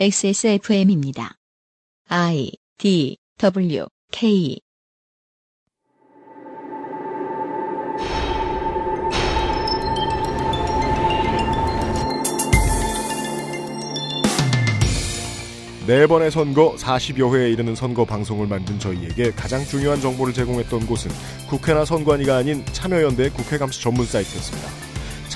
XSFM입니다. 0.00 1.34
I 2.08 2.52
D 2.78 3.16
W 3.36 3.86
K 4.12 4.60
네 15.88 16.06
번의 16.06 16.30
선거 16.30 16.76
40여 16.76 17.34
회에 17.34 17.50
이르는 17.50 17.74
선거 17.74 18.04
방송을 18.04 18.46
만든 18.46 18.78
저희에게 18.78 19.32
가장 19.32 19.64
중요한 19.64 20.00
정보를 20.00 20.32
제공했던 20.32 20.86
곳은 20.86 21.10
국회나 21.48 21.84
선관위가 21.84 22.36
아닌 22.36 22.64
참여연대 22.66 23.30
국회 23.30 23.58
감시 23.58 23.82
전문 23.82 24.06
사이트였습니다. 24.06 24.87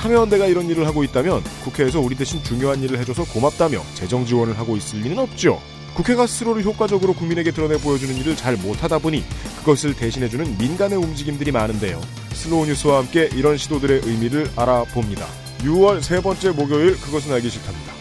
참여연대가 0.03 0.47
이런 0.47 0.69
일을 0.69 0.85
하고 0.85 1.05
있다면 1.05 1.45
국회에서 1.63 2.01
우리 2.01 2.17
대신 2.17 2.43
중요한 2.43 2.83
일을 2.83 2.99
해줘서 2.99 3.25
고맙다며 3.25 3.81
재정 3.95 4.27
지원을 4.27 4.59
하고 4.59 4.77
있을 4.77 5.01
리는 5.01 5.17
없죠. 5.17 5.63
국회가 5.95 6.27
스스로를 6.27 6.65
효과적으로 6.65 7.13
국민에게 7.13 7.53
드러내 7.53 7.77
보여주는 7.79 8.13
일을 8.17 8.35
잘 8.35 8.57
못하다 8.57 8.99
보니 8.99 9.23
그것을 9.59 9.95
대신해주는 9.95 10.59
민간의 10.59 10.99
움직임들이 10.99 11.53
많은데요. 11.53 12.01
슬로우 12.33 12.67
뉴스와 12.67 12.99
함께 12.99 13.29
이런 13.33 13.57
시도들의 13.57 14.01
의미를 14.05 14.51
알아봅니다. 14.57 15.25
6월 15.61 16.03
세 16.03 16.21
번째 16.21 16.51
목요일 16.51 17.01
그것은 17.01 17.33
알기 17.33 17.49
싫답니다. 17.49 17.93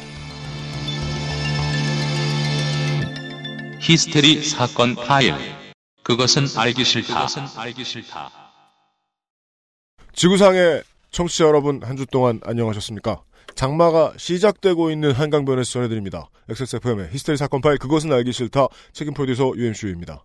히스테리 3.79 4.43
사건 4.43 4.95
파일. 4.95 5.35
그것은 6.01 6.47
알기 6.55 6.83
싫다. 6.83 7.27
알기 7.57 7.83
싫다. 7.83 8.31
지구상의 10.13 10.83
청취자 11.11 11.45
여러분 11.45 11.81
한 11.83 11.97
주 11.97 12.05
동안 12.05 12.39
안녕하셨습니까? 12.43 13.21
장마가 13.55 14.13
시작되고 14.17 14.91
있는 14.91 15.11
한강변에서 15.11 15.69
전해드립니다. 15.71 16.29
XSFM의 16.49 17.09
히스테리 17.11 17.37
사건 17.37 17.59
파일 17.61 17.77
그것은 17.77 18.11
알기 18.13 18.31
싫다 18.31 18.67
책임 18.93 19.13
프로듀서 19.13 19.51
UMCU입니다. 19.55 20.23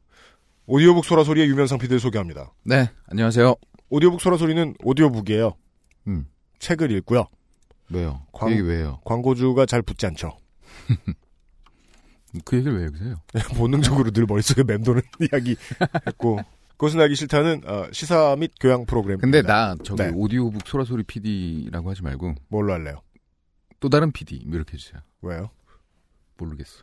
오디오북 0.66 1.04
소라소리의 1.04 1.48
유면상 1.48 1.78
PD를 1.78 1.98
소개합니다. 2.00 2.52
네, 2.64 2.88
안녕하세요. 3.08 3.54
오디오북 3.88 4.20
소라소리는 4.20 4.74
오디오북이에요. 4.82 5.56
음, 6.08 6.26
책을 6.60 6.90
읽고요. 6.92 7.26
왜요? 7.90 8.22
광- 8.32 8.48
그 8.50 8.56
얘기 8.56 8.62
왜요? 8.68 9.00
광고주가 9.04 9.66
잘 9.66 9.82
붙지 9.82 10.06
않죠. 10.06 10.36
그 12.44 12.56
얘기를 12.56 12.78
왜 12.78 12.84
여기서 12.86 13.04
해요? 13.04 13.14
본능적으로 13.56 14.10
늘 14.12 14.26
머릿속에 14.26 14.62
맴도는 14.62 15.02
이야기 15.20 15.56
했고 16.06 16.40
그것은 16.76 17.00
알기 17.00 17.14
싫다는 17.14 17.62
어, 17.66 17.86
시사 17.92 18.36
및 18.38 18.52
교양 18.60 18.84
프로그램. 18.84 19.18
근데 19.18 19.42
나 19.42 19.74
저기 19.82 20.02
네. 20.02 20.10
오디오북 20.14 20.66
소라소리 20.66 21.04
PD라고 21.04 21.90
하지 21.90 22.02
말고 22.02 22.34
뭘로 22.48 22.72
할래요? 22.72 23.00
또 23.80 23.88
다른 23.88 24.12
PD 24.12 24.42
뭐 24.46 24.56
이렇게 24.56 24.74
해주세요. 24.74 25.00
왜요? 25.22 25.50
모르겠어. 26.38 26.80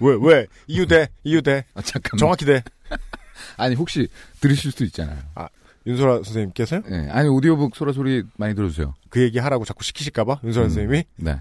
왜 0.00 0.16
왜? 0.20 0.46
이유 0.66 0.86
대 0.86 1.08
이유 1.22 1.40
대아 1.40 1.62
잠깐만. 1.82 2.18
정확히 2.18 2.44
대 2.44 2.62
아니 3.56 3.74
혹시 3.74 4.08
들으실 4.40 4.72
수도 4.72 4.84
있잖아요. 4.84 5.18
윤소라 5.86 6.16
선생님께서요? 6.22 6.82
네, 6.88 7.08
아니 7.10 7.28
오디오북 7.28 7.76
소라소리 7.76 8.24
많이 8.36 8.54
들어주세요. 8.54 8.94
그 9.10 9.20
얘기 9.22 9.38
하라고 9.38 9.64
자꾸 9.64 9.84
시키실까봐 9.84 10.40
윤소라 10.44 10.66
음. 10.66 10.68
선생님이 10.70 11.04
네, 11.16 11.40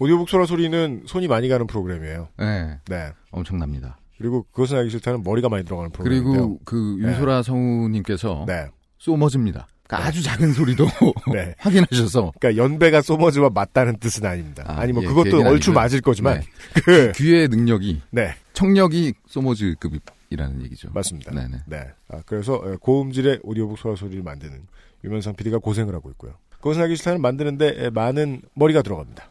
오디오북 0.00 0.28
소라소리는 0.28 1.04
손이 1.06 1.28
많이 1.28 1.48
가는 1.48 1.66
프로그램이에요. 1.66 2.28
네, 2.38 2.78
네. 2.88 3.12
엄청납니다. 3.30 3.96
그리고 4.20 4.44
그것은 4.52 4.76
알기 4.76 4.90
싫다는 4.90 5.22
머리가 5.22 5.48
많이 5.48 5.64
들어가는 5.64 5.90
프로그램인데요. 5.92 6.32
그리고 6.32 6.60
그 6.64 6.98
윤소라 7.00 7.42
성우님께서 7.42 8.44
네. 8.46 8.66
소머즈입니다. 8.98 9.66
그러니까 9.84 10.08
아주 10.08 10.22
작은 10.22 10.52
소리도 10.52 10.86
네. 11.32 11.54
확인하셔서 11.58 12.32
그러니까 12.38 12.62
연배가 12.62 13.00
소머즈와 13.00 13.48
맞다는 13.48 13.96
뜻은 13.98 14.26
아닙니다. 14.26 14.62
아, 14.66 14.82
아, 14.82 14.86
니뭐 14.86 15.02
예, 15.02 15.06
그것도 15.06 15.38
얼추 15.38 15.70
아니고요. 15.70 15.74
맞을 15.74 16.00
거지만 16.02 16.40
네. 16.40 16.46
그 16.84 17.12
귀의 17.12 17.48
능력이 17.48 18.02
네, 18.10 18.34
청력이 18.52 19.14
소머즈급이라는 19.26 20.62
얘기죠. 20.64 20.90
맞습니다. 20.92 21.32
네네. 21.32 21.62
네. 21.64 21.86
아, 22.10 22.20
그래서 22.26 22.56
어, 22.56 22.76
고음질의 22.78 23.40
오디오북 23.42 23.78
소라 23.78 23.96
소리를 23.96 24.22
만드는 24.22 24.66
유면상 25.02 25.34
PD가 25.34 25.56
고생을 25.58 25.94
하고 25.94 26.10
있고요. 26.10 26.34
그것은 26.58 26.82
알기 26.82 26.96
싫다는 26.96 27.22
만드는데 27.22 27.86
에, 27.86 27.88
많은 27.88 28.42
머리가 28.52 28.82
들어갑니다. 28.82 29.30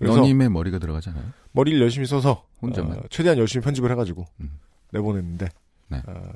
너님의 0.00 0.48
머리가 0.50 0.78
들어가잖아요. 0.78 1.24
머리를 1.52 1.80
열심히 1.80 2.06
써서 2.06 2.46
혼자만. 2.62 2.98
어, 2.98 3.02
최대한 3.10 3.38
열심히 3.38 3.64
편집을 3.64 3.90
해가지고 3.90 4.26
음. 4.40 4.58
내보냈는데 4.92 5.48
네. 5.88 6.02
어, 6.06 6.32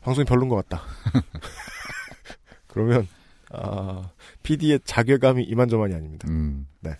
방송이 0.00 0.24
별론 0.24 0.48
것 0.48 0.56
같다. 0.56 0.82
그러면 2.66 3.06
아, 3.50 4.10
PD의 4.42 4.80
자괴감이 4.84 5.42
이만저만이 5.44 5.94
아닙니다. 5.94 6.28
음. 6.28 6.66
네. 6.80 6.96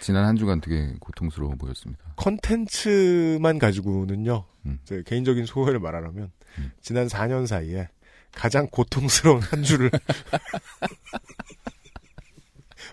지난 0.00 0.24
한 0.24 0.36
주간 0.36 0.60
되게 0.60 0.94
고통스러워 0.98 1.56
보였습니다. 1.56 2.02
컨텐츠만 2.16 3.58
가지고는요, 3.58 4.44
음. 4.66 4.78
제 4.84 5.02
개인적인 5.04 5.44
소회를 5.44 5.78
말하자면, 5.78 6.30
음. 6.58 6.72
지난 6.80 7.06
4년 7.06 7.46
사이에 7.46 7.88
가장 8.32 8.66
고통스러운 8.68 9.40
한 9.42 9.62
주를 9.62 9.90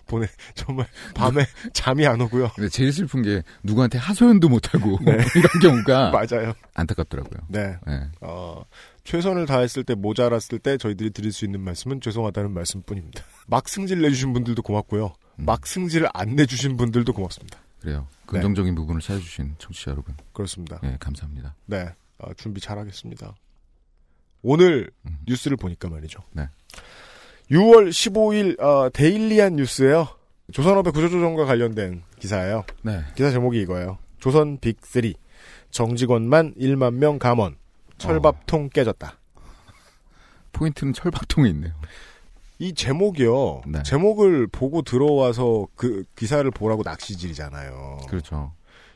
보내, 0.08 0.26
정말 0.56 0.88
밤에 1.14 1.46
잠이 1.72 2.06
안 2.06 2.20
오고요. 2.20 2.50
근데 2.56 2.68
제일 2.68 2.92
슬픈 2.92 3.22
게 3.22 3.42
누구한테 3.62 3.98
하소연도 3.98 4.48
못하고 4.48 4.98
네. 5.04 5.12
이런 5.36 5.60
경우가 5.62 6.10
맞아요. 6.16 6.54
안타깝더라고요. 6.74 7.40
네. 7.48 7.76
네. 7.86 8.08
어, 8.20 8.64
최선을 9.04 9.46
다했을 9.46 9.84
때 9.84 9.94
모자랐을 9.94 10.58
때 10.58 10.76
저희들이 10.76 11.10
드릴 11.10 11.32
수 11.32 11.44
있는 11.44 11.60
말씀은 11.60 12.00
죄송하다는 12.00 12.52
말씀뿐입니다. 12.52 13.22
막 13.46 13.68
승질 13.68 14.00
내주신 14.02 14.32
분들도 14.32 14.62
고맙고요. 14.62 15.14
음. 15.38 15.44
막 15.44 15.66
승질을 15.66 16.08
안 16.12 16.34
내주신 16.34 16.76
분들도 16.76 17.12
고맙습니다. 17.12 17.58
그래요. 17.80 18.08
긍정적인 18.26 18.74
부분을 18.74 19.00
찾아주신 19.00 19.54
청취자 19.58 19.92
여러분, 19.92 20.14
그렇습니다. 20.32 20.80
네, 20.82 20.96
감사합니다. 20.98 21.54
네, 21.66 21.94
어, 22.18 22.34
준비 22.34 22.60
잘하겠습니다. 22.60 23.34
오늘 24.42 24.90
음. 25.06 25.18
뉴스를 25.26 25.56
보니까 25.56 25.88
말이죠. 25.88 26.20
네. 26.32 26.48
6월 27.50 27.88
15일 27.88 28.60
어, 28.60 28.90
데일리한 28.90 29.56
뉴스예요. 29.56 30.08
조선업의 30.52 30.92
구조조정과 30.92 31.44
관련된 31.44 32.02
기사예요. 32.18 32.64
네. 32.82 33.00
기사 33.14 33.30
제목이 33.30 33.60
이거예요. 33.62 33.98
조선 34.18 34.58
빅3 34.58 35.14
정직원만 35.70 36.54
1만 36.54 36.94
명 36.94 37.18
감원 37.18 37.56
철밥통 37.98 38.70
깨졌다. 38.70 39.18
포인트는 40.52 40.92
철밥통에 40.92 41.48
있네요. 41.50 41.72
이 42.58 42.74
제목이요. 42.74 43.62
네. 43.68 43.82
제목을 43.82 44.48
보고 44.48 44.82
들어와서 44.82 45.68
그 45.76 46.04
기사를 46.16 46.48
보라고 46.50 46.82
낚시질이잖아요. 46.82 48.00
그렇죠. 48.08 48.52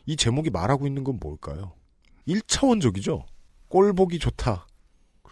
이 0.06 0.16
제목이 0.16 0.50
말하고 0.50 0.86
있는 0.86 1.04
건 1.04 1.18
뭘까요? 1.20 1.72
1차원적이죠. 2.26 3.24
꼴 3.68 3.92
보기 3.92 4.18
좋다. 4.18 4.66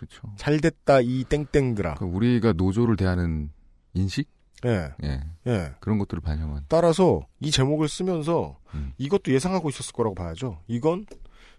그렇죠. 0.00 0.32
잘 0.36 0.60
됐다 0.60 1.02
이 1.02 1.24
땡땡들아. 1.24 1.96
그러니까 1.96 2.16
우리가 2.16 2.52
노조를 2.54 2.96
대하는 2.96 3.50
인식? 3.92 4.30
예. 4.64 4.94
예. 5.02 5.20
예. 5.46 5.74
그런 5.78 5.98
것들을 5.98 6.22
반영한. 6.22 6.64
따라서 6.68 7.20
이 7.38 7.50
제목을 7.50 7.86
쓰면서 7.86 8.56
음. 8.72 8.94
이것도 8.96 9.30
예상하고 9.30 9.68
있었을 9.68 9.92
거라고 9.92 10.14
봐야죠. 10.14 10.58
이건 10.68 11.04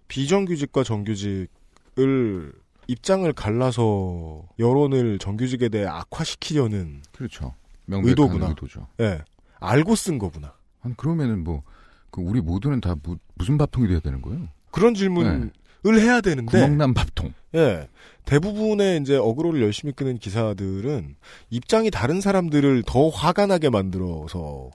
비정규직과 0.08 0.84
정규직을 0.84 2.54
입장을 2.88 3.32
갈라서 3.34 4.44
여론을 4.58 5.20
정규직에 5.20 5.70
대해 5.70 5.86
악화시키려는 5.86 7.04
그렇죠. 7.12 7.54
의도구나. 7.88 8.48
의도죠. 8.48 8.88
예. 9.02 9.22
알고 9.60 9.96
쓴 9.96 10.18
거구나. 10.18 10.56
아니, 10.82 10.98
그러면은 10.98 11.44
뭐, 11.44 11.62
그 12.10 12.22
우리 12.22 12.42
모두는 12.42 12.82
다 12.82 12.96
무, 13.04 13.18
무슨 13.36 13.60
밥통이 13.60 13.88
돼야 13.88 14.00
되는 14.00 14.20
거예요? 14.24 14.48
그런 14.72 14.96
질문을 14.96 15.52
해야 15.86 16.22
되는데 16.22 16.52
구멍난 16.52 16.94
밥통. 16.94 17.34
예. 17.56 17.88
대부분의 18.26 19.02
이제 19.02 19.18
어그로를 19.18 19.62
열심히 19.62 19.94
끄는 19.94 20.18
기사들은 20.20 21.16
입장이 21.50 21.90
다른 21.92 22.22
사람들을 22.22 22.84
더 22.86 23.10
화가 23.10 23.48
나게 23.48 23.70
만들어서 23.70 24.70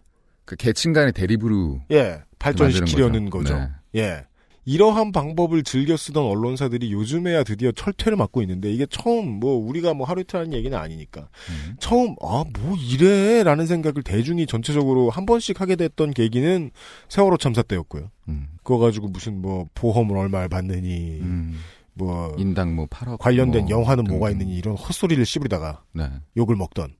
그 0.44 0.56
계층 0.56 0.92
간의 0.92 1.12
대립으로 1.12 1.80
예, 1.92 2.20
발전시키려는 2.38 3.30
거죠. 3.30 3.54
거죠. 3.54 3.70
네. 3.92 4.00
예. 4.02 4.24
이러한 4.68 5.12
방법을 5.12 5.62
즐겨 5.62 5.96
쓰던 5.96 6.24
언론사들이 6.24 6.92
요즘에야 6.92 7.44
드디어 7.44 7.70
철퇴를 7.70 8.16
맞고 8.16 8.42
있는데 8.42 8.68
이게 8.72 8.84
처음 8.90 9.38
뭐 9.38 9.54
우리가 9.54 9.94
뭐 9.94 10.04
하루 10.08 10.22
이틀 10.22 10.40
하는 10.40 10.52
얘기는 10.52 10.76
아니니까 10.76 11.28
음. 11.50 11.76
처음 11.78 12.16
아 12.20 12.42
뭐 12.58 12.76
이래라는 12.76 13.66
생각을 13.66 14.02
대중이 14.02 14.46
전체적으로 14.46 15.08
한 15.10 15.24
번씩 15.24 15.60
하게 15.60 15.76
됐던 15.76 16.10
계기는 16.14 16.72
세월호 17.08 17.36
참사 17.36 17.62
때였고요. 17.62 18.10
음. 18.28 18.48
그거 18.66 18.78
가지고 18.78 19.06
무슨 19.06 19.40
뭐 19.40 19.68
보험을 19.74 20.16
얼마를 20.16 20.48
받느니 20.48 21.20
음. 21.20 21.60
뭐 21.94 22.34
인당 22.36 22.74
뭐 22.74 22.86
8억 22.86 23.18
관련된 23.18 23.66
뭐 23.66 23.70
영화는 23.70 24.02
등등. 24.04 24.18
뭐가 24.18 24.30
있느니 24.32 24.56
이런 24.56 24.74
헛소리를 24.74 25.24
씹으다가 25.24 25.84
네. 25.92 26.10
욕을 26.36 26.56
먹던 26.56 26.96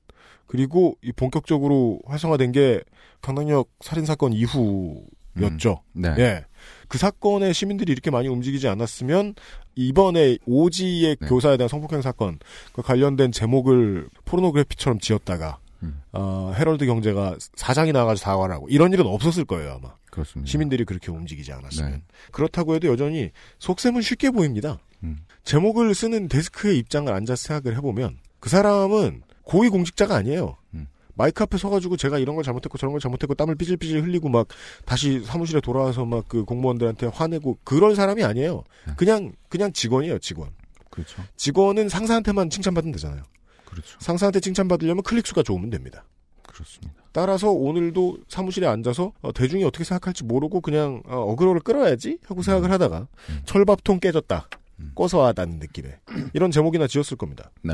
그리고 0.47 0.95
이 1.03 1.11
본격적으로 1.11 1.99
활성화된 2.05 2.53
게 2.53 2.81
강남역 3.21 3.69
살인 3.81 4.05
사건 4.05 4.31
이후였죠. 4.31 5.81
네. 5.91 6.15
예. 6.17 6.45
그 6.87 6.97
사건에 6.97 7.51
시민들이 7.51 7.91
이렇게 7.91 8.11
많이 8.11 8.29
움직이지 8.29 8.69
않았으면 8.69 9.35
이번에 9.75 10.37
오지의 10.45 11.17
네. 11.17 11.27
교사에 11.27 11.57
대한 11.57 11.67
성폭행 11.67 12.01
사건 12.01 12.39
그 12.71 12.81
관련된 12.81 13.33
제목을 13.33 14.07
포르노그래피처럼 14.23 14.99
지었다가 14.99 15.59
음. 15.83 16.01
어, 16.13 16.53
헤럴드 16.57 16.85
경제가 16.85 17.35
사장이 17.55 17.91
나가서 17.91 18.21
사과하고 18.21 18.69
이런 18.69 18.93
일은 18.93 19.05
없었을 19.05 19.43
거예요 19.43 19.73
아마 19.73 19.96
그렇습니다. 20.17 20.49
시민들이 20.49 20.83
그렇게 20.83 21.11
움직이지 21.11 21.51
않았으면 21.53 21.91
네. 21.91 22.01
그렇다고 22.31 22.73
해도 22.73 22.87
여전히 22.87 23.29
속셈은 23.59 24.01
쉽게 24.01 24.31
보입니다. 24.31 24.79
음. 25.03 25.19
제목을 25.43 25.93
쓰는 25.93 26.27
데스크의 26.27 26.79
입장을 26.79 27.11
앉아서 27.13 27.47
생각을 27.47 27.77
해보면 27.77 28.17
그 28.39 28.49
사람은 28.49 29.21
고위 29.43 29.69
공직자가 29.69 30.15
아니에요. 30.15 30.57
음. 30.73 30.87
마이크 31.13 31.43
앞에 31.43 31.57
서가지고 31.57 31.97
제가 31.97 32.17
이런 32.19 32.35
걸 32.35 32.43
잘못했고 32.43 32.77
저런 32.77 32.93
걸 32.93 32.99
잘못했고 32.99 33.35
땀을 33.35 33.55
삐질삐질 33.55 34.03
흘리고 34.03 34.29
막 34.29 34.47
다시 34.85 35.19
사무실에 35.23 35.61
돌아와서 35.61 36.05
막 36.05 36.27
그 36.27 36.43
공무원들한테 36.45 37.07
화내고 37.07 37.59
그런 37.63 37.95
사람이 37.95 38.23
아니에요. 38.23 38.63
네. 38.87 38.93
그냥 38.97 39.33
그냥 39.49 39.71
직원이에요 39.71 40.19
직원. 40.19 40.49
그렇죠. 40.89 41.23
직원은 41.35 41.89
상사한테만 41.89 42.49
칭찬받으면 42.49 42.91
되잖아요. 42.93 43.23
그렇죠. 43.65 43.97
상사한테 43.99 44.39
칭찬받으려면 44.39 45.03
클릭 45.03 45.27
수가 45.27 45.43
좋으면 45.43 45.69
됩니다. 45.69 46.05
그렇습니다. 46.43 46.96
따라서 47.11 47.49
오늘도 47.51 48.19
사무실에 48.27 48.67
앉아서 48.67 49.11
어, 49.21 49.31
대중이 49.31 49.63
어떻게 49.63 49.83
생각할지 49.83 50.23
모르고 50.23 50.61
그냥 50.61 51.01
어, 51.07 51.17
어그로를 51.31 51.61
끌어야지 51.61 52.19
하고 52.27 52.41
생각을 52.41 52.71
하다가 52.71 53.07
음. 53.29 53.39
철밥통 53.45 53.99
깨졌다. 53.99 54.49
음. 54.79 54.91
꺼서하다는 54.93 55.57
느낌의 55.59 55.97
이런 56.33 56.51
제목이나 56.51 56.85
지었을 56.87 57.17
겁니다. 57.17 57.49
네. 57.63 57.73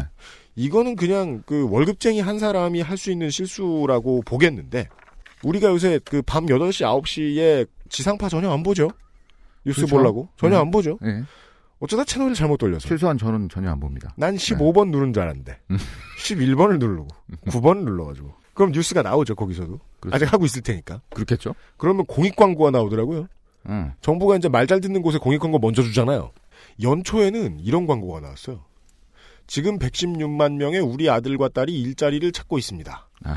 이거는 0.56 0.96
그냥 0.96 1.44
그 1.46 1.68
월급쟁이 1.70 2.22
한 2.22 2.40
사람이 2.40 2.80
할 2.82 2.98
수 2.98 3.12
있는 3.12 3.30
실수라고 3.30 4.22
보겠는데 4.22 4.88
우리가 5.44 5.68
요새 5.70 6.00
그 6.06 6.22
밤 6.22 6.46
8시 6.46 6.86
9시에 7.04 7.68
지상파 7.90 8.30
전혀 8.30 8.50
안 8.50 8.64
보죠. 8.64 8.90
뉴스 9.66 9.82
그렇죠. 9.82 9.96
보려고 9.98 10.30
전혀 10.38 10.58
음. 10.58 10.62
안 10.62 10.72
보죠. 10.72 10.98
예. 11.04 11.24
어쩌다 11.80 12.06
채널을 12.06 12.34
잘못 12.34 12.56
돌려서 12.58 12.88
최소한 12.88 13.18
저는 13.18 13.50
전혀 13.50 13.70
안 13.70 13.78
봅니다. 13.82 14.14
난 14.16 14.36
15번 14.38 14.90
누른 14.92 15.12
줄 15.12 15.24
알았는데 15.24 15.60
음. 15.72 15.78
11번을 16.24 16.80
누르고 16.80 17.08
9번을 17.48 17.84
눌러가지고 17.84 18.34
그럼 18.54 18.72
뉴스가 18.72 19.02
나오죠 19.02 19.36
거기서도 19.36 19.80
그렇죠. 20.00 20.16
아직 20.16 20.32
하고 20.32 20.46
있을 20.46 20.62
테니까 20.62 21.02
그렇겠죠? 21.10 21.56
그러면 21.78 22.06
공익 22.06 22.36
광고가 22.36 22.72
나오더라고요. 22.72 23.28
응. 23.70 23.94
정부가 24.02 24.36
이제 24.36 24.50
말 24.50 24.68
잘 24.68 24.82
듣는 24.82 25.02
곳에 25.02 25.18
공익 25.18 25.40
광고 25.40 25.58
먼저 25.60 25.82
주잖아요. 25.82 26.32
연초에는 26.82 27.60
이런 27.60 27.88
광고가 27.88 28.20
나왔어요. 28.20 28.64
지금 29.48 29.78
116만 29.80 30.54
명의 30.56 30.80
우리 30.80 31.10
아들과 31.10 31.50
딸이 31.50 31.74
일자리를 31.82 32.32
찾고 32.32 32.58
있습니다. 32.58 33.08
아. 33.24 33.36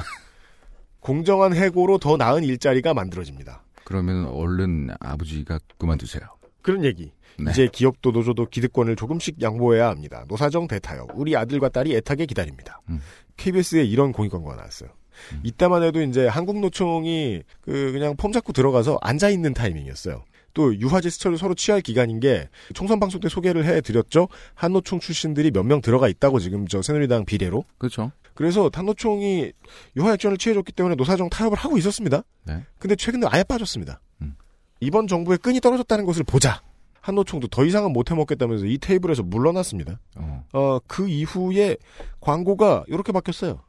공정한 1.00 1.54
해고로 1.54 1.98
더 1.98 2.16
나은 2.16 2.42
일자리가 2.44 2.94
만들어집니다. 2.94 3.62
그러면 3.84 4.26
얼른 4.26 4.90
아버지가 5.00 5.58
그만두세요. 5.78 6.22
그런 6.62 6.84
얘기. 6.84 7.12
네. 7.38 7.50
이제 7.50 7.68
기업도 7.70 8.10
노조도 8.10 8.46
기득권을 8.46 8.96
조금씩 8.96 9.40
양보해야 9.42 9.88
합니다. 9.88 10.24
노사정 10.26 10.66
대타협. 10.66 11.10
우리 11.14 11.36
아들과 11.36 11.68
딸이 11.68 11.94
애타게 11.96 12.26
기다립니다. 12.26 12.80
음. 12.88 13.00
KBS에 13.36 13.84
이런 13.84 14.12
공익 14.12 14.32
광고가 14.32 14.56
나왔어요. 14.56 14.88
음. 15.32 15.40
이때만 15.42 15.82
해도 15.82 16.02
이제 16.02 16.26
한국노총이 16.26 17.42
그 17.60 17.92
그냥 17.92 18.16
폼 18.16 18.32
잡고 18.32 18.52
들어가서 18.52 18.98
앉아 19.02 19.30
있는 19.30 19.54
타이밍이었어요. 19.54 20.24
또 20.54 20.74
유화 20.80 21.00
제스처를 21.02 21.36
서로 21.36 21.54
취할 21.54 21.82
기간인 21.82 22.18
게 22.18 22.48
총선 22.72 22.98
방송 22.98 23.20
때 23.20 23.28
소개를 23.28 23.66
해드렸죠. 23.66 24.28
한노총 24.54 25.00
출신들이 25.00 25.50
몇 25.50 25.64
명 25.66 25.82
들어가 25.82 26.08
있다고 26.08 26.38
지금 26.40 26.66
저 26.66 26.80
새누리당 26.80 27.26
비례로. 27.26 27.64
그렇죠. 27.76 28.10
그래서 28.32 28.70
한노총이 28.72 29.52
유화 29.96 30.14
액션을 30.14 30.38
취해줬기 30.38 30.72
때문에 30.72 30.94
노사정 30.94 31.28
타협을 31.28 31.58
하고 31.58 31.76
있었습니다. 31.78 32.22
네. 32.44 32.62
근데 32.78 32.96
최근에 32.96 33.26
아예 33.30 33.42
빠졌습니다. 33.42 34.00
음. 34.22 34.34
이번 34.80 35.06
정부의 35.06 35.38
끈이 35.38 35.60
떨어졌다는 35.60 36.06
것을 36.06 36.24
보자. 36.24 36.62
한노총도 37.02 37.48
더 37.48 37.64
이상은 37.64 37.92
못 37.92 38.10
해먹겠다면서 38.10 38.66
이 38.66 38.78
테이블에서 38.78 39.22
물러났습니다. 39.22 40.00
어. 40.16 40.44
어, 40.52 40.78
그 40.86 41.08
이후에 41.08 41.76
광고가 42.20 42.84
이렇게 42.88 43.12
바뀌었어요. 43.12 43.60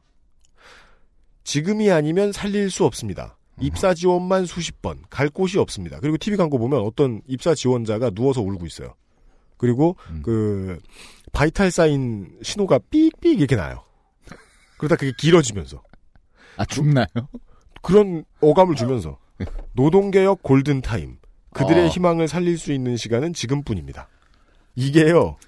지금이 1.48 1.90
아니면 1.90 2.30
살릴 2.30 2.70
수 2.70 2.84
없습니다. 2.84 3.38
입사 3.58 3.94
지원만 3.94 4.44
수십 4.44 4.82
번, 4.82 5.02
갈 5.08 5.30
곳이 5.30 5.58
없습니다. 5.58 5.98
그리고 5.98 6.18
TV 6.18 6.36
광고 6.36 6.58
보면 6.58 6.80
어떤 6.80 7.22
입사 7.26 7.54
지원자가 7.54 8.10
누워서 8.10 8.42
울고 8.42 8.66
있어요. 8.66 8.94
그리고 9.56 9.96
음. 10.10 10.20
그 10.22 10.78
vital 11.32 11.70
sign 11.70 12.36
신호가 12.42 12.78
삑삑 12.90 13.38
이렇게 13.38 13.56
나요. 13.56 13.82
그러다 14.76 14.96
그게 14.96 15.12
길어지면서 15.16 15.82
아 16.58 16.66
죽나요? 16.66 17.06
그런 17.80 18.24
어감을 18.42 18.74
주면서 18.76 19.18
노동개혁 19.72 20.42
골든 20.42 20.82
타임 20.82 21.16
그들의 21.54 21.86
어. 21.86 21.88
희망을 21.88 22.28
살릴 22.28 22.58
수 22.58 22.74
있는 22.74 22.98
시간은 22.98 23.32
지금뿐입니다. 23.32 24.10
이게요. 24.74 25.38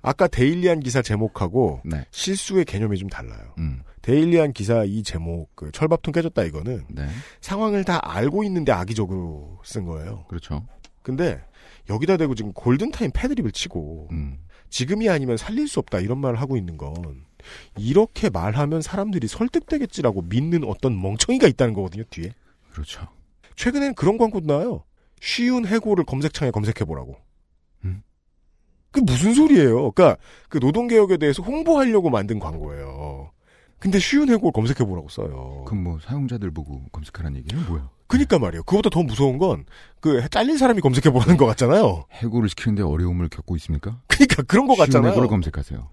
아까 0.00 0.28
데일리안 0.28 0.80
기사 0.80 1.02
제목하고 1.02 1.82
네. 1.84 2.06
실수의 2.10 2.64
개념이 2.64 2.96
좀 2.96 3.10
달라요. 3.10 3.54
음. 3.58 3.82
데일리안 4.02 4.52
기사 4.52 4.84
이 4.84 5.02
제목 5.02 5.54
그 5.54 5.70
철밥통 5.72 6.12
깨졌다 6.12 6.42
이거는 6.44 6.84
네. 6.88 7.06
상황을 7.40 7.84
다 7.84 8.00
알고 8.02 8.44
있는데 8.44 8.72
악의적으로 8.72 9.60
쓴 9.64 9.86
거예요. 9.86 10.24
그렇죠. 10.28 10.66
근데 11.02 11.42
여기다 11.88 12.16
대고 12.16 12.34
지금 12.34 12.52
골든타임 12.52 13.12
패드립을 13.12 13.52
치고 13.52 14.08
음. 14.12 14.38
지금이 14.70 15.08
아니면 15.08 15.36
살릴 15.36 15.68
수 15.68 15.80
없다 15.80 16.00
이런 16.00 16.18
말을 16.18 16.40
하고 16.40 16.56
있는 16.56 16.76
건 16.76 17.24
이렇게 17.76 18.30
말하면 18.30 18.82
사람들이 18.82 19.26
설득되겠지라고 19.28 20.22
믿는 20.22 20.64
어떤 20.64 21.00
멍청이가 21.00 21.46
있다는 21.46 21.74
거거든요 21.74 22.04
뒤에. 22.10 22.32
그렇죠. 22.72 23.06
최근엔 23.56 23.94
그런 23.94 24.18
광고도 24.18 24.46
나와요. 24.46 24.84
쉬운 25.20 25.66
해고를 25.66 26.04
검색창에 26.04 26.50
검색해보라고. 26.50 27.16
음. 27.84 28.02
그 28.90 29.00
무슨 29.00 29.34
소리예요? 29.34 29.92
그러니까 29.92 30.16
그 30.48 30.58
노동개혁에 30.58 31.16
대해서 31.16 31.42
홍보하려고 31.42 32.10
만든 32.10 32.38
광고예요. 32.38 33.31
근데 33.82 33.98
쉬운 33.98 34.28
해고를 34.30 34.52
검색해보라고 34.52 35.08
써요. 35.08 35.64
그럼 35.66 35.82
뭐 35.82 35.98
사용자들 36.00 36.52
보고 36.52 36.82
검색하라는 36.92 37.38
얘기는 37.38 37.66
뭐야? 37.66 37.90
그니까 38.06 38.38
말이에요. 38.38 38.62
그보다 38.62 38.90
더 38.90 39.02
무서운 39.02 39.38
건 39.38 39.64
그 40.02 40.20
잘린 40.30 40.58
사람이 40.58 40.80
검색해보라는 40.80 41.36
것 41.36 41.46
같잖아요. 41.46 42.06
해고를 42.10 42.48
시키는데 42.48 42.82
어려움을 42.82 43.28
겪고 43.28 43.54
있습니까? 43.56 44.00
그니까 44.08 44.42
그런 44.42 44.66
것 44.66 44.76
같잖아요. 44.76 45.12
해고를 45.12 45.28
검색하세요. 45.28 45.88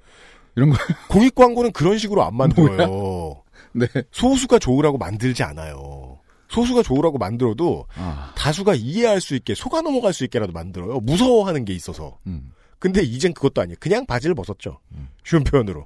이런 0.55 0.71
거. 0.71 0.77
공익 1.09 1.35
광고는 1.35 1.71
그런 1.71 1.99
식으로 1.99 2.23
안 2.25 2.35
만들어요. 2.35 3.43
네. 3.73 3.85
소수가 4.11 4.57
좋으라고 4.57 4.97
만들지 4.97 5.43
않아요. 5.43 6.19
소수가 6.49 6.81
좋으라고 6.81 7.19
만들어도 7.19 7.85
아. 7.95 8.33
다수가 8.35 8.73
이해할 8.73 9.21
수 9.21 9.35
있게 9.35 9.53
속아 9.53 9.81
넘어갈 9.81 10.11
수 10.11 10.23
있게라도 10.23 10.53
만들어요. 10.53 10.99
무서워하는 11.01 11.63
게 11.65 11.73
있어서. 11.73 12.17
음. 12.25 12.51
근데 12.79 13.03
이젠 13.03 13.31
그것도 13.35 13.61
아니에요. 13.61 13.75
그냥 13.79 14.07
바지를 14.07 14.33
벗었죠. 14.33 14.79
음. 14.93 15.09
쉬운 15.23 15.43
표현으로. 15.43 15.85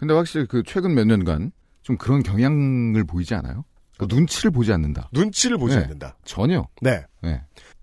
근데 0.00 0.14
확실히 0.14 0.46
그 0.46 0.62
최근 0.64 0.94
몇 0.94 1.06
년간 1.06 1.52
좀 1.82 1.98
그런 1.98 2.22
경향을 2.22 3.04
보이지 3.04 3.34
않아요? 3.34 3.66
그 3.98 4.06
눈치를 4.08 4.50
보지 4.50 4.72
않는다. 4.72 5.10
눈치를 5.12 5.58
보지 5.58 5.76
네. 5.76 5.82
않는다. 5.82 6.16
전혀. 6.24 6.66
네. 6.80 7.04
네. 7.20 7.42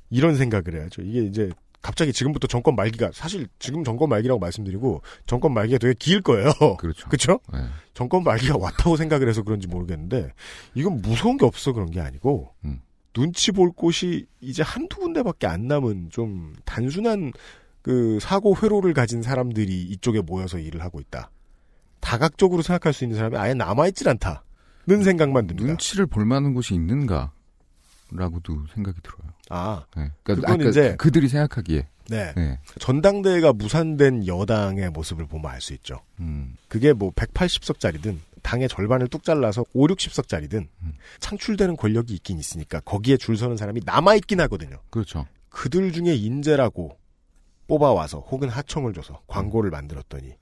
이런 0.10 0.36
생각을 0.36 0.74
해야죠. 0.74 1.04
이게 1.04 1.22
이제 1.22 1.52
갑자기 1.84 2.12
지금부터 2.12 2.48
정권 2.48 2.76
말기가 2.76 3.12
사실 3.14 3.48
지금 3.60 3.84
정권 3.84 4.10
말기라고 4.10 4.40
말씀드리고 4.40 5.04
정권 5.28 5.54
말기가 5.54 5.78
되게 5.78 5.94
길 5.94 6.24
거예요. 6.24 6.52
그렇죠. 6.80 7.06
그렇죠? 7.08 7.40
네. 7.54 7.60
정권 7.94 8.24
말기가 8.24 8.58
왔다고 8.58 8.98
생각을 8.98 9.30
해서 9.30 9.44
그런지 9.44 9.68
모르겠는데 9.68 10.34
이건 10.74 11.04
무서운 11.04 11.38
게 11.38 11.46
없어 11.46 11.72
그런 11.72 11.92
게 11.92 12.02
아니고 12.02 12.52
음. 12.66 12.82
눈치 13.14 13.52
볼 13.52 13.72
곳이 13.72 14.26
이제 14.42 14.64
한두 14.64 15.02
군데밖에 15.02 15.46
안 15.46 15.68
남은 15.68 16.10
좀 16.10 16.56
단순한 16.66 17.32
그 17.84 18.18
사고 18.20 18.58
회로를 18.58 18.96
가진 18.96 19.22
사람들이 19.22 19.84
이쪽에 19.84 20.22
모여서 20.22 20.58
일을 20.58 20.82
하고 20.82 21.00
있다. 21.00 21.30
다각적으로 22.00 22.62
생각할 22.62 22.94
수 22.94 23.04
있는 23.04 23.18
사람이 23.18 23.38
아예 23.38 23.54
남아있질 23.54 24.08
않다는 24.10 25.04
생각만 25.04 25.48
듭니다. 25.48 25.68
눈치를 25.68 26.06
볼 26.06 26.26
만한 26.26 26.54
곳이 26.54 26.74
있는가? 26.76 27.32
라고도 28.12 28.66
생각이 28.74 29.00
들어요. 29.02 29.34
아, 29.50 29.86
네. 29.96 30.12
그러니까 30.24 30.48
그건 30.54 30.70
이제- 30.70 30.96
그들이 30.98 31.28
생각하기에. 31.28 31.88
네. 32.10 32.34
네. 32.38 32.60
전당대회가 32.80 33.52
무산된 33.52 34.28
여당의 34.28 34.92
모습을 34.92 35.26
보면 35.28 35.52
알 35.52 35.60
수 35.60 35.74
있죠. 35.74 36.00
음. 36.22 36.56
그게 36.70 36.94
뭐 36.94 37.12
180석짜리든 37.12 38.18
당의 38.44 38.70
절반을 38.70 39.10
뚝 39.10 39.24
잘라서 39.24 39.66
5, 39.74 39.88
60석짜리든 39.88 40.68
음. 40.84 40.94
창출되는 41.20 41.76
권력이 41.76 42.14
있긴 42.14 42.40
있으니까 42.40 42.80
거기에 42.80 43.18
줄 43.18 43.36
서는 43.36 43.58
사람이 43.58 43.82
남아 43.84 44.16
있긴 44.16 44.40
하거든요. 44.42 44.78
그렇죠. 44.90 45.26
그들 45.50 45.92
중에 45.92 46.16
인재라고 46.16 46.98
뽑아와서 47.68 48.20
혹은 48.20 48.48
하청을 48.48 48.94
줘서 48.94 49.20
광고를 49.28 49.70
만들었더니 49.70 50.28
음. 50.28 50.36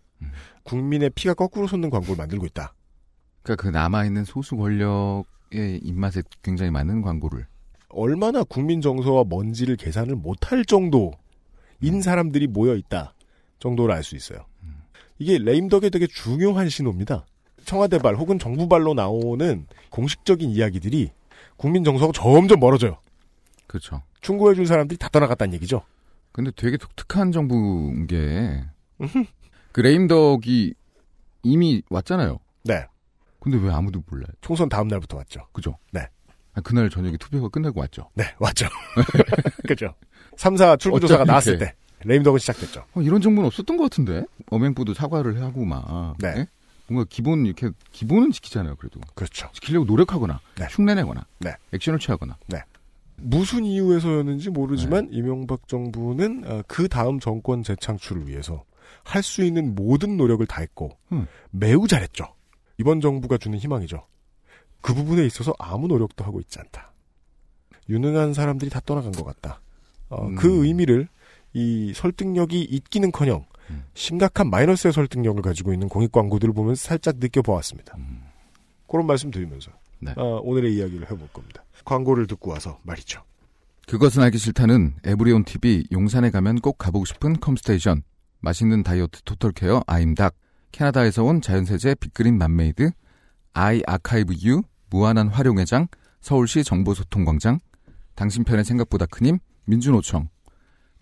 국민의 0.64 1.12
피가 1.12 1.34
거꾸로 1.34 1.68
솟는 1.68 1.90
광고를 1.90 2.16
만들고 2.16 2.46
있다. 2.48 2.74
그러니까 3.44 3.62
그 3.64 3.70
남아있는 3.70 4.26
소수 4.26 4.56
권력의 4.56 5.80
입맛에 5.84 6.24
굉장히 6.42 6.72
많은 6.72 7.02
광고를. 7.02 7.46
얼마나 7.90 8.44
국민 8.44 8.82
정서와 8.82 9.26
먼지를 9.30 9.78
계산을 9.78 10.16
못할 10.16 10.66
정도인 10.66 12.02
사람들이 12.02 12.48
모여 12.48 12.76
있다 12.76 13.14
정도를 13.60 13.94
알 13.96 14.04
수 14.04 14.16
있어요. 14.16 14.40
이게 15.18 15.38
레임덕의 15.38 15.92
되게 15.92 16.08
중요한 16.08 16.68
신호입니다. 16.68 17.26
청와대발 17.64 18.16
혹은 18.16 18.38
정부발로 18.38 18.94
나오는 18.94 19.66
공식적인 19.90 20.50
이야기들이 20.50 21.12
국민 21.56 21.84
정서가 21.84 22.12
점점 22.14 22.60
멀어져요. 22.60 22.98
그렇죠. 23.68 24.02
충고해준 24.22 24.66
사람들이 24.66 24.98
다 24.98 25.08
떠나갔다는 25.10 25.54
얘기죠. 25.54 25.82
근데 26.32 26.52
되게 26.56 26.76
독특한 26.76 27.32
정부인 27.32 28.08
게, 28.08 28.66
그 29.76 29.82
레임덕이 29.82 30.74
이미 31.44 31.84
왔잖아요. 31.90 32.40
네. 32.64 32.86
근데 33.42 33.58
왜 33.58 33.74
아무도 33.74 34.02
몰라요? 34.10 34.30
총선 34.40 34.70
다음 34.70 34.88
날부터 34.88 35.18
왔죠. 35.18 35.48
그죠? 35.52 35.78
네. 35.92 36.08
아, 36.54 36.62
그날 36.62 36.90
저녁에 36.90 37.18
투표가 37.18 37.50
끝나고 37.50 37.82
왔죠. 37.82 38.10
네, 38.14 38.24
왔죠. 38.40 38.68
그죠. 39.68 39.94
3, 40.38 40.56
4 40.56 40.78
출구조사가 40.78 41.26
나왔을. 41.26 41.58
때 41.58 41.76
레임덕은 42.06 42.40
시작됐죠. 42.40 42.86
어, 42.94 43.02
이런 43.02 43.20
정보는 43.20 43.48
없었던 43.48 43.76
것 43.76 43.84
같은데 43.84 44.24
어맹부도 44.50 44.94
사과를 44.94 45.42
하고 45.42 45.66
막 45.66 46.16
네. 46.20 46.34
예? 46.38 46.48
뭔가 46.88 47.06
기본 47.10 47.46
이렇게 47.46 47.72
기본은 47.92 48.32
지키잖아요. 48.32 48.78
그래도 48.78 49.02
그렇죠. 49.14 49.50
지키려고 49.52 49.84
노력하거나 49.84 50.40
네. 50.58 50.68
흉내내거나 50.70 51.26
네. 51.40 51.54
액션을 51.74 52.00
취하거나 52.00 52.38
무슨 53.18 53.66
이유에서였는지 53.66 54.52
모르지만 54.52 55.10
네. 55.10 55.18
이명박 55.18 55.68
정부는 55.68 56.44
어, 56.46 56.64
그 56.66 56.88
다음 56.88 57.20
정권 57.20 57.62
재창출을 57.62 58.30
위해서 58.30 58.64
할 59.04 59.24
수 59.24 59.44
있는 59.44 59.76
모든 59.76 60.18
노력을 60.18 60.46
다했고 60.46 60.98
음. 61.12 61.28
매우 61.52 61.88
잘했죠. 61.88 62.26
이번 62.78 63.02
정부가 63.02 63.38
주는 63.38 63.58
희망이죠. 63.58 64.06
그 64.82 64.94
부분에 64.94 65.26
있어서 65.26 65.54
아무 65.58 65.88
노력도 65.88 66.24
하고 66.24 66.40
있지 66.40 66.60
않다. 66.60 66.92
유능한 67.90 68.34
사람들이 68.34 68.70
다 68.70 68.80
떠나간 68.86 69.12
것 69.12 69.24
같다. 69.24 69.62
어, 70.10 70.28
음. 70.28 70.36
그 70.36 70.66
의미를 70.66 71.08
이 71.54 71.94
설득력이 71.96 72.62
있기는커녕 72.62 73.46
음. 73.72 73.84
심각한 73.94 74.50
마이너스의 74.50 74.94
설득력을 74.94 75.42
가지고 75.42 75.74
있는 75.74 75.90
공익 75.90 76.12
광고들을 76.12 76.54
보면서 76.54 76.88
살짝 76.88 77.16
느껴보았습니다. 77.18 77.96
음. 77.98 78.24
그런 78.88 79.08
말씀 79.08 79.32
드리면서 79.32 79.72
네. 80.00 80.14
어, 80.18 80.40
오늘의 80.44 80.76
이야기를 80.76 81.10
해볼 81.10 81.28
겁니다. 81.34 81.64
광고를 81.86 82.28
듣고 82.28 82.52
와서 82.52 82.80
말이죠. 82.84 83.24
그것은 83.88 84.22
알기 84.24 84.38
싫다는 84.38 84.96
에브리온 85.04 85.46
TV 85.46 85.88
용산에 85.92 86.32
가면 86.32 86.60
꼭 86.60 86.78
가보고 86.78 87.06
싶은 87.06 87.40
컴스테이션 87.40 88.04
맛있는 88.46 88.84
다이어트 88.84 89.24
total 89.24 89.56
care 89.56 89.82
아임닭 89.88 90.36
캐나다에서 90.72 91.24
온 91.24 91.42
자연세제 91.42 91.96
빅그린 91.96 92.38
맘메이드 92.38 92.92
아이 93.54 93.82
아카이브 93.88 94.36
U 94.44 94.62
무한한 94.90 95.30
활용의 95.30 95.71
장 95.71 95.88
서울시 96.22 96.64
정보소통광장 96.64 97.60
당신 98.14 98.44
편의 98.44 98.64
생각보다 98.64 99.08
큰힘 99.08 99.40
민주노총 99.66 100.30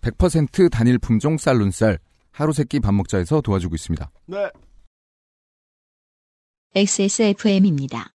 100% 0.01 0.71
단일 0.71 0.97
품종 0.97 1.38
쌀룬쌀 1.38 2.00
하루 2.31 2.53
세끼 2.53 2.79
밥 2.79 2.93
먹자에서 2.93 3.41
도와주고 3.41 3.75
있습니다. 3.75 4.09
네. 4.25 4.50
XSFM입니다. 6.75 8.09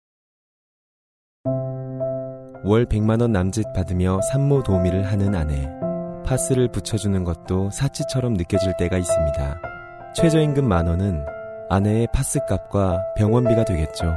월 2.62 2.86
100만원 2.86 3.30
남짓 3.30 3.64
받으며 3.74 4.20
산모 4.30 4.62
도우미를 4.62 5.04
하는 5.10 5.34
아내. 5.34 5.68
파스를 6.24 6.68
붙여주는 6.68 7.22
것도 7.24 7.70
사치처럼 7.70 8.34
느껴질 8.34 8.74
때가 8.78 8.96
있습니다. 8.98 9.60
최저임금 10.16 10.66
만 10.66 10.86
원은 10.86 11.24
아내의 11.70 12.08
파스 12.12 12.38
값과 12.48 13.00
병원비가 13.16 13.64
되겠죠. 13.64 14.14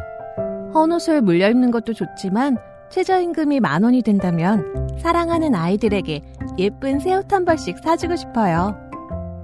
헌 0.74 0.92
옷을 0.92 1.22
물려입는 1.22 1.72
것도 1.72 1.94
좋지만 1.94 2.58
최저임금이 2.90 3.60
만 3.60 3.84
원이 3.84 4.02
된다면 4.02 4.88
사랑하는 5.00 5.56
아이들에게 5.56 6.22
예쁜 6.58 7.00
새 7.00 7.14
옷 7.16 7.32
한 7.34 7.46
벌씩 7.46 7.80
사주고 7.80 8.16
싶어요. 8.16 8.76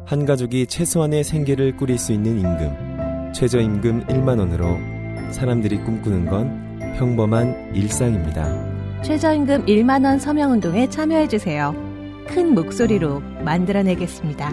한 0.06 0.26
가족이 0.26 0.68
최소한의 0.68 1.24
생계를 1.24 1.76
꾸릴 1.78 1.98
수 1.98 2.12
있는 2.14 2.38
임금. 2.40 3.32
최저임금 3.34 4.06
1만 4.08 4.40
원으로 4.40 4.78
사람들이 5.32 5.80
꿈꾸는 5.84 6.26
건 6.28 6.94
평범한 6.98 7.72
일상입니다. 7.74 9.02
최저임금 9.02 9.66
1만 9.66 10.06
원 10.06 10.20
서명 10.20 10.52
운동에 10.52 10.88
참여해 10.90 11.28
주세요. 11.28 11.74
큰 12.28 12.54
목소리로 12.54 13.20
만들어내겠습니다. 13.44 14.52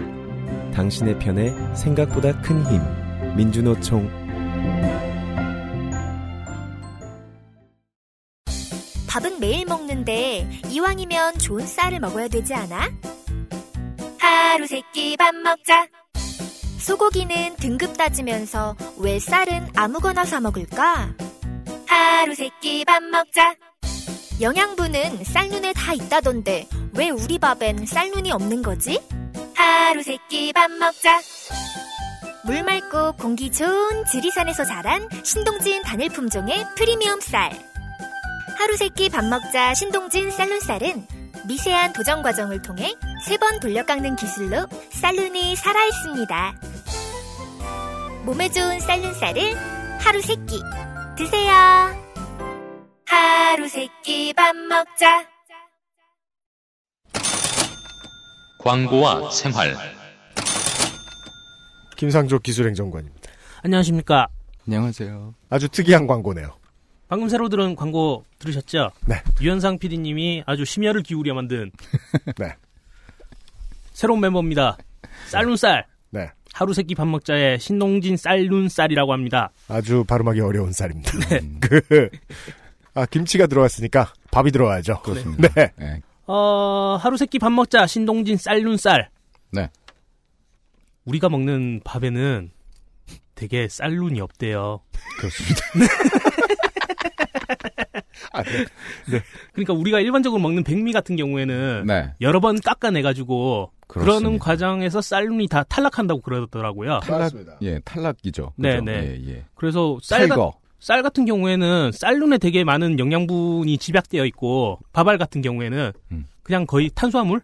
당신의 0.73 1.19
편에 1.19 1.53
생각보다 1.75 2.39
큰 2.41 2.63
힘. 2.65 2.81
민주노총 3.35 4.09
밥은 9.07 9.39
매일 9.39 9.65
먹는데 9.65 10.49
이왕이면 10.69 11.37
좋은 11.37 11.65
쌀을 11.65 11.99
먹어야 11.99 12.27
되지 12.29 12.53
않아? 12.53 12.89
하루 14.19 14.67
세끼 14.67 15.17
밥 15.17 15.35
먹자. 15.35 15.87
소고기는 16.79 17.55
등급 17.57 17.97
따지면서 17.97 18.75
왜 18.97 19.19
쌀은 19.19 19.69
아무거나 19.75 20.23
사 20.25 20.39
먹을까? 20.39 21.13
하루 21.87 22.33
세끼 22.35 22.85
밥 22.85 23.03
먹자. 23.03 23.55
영양분은 24.41 25.23
쌀눈에 25.23 25.73
다 25.73 25.93
있다던데 25.93 26.67
왜 26.95 27.09
우리 27.09 27.37
밥엔 27.37 27.85
쌀눈이 27.85 28.31
없는 28.31 28.61
거지? 28.63 28.99
하루 29.55 30.01
세 30.01 30.17
끼 30.29 30.51
밥 30.53 30.71
먹자. 30.71 31.19
물 32.43 32.63
맑고 32.63 33.13
공기 33.13 33.51
좋은 33.51 34.03
지리산에서 34.05 34.65
자란 34.65 35.07
신동진 35.23 35.83
단일 35.83 36.09
품종의 36.09 36.65
프리미엄 36.75 37.19
쌀. 37.21 37.51
하루 38.57 38.75
세 38.77 38.89
끼 38.89 39.09
밥 39.09 39.25
먹자 39.25 39.73
신동진 39.75 40.31
쌀룬쌀은 40.31 41.05
미세한 41.47 41.93
도정 41.93 42.21
과정을 42.23 42.61
통해 42.61 42.95
세 43.25 43.37
번 43.37 43.59
돌려 43.59 43.85
깎는 43.85 44.15
기술로 44.15 44.65
쌀룬이 44.91 45.55
살아 45.55 45.85
있습니다. 45.85 46.55
몸에 48.25 48.49
좋은 48.49 48.79
쌀룬쌀을 48.79 49.55
하루 49.99 50.21
세 50.21 50.35
끼 50.47 50.59
드세요. 51.15 52.00
하루 53.11 53.67
세끼 53.67 54.31
밥 54.33 54.55
먹자. 54.55 55.27
광고와 58.57 59.29
생활. 59.31 59.75
김상조 61.97 62.39
기술행정관입니다. 62.39 63.29
안녕하십니까. 63.63 64.29
안녕하세요. 64.65 65.35
아주 65.49 65.67
특이한 65.67 66.07
광고네요. 66.07 66.57
방금 67.09 67.27
새로 67.27 67.49
들은 67.49 67.75
광고 67.75 68.23
들으셨죠? 68.39 68.91
네. 69.05 69.21
유현상 69.41 69.79
PD님이 69.79 70.43
아주 70.45 70.63
심혈을 70.63 71.03
기울여 71.03 71.33
만든 71.33 71.69
네. 72.39 72.55
새로운 73.91 74.21
멤버입니다. 74.21 74.77
쌀룬쌀. 75.27 75.85
네. 76.11 76.29
하루 76.53 76.73
세끼 76.73 76.95
밥 76.95 77.05
먹자의 77.09 77.59
신동진 77.59 78.15
쌀룬쌀이라고 78.15 79.11
합니다. 79.11 79.51
아주 79.67 80.05
발음하기 80.05 80.39
어려운 80.39 80.71
쌀입니다. 80.71 81.11
네. 81.27 81.39
그, 81.59 82.09
아, 82.93 83.05
김치가 83.05 83.47
들어갔으니까 83.47 84.13
밥이 84.31 84.51
들어가야죠. 84.51 85.01
그렇습니다. 85.01 85.47
네. 85.49 85.71
네. 85.77 86.01
어, 86.27 86.97
하루 86.99 87.17
세끼 87.17 87.39
밥 87.39 87.51
먹자 87.51 87.87
신동진 87.87 88.37
쌀룬쌀. 88.37 89.09
네. 89.51 89.69
우리가 91.05 91.29
먹는 91.29 91.81
밥에는 91.83 92.51
되게 93.35 93.67
쌀룬이 93.67 94.21
없대요. 94.21 94.81
그렇습니다. 95.17 95.61
아, 98.33 98.43
네. 98.43 99.21
그러니까 99.53 99.73
우리가 99.73 99.99
일반적으로 99.99 100.41
먹는 100.41 100.63
백미 100.63 100.93
같은 100.93 101.15
경우에는 101.15 101.85
네. 101.87 102.13
여러 102.21 102.39
번 102.39 102.59
깎아내가지고 102.61 103.71
그러는. 103.87 104.39
과정에서 104.39 105.01
쌀룬이 105.01 105.47
다 105.47 105.63
탈락한다고 105.63 106.21
그러더라고요. 106.21 106.99
탈락, 107.03 107.33
예, 107.61 107.79
탈락이죠. 107.79 108.53
네, 108.55 108.75
그죠? 108.79 108.85
네. 108.85 109.19
예, 109.25 109.29
예. 109.33 109.45
그래서 109.55 109.97
쌀, 110.01 110.21
같- 110.21 110.27
탈거. 110.29 110.53
쌀 110.81 111.03
같은 111.03 111.25
경우에는 111.25 111.91
쌀룬에 111.93 112.39
되게 112.39 112.63
많은 112.63 112.97
영양분이 112.97 113.77
집약되어 113.77 114.25
있고 114.25 114.79
밥알 114.91 115.19
같은 115.19 115.41
경우에는 115.41 115.93
음. 116.11 116.25
그냥 116.41 116.65
거의 116.65 116.89
탄수화물 116.93 117.41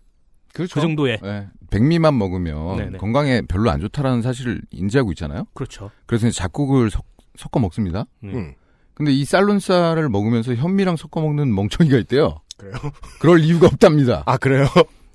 그렇죠. 0.53 0.74
그 0.74 0.82
정도의 0.82 1.20
예, 1.24 1.48
백미만 1.70 2.17
먹으면 2.17 2.77
네네. 2.77 2.98
건강에 2.98 3.41
별로 3.48 3.70
안 3.70 3.79
좋다라는 3.79 4.24
사실을 4.24 4.62
인지하고 4.72 5.12
있잖아요. 5.12 5.46
그렇죠. 5.53 5.91
그래서 6.08 6.27
이제 6.27 6.36
작곡을 6.36 6.89
섞, 6.89 7.06
어 7.51 7.60
먹습니다. 7.60 8.06
음. 8.24 8.34
음. 8.34 8.53
근데 8.96 9.12
이 9.12 9.24
쌀룬쌀을 9.24 10.10
먹으면서 10.10 10.56
현미랑 10.56 10.96
섞어 10.96 11.22
먹는 11.22 11.53
멍청이가 11.53 11.98
있대요. 12.00 12.39
그래요? 12.58 12.74
그럴 13.20 13.41
이유가 13.41 13.67
없답니다. 13.67 14.24
아, 14.25 14.38
그래요? 14.38 14.65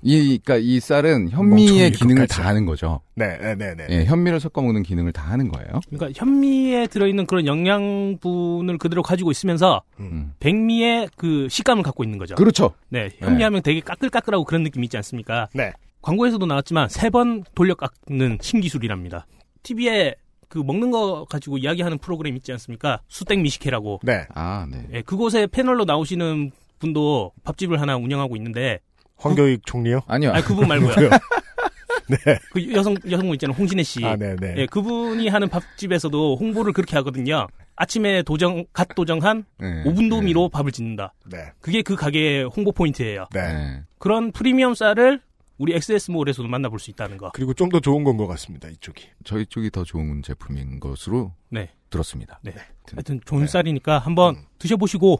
이, 0.03 0.37
그러니까 0.43 0.57
이 0.57 0.79
쌀은 0.79 1.29
현미의 1.29 1.91
것 1.91 1.99
기능을. 1.99 2.27
다 2.27 2.45
하는 2.45 2.65
거죠. 2.65 3.01
네, 3.15 3.37
네, 3.37 3.55
네, 3.55 3.75
네. 3.75 3.87
예, 3.89 4.05
현미를 4.05 4.39
섞어 4.39 4.61
먹는 4.61 4.83
기능을 4.83 5.11
다 5.13 5.23
하는 5.23 5.47
거예요. 5.49 5.79
그러니까 5.89 6.11
현미에 6.19 6.87
들어있는 6.87 7.25
그런 7.25 7.45
영양분을 7.47 8.77
그대로 8.77 9.01
가지고 9.03 9.31
있으면서 9.31 9.81
음. 9.99 10.33
백미의 10.39 11.09
그 11.15 11.47
식감을 11.49 11.83
갖고 11.83 12.03
있는 12.03 12.17
거죠. 12.17 12.35
그렇죠. 12.35 12.73
네, 12.89 13.09
현미하면 13.19 13.61
되게 13.63 13.79
까끌까끌하고 13.79 14.43
그런 14.45 14.63
느낌 14.63 14.83
있지 14.83 14.97
않습니까? 14.97 15.47
네. 15.53 15.71
광고에서도 16.01 16.45
나왔지만 16.45 16.89
세 16.89 17.09
번 17.09 17.43
돌려 17.55 17.75
깎는 17.75 18.39
신기술이랍니다. 18.41 19.25
TV에 19.63 20.15
그 20.49 20.57
먹는 20.59 20.91
거 20.91 21.25
가지고 21.29 21.57
이야기하는 21.57 21.97
프로그램 21.97 22.35
있지 22.35 22.51
않습니까? 22.51 22.99
수땡 23.07 23.41
미식회라고. 23.41 24.01
네. 24.03 24.25
아, 24.35 24.67
네. 24.69 24.85
예, 24.93 25.01
그곳에 25.01 25.47
패널로 25.47 25.85
나오시는 25.85 26.51
분도 26.79 27.31
밥집을 27.43 27.79
하나 27.79 27.95
운영하고 27.95 28.35
있는데 28.35 28.79
황교익 29.23 29.65
총리요? 29.65 30.01
아니요. 30.07 30.31
아니 30.31 30.43
그분 30.43 30.67
말고요. 30.67 31.09
네. 32.09 32.17
그 32.51 32.73
여성 32.73 32.95
여성분 33.09 33.35
있잖아요. 33.35 33.55
홍진혜 33.57 33.81
씨. 33.83 34.03
아, 34.05 34.15
네, 34.15 34.35
네. 34.35 34.53
예, 34.57 34.65
그분이 34.65 35.27
하는 35.29 35.47
밥집에서도 35.49 36.35
홍보를 36.35 36.73
그렇게 36.73 36.95
하거든요. 36.97 37.47
아침에 37.75 38.23
도정 38.23 38.65
갓 38.73 38.93
도정한 38.93 39.45
네. 39.57 39.83
5분 39.85 40.09
도우미로 40.09 40.49
밥을 40.49 40.71
짓는다. 40.71 41.13
네. 41.31 41.51
그게 41.61 41.81
그 41.81 41.95
가게의 41.95 42.45
홍보 42.45 42.71
포인트예요. 42.71 43.25
네. 43.33 43.41
네. 43.53 43.81
그런 43.99 44.31
프리미엄 44.31 44.75
쌀을 44.75 45.21
우리 45.57 45.73
XS몰에서도 45.75 46.47
만나볼 46.49 46.77
수 46.79 46.91
있다는 46.91 47.17
거. 47.17 47.31
그리고 47.33 47.53
좀 47.53 47.69
더 47.69 47.79
좋은 47.79 48.03
건 48.03 48.17
것 48.17 48.27
같습니다. 48.27 48.67
이쪽이. 48.67 49.07
저희 49.23 49.45
쪽이 49.45 49.69
더 49.71 49.83
좋은 49.83 50.21
제품인 50.21 50.79
것으로 50.81 51.31
네. 51.49 51.69
들었습니다. 51.89 52.39
네. 52.43 52.53
하여튼 52.91 53.21
좋은 53.25 53.47
쌀이니까 53.47 53.99
한번 53.99 54.35
음. 54.35 54.41
드셔보시고 54.59 55.19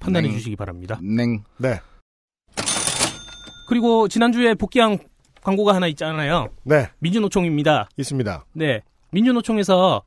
판단해 0.00 0.28
네. 0.28 0.34
주시기 0.34 0.56
바랍니다. 0.56 0.98
냉. 1.02 1.42
네. 1.58 1.78
그리고 3.66 4.08
지난주에 4.08 4.54
복귀한 4.54 4.98
광고가 5.42 5.74
하나 5.74 5.86
있잖아요. 5.88 6.48
네. 6.64 6.88
민주노총입니다. 6.98 7.88
있습니다. 7.96 8.44
네. 8.54 8.82
민주노총에서 9.10 10.02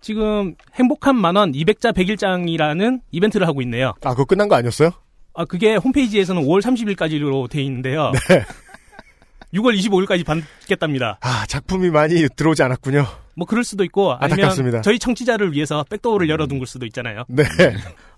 지금 0.00 0.56
행복한 0.74 1.16
만원 1.16 1.52
200자 1.52 1.92
100일장이라는 1.94 3.00
이벤트를 3.12 3.46
하고 3.46 3.62
있네요. 3.62 3.94
아, 4.02 4.10
그거 4.10 4.24
끝난 4.24 4.48
거 4.48 4.56
아니었어요? 4.56 4.90
아, 5.34 5.44
그게 5.44 5.76
홈페이지에서는 5.76 6.42
5월 6.42 6.60
30일까지로 6.60 7.48
돼 7.48 7.62
있는데요. 7.62 8.10
네. 8.28 8.44
6월 9.54 9.78
25일까지 9.78 10.24
받겠답니다. 10.24 11.18
아, 11.20 11.46
작품이 11.46 11.90
많이 11.90 12.26
들어오지 12.34 12.62
않았군요. 12.62 13.06
뭐 13.36 13.46
그럴 13.46 13.64
수도 13.64 13.84
있고 13.84 14.12
아니면 14.12 14.32
안타깝습니다. 14.32 14.82
저희 14.82 14.98
청취자를 14.98 15.52
위해서 15.52 15.84
백도어를 15.88 16.28
열어둔 16.28 16.58
걸 16.58 16.66
수도 16.66 16.86
있잖아요. 16.86 17.24
네. 17.28 17.44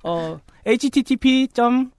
어, 0.03 0.39
http 0.65 1.49
점 1.53 1.91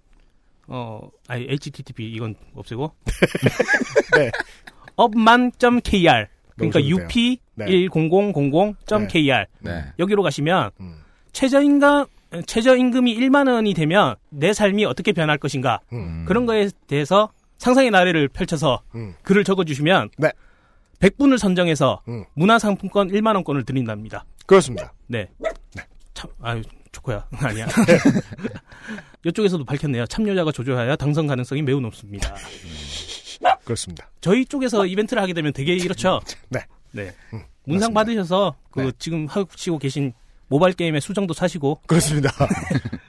어, 0.68 1.10
아니 1.28 1.46
http 1.50 2.12
이건 2.12 2.36
없애고 2.56 2.92
네. 4.18 4.32
업만.kr 4.96 6.28
그러니까 6.56 6.80
넣으셔도 6.80 7.08
돼요. 7.08 7.38
네. 7.56 7.66
up10000.kr 7.66 9.46
네. 9.62 9.84
여기로 10.00 10.24
가시면 10.24 10.72
음. 10.80 11.02
최저임금 11.34 12.06
최저임금이 12.46 13.18
1만 13.18 13.50
원이 13.52 13.74
되면 13.74 14.16
내 14.30 14.54
삶이 14.54 14.86
어떻게 14.86 15.12
변할 15.12 15.38
것인가 15.38 15.82
음. 15.94 16.26
그런 16.28 16.46
거에 16.46 16.70
대해서 16.88 17.30
상상의 17.58 17.92
나래를 17.92 18.28
펼쳐서 18.30 18.82
음. 18.96 19.16
글을 19.24 19.44
적어주시면 19.44 20.10
네. 20.18 20.32
100분을 21.00 21.38
선정해서 21.38 22.02
음. 22.08 22.24
문화상품권 22.34 23.10
1만 23.10 23.36
원권을 23.36 23.64
드린답니다. 23.64 24.26
그렇습니다. 24.46 24.94
네. 25.08 25.28
참, 26.14 26.30
아유, 26.42 26.62
좋고요. 26.96 27.24
아니야. 27.38 27.68
이쪽에서도 29.25 29.64
밝혔네요. 29.66 30.06
참여자가 30.06 30.52
조조하여 30.52 30.96
당선 30.96 31.28
가능성이 31.28 31.62
매우 31.62 31.80
높습니다. 31.80 32.36
그렇습니다. 33.64 34.10
저희 34.22 34.46
쪽에서 34.46 34.86
이벤트를 34.86 35.22
하게 35.22 35.34
되면 35.34 35.52
되게 35.54 35.74
이렇죠. 35.74 36.22
네. 36.50 36.62
네. 36.92 37.14
음, 37.34 37.44
문상 37.66 37.94
맞습니다. 37.94 38.00
받으셔서 38.00 38.56
그 38.72 38.80
네. 38.82 38.92
지금 38.98 39.28
하시고 39.28 39.80
계신 39.80 40.14
모바일 40.48 40.75
게임의 40.75 41.02
수정도 41.02 41.34
사시고 41.34 41.82
그렇습니다. 41.88 42.30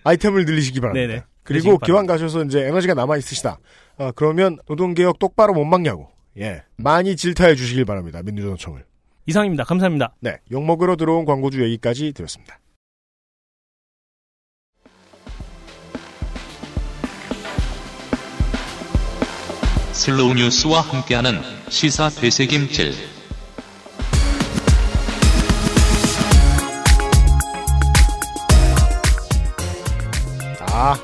아이템을 0.05 0.47
늘리시기 0.47 0.81
바랍니다. 0.81 1.07
네네. 1.07 1.23
그리고 1.43 1.79
기왕 1.79 2.07
가셔서 2.07 2.45
이제 2.45 2.61
에너지가 2.67 2.95
남아 2.95 3.19
있으시다. 3.19 3.59
아, 3.99 4.13
그러면 4.17 4.59
노동 4.67 4.95
개혁 4.95 5.19
똑바로 5.19 5.53
못 5.53 5.65
막냐고. 5.65 6.09
예. 6.39 6.63
많이 6.77 7.15
질타해 7.15 7.55
주시길 7.55 7.85
바랍니다. 7.85 8.23
민주노총을. 8.23 8.85
이상입니다. 9.27 9.65
감사합니다. 9.65 10.15
네. 10.21 10.39
욕먹으러 10.51 10.97
들어온 10.97 11.25
광고주 11.25 11.63
얘기까지 11.63 12.13
드렸습니다. 12.13 12.59
슬로우 20.07 20.35
뉴스와 20.35 20.83
함께하는 20.83 21.41
시사 21.69 22.09
되새김질. 22.11 22.95
아. 30.71 30.95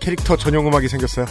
캐릭터 0.00 0.36
전용 0.36 0.66
음악이 0.66 0.88
생겼어요. 0.88 1.26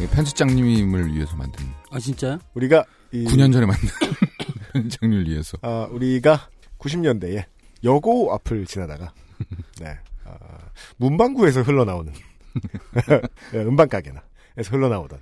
이 0.00 0.06
편집장님을 0.06 1.12
위해서 1.12 1.36
만든 1.36 1.66
아 1.90 1.98
진짜요? 1.98 2.38
우리가 2.54 2.86
이 3.12 3.26
9년 3.26 3.52
전에 3.52 3.66
만든 3.66 3.90
편집장님을 4.72 5.28
위해서 5.28 5.58
아, 5.60 5.86
우리가 5.90 6.48
90년대에 6.78 7.44
여고 7.84 8.32
앞을 8.32 8.64
지나다가 8.64 9.12
네. 9.78 9.98
아, 10.24 10.38
문방구에서 10.96 11.60
흘러나오는 11.60 12.14
예, 13.52 13.58
음반 13.58 13.90
가게나 13.90 14.22
에서 14.56 14.70
흘러나오던 14.74 15.18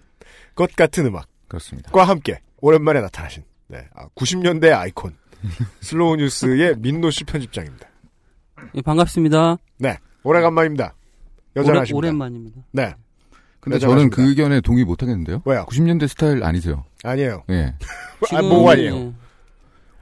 것 0.55 0.75
같은 0.77 1.07
음악과 1.07 1.27
그렇습니다. 1.49 1.91
함께 2.05 2.41
오랜만에 2.61 3.01
나타나신 3.01 3.43
네. 3.69 3.89
아, 3.95 4.09
90년대 4.15 4.73
아이콘 4.73 5.17
슬로우 5.81 6.17
뉴스의 6.17 6.77
민노 6.79 7.11
씨 7.11 7.25
편집장입니다. 7.25 7.89
예, 8.77 8.83
반갑습니다. 8.83 9.59
네. 9.79 9.99
오래간만입니다. 10.23 10.95
오래, 11.57 11.63
여전하십니다. 11.63 11.97
오랜만입니다. 11.97 12.63
네. 12.73 12.95
근데. 13.61 13.79
저는 13.79 14.11
그 14.11 14.29
의견에 14.29 14.61
동의 14.61 14.85
못 14.85 15.03
하겠는데요. 15.03 15.43
왜요? 15.45 15.65
90년대 15.67 16.09
스타일 16.09 16.43
아니세요. 16.45 16.85
아니에요. 17.03 17.45
예. 17.51 17.75
아, 18.33 18.43
뭐가 18.43 18.73
아니에요? 18.73 19.15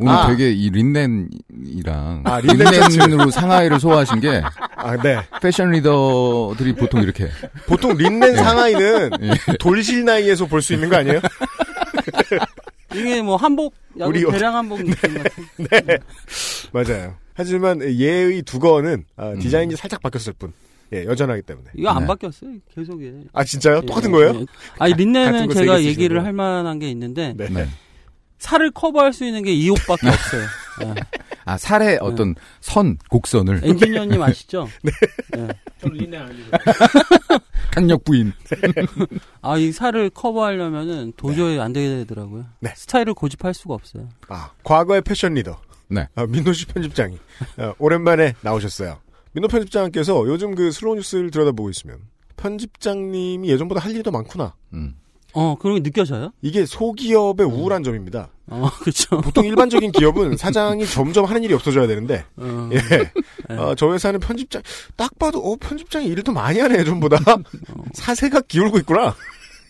예. 0.00 0.04
오늘 0.04 0.12
아. 0.12 0.26
되게 0.28 0.50
이 0.50 0.70
린넨이랑 0.70 2.22
아, 2.24 2.40
린넨. 2.40 2.66
린넨으로 2.90 3.30
상하이를 3.30 3.78
소화하신 3.78 4.20
게 4.20 4.42
아, 4.76 4.96
네. 5.02 5.18
패션 5.40 5.70
리더들이 5.70 6.74
보통 6.74 7.02
이렇게 7.02 7.28
보통 7.66 7.96
린넨 7.96 8.36
상하이는 8.36 9.10
예. 9.22 9.34
돌실 9.58 10.04
나이에서 10.04 10.46
볼 10.46 10.62
수 10.62 10.74
있는 10.74 10.88
거 10.88 10.96
아니에요? 10.96 11.20
이게 12.94 13.22
뭐 13.22 13.36
한복 13.36 13.74
우리 13.96 14.24
대량 14.30 14.54
한복 14.56 14.78
느낌 14.84 14.94
같은. 15.14 15.44
네. 15.56 15.98
맞아요. 16.72 17.14
하지만 17.34 17.82
예의 17.82 18.42
두거는 18.42 19.04
아, 19.16 19.30
음. 19.30 19.38
디자인이 19.38 19.74
살짝 19.76 20.02
바뀌었을 20.02 20.34
뿐. 20.34 20.52
예, 20.92 21.06
여전하기 21.06 21.40
때문에. 21.42 21.70
이거 21.74 21.88
안 21.88 22.00
네. 22.02 22.06
바뀌었어요. 22.06 22.50
계속해. 22.74 23.12
아, 23.32 23.42
진짜요? 23.44 23.80
예, 23.82 23.86
똑같은 23.86 24.10
예, 24.10 24.12
거예요? 24.12 24.40
예. 24.40 24.46
아니 24.78 24.92
린넨은 24.92 25.46
거 25.48 25.54
제가 25.54 25.82
얘기를. 25.84 26.22
할 26.22 26.34
만한 26.34 26.78
게 26.78 26.90
있는데 26.90 27.32
네. 27.34 27.66
네. 28.42 28.48
살을 28.48 28.70
커버할 28.72 29.12
수 29.12 29.24
있는 29.24 29.42
게 29.44 29.52
이 29.52 29.70
옷밖에 29.70 30.08
없어요. 30.08 30.42
예. 30.84 30.94
아 31.44 31.56
살의 31.58 31.98
어떤 32.00 32.34
선 32.60 32.96
곡선을 33.10 33.60
엔지니어님 33.62 34.20
아시죠? 34.22 34.68
예. 35.36 35.48
저는 35.80 35.96
린넨 35.96 36.20
아니고. 36.20 36.50
강력 37.70 38.04
부인. 38.04 38.32
아, 39.40 39.56
이 39.56 39.72
살을 39.72 40.10
커버하려면은 40.10 41.12
도저히 41.16 41.58
안 41.58 41.72
되더라고요. 41.72 42.44
네. 42.60 42.72
스타일을 42.76 43.14
고집할 43.14 43.54
수가 43.54 43.74
없어요. 43.74 44.08
아, 44.28 44.50
과거의 44.64 45.02
패션 45.02 45.34
리더. 45.34 45.58
네. 45.88 46.08
아, 46.14 46.26
민노 46.26 46.52
씨 46.52 46.66
편집장이 46.66 47.18
어, 47.58 47.74
오랜만에 47.78 48.34
나오셨어요. 48.42 48.98
민노 49.32 49.48
편집장께서 49.48 50.26
요즘 50.26 50.54
그 50.54 50.70
슬로우 50.70 50.96
뉴스를 50.96 51.30
들여다보고 51.30 51.70
있으면 51.70 51.98
편집장님이 52.36 53.48
예전보다 53.50 53.80
할 53.80 53.92
일이 53.92 54.02
더 54.02 54.10
많구나. 54.10 54.54
음. 54.74 54.96
어, 55.34 55.56
그런 55.58 55.76
게 55.76 55.82
느껴져요? 55.82 56.32
이게 56.42 56.66
소기업의 56.66 57.46
우울한 57.46 57.82
점입니다. 57.82 58.28
어, 58.48 58.68
그렇죠. 58.80 59.20
보통 59.20 59.44
일반적인 59.46 59.92
기업은 59.92 60.36
사장이 60.36 60.84
점점 60.86 61.24
하는 61.24 61.42
일이 61.44 61.54
없어져야 61.54 61.86
되는데, 61.86 62.24
어, 62.36 62.68
예. 62.72 63.54
어, 63.54 63.74
저 63.74 63.92
회사는 63.92 64.20
편집장, 64.20 64.62
딱 64.96 65.18
봐도, 65.18 65.38
어, 65.38 65.56
편집장이 65.56 66.06
일을 66.06 66.22
더 66.22 66.32
많이 66.32 66.58
하네, 66.60 66.78
예전보다. 66.80 67.18
사세가 67.94 68.42
기울고 68.42 68.78
있구나. 68.78 69.14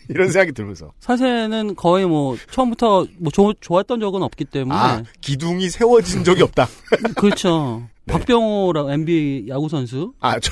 이런 0.09 0.29
생각이 0.29 0.51
들면서. 0.51 0.91
사세는 0.99 1.75
거의 1.75 2.05
뭐 2.05 2.35
처음부터 2.51 3.07
뭐 3.19 3.31
좋- 3.31 3.55
좋았던 3.61 4.01
적은 4.01 4.21
없기 4.21 4.43
때문에 4.43 4.75
아, 4.77 5.01
기둥이 5.21 5.69
세워진 5.69 6.25
적이 6.25 6.41
없다. 6.43 6.67
그렇죠. 7.15 7.83
네. 8.03 8.11
박병호라고 8.13 8.91
NBA 8.91 9.45
야구 9.47 9.69
선수. 9.69 10.11
아, 10.19 10.37
저, 10.41 10.51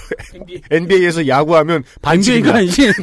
NBA에서 0.71 1.27
야구하면. 1.27 1.83
NBA가 2.01 2.55
아니지. 2.59 2.93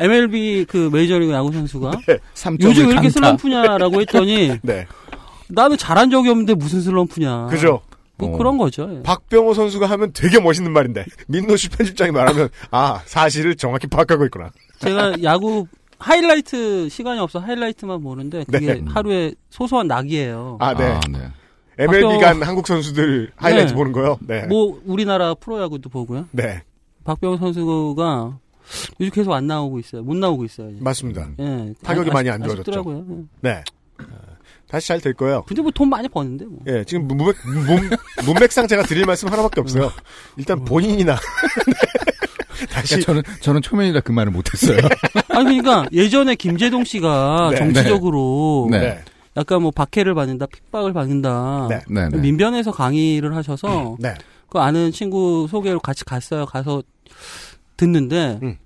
MLB 0.00 0.66
그 0.68 0.90
메이저리그 0.92 1.32
야구 1.32 1.52
선수가 1.52 1.90
3점을 2.34 2.62
요즘 2.62 2.86
왜 2.86 2.92
이렇게. 2.92 3.10
슬럼프냐라고 3.10 4.00
했더니 4.00 4.58
네. 4.62 4.86
나는 5.48 5.76
잘한 5.76 6.10
적이 6.10 6.30
없는데 6.30 6.54
무슨 6.54 6.80
슬럼프냐. 6.80 7.46
그죠? 7.46 7.82
뭐 8.16 8.34
어. 8.34 8.38
그런 8.38 8.58
거죠. 8.58 8.88
예. 8.94 9.02
박병호 9.02 9.54
선수가 9.54 9.86
하면 9.86 10.12
되게 10.12 10.38
멋있는 10.38 10.72
말인데, 10.72 11.06
민노 11.26 11.56
씨 11.56 11.70
편집장이 11.70 12.10
말하면, 12.10 12.50
아, 12.70 13.00
사실을 13.06 13.56
정확히 13.56 13.86
파악하고 13.86 14.26
있구나. 14.26 14.50
제가 14.78 15.22
야구 15.22 15.66
하이라이트 15.98 16.88
시간이 16.90 17.18
없어 17.18 17.38
하이라이트만 17.38 18.02
보는데 18.02 18.44
그게 18.44 18.74
네. 18.74 18.84
하루에 18.88 19.32
소소한 19.50 19.86
낙이에요. 19.86 20.58
아, 20.60 20.74
네. 20.74 20.84
아, 20.84 21.00
네. 21.10 21.18
MLB 21.78 22.18
간 22.20 22.42
한국 22.42 22.66
선수들 22.66 23.32
하이라이트 23.36 23.70
네. 23.70 23.74
보는 23.74 23.92
거요? 23.92 24.18
네. 24.20 24.46
뭐 24.46 24.80
우리나라 24.84 25.34
프로야구도 25.34 25.88
보고요. 25.88 26.26
네. 26.32 26.62
박병호 27.04 27.38
선수가 27.38 28.38
요즘 29.00 29.12
계속 29.12 29.32
안 29.32 29.46
나오고 29.46 29.78
있어요. 29.78 30.02
못 30.02 30.16
나오고 30.16 30.44
있어요. 30.44 30.70
이제. 30.70 30.78
맞습니다. 30.80 31.28
예, 31.38 31.74
타격이 31.82 32.10
아- 32.10 32.12
많이 32.12 32.30
안 32.30 32.38
좋아졌죠. 32.42 32.60
아쉽더라고요. 32.60 33.04
예. 33.10 33.14
네. 33.40 33.64
어, 34.00 34.04
다시 34.68 34.88
잘 34.88 35.00
될 35.00 35.14
거예요. 35.14 35.42
근데 35.46 35.62
뭐 35.62 35.70
돈 35.72 35.88
많이 35.90 36.08
버는데 36.08 36.44
뭐. 36.46 36.58
예, 36.68 36.84
지금 36.84 37.06
문맥, 37.08 37.34
문, 37.44 37.90
문맥상 38.24 38.66
제가 38.68 38.82
드릴 38.84 39.04
말씀 39.06 39.28
하나밖에 39.28 39.60
없어요. 39.60 39.90
일단 40.36 40.64
본인이나. 40.64 41.16
다시. 42.70 42.94
그러니까 43.00 43.06
저는 43.06 43.22
저는 43.40 43.62
초면이라 43.62 44.00
그 44.00 44.12
말을 44.12 44.30
못했어요. 44.32 44.78
아니 45.30 45.60
그러니까 45.60 45.86
예전에 45.92 46.34
김재동 46.34 46.84
씨가 46.84 47.48
네. 47.52 47.56
정치적으로 47.56 48.68
네. 48.70 48.78
네. 48.80 49.04
약간 49.36 49.62
뭐 49.62 49.70
박해를 49.70 50.14
받는다, 50.14 50.46
핍박을 50.46 50.92
받는다. 50.92 51.66
네. 51.70 51.80
네, 51.88 52.08
네. 52.08 52.18
민변에서 52.18 52.72
강의를 52.72 53.34
하셔서 53.34 53.96
네. 53.98 54.14
그 54.48 54.58
아는 54.58 54.92
친구 54.92 55.46
소개로 55.48 55.80
같이 55.80 56.04
갔어요. 56.04 56.44
가서 56.46 56.82
듣는데 57.80 58.38
음. 58.42 58.56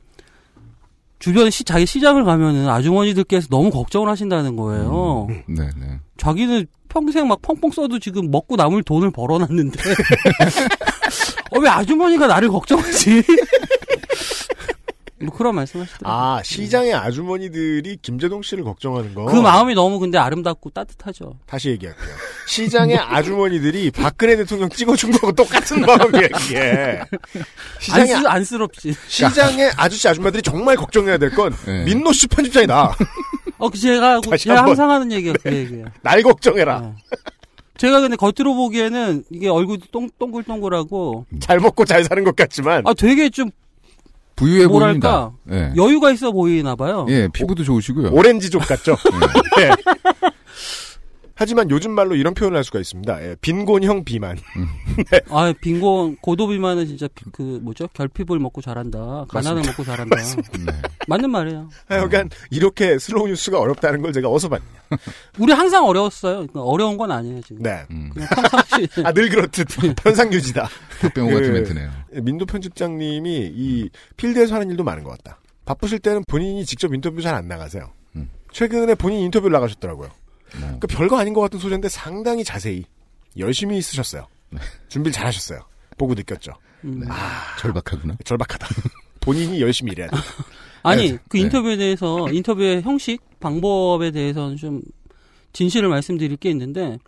주변 1.19 1.49
시, 1.51 1.65
자기 1.65 1.87
시장을 1.87 2.25
가면은 2.25 2.69
아주머니들께서 2.69 3.49
너무 3.49 3.71
걱정을 3.71 4.09
하신다는 4.09 4.57
거예요. 4.57 5.29
네, 5.47 5.71
네. 5.79 6.01
자기는 6.19 6.67
평생 6.89 7.29
막 7.29 7.41
펑펑 7.41 7.71
써도 7.71 7.99
지금 7.99 8.31
먹고 8.31 8.57
남을 8.57 8.83
돈을 8.83 9.11
벌어놨는데 9.11 9.81
어, 11.51 11.59
왜 11.59 11.69
아주머니가 11.69 12.27
나를 12.27 12.49
걱정하지? 12.49 13.23
뭐 15.27 15.37
그런 15.37 15.55
말씀하시더라고요. 15.55 16.13
아 16.13 16.43
시장의 16.43 16.95
아주머니들이 16.95 17.99
김재동 18.03 18.43
씨를 18.43 18.65
걱정하는 18.65 19.15
거. 19.15 19.25
그 19.27 19.37
마음이 19.37 19.75
너무 19.75 19.99
근데 19.99 20.19
아름답고 20.19 20.71
따뜻하죠. 20.71 21.39
다시 21.47 21.71
얘기할게요. 21.71 22.15
시장의 22.47 22.99
아주머니들이 23.01 23.91
박근혜 23.91 24.37
대통령 24.37 24.69
찍어준 24.69 25.11
거하고 25.13 25.33
똑같은 25.33 25.81
마음이에요, 25.81 26.29
이게. 26.47 27.01
시장의, 27.81 28.15
안쓰, 28.15 28.27
안쓰럽지. 28.29 28.95
시장의 29.09 29.73
아저씨 29.77 30.09
아줌마들이 30.09 30.43
정말 30.43 30.77
걱정해야 30.77 31.19
될건 31.19 31.55
네. 31.67 31.85
민노 31.85 32.13
씨 32.13 32.27
편집장이다. 32.29 32.97
어, 33.59 33.69
그 33.71 33.79
제가, 33.79 34.21
제가 34.39 34.57
한번. 34.59 34.69
항상 34.71 34.91
하는 34.91 35.13
얘기가 35.13 35.35
그 35.43 35.53
얘기예요. 35.55 35.87
날 36.03 36.23
걱정해라. 36.23 36.77
어. 36.79 36.97
제가 37.77 38.01
근데 38.01 38.17
겉으로 38.17 38.55
보기에는 38.55 39.25
이게 39.31 39.49
얼굴도 39.49 39.87
동, 39.91 40.09
동글동글하고 40.19 41.27
잘 41.41 41.59
먹고 41.59 41.85
잘 41.85 42.05
사는 42.05 42.23
것 42.23 42.37
같지만 42.37 42.87
아 42.87 42.95
되게 42.95 43.29
좀 43.31 43.51
부유해 44.37 44.67
뭐랄까, 44.67 45.33
보입니다. 45.47 45.73
예. 45.77 45.81
여유가 45.81 46.11
있어 46.11 46.33
보이나 46.33 46.75
봐요. 46.75 47.07
예, 47.09 47.29
피부도 47.29 47.63
좋으시고요. 47.65 48.11
오렌지족 48.13 48.63
같죠. 48.67 48.97
네. 49.57 49.71
하지만 51.37 51.69
요즘 51.71 51.91
말로 51.93 52.15
이런 52.15 52.33
표현을 52.35 52.57
할 52.57 52.63
수가 52.65 52.79
있습니다. 52.79 53.23
예, 53.25 53.37
빈곤형 53.41 54.05
비만. 54.05 54.37
아 55.31 55.53
빈곤 55.61 56.17
고도 56.17 56.47
비만은 56.47 56.87
진짜 56.87 57.09
비- 57.15 57.25
그 57.33 57.43
뭐죠 57.63 57.89
결핍을 57.89 58.39
먹고 58.39 58.61
자란다. 58.61 59.27
가난을 59.29 59.63
먹고 59.63 59.83
자란다. 59.85 60.17
네. 60.17 60.73
맞는 61.09 61.31
말이에요. 61.31 61.69
하여간 61.89 62.31
이렇게 62.51 62.99
슬로우 62.99 63.27
뉴스가 63.29 63.59
어렵다는 63.59 64.01
걸 64.03 64.13
제가 64.13 64.31
어서 64.31 64.49
봤네요. 64.49 64.69
우리 65.41 65.53
항상 65.53 65.85
어려웠어요. 65.87 66.35
그러니까 66.35 66.63
어려운 66.63 66.97
건 66.97 67.11
아니에요 67.11 67.41
지금. 67.43 67.63
네. 67.63 67.85
음, 67.91 68.11
그냥 68.15 68.29
평상시 68.35 68.89
아, 69.05 69.13
늘 69.13 69.29
그렇듯 69.29 69.67
현상 70.05 70.33
유지다. 70.33 70.69
흑병호 71.01 71.31
같은 71.31 71.43
그- 71.43 71.53
멘트네요. 71.53 71.91
민도 72.23 72.47
편집장님이 72.47 73.53
이 73.55 73.91
필드에서 74.17 74.55
하는 74.55 74.71
일도 74.71 74.85
많은 74.85 75.03
것 75.03 75.11
같다. 75.11 75.41
바쁘실 75.65 75.99
때는 75.99 76.23
본인이 76.29 76.65
직접 76.65 76.95
인터뷰 76.95 77.21
잘 77.23 77.35
안 77.35 77.49
나가세요. 77.49 77.91
음. 78.15 78.31
최근에 78.53 78.95
본인 78.95 79.21
인터뷰를 79.21 79.53
나가셨더라고요. 79.55 80.11
뭐, 80.59 80.61
그러니까 80.79 80.87
별거 80.89 81.19
아닌 81.19 81.35
것 81.35 81.41
같은 81.41 81.59
소재인데 81.59 81.89
상당히 81.89 82.45
자세히 82.45 82.85
열심히 83.39 83.81
쓰셨어요. 83.83 84.27
준비를 84.89 85.13
잘 85.13 85.27
하셨어요. 85.27 85.61
보고 85.99 86.15
느꼈죠. 86.15 86.53
음. 86.85 87.03
절박하구나. 87.59 88.17
절박하다. 88.25 88.67
본인이 89.21 89.61
열심히 89.61 89.93
일해야 89.93 90.09
돼. 90.09 90.17
아니 90.83 91.13
네. 91.13 91.19
그 91.29 91.37
네. 91.37 91.43
인터뷰에 91.45 91.77
대해서 91.77 92.29
인터뷰의 92.31 92.83
형식 92.83 93.21
방법에 93.41 94.11
대해서는 94.11 94.57
좀 94.57 94.83
진실을 95.53 95.89
말씀드릴 95.89 96.37
게 96.37 96.51
있는데 96.51 96.99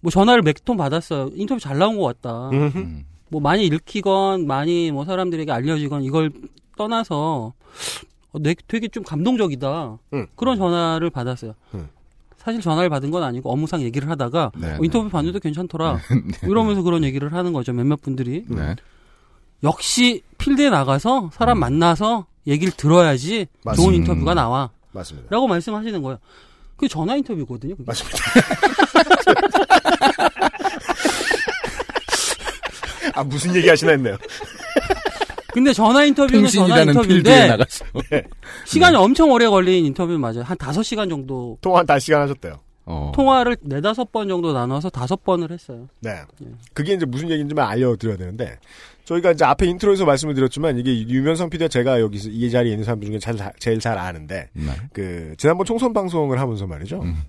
뭐 0.00 0.10
전화를 0.10 0.42
몇 0.42 0.54
통 0.64 0.76
받았어요. 0.76 1.30
인터뷰 1.34 1.60
잘 1.60 1.78
나온 1.78 1.98
것 1.98 2.04
같다. 2.04 2.50
음흠. 2.50 2.78
음. 2.78 3.04
뭐 3.28 3.40
많이 3.40 3.66
읽히건 3.66 4.46
많이 4.46 4.90
뭐 4.90 5.04
사람들에게 5.04 5.50
알려지건 5.52 6.02
이걸 6.04 6.30
떠나서 6.76 7.52
어, 8.32 8.38
내- 8.38 8.54
되게 8.68 8.88
좀 8.88 9.02
감동적이다. 9.02 9.98
음. 10.14 10.26
그런 10.36 10.56
전화를 10.56 11.10
받았어요. 11.10 11.54
음. 11.74 11.88
사실 12.42 12.60
전화를 12.62 12.88
받은 12.88 13.10
건 13.10 13.22
아니고 13.22 13.52
업무상 13.52 13.82
얘기를 13.82 14.08
하다가 14.08 14.52
네, 14.56 14.66
어, 14.66 14.70
네. 14.72 14.78
인터뷰 14.82 15.10
봤는데 15.10 15.40
괜찮더라. 15.40 16.00
이러면서 16.42 16.80
그런 16.82 17.04
얘기를 17.04 17.32
하는 17.34 17.52
거죠. 17.52 17.72
몇몇 17.74 18.00
분들이. 18.00 18.44
네. 18.48 18.74
역시 19.62 20.22
필드에 20.38 20.70
나가서 20.70 21.30
사람 21.34 21.58
만나서 21.58 22.24
얘기를 22.46 22.72
들어야지 22.74 23.46
좋은 23.62 23.64
맞습니다. 23.64 23.96
인터뷰가 23.96 24.32
나와. 24.32 24.70
맞습니다. 24.92 25.28
라고 25.30 25.46
말씀하시는 25.48 26.00
거예요. 26.02 26.18
그게 26.76 26.88
전화 26.88 27.14
인터뷰거든요. 27.16 27.76
그게. 27.76 27.84
맞습니다. 27.86 28.18
아, 33.14 33.22
무슨 33.22 33.54
얘기 33.54 33.68
하시나 33.68 33.90
했네요. 33.92 34.16
근데 35.52 35.72
전화 35.72 36.04
인터뷰는 36.04 36.48
전화 36.48 36.82
인터뷰인데 36.82 37.48
나갔어. 37.48 37.84
시간이 38.66 38.96
엄청 38.96 39.30
오래 39.30 39.46
걸린 39.46 39.86
인터뷰 39.86 40.16
맞아요. 40.18 40.42
한 40.42 40.56
다섯 40.56 40.82
시간 40.82 41.08
정도 41.08 41.58
통화 41.60 41.80
한 41.80 41.86
5시간 41.86 42.20
하셨대요. 42.20 42.60
어. 42.90 43.12
통화를 43.14 43.56
네다섯 43.60 44.10
번 44.10 44.28
정도 44.28 44.52
나눠서 44.52 44.90
다섯 44.90 45.22
번을 45.22 45.52
했어요. 45.52 45.88
네. 46.00 46.10
예. 46.42 46.46
그게 46.74 46.94
이제 46.94 47.06
무슨 47.06 47.30
얘기인지만 47.30 47.68
알려드려야 47.68 48.16
되는데, 48.16 48.58
저희가 49.04 49.30
이제 49.30 49.44
앞에 49.44 49.66
intro에서 49.66 50.04
말씀을 50.04 50.34
드렸지만, 50.34 50.76
이게 50.76 51.06
유면성 51.06 51.50
PD가 51.50 51.68
제가 51.68 52.00
여기서 52.00 52.30
이 52.30 52.50
자리에 52.50 52.72
있는 52.72 52.84
사람 52.84 53.00
중에 53.00 53.18
잘, 53.20 53.36
제일 53.60 53.78
잘 53.78 53.96
아는데, 53.96 54.48
네. 54.54 54.72
그, 54.92 55.34
지난번 55.38 55.66
총선 55.66 55.92
방송을 55.92 56.40
하면서 56.40 56.66
말이죠. 56.66 57.00
음. 57.02 57.22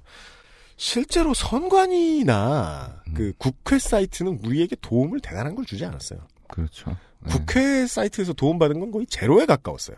실제로 0.77 1.31
선관위나 1.35 3.03
그 3.13 3.33
국회 3.37 3.77
사이트는 3.77 4.39
우리에게 4.43 4.75
도움을 4.81 5.19
대단한 5.19 5.53
걸 5.53 5.63
주지 5.63 5.85
않았어요. 5.85 6.21
그렇죠. 6.47 6.97
네. 7.23 7.31
국회 7.31 7.85
사이트에서 7.87 8.33
도움받은 8.33 8.79
건 8.79 8.91
거의 8.91 9.05
제로에 9.07 9.45
가까웠어요. 9.45 9.97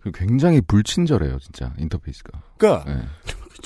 그리고 0.00 0.18
굉장히 0.18 0.60
불친절해요, 0.60 1.38
진짜 1.38 1.72
인터페이스가. 1.78 2.42
그러니까 2.58 2.84
네. 2.92 3.02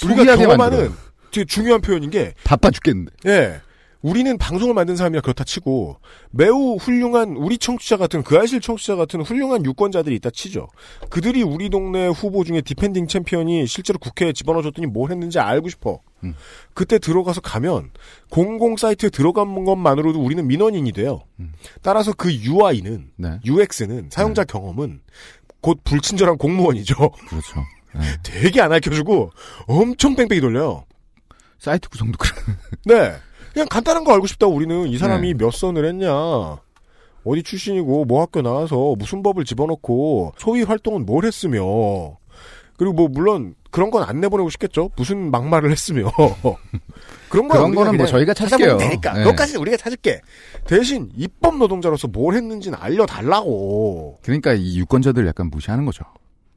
우리가 0.06 0.36
경험하는. 0.36 0.92
되게 1.30 1.44
중요한 1.44 1.80
표현인 1.80 2.10
게 2.10 2.32
바빠 2.44 2.70
죽겠는데. 2.70 3.12
예. 3.26 3.60
우리는 4.00 4.38
방송을 4.38 4.74
만든 4.74 4.96
사람이라 4.96 5.22
그렇다 5.22 5.44
치고 5.44 5.98
매우 6.30 6.76
훌륭한 6.76 7.36
우리 7.36 7.58
청취자 7.58 7.96
같은 7.96 8.22
그 8.22 8.38
아실 8.38 8.60
청취자 8.60 8.94
같은 8.96 9.22
훌륭한 9.22 9.64
유권자들이 9.64 10.14
있다 10.16 10.30
치죠. 10.30 10.68
그들이 11.10 11.42
우리 11.42 11.68
동네 11.68 12.06
후보 12.06 12.44
중에 12.44 12.60
defending 12.60 13.08
champion이 13.08 13.66
실제로 13.66 13.98
국회에 13.98 14.32
집어넣어줬더니 14.32 14.86
뭘 14.86 15.10
했는지 15.10 15.40
알고 15.40 15.68
싶어. 15.68 16.00
음. 16.22 16.34
그때 16.74 16.98
들어가서 16.98 17.40
가면 17.40 17.90
공공 18.30 18.76
사이트에 18.76 19.10
들어간 19.10 19.64
것만으로도 19.64 20.20
우리는 20.20 20.46
민원인이 20.46 20.92
돼요. 20.92 21.22
음. 21.40 21.52
따라서 21.82 22.12
그 22.12 22.32
UI는 22.32 23.10
네. 23.16 23.40
UX는 23.44 24.10
사용자 24.10 24.44
경험은 24.44 25.00
곧 25.60 25.80
불친절한 25.82 26.38
공무원이죠. 26.38 26.94
그렇죠. 27.28 27.64
네. 27.98 28.02
되게 28.22 28.60
안 28.60 28.70
알려주고 28.72 29.32
엄청 29.66 30.14
뺑뺑이 30.14 30.40
돌려요. 30.40 30.84
사이트 31.58 31.88
구성도 31.88 32.16
그래. 32.18 32.30
네. 32.84 33.16
그냥 33.52 33.68
간단한 33.68 34.04
거 34.04 34.12
알고 34.12 34.26
싶다고 34.26 34.54
우리는 34.54 34.86
이 34.88 34.98
사람이 34.98 35.34
네. 35.34 35.44
몇 35.44 35.50
선을 35.52 35.84
했냐. 35.86 36.08
어디 37.24 37.42
출신이고 37.42 38.04
뭐 38.06 38.22
학교 38.22 38.40
나와서 38.42 38.94
무슨 38.98 39.22
법을 39.22 39.44
집어넣고 39.44 40.32
소위 40.38 40.62
활동은 40.62 41.04
뭘 41.04 41.24
했으며 41.24 41.62
그리고 42.76 42.92
뭐 42.94 43.08
물론 43.08 43.54
그런 43.70 43.90
건 43.90 44.02
안 44.04 44.20
내보내고 44.20 44.48
싶겠죠. 44.50 44.90
무슨 44.96 45.30
막말을 45.30 45.70
했으며 45.70 46.10
그런 47.28 47.48
건 47.48 47.58
그런 47.58 47.74
거는 47.74 47.96
뭐 47.98 48.06
저희가 48.06 48.32
찾아보면. 48.32 48.78
되니까 48.78 49.12
네. 49.14 49.24
그것까지는 49.24 49.60
우리가 49.60 49.76
찾을게. 49.76 50.20
대신 50.66 51.10
입법 51.16 51.56
노동자로서 51.58 52.08
뭘 52.08 52.34
했는지는 52.34 52.78
알려달라고. 52.80 54.20
그러니까 54.22 54.54
이 54.54 54.78
유권자들 54.78 55.26
약간 55.26 55.50
무시하는 55.50 55.84
거죠. 55.84 56.04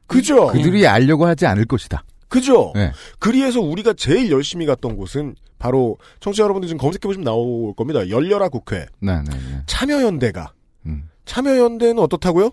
그죠? 0.07 0.47
그들이 0.47 0.87
알려고 0.87 1.25
하지 1.25 1.45
않을 1.47 1.65
것이다. 1.65 2.03
그죠? 2.29 2.71
네. 2.75 2.91
그리해서 3.19 3.59
우리가 3.59 3.93
제일 3.93 4.31
열심히 4.31 4.65
갔던 4.65 4.95
곳은 4.95 5.35
바로 5.61 5.97
청취자 6.19 6.43
여러분들 6.43 6.67
지금 6.67 6.79
검색해보시면 6.79 7.23
나올 7.23 7.73
겁니다. 7.75 8.09
열려라 8.09 8.49
국회. 8.49 8.87
네, 8.99 9.21
네, 9.21 9.29
네. 9.29 9.61
참여연대가 9.67 10.53
음. 10.87 11.07
참여연대는 11.25 11.99
어떻다고요? 11.99 12.49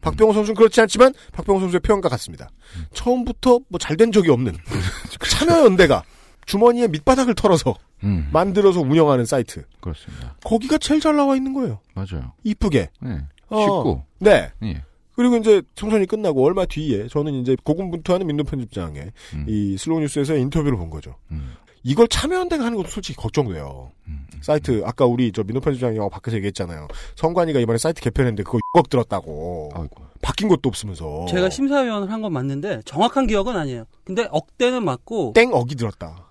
박병호 0.00 0.32
선수는 0.34 0.54
그렇지 0.54 0.80
않지만 0.82 1.12
박병호 1.32 1.60
선수의 1.60 1.80
표현과 1.80 2.08
같습니다. 2.10 2.48
처음부터 2.92 3.60
뭐 3.68 3.78
잘 3.80 3.96
된 3.96 4.12
적이 4.12 4.30
없는 4.30 4.54
참여연대가 5.30 6.04
주머니에 6.46 6.86
밑바닥을 6.88 7.34
털어서 7.34 7.74
음. 8.04 8.28
만들어서 8.32 8.80
운영하는 8.80 9.24
사이트. 9.24 9.64
그렇습니다. 9.80 10.36
거기가 10.44 10.78
제일 10.78 11.00
잘 11.00 11.16
나와 11.16 11.34
있는 11.36 11.54
거예요. 11.54 11.80
맞아요. 11.94 12.32
이쁘게. 12.44 12.90
네. 13.00 13.18
어. 13.48 13.60
쉽고. 13.60 14.04
네. 14.20 14.52
예. 14.62 14.82
그리고 15.16 15.36
이제 15.36 15.62
총선이 15.74 16.06
끝나고 16.06 16.44
얼마 16.44 16.66
뒤에 16.66 17.08
저는 17.08 17.34
이제 17.34 17.56
고군분투하는 17.64 18.26
민노 18.26 18.44
편집장의 18.44 19.12
음. 19.34 19.46
이 19.48 19.76
슬로우 19.78 20.00
뉴스에서 20.00 20.36
인터뷰를 20.36 20.76
본 20.76 20.90
거죠. 20.90 21.14
음. 21.30 21.54
이걸 21.84 22.08
참여연대가 22.08 22.64
하는 22.64 22.76
것도 22.78 22.88
솔직히 22.88 23.16
걱정돼요. 23.16 23.92
음. 24.08 24.26
사이트 24.40 24.82
아까 24.84 25.04
우리 25.04 25.30
저 25.32 25.42
민노 25.42 25.60
편집장이 25.60 25.98
밖에서 26.10 26.36
얘기했잖아요. 26.38 26.88
성관이가 27.16 27.60
이번에 27.60 27.78
사이트 27.78 28.00
개편했는데 28.00 28.42
그거 28.42 28.58
6억 28.74 28.88
들었다고. 28.88 29.70
아이고. 29.74 30.04
바뀐 30.22 30.48
것도 30.48 30.68
없으면서. 30.68 31.26
제가 31.28 31.50
심사위원을 31.50 32.10
한 32.10 32.22
건 32.22 32.32
맞는데 32.32 32.80
정확한 32.86 33.26
기억은 33.26 33.54
아니에요. 33.56 33.84
근데 34.04 34.26
억대는 34.30 34.82
맞고 34.84 35.32
땡 35.34 35.52
억이 35.52 35.74
들었다. 35.74 36.26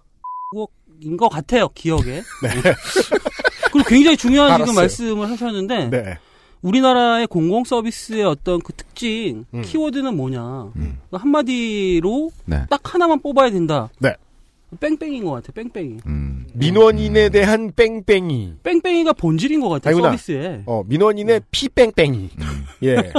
인것 1.01 1.29
같아요. 1.31 1.67
기억에. 1.69 2.21
그리고 3.71 3.89
굉장히 3.89 4.17
중요한 4.17 4.51
알았어요. 4.51 4.65
지금 4.65 4.75
말씀을 4.81 5.29
하셨는데 5.31 5.89
네. 5.89 6.17
우리나라의 6.61 7.27
공공 7.27 7.63
서비스의 7.65 8.23
어떤 8.23 8.59
그 8.61 8.71
특징 8.73 9.45
음. 9.53 9.61
키워드는 9.63 10.15
뭐냐 10.15 10.71
음. 10.77 10.99
한마디로 11.11 12.31
네. 12.45 12.65
딱 12.69 12.93
하나만 12.93 13.19
뽑아야 13.21 13.51
된다. 13.51 13.89
네. 13.99 14.15
뺑뺑이인 14.79 15.23
것 15.25 15.31
같아. 15.31 15.51
뺑뺑이. 15.51 15.97
음. 16.05 16.47
민원인에 16.53 17.29
대한 17.29 17.71
뺑뺑이. 17.75 18.55
뺑뺑이가 18.63 19.13
본질인 19.13 19.61
것 19.61 19.69
같아. 19.69 19.89
아니구나. 19.89 20.09
서비스에. 20.09 20.63
어, 20.65 20.83
민원인의 20.85 21.41
피뺑뺑이. 21.51 22.29
음. 22.39 22.65
예. 22.83 23.11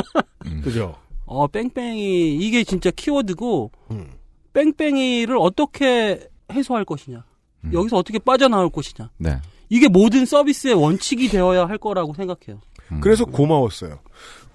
음. 0.46 0.60
그죠? 0.62 0.96
어 1.26 1.46
뺑뺑이 1.46 2.36
이게 2.36 2.64
진짜 2.64 2.90
키워드고 2.90 3.70
음. 3.92 4.10
뺑뺑이를 4.52 5.36
어떻게 5.38 6.28
해소할 6.52 6.84
것이냐. 6.84 7.24
음. 7.64 7.70
여기서 7.72 7.96
어떻게 7.96 8.18
빠져나올 8.18 8.70
것이냐. 8.70 9.10
네. 9.18 9.38
이게 9.70 9.88
모든 9.88 10.26
서비스의 10.26 10.74
원칙이 10.74 11.28
되어야 11.28 11.66
할 11.66 11.78
거라고 11.78 12.14
생각해요. 12.14 12.60
음. 12.92 13.00
그래서 13.00 13.24
고마웠어요. 13.24 13.98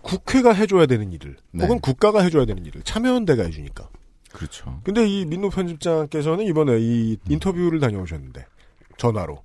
국회가 0.01 0.53
해줘야 0.53 0.85
되는 0.85 1.11
일을 1.11 1.35
네. 1.51 1.63
혹은 1.63 1.79
국가가 1.79 2.21
해줘야 2.21 2.45
되는 2.45 2.65
일을 2.65 2.83
참여연대가 2.83 3.43
해주니까. 3.43 3.89
그렇죠. 4.31 4.79
근데 4.83 5.07
이 5.07 5.25
민노 5.25 5.49
편집장께서는 5.49 6.45
이번에 6.45 6.77
이 6.79 7.17
인터뷰를 7.27 7.79
다녀오셨는데 7.79 8.45
전화로 8.97 9.43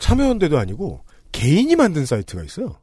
참여연대도 0.00 0.58
아니고 0.58 1.04
개인이 1.32 1.74
만든 1.76 2.06
사이트가 2.06 2.42
있어요. 2.44 2.76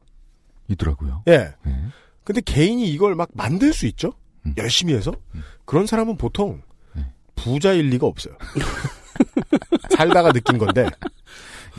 있더라고요. 0.68 1.22
예. 1.28 1.54
네. 1.64 1.84
근데 2.24 2.40
개인이 2.40 2.86
이걸 2.90 3.14
막 3.14 3.30
만들 3.32 3.72
수 3.72 3.86
있죠? 3.86 4.12
음. 4.46 4.54
열심히 4.58 4.94
해서? 4.94 5.12
음. 5.34 5.42
그런 5.64 5.86
사람은 5.86 6.16
보통 6.16 6.62
네. 6.94 7.10
부자일 7.34 7.88
리가 7.88 8.06
없어요. 8.06 8.36
살다가 9.96 10.32
느낀 10.32 10.58
건데, 10.58 10.88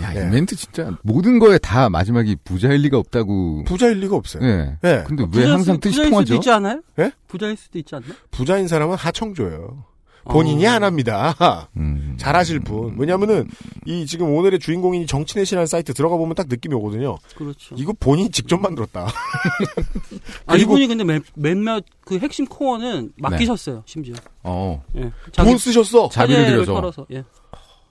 야, 0.01 0.15
예. 0.15 0.21
이 0.21 0.29
멘트 0.29 0.55
진짜 0.55 0.91
모든 1.03 1.39
거에 1.39 1.57
다 1.57 1.89
마지막이 1.89 2.37
부자일 2.43 2.81
리가 2.81 2.97
없다고. 2.97 3.63
부자일 3.65 3.99
리가 3.99 4.15
없어요. 4.15 4.43
예. 4.43 4.77
예. 4.83 5.03
근데 5.07 5.23
왜 5.23 5.29
부자일 5.29 5.51
항상 5.53 5.75
수- 5.75 5.79
뜻이 5.81 5.91
부자일 5.95 6.05
수도 6.05 6.09
통하죠? 6.09 6.35
있지 6.35 6.51
않아요? 6.51 6.81
예? 6.99 7.11
부자일 7.27 7.57
수도 7.57 7.77
있지 7.79 7.95
않나? 7.95 8.07
부자인 8.31 8.67
사람은 8.67 8.95
하청조예요. 8.95 9.85
본인이 10.25 10.67
어. 10.67 10.71
안 10.71 10.83
합니다. 10.83 11.69
음. 11.77 12.15
잘하실 12.19 12.59
분. 12.59 12.95
왜냐면은, 12.99 13.47
이 13.85 14.05
지금 14.05 14.29
오늘의 14.35 14.59
주인공인 14.59 15.07
정치넷이라는 15.07 15.65
사이트 15.65 15.93
들어가 15.93 16.17
보면 16.17 16.35
딱 16.35 16.47
느낌이 16.49 16.75
오거든요. 16.75 17.17
그렇죠. 17.35 17.73
이거 17.77 17.93
본인이 17.99 18.29
직접 18.29 18.61
만들었다. 18.61 19.07
아, 20.45 20.55
이분이 20.55 20.87
근데 20.87 21.03
몇, 21.03 21.23
몇몇 21.35 21.83
그 22.01 22.19
핵심 22.19 22.45
코어는 22.45 23.13
맡기셨어요, 23.17 23.83
심지어. 23.87 24.13
어. 24.43 24.83
예. 24.97 25.11
돈 25.35 25.57
쓰셨어! 25.57 26.09
자비를 26.09 26.45
들여서. 26.63 27.05
예. 27.11 27.23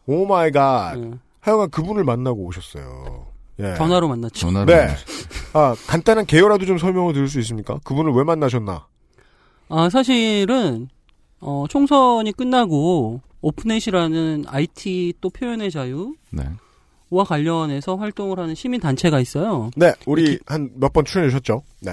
oh 0.06 0.24
my 0.26 0.50
god. 0.52 0.96
예. 0.98 1.10
하여간 1.40 1.70
그분을 1.70 2.04
만나고 2.04 2.44
오셨어요. 2.44 3.26
예. 3.60 3.74
전화로 3.76 4.08
만났죠. 4.08 4.38
전화로. 4.38 4.66
네. 4.66 4.88
아, 5.52 5.74
간단한 5.86 6.26
개요라도 6.26 6.64
좀 6.66 6.78
설명을 6.78 7.12
드릴 7.14 7.28
수 7.28 7.40
있습니까? 7.40 7.78
그분을 7.84 8.12
왜 8.12 8.22
만나셨나? 8.24 8.86
아, 9.68 9.88
사실은, 9.90 10.88
어, 11.40 11.64
총선이 11.68 12.32
끝나고, 12.32 13.20
오픈넷이라는 13.40 14.44
IT 14.48 15.14
또 15.20 15.30
표현의 15.30 15.70
자유와 15.70 16.12
네. 16.30 16.44
관련해서 17.26 17.96
활동을 17.96 18.38
하는 18.38 18.54
시민 18.54 18.80
단체가 18.80 19.20
있어요. 19.20 19.70
네, 19.76 19.92
우리 20.06 20.38
한 20.46 20.70
몇 20.76 20.92
번 20.92 21.04
출연해 21.04 21.30
주셨죠? 21.30 21.62
네. 21.80 21.92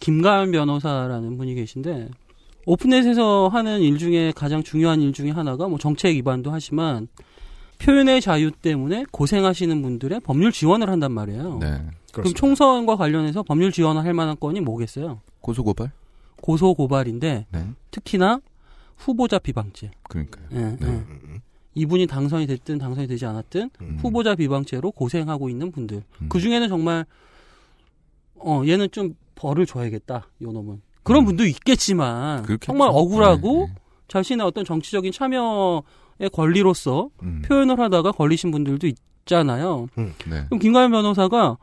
김가연 0.00 0.50
변호사라는 0.52 1.36
분이 1.36 1.54
계신데, 1.54 2.08
오픈넷에서 2.66 3.48
하는 3.48 3.80
일 3.80 3.98
중에 3.98 4.32
가장 4.34 4.62
중요한 4.62 5.00
일 5.00 5.12
중에 5.12 5.30
하나가 5.30 5.66
뭐 5.68 5.78
정책 5.78 6.14
위반도 6.14 6.50
하지만, 6.50 7.08
표현의 7.80 8.20
자유 8.20 8.50
때문에 8.50 9.04
고생하시는 9.10 9.82
분들의 9.82 10.20
법률 10.20 10.52
지원을 10.52 10.88
한단 10.88 11.12
말이에요. 11.12 11.58
네. 11.58 11.82
그럼. 12.12 12.32
총선과 12.34 12.96
관련해서 12.96 13.42
법률 13.42 13.72
지원을 13.72 14.04
할 14.04 14.12
만한 14.14 14.36
건이 14.38 14.60
뭐겠어요? 14.60 15.20
고소고발? 15.40 15.90
고소 16.42 16.74
고발인데 16.74 17.46
네. 17.50 17.66
특히나 17.90 18.40
후보자 18.96 19.38
비방죄. 19.38 19.90
그러니까요. 20.08 20.46
예, 20.52 20.58
네. 20.58 20.86
음, 20.86 21.40
이분이 21.74 22.06
당선이 22.06 22.46
됐든 22.46 22.78
당선이 22.78 23.06
되지 23.06 23.24
않았든 23.26 23.70
음. 23.80 23.98
후보자 24.00 24.34
비방죄로 24.34 24.90
고생하고 24.92 25.48
있는 25.48 25.70
분들. 25.70 26.02
음. 26.22 26.28
그 26.28 26.40
중에는 26.40 26.68
정말 26.68 27.06
어 28.36 28.62
얘는 28.66 28.90
좀 28.90 29.14
벌을 29.34 29.66
줘야겠다. 29.66 30.28
요 30.42 30.52
놈은. 30.52 30.82
그런 31.02 31.22
음. 31.22 31.26
분도 31.26 31.46
있겠지만. 31.46 32.44
정말 32.60 32.88
억울하고 32.90 33.66
네, 33.66 33.72
네. 33.72 33.74
자신의 34.08 34.46
어떤 34.46 34.64
정치적인 34.64 35.12
참여의 35.12 35.82
권리로서 36.28 37.08
음. 37.22 37.42
표현을 37.46 37.78
하다가 37.80 38.12
걸리신 38.12 38.50
분들도 38.50 38.86
있잖아요. 38.86 39.88
네. 39.96 40.44
그럼 40.46 40.58
김가연 40.60 40.90
변호사가 40.90 41.56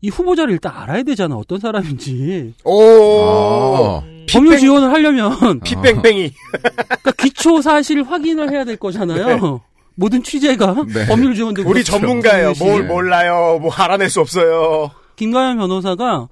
이 0.00 0.08
후보자를 0.10 0.52
일단 0.52 0.72
알아야 0.76 1.02
되잖아. 1.02 1.34
어떤 1.36 1.58
사람인지. 1.58 2.54
오! 2.64 2.80
아. 3.24 4.02
법률 4.30 4.56
핏뺑- 4.56 4.60
지원을 4.60 4.92
하려면 4.92 5.58
핏뺑뺑이. 5.64 6.32
그러니까 6.52 7.10
기초 7.18 7.60
사실 7.62 8.02
확인을 8.02 8.50
해야 8.52 8.64
될 8.64 8.76
거잖아요. 8.76 9.60
모든 9.96 10.22
취재가 10.22 10.84
네. 10.94 11.06
법률 11.08 11.34
지원도 11.34 11.62
우리 11.62 11.82
그렇죠. 11.82 11.92
전문가예요. 11.92 12.52
뭘 12.60 12.82
네. 12.82 12.88
몰라요. 12.88 13.58
뭐 13.60 13.72
알아낼 13.72 14.08
수 14.08 14.20
없어요. 14.20 14.92
김가연 15.16 15.56
변호사가 15.58 16.28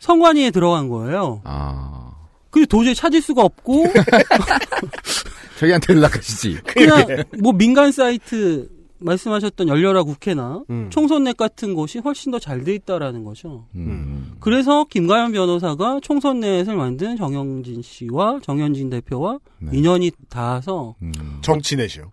성관위에 0.00 0.50
들어간 0.50 0.88
거예요. 0.88 1.40
아. 1.44 2.10
근데 2.50 2.66
도저히 2.66 2.94
찾을 2.94 3.22
수가 3.22 3.42
없고 3.42 3.84
저희한테 5.60 5.94
연락하시지. 5.94 6.58
그냥 6.66 7.06
뭐 7.42 7.52
민간 7.52 7.92
사이트 7.92 8.68
말씀하셨던 8.98 9.68
열려라 9.68 10.02
국회나 10.02 10.62
음. 10.68 10.88
총선넷 10.90 11.36
같은 11.36 11.74
곳이 11.74 11.98
훨씬 12.00 12.32
더 12.32 12.38
잘 12.38 12.64
돼 12.64 12.74
있다라는 12.74 13.24
거죠. 13.24 13.66
음. 13.74 14.32
그래서 14.40 14.84
김가연 14.84 15.32
변호사가 15.32 16.00
총선넷을 16.02 16.76
만든 16.76 17.16
정영진 17.16 17.80
씨와 17.82 18.40
정현진 18.42 18.90
대표와 18.90 19.38
네. 19.58 19.70
인연이 19.72 20.10
닿아서 20.28 20.94
음. 21.02 21.12
정치넷이요. 21.42 22.12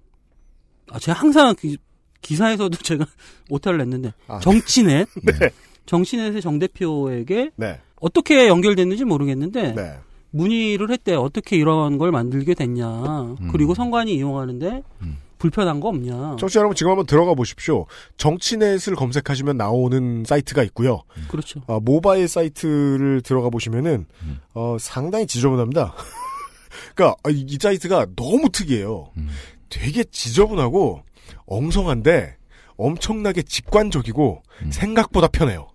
아, 0.92 1.00
제가 1.00 1.20
항상 1.20 1.54
그 1.60 1.76
기사에서도 2.22 2.78
제가 2.78 3.06
오타를 3.50 3.80
냈는데 3.80 4.14
아. 4.28 4.40
정치넷 4.40 5.08
네. 5.24 5.50
정치넷의 5.86 6.42
정 6.42 6.58
대표에게 6.60 7.52
네. 7.58 7.80
어떻게 8.00 8.48
연결됐는지 8.48 9.04
모르겠는데 9.06 9.74
네. 9.74 9.98
문의를 10.38 10.92
했대 10.92 11.16
어떻게 11.16 11.58
이런 11.58 11.98
걸 11.98 12.12
만들게 12.12 12.54
됐냐 12.54 13.36
그리고 13.52 13.74
선관위 13.74 14.14
이용하는데 14.16 14.84
음. 15.02 15.18
불편한 15.38 15.80
거 15.80 15.90
없냐 15.90 16.36
청취자 16.40 16.60
여러분 16.60 16.76
지금 16.76 16.92
한번 16.92 17.06
들어가 17.06 17.34
보십시오. 17.34 17.86
정치넷을 18.18 18.96
검색하시면 18.96 19.58
나오는 19.58 20.24
사이트가 20.26 20.64
있고요. 20.64 21.04
그렇죠 21.28 21.62
아, 21.68 21.80
모바일 21.82 22.28
사이트를 22.28 23.22
들어가 23.22 23.50
보시면은 23.50 24.06
음. 24.24 24.40
어, 24.54 24.78
상당히 24.80 25.28
지저분합니다. 25.28 25.94
그러니까 26.96 27.18
아, 27.24 27.30
이, 27.30 27.46
이 27.48 27.58
사이트가 27.62 28.08
너무 28.16 28.50
특이해요. 28.50 29.12
음. 29.18 29.30
되게 29.70 30.04
지저분하고 30.04 31.04
엉성한데 31.46 32.38
엄청나게 32.78 33.42
직관적이고 33.44 34.44
음. 34.64 34.72
생각보다 34.72 35.28
편해요. 35.28 35.68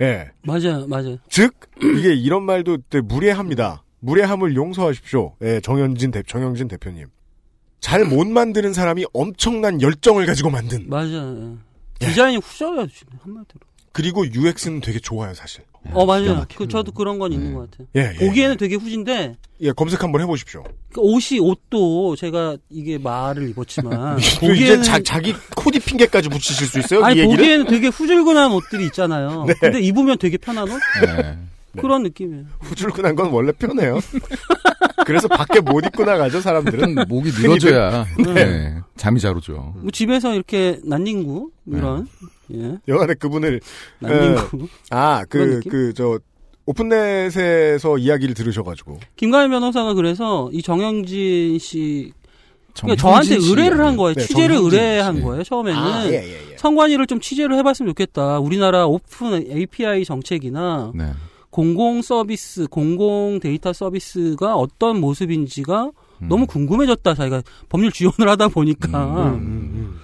예. 0.00 0.30
맞아요 0.42 0.86
맞아요 0.86 1.18
즉 1.28 1.54
이게 1.82 2.14
이런 2.14 2.42
말도 2.44 2.78
무례합니다. 3.04 3.84
무례함을 4.00 4.56
용서하십시오. 4.56 5.36
예, 5.42 5.60
정현진 5.60 6.10
대 6.10 6.22
정영진 6.22 6.68
대표님. 6.68 7.06
잘 7.80 8.04
못 8.04 8.26
만드는 8.26 8.72
사람이 8.72 9.06
엄청난 9.12 9.80
열정을 9.80 10.26
가지고 10.26 10.50
만든 10.50 10.88
맞아요 10.88 11.58
예. 12.02 12.06
디자인이 12.06 12.36
후져요 12.38 12.86
지금 12.88 13.18
한마디로 13.22 13.60
그리고 13.92 14.24
UX는 14.26 14.80
되게 14.80 14.98
좋아요 14.98 15.34
사실. 15.34 15.64
어 15.92 16.04
맞아요. 16.04 16.44
그 16.56 16.68
저도 16.68 16.92
그런 16.92 17.18
건 17.18 17.32
있는 17.32 17.48
네. 17.48 17.54
것 17.54 17.70
같아요 17.70 17.88
예, 17.96 18.14
예. 18.14 18.26
보기에는 18.26 18.56
되게 18.58 18.74
후진데 18.76 19.36
예, 19.62 19.72
검색 19.72 20.02
한번 20.02 20.20
해보십시오. 20.22 20.62
그 20.92 21.00
옷이 21.00 21.40
옷도 21.40 22.16
제가 22.16 22.56
이게 22.68 22.98
말을 22.98 23.48
입었지만 23.50 24.18
또 24.40 24.52
이제 24.54 24.80
자, 24.82 25.00
자기 25.02 25.34
코디 25.56 25.80
핑계까지 25.80 26.28
붙이실 26.28 26.66
수 26.66 26.78
있어요? 26.78 27.04
아니 27.04 27.16
이 27.16 27.18
얘기를? 27.20 27.36
보기에는 27.36 27.66
되게 27.66 27.88
후줄근한 27.88 28.52
옷들이 28.52 28.86
있잖아요. 28.86 29.44
네. 29.48 29.54
근데 29.60 29.80
입으면 29.80 30.18
되게 30.18 30.36
편한 30.36 30.64
옷 30.70 30.78
네. 31.04 31.38
그런 31.80 32.02
느낌이에요. 32.02 32.44
후줄근한 32.60 33.14
건 33.16 33.30
원래 33.30 33.52
편해요. 33.52 34.00
그래서 35.06 35.28
밖에 35.28 35.60
못 35.60 35.84
입고 35.86 36.04
나가죠 36.04 36.40
사람들은. 36.40 37.06
목이 37.08 37.30
늘어져야 37.30 38.06
네. 38.34 38.76
잠이 38.96 39.18
잘 39.18 39.34
오죠. 39.36 39.74
뭐 39.76 39.90
집에서 39.90 40.34
이렇게 40.34 40.78
난닝구 40.84 41.50
이런 41.68 42.06
예 42.54 42.78
여간에 42.88 43.14
그분을 43.14 43.60
난닝구 44.00 44.68
아 44.90 45.24
그런 45.28 45.48
그 45.48 45.54
느낌? 45.56 45.70
그저 45.70 46.18
오픈넷에서 46.66 47.98
이야기를 47.98 48.34
들으셔가지고 48.34 48.98
김가연 49.16 49.50
변호사가 49.50 49.94
그래서 49.94 50.50
이 50.52 50.62
정영진 50.62 51.58
씨 51.58 52.12
그러니까 52.74 53.00
저한테 53.02 53.40
씨 53.40 53.50
의뢰를 53.50 53.80
한? 53.80 53.96
거예요. 53.96 54.14
네, 54.14 54.22
취재를 54.22 54.56
의뢰한 54.56 55.16
씨. 55.16 55.22
거예요. 55.22 55.42
처음에는 55.42 55.78
아, 55.78 56.06
예, 56.06 56.12
예, 56.12 56.52
예. 56.52 56.56
성관위를 56.56 57.06
좀 57.08 57.18
취재를 57.20 57.56
해봤으면 57.58 57.90
좋겠다. 57.90 58.38
우리나라 58.38 58.86
오픈 58.86 59.44
API 59.50 60.04
정책이나 60.04 60.92
네. 60.94 61.10
공공 61.50 62.00
서비스, 62.02 62.68
공공 62.68 63.40
데이터 63.42 63.72
서비스가 63.72 64.54
어떤 64.54 65.00
모습인지가 65.00 65.90
음. 66.22 66.28
너무 66.28 66.46
궁금해졌다. 66.46 67.12
자기가 67.14 67.42
법률 67.68 67.90
지원을 67.90 68.28
하다 68.28 68.48
보니까 68.48 69.26
음, 69.32 69.34
음, 69.34 70.00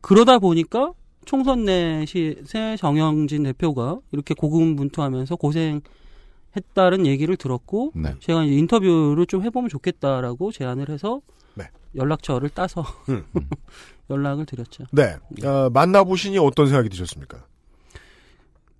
그러다 0.00 0.38
보니까 0.38 0.92
총선 1.24 1.64
내시에 1.64 2.76
정영진 2.78 3.44
대표가 3.44 3.98
이렇게 4.12 4.34
고군분투하면서 4.34 5.36
고생했다는 5.36 7.06
얘기를 7.06 7.36
들었고 7.36 7.92
네. 7.94 8.14
제가 8.20 8.44
인터뷰를 8.44 9.26
좀 9.26 9.42
해보면 9.42 9.68
좋겠다라고 9.68 10.52
제안을 10.52 10.88
해서 10.88 11.20
네. 11.54 11.64
연락처를 11.94 12.50
따서 12.50 12.84
음. 13.08 13.24
연락을 14.10 14.46
드렸죠. 14.46 14.84
네. 14.92 15.16
어, 15.44 15.70
만나보시니 15.70 16.38
어떤 16.38 16.66
생각이 16.66 16.88
드셨습니까? 16.88 17.44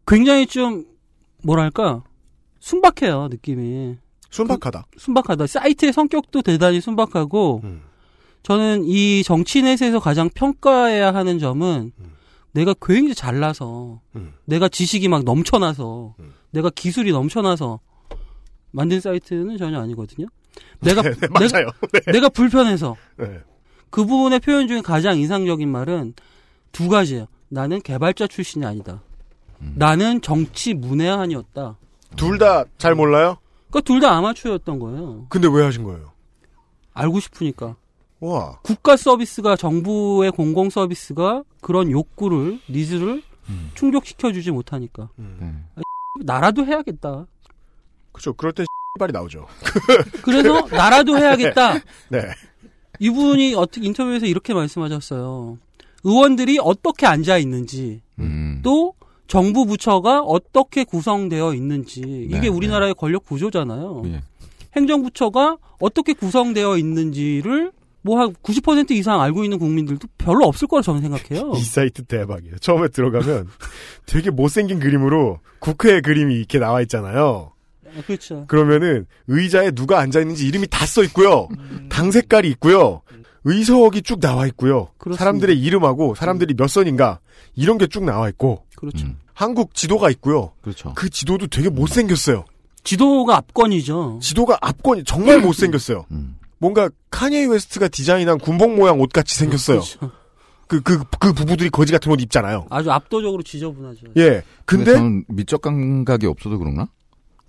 굉장히 0.06 0.46
좀 0.46 0.84
뭐랄까 1.42 2.02
순박해요 2.60 3.28
느낌이. 3.28 3.96
순박하다. 4.30 4.86
순박하다. 4.96 5.46
사이트의 5.46 5.92
성격도 5.92 6.42
대단히 6.42 6.80
순박하고 6.80 7.60
음. 7.64 7.82
저는 8.42 8.84
이 8.84 9.22
정치넷에서 9.22 10.00
가장 10.00 10.28
평가해야 10.28 11.14
하는 11.14 11.38
점은 11.38 11.92
음. 11.98 12.13
내가 12.54 12.74
굉장히 12.80 13.14
잘나서 13.14 14.00
음. 14.16 14.32
내가 14.44 14.68
지식이 14.68 15.08
막 15.08 15.24
넘쳐나서 15.24 16.14
음. 16.20 16.32
내가 16.50 16.70
기술이 16.70 17.12
넘쳐나서 17.12 17.80
만든 18.70 19.00
사이트는 19.00 19.58
전혀 19.58 19.80
아니거든요. 19.80 20.26
내가 20.80 21.02
네, 21.02 21.10
네, 21.10 21.16
내가, 21.20 21.32
맞아요. 21.40 21.68
네. 21.92 22.12
내가 22.12 22.28
불편해서 22.28 22.96
네. 23.18 23.40
그분의 23.90 24.40
표현 24.40 24.68
중에 24.68 24.80
가장 24.82 25.18
인상적인 25.18 25.68
말은 25.68 26.14
두 26.72 26.88
가지예요. 26.88 27.26
나는 27.48 27.80
개발자 27.82 28.26
출신이 28.28 28.64
아니다. 28.64 29.02
음. 29.60 29.74
나는 29.76 30.20
정치 30.20 30.74
문외한이었다. 30.74 31.76
둘 32.16 32.38
다 32.38 32.64
잘 32.78 32.94
몰라요? 32.94 33.38
그러니까 33.70 33.80
둘 33.80 34.00
다 34.00 34.16
아마추어였던 34.16 34.78
거예요. 34.78 35.26
근데 35.28 35.48
왜 35.48 35.64
하신 35.64 35.82
거예요? 35.82 36.12
알고 36.92 37.18
싶으니까. 37.18 37.74
와. 38.24 38.58
국가 38.62 38.96
서비스가 38.96 39.54
정부의 39.54 40.30
공공 40.30 40.70
서비스가 40.70 41.44
그런 41.60 41.90
욕구를 41.90 42.58
needs를 42.70 43.22
음. 43.50 43.70
충족시켜 43.74 44.32
주지 44.32 44.50
못하니까 44.50 45.10
음. 45.18 45.66
네. 45.76 45.82
나라도 46.24 46.64
해야겠다. 46.64 47.26
그죠. 48.12 48.32
그럴 48.32 48.52
땐 48.52 48.64
발이 48.98 49.12
나오죠. 49.12 49.46
그래서 50.24 50.66
나라도 50.68 51.18
해야겠다. 51.18 51.74
네. 52.08 52.22
이분이 52.98 53.54
어떻게 53.56 53.86
인터뷰에서 53.86 54.24
이렇게 54.24 54.54
말씀하셨어요. 54.54 55.58
의원들이 56.04 56.58
어떻게 56.62 57.06
앉아 57.06 57.36
있는지 57.38 58.00
음. 58.20 58.60
또 58.62 58.94
정부 59.26 59.66
부처가 59.66 60.20
어떻게 60.20 60.84
구성되어 60.84 61.54
있는지 61.54 62.00
이게 62.00 62.40
네, 62.40 62.48
우리나라의 62.48 62.94
권력 62.94 63.24
구조잖아요. 63.24 64.02
예. 64.06 64.22
행정부처가 64.76 65.56
어떻게 65.80 66.12
구성되어 66.12 66.76
있는지를 66.78 67.72
뭐 68.04 68.20
한 68.20 68.34
90% 68.42 68.90
이상 68.92 69.20
알고 69.20 69.44
있는 69.44 69.58
국민들도 69.58 70.06
별로 70.18 70.44
없을 70.46 70.68
거라 70.68 70.82
저는 70.82 71.00
생각해요. 71.00 71.52
이 71.58 71.62
사이트 71.62 72.04
대박이에요. 72.04 72.58
처음에 72.58 72.88
들어가면 72.88 73.48
되게 74.06 74.30
못생긴 74.30 74.78
그림으로 74.78 75.40
국회 75.58 76.00
그림이 76.00 76.34
이렇게 76.34 76.58
나와 76.58 76.82
있잖아요. 76.82 77.52
아, 77.86 78.02
그렇죠. 78.06 78.44
그러면은 78.46 79.06
의자에 79.28 79.70
누가 79.70 80.00
앉아 80.00 80.20
있는지 80.20 80.46
이름이 80.46 80.66
다 80.70 80.84
써 80.86 81.02
있고요. 81.04 81.48
당 81.88 82.10
색깔이 82.10 82.48
있고요. 82.50 83.00
의석이 83.44 84.02
쭉 84.02 84.20
나와 84.20 84.46
있고요. 84.48 84.88
그렇습니다. 84.98 85.18
사람들의 85.24 85.58
이름하고 85.60 86.14
사람들이 86.14 86.54
몇 86.54 86.68
선인가 86.68 87.20
이런 87.54 87.78
게 87.78 87.86
쭉 87.86 88.04
나와 88.04 88.28
있고 88.28 88.64
그렇죠. 88.76 89.06
음. 89.06 89.16
한국 89.32 89.74
지도가 89.74 90.10
있고요. 90.10 90.52
그렇죠. 90.62 90.92
그 90.94 91.08
지도도 91.10 91.46
되게 91.48 91.68
못생겼어요. 91.70 92.44
지도가 92.84 93.36
압권이죠. 93.38 94.18
지도가 94.22 94.58
압권이 94.60 95.04
정말 95.04 95.40
못생겼어요. 95.40 96.04
음. 96.10 96.36
뭔가 96.64 96.88
카니에 97.10 97.44
웨스트가 97.44 97.88
디자인한 97.88 98.38
군복 98.38 98.74
모양 98.74 98.98
옷 98.98 99.12
같이 99.12 99.36
생겼어요. 99.36 99.80
그렇죠. 99.80 100.10
그그 100.66 101.04
그 101.20 101.32
부부들이 101.34 101.68
거지 101.68 101.92
같은 101.92 102.10
옷 102.10 102.22
입잖아요. 102.22 102.64
아주 102.70 102.90
압도적으로 102.90 103.42
지저분하죠. 103.42 104.06
예. 104.16 104.42
근데, 104.64 104.84
근데 104.86 104.92
저는 104.94 105.24
미적 105.28 105.60
감각이 105.60 106.26
없어서 106.26 106.56
그런가? 106.56 106.88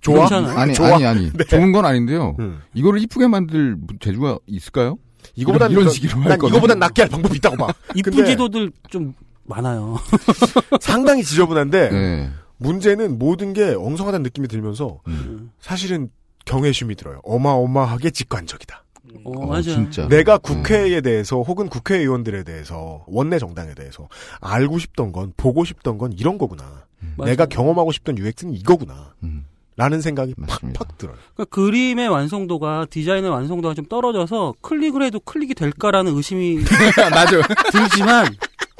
좋아. 0.02 0.28
괜찮아요. 0.28 0.58
아니 0.58 0.74
좋아. 0.74 0.96
아니 0.96 1.06
아니 1.06 1.32
네. 1.32 1.44
좋은 1.44 1.72
건 1.72 1.86
아닌데요. 1.86 2.36
음. 2.40 2.60
이거를 2.74 3.00
이쁘게 3.00 3.26
만들 3.26 3.78
재주가 4.00 4.38
있을까요? 4.46 4.98
이거보단 5.34 5.70
이런 5.70 5.84
더- 5.84 5.90
식으로 5.90 6.20
할난 6.20 6.38
거면. 6.38 6.52
이거보단 6.52 6.78
낫게 6.78 7.00
할 7.02 7.08
방법이 7.08 7.36
있다고 7.38 7.56
봐. 7.56 7.68
이쁜 7.96 8.26
지도들 8.26 8.70
좀 8.90 9.14
많아요. 9.44 9.96
상당히 10.82 11.24
지저분한데 11.24 11.88
네. 11.88 12.30
문제는 12.58 13.18
모든 13.18 13.54
게 13.54 13.72
엉성하다는 13.74 14.24
느낌이 14.24 14.46
들면서 14.46 15.00
음. 15.06 15.52
사실은 15.58 16.10
경외심이 16.44 16.94
들어요. 16.96 17.20
어마어마하게 17.24 18.10
직관적이다. 18.10 18.82
어, 19.24 19.30
어, 19.30 19.46
맞아요. 19.46 19.62
진짜. 19.62 20.08
내가 20.08 20.38
국회에 20.38 21.00
대해서 21.00 21.40
혹은 21.42 21.68
국회의원들에 21.68 22.44
대해서 22.44 23.04
원내 23.06 23.38
정당에 23.38 23.74
대해서 23.74 24.08
알고 24.40 24.78
싶던 24.78 25.12
건 25.12 25.32
보고 25.36 25.64
싶던 25.64 25.98
건 25.98 26.12
이런 26.12 26.38
거구나. 26.38 26.84
맞아요. 27.16 27.30
내가 27.30 27.46
경험하고 27.46 27.92
싶던 27.92 28.18
UX는 28.18 28.54
이거구나. 28.54 29.14
음. 29.22 29.46
라는 29.78 30.00
생각이 30.00 30.32
맞습니다. 30.38 30.78
팍팍 30.78 30.96
들어요. 30.96 31.16
그러니까 31.34 31.54
그림의 31.54 32.08
완성도가 32.08 32.86
디자인의 32.88 33.30
완성도가 33.30 33.74
좀 33.74 33.84
떨어져서 33.84 34.54
클릭을 34.62 35.02
해도 35.02 35.20
클릭이 35.20 35.52
될까라는 35.54 36.16
의심이 36.16 36.60
맞아. 37.12 37.42
들지만 37.72 38.26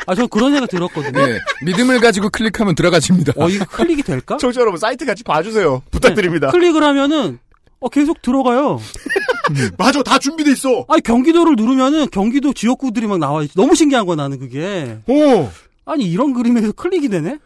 아 0.07 0.15
저 0.15 0.27
그런 0.27 0.53
생각 0.53 0.71
들었거든요. 0.71 1.27
네. 1.27 1.39
믿음을 1.65 2.01
가지고 2.01 2.31
클릭하면 2.31 2.75
들어가집니다. 2.77 3.33
어 3.37 3.49
이거 3.51 3.65
클릭이 3.67 4.03
될까? 4.05 4.37
청취자 4.41 4.61
여러분 4.63 4.79
사이트 4.79 5.05
같이 5.05 5.23
봐주세요. 5.23 5.83
부탁드립니다. 5.91 6.51
클릭을 6.51 6.83
하면은 6.83 7.41
어 7.81 7.89
계속 7.91 8.23
들어가요. 8.23 8.81
맞아 9.79 10.03
다 10.03 10.19
준비돼 10.19 10.53
있어. 10.53 10.85
아니 10.89 11.01
경기도를 11.03 11.55
누르면은 11.57 12.09
경기도 12.11 12.53
지역구들이 12.53 13.07
막 13.07 13.19
나와 13.19 13.43
있어. 13.43 13.53
너무 13.57 13.75
신기한 13.75 14.07
거야 14.07 14.17
나는 14.17 14.39
그게. 14.39 14.99
오. 15.07 15.49
아니 15.85 16.05
이런 16.05 16.33
그림에서 16.33 16.73
클릭이 16.73 17.09
되네? 17.09 17.39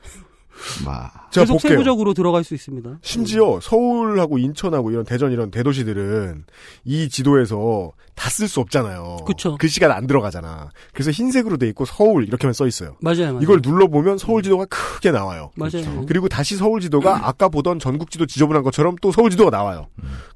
마. 0.85 1.11
자 1.31 1.43
계속 1.43 1.55
볼게요. 1.55 1.71
세부적으로 1.73 2.13
들어갈 2.13 2.45
수 2.45 2.55
있습니다. 2.55 2.99
심지어 3.03 3.61
서울하고 3.63 4.37
인천하고 4.39 4.91
이런 4.91 5.05
대전 5.05 5.33
이런 5.33 5.51
대도시들은 5.51 6.45
이 6.85 7.09
지도에서 7.09 7.93
다 8.15 8.29
쓸 8.29 8.47
수 8.49 8.61
없잖아요. 8.61 9.17
그쵸. 9.27 9.57
글씨가 9.59 9.97
안 9.97 10.07
들어가잖아. 10.07 10.69
그래서 10.93 11.11
흰색으로 11.11 11.57
돼 11.57 11.67
있고 11.69 11.87
서울 11.87 12.27
이렇게만 12.27 12.53
써 12.53 12.67
있어요. 12.67 12.97
맞아요, 13.01 13.27
맞아요. 13.33 13.39
이걸 13.41 13.61
눌러보면 13.63 14.19
서울 14.19 14.43
지도가 14.43 14.67
크게 14.67 15.11
나와요. 15.11 15.51
맞아요. 15.57 16.05
그리고 16.07 16.29
다시 16.29 16.57
서울 16.57 16.81
지도가 16.83 17.27
아까 17.27 17.49
보던 17.49 17.79
전국 17.79 18.11
지도 18.11 18.27
지저분한 18.27 18.63
것처럼 18.63 18.97
또 19.01 19.11
서울 19.13 19.31
지도가 19.31 19.51
나와요. 19.51 19.87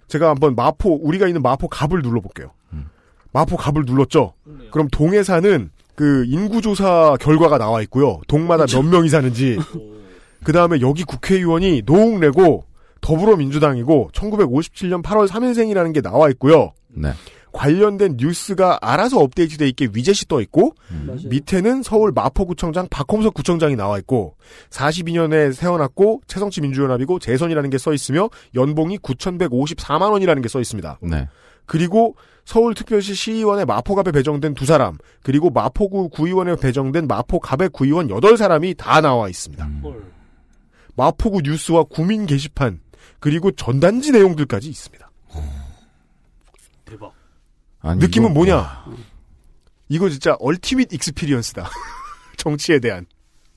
제가 0.09 0.31
한번 0.31 0.55
마포 0.55 1.01
우리가 1.03 1.27
있는 1.27 1.43
마포 1.43 1.69
갑을 1.69 2.03
눌러볼게요. 2.03 2.51
음. 2.73 2.89
마포 3.33 3.57
갑을 3.57 3.85
눌렀죠. 3.87 4.35
그럼 4.71 4.89
동해사는 4.89 5.71
그 5.95 6.25
인구조사 6.27 7.17
결과가 7.21 7.59
나와 7.59 7.81
있고요. 7.83 8.21
동마다 8.29 8.67
몇 8.67 8.83
명이 8.83 9.09
사는지. 9.09 9.59
그 10.45 10.53
다음에 10.53 10.81
여기 10.81 11.05
국회의원이 11.05 11.83
노웅래고 11.87 12.65
더불어민주당이고 13.01 14.11
1957년 14.13 15.03
8월 15.03 15.29
3일생이라는 15.29 15.95
게 15.95 16.01
나와 16.01 16.29
있고요. 16.31 16.73
네. 16.89 17.13
관련된 17.55 18.17
뉴스가 18.19 18.79
알아서 18.83 19.21
업데이트돼 19.21 19.67
있게 19.69 19.89
위젯이 19.95 20.27
떠 20.29 20.41
있고 20.43 20.75
맞아요. 21.07 21.21
밑에는 21.29 21.83
서울 21.83 22.13
마포구청장 22.13 22.89
박홍석 22.91 23.33
구청장이 23.33 23.77
나와 23.77 23.97
있고 24.01 24.37
42년에 24.71 25.59
태어났고 25.59 26.21
새정치민주연합이고 26.27 27.21
재선이라는 27.21 27.71
게 27.71 27.79
써 27.79 27.93
있으며 27.95 28.29
연봉이 28.55 28.99
9,154만 28.99 30.11
원이라는 30.11 30.43
게 30.43 30.49
써 30.49 30.61
있습니다. 30.61 30.99
네. 31.03 31.29
그리고 31.67 32.17
서울특별시 32.45 33.15
시의원에 33.15 33.65
마포갑에 33.65 34.11
배정된 34.13 34.53
두 34.55 34.67
사람 34.67 34.99
그리고 35.23 35.49
마포구 35.49 36.11
구의원에 36.11 36.57
배정된 36.57 37.07
마포갑의 37.07 37.71
구의원 37.71 38.09
8사람이 38.09 38.77
다 38.77 39.01
나와 39.01 39.29
있습니다. 39.31 39.65
음. 39.65 39.83
마포구 40.97 41.41
뉴스와 41.43 41.85
구민 41.85 42.27
게시판 42.27 42.81
그리고 43.21 43.51
전단지 43.53 44.13
내용들까지 44.13 44.69
있습니다. 44.69 45.11
대박. 45.33 45.64
아니, 47.85 48.01
느낌은 48.01 48.31
이거- 48.31 48.35
뭐냐? 48.35 48.85
이거 49.89 50.09
진짜 50.09 50.37
얼티밋 50.41 50.93
익스피리언스다. 50.93 51.69
정치에 52.39 52.79
대한. 52.81 53.07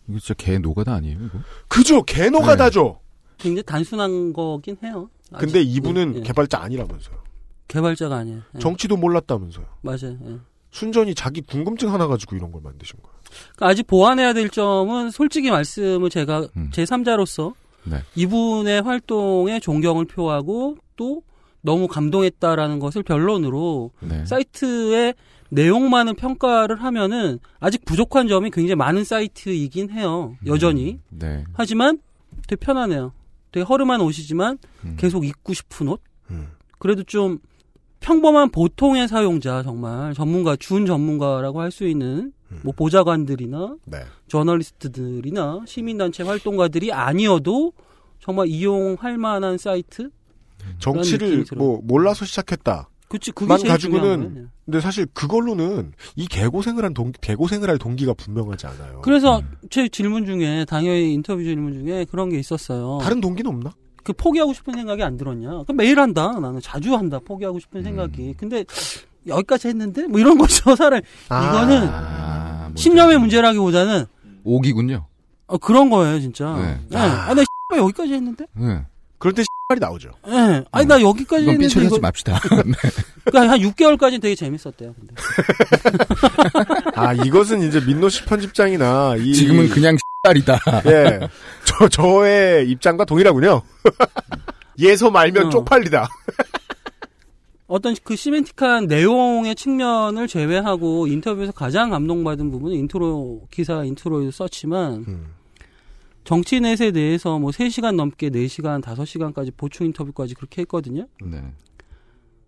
이거 0.07 0.19
진짜 0.19 0.33
개 0.35 0.57
노가다 0.57 0.93
아니에요, 0.93 1.17
이거? 1.25 1.39
그죠? 1.67 2.03
개 2.03 2.29
노가다죠. 2.29 2.99
굉장히 3.37 3.63
단순한 3.63 4.33
거긴 4.33 4.77
해요. 4.83 5.09
아직. 5.31 5.45
근데 5.45 5.61
이분은 5.61 6.15
예, 6.15 6.19
예. 6.19 6.23
개발자 6.23 6.59
아니라면서요. 6.61 7.15
개발자가 7.67 8.15
아니에요. 8.17 8.41
예. 8.55 8.59
정치도 8.59 8.97
몰랐다면서요. 8.97 9.65
맞아요. 9.81 10.17
예. 10.25 10.37
순전히 10.71 11.15
자기 11.15 11.41
궁금증 11.41 11.93
하나 11.93 12.07
가지고 12.07 12.35
이런 12.35 12.51
걸 12.51 12.61
만드신 12.61 12.97
거예요. 13.01 13.17
그러니까 13.55 13.67
아직 13.67 13.87
보완해야 13.87 14.33
될 14.33 14.49
점은 14.49 15.11
솔직히 15.11 15.49
말씀을 15.51 16.09
제가 16.09 16.47
음. 16.55 16.69
제3자로서 16.73 17.53
네. 17.83 18.03
이분의 18.15 18.81
활동에 18.81 19.59
존경을 19.59 20.05
표하고 20.05 20.77
또 20.95 21.23
너무 21.61 21.87
감동했다라는 21.87 22.79
것을 22.79 23.03
변론으로 23.03 23.91
네. 24.01 24.25
사이트의 24.25 25.15
내용만을 25.49 26.13
평가를 26.13 26.81
하면은 26.83 27.39
아직 27.59 27.85
부족한 27.85 28.27
점이 28.27 28.51
굉장히 28.51 28.75
많은 28.75 29.03
사이트이긴 29.03 29.89
해요. 29.91 30.35
여전히. 30.45 30.99
네. 31.09 31.43
하지만 31.53 31.99
되게 32.47 32.57
편하네요. 32.57 33.13
되게 33.51 33.63
허름한 33.63 34.01
옷이지만 34.01 34.57
음. 34.83 34.95
계속 34.99 35.25
입고 35.25 35.53
싶은 35.53 35.87
옷. 35.87 36.01
음. 36.31 36.49
그래도 36.79 37.03
좀 37.03 37.39
평범한 38.01 38.51
보통의 38.51 39.07
사용자 39.07 39.63
정말 39.63 40.13
전문가 40.13 40.55
준 40.55 40.85
전문가라고 40.85 41.61
할 41.61 41.71
수 41.71 41.87
있는 41.87 42.31
음. 42.51 42.59
뭐 42.63 42.73
보좌관들이나 42.73 43.75
네. 43.85 43.99
저널리스트들이나 44.27 45.61
시민단체 45.65 46.23
활동가들이 46.23 46.91
아니어도 46.91 47.73
정말 48.19 48.47
이용할 48.47 49.17
만한 49.17 49.57
사이트? 49.57 50.09
정치를. 50.79 51.45
뭐 51.55 51.79
몰라서 51.83 52.25
시작했다. 52.25 52.89
그치, 53.09 53.31
그게 53.31 53.47
만 53.47 53.57
제일 53.59 53.77
중요한 53.77 54.07
가지고는. 54.19 54.49
근데 54.65 54.81
사실 54.81 55.05
그걸로는 55.13 55.93
이 56.17 56.27
개고생을 56.27 56.83
한 56.83 56.93
동, 56.93 57.13
개고생을 57.21 57.69
할 57.69 57.77
동기가 57.77 58.13
분명하지 58.13 58.67
않아요. 58.67 59.01
그래서 59.01 59.39
음. 59.39 59.55
제 59.69 59.87
질문 59.87 60.25
중에 60.25 60.65
당연히 60.65 61.13
인터뷰 61.13 61.41
질문 61.41 61.73
중에 61.73 62.05
그런 62.11 62.29
게 62.29 62.37
있었어요. 62.37 62.99
다른 63.01 63.21
동기는 63.21 63.49
없나? 63.49 63.71
그 64.03 64.11
포기하고 64.11 64.53
싶은 64.53 64.73
생각이 64.73 65.03
안 65.03 65.15
들었냐? 65.15 65.63
그럼 65.63 65.77
매일 65.77 65.99
한다. 65.99 66.37
나는 66.39 66.59
자주 66.61 66.95
한다. 66.95 67.19
포기하고 67.23 67.59
싶은 67.59 67.81
생각이. 67.83 68.33
근데 68.37 68.65
여기까지 69.25 69.69
했는데 69.69 70.05
뭐 70.07 70.19
이런 70.19 70.37
거죠. 70.39 70.75
사람 70.75 71.01
이거는 71.25 71.89
아, 71.91 72.71
신념의. 72.75 73.19
문제라기보다는 73.19 74.05
오기군요. 74.43 75.05
어, 75.47 75.57
그런 75.57 75.89
거예요, 75.89 76.19
진짜. 76.19 76.53
네. 76.57 76.79
네. 76.89 76.97
아, 76.97 77.33
나 77.33 77.41
X발 77.41 77.79
여기까지 77.83 78.13
했는데? 78.13 78.45
네. 78.53 78.85
그럴 79.17 79.33
때 79.33 79.43
말이 79.69 79.79
나오죠. 79.81 80.11
예. 80.27 80.63
아니, 80.71 80.85
나 80.85 81.01
여기까지 81.01 81.43
이건 81.43 81.55
했는데. 81.55 81.67
삐처리하지 81.67 81.95
이거, 81.95 82.01
맙시다. 82.01 82.39
네. 82.65 82.73
그러니까 83.25 83.53
한 83.53 83.59
6개월까지는 83.59 84.21
되게 84.21 84.33
재밌었대요, 84.33 84.93
근데. 84.93 85.13
아 86.95 87.13
이것은 87.13 87.67
이제 87.67 87.81
민노 87.81 88.07
씨 88.07 88.23
편집장이나 88.23 89.17
이 89.17 89.33
지금은 89.33 89.69
그냥 89.69 89.97
X딸이다. 90.25 90.59
예. 90.87 91.19
저, 91.65 91.89
저의 91.89 92.69
입장과 92.69 93.03
동일하군요. 93.03 93.61
예서 94.79 95.11
말면 95.11 95.47
어. 95.47 95.49
쪽팔리다. 95.49 96.07
어떤 97.67 97.95
그 98.01 98.15
semantic한 98.15 98.85
내용의 98.87 99.55
측면을 99.55 100.29
제외하고 100.29 101.07
인터뷰에서 101.07 101.51
가장 101.51 101.89
감동받은 101.89 102.49
부분은 102.51 102.77
인트로, 102.77 103.41
기사 103.51 103.83
intro에도 103.83 104.31
썼지만, 104.31 105.05
음. 105.05 105.33
정치 106.27 106.59
넷에 106.59 106.91
대해서 106.91 107.39
뭐 107.39 107.51
3시간 107.51 107.95
넘게 107.95 108.29
4시간, 108.31 108.81
5시간까지 108.81 109.53
보충 109.55 109.85
인터뷰까지 109.85 110.35
그렇게 110.35 110.63
했거든요. 110.63 111.07
네. 111.23 111.41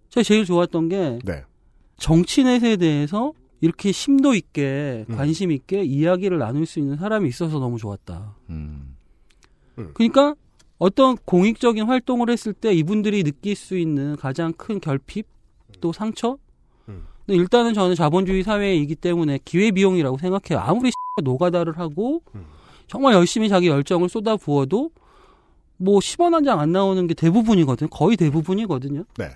제가 0.10 0.22
제일 0.22 0.44
좋았던 0.44 0.90
게, 0.90 1.20
네. 1.24 1.46
정치넷에 1.96 2.76
대해서 2.76 3.32
이렇게 3.62 3.94
심도 3.94 4.34
있게 4.34 5.06
음. 5.10 5.16
관심 5.16 5.50
있게 5.50 5.84
이야기를 5.84 6.40
나눌 6.40 6.66
수 6.66 6.80
있는 6.80 6.98
사람이 6.98 7.30
있어서 7.30 7.58
너무 7.60 7.78
좋았다. 7.78 8.36
음. 8.50 8.98
그러니까 9.94 10.36
어떤 10.78 11.16
공익적인 11.16 11.86
활동을 11.86 12.30
했을 12.30 12.52
때 12.52 12.74
이분들이 12.74 13.24
느낄 13.24 13.56
수 13.56 13.78
있는 13.78 14.18
가장 14.18 14.52
큰 14.52 14.82
결핍 14.82 15.26
또 15.80 15.94
상처. 15.94 16.38
음. 16.90 17.06
근데 17.26 17.40
일단은 17.40 17.74
저는 17.74 17.96
자본주의 17.96 18.44
사회이기 18.44 18.96
때문에 18.96 19.40
기회 19.46 19.72
비용이라고 19.72 20.18
생각해요. 20.18 20.60
아무리 20.60 20.92
노가다를 21.24 21.78
하고 21.78 22.24
음. 22.36 22.59
정말 22.90 23.14
열심히 23.14 23.48
자기 23.48 23.68
열정을 23.70 24.10
쏟아 24.10 24.36
부어도 24.36 24.92
뭐 25.78 26.00
10원 26.00 26.32
한 26.34 26.44
장 26.44 26.60
안 26.60 26.72
나오는 26.74 27.08
게 27.08 27.14
대부분이거든요. 27.14 27.90
거의 27.90 28.18
대부분이거든요. 28.18 29.06
네. 29.18 29.30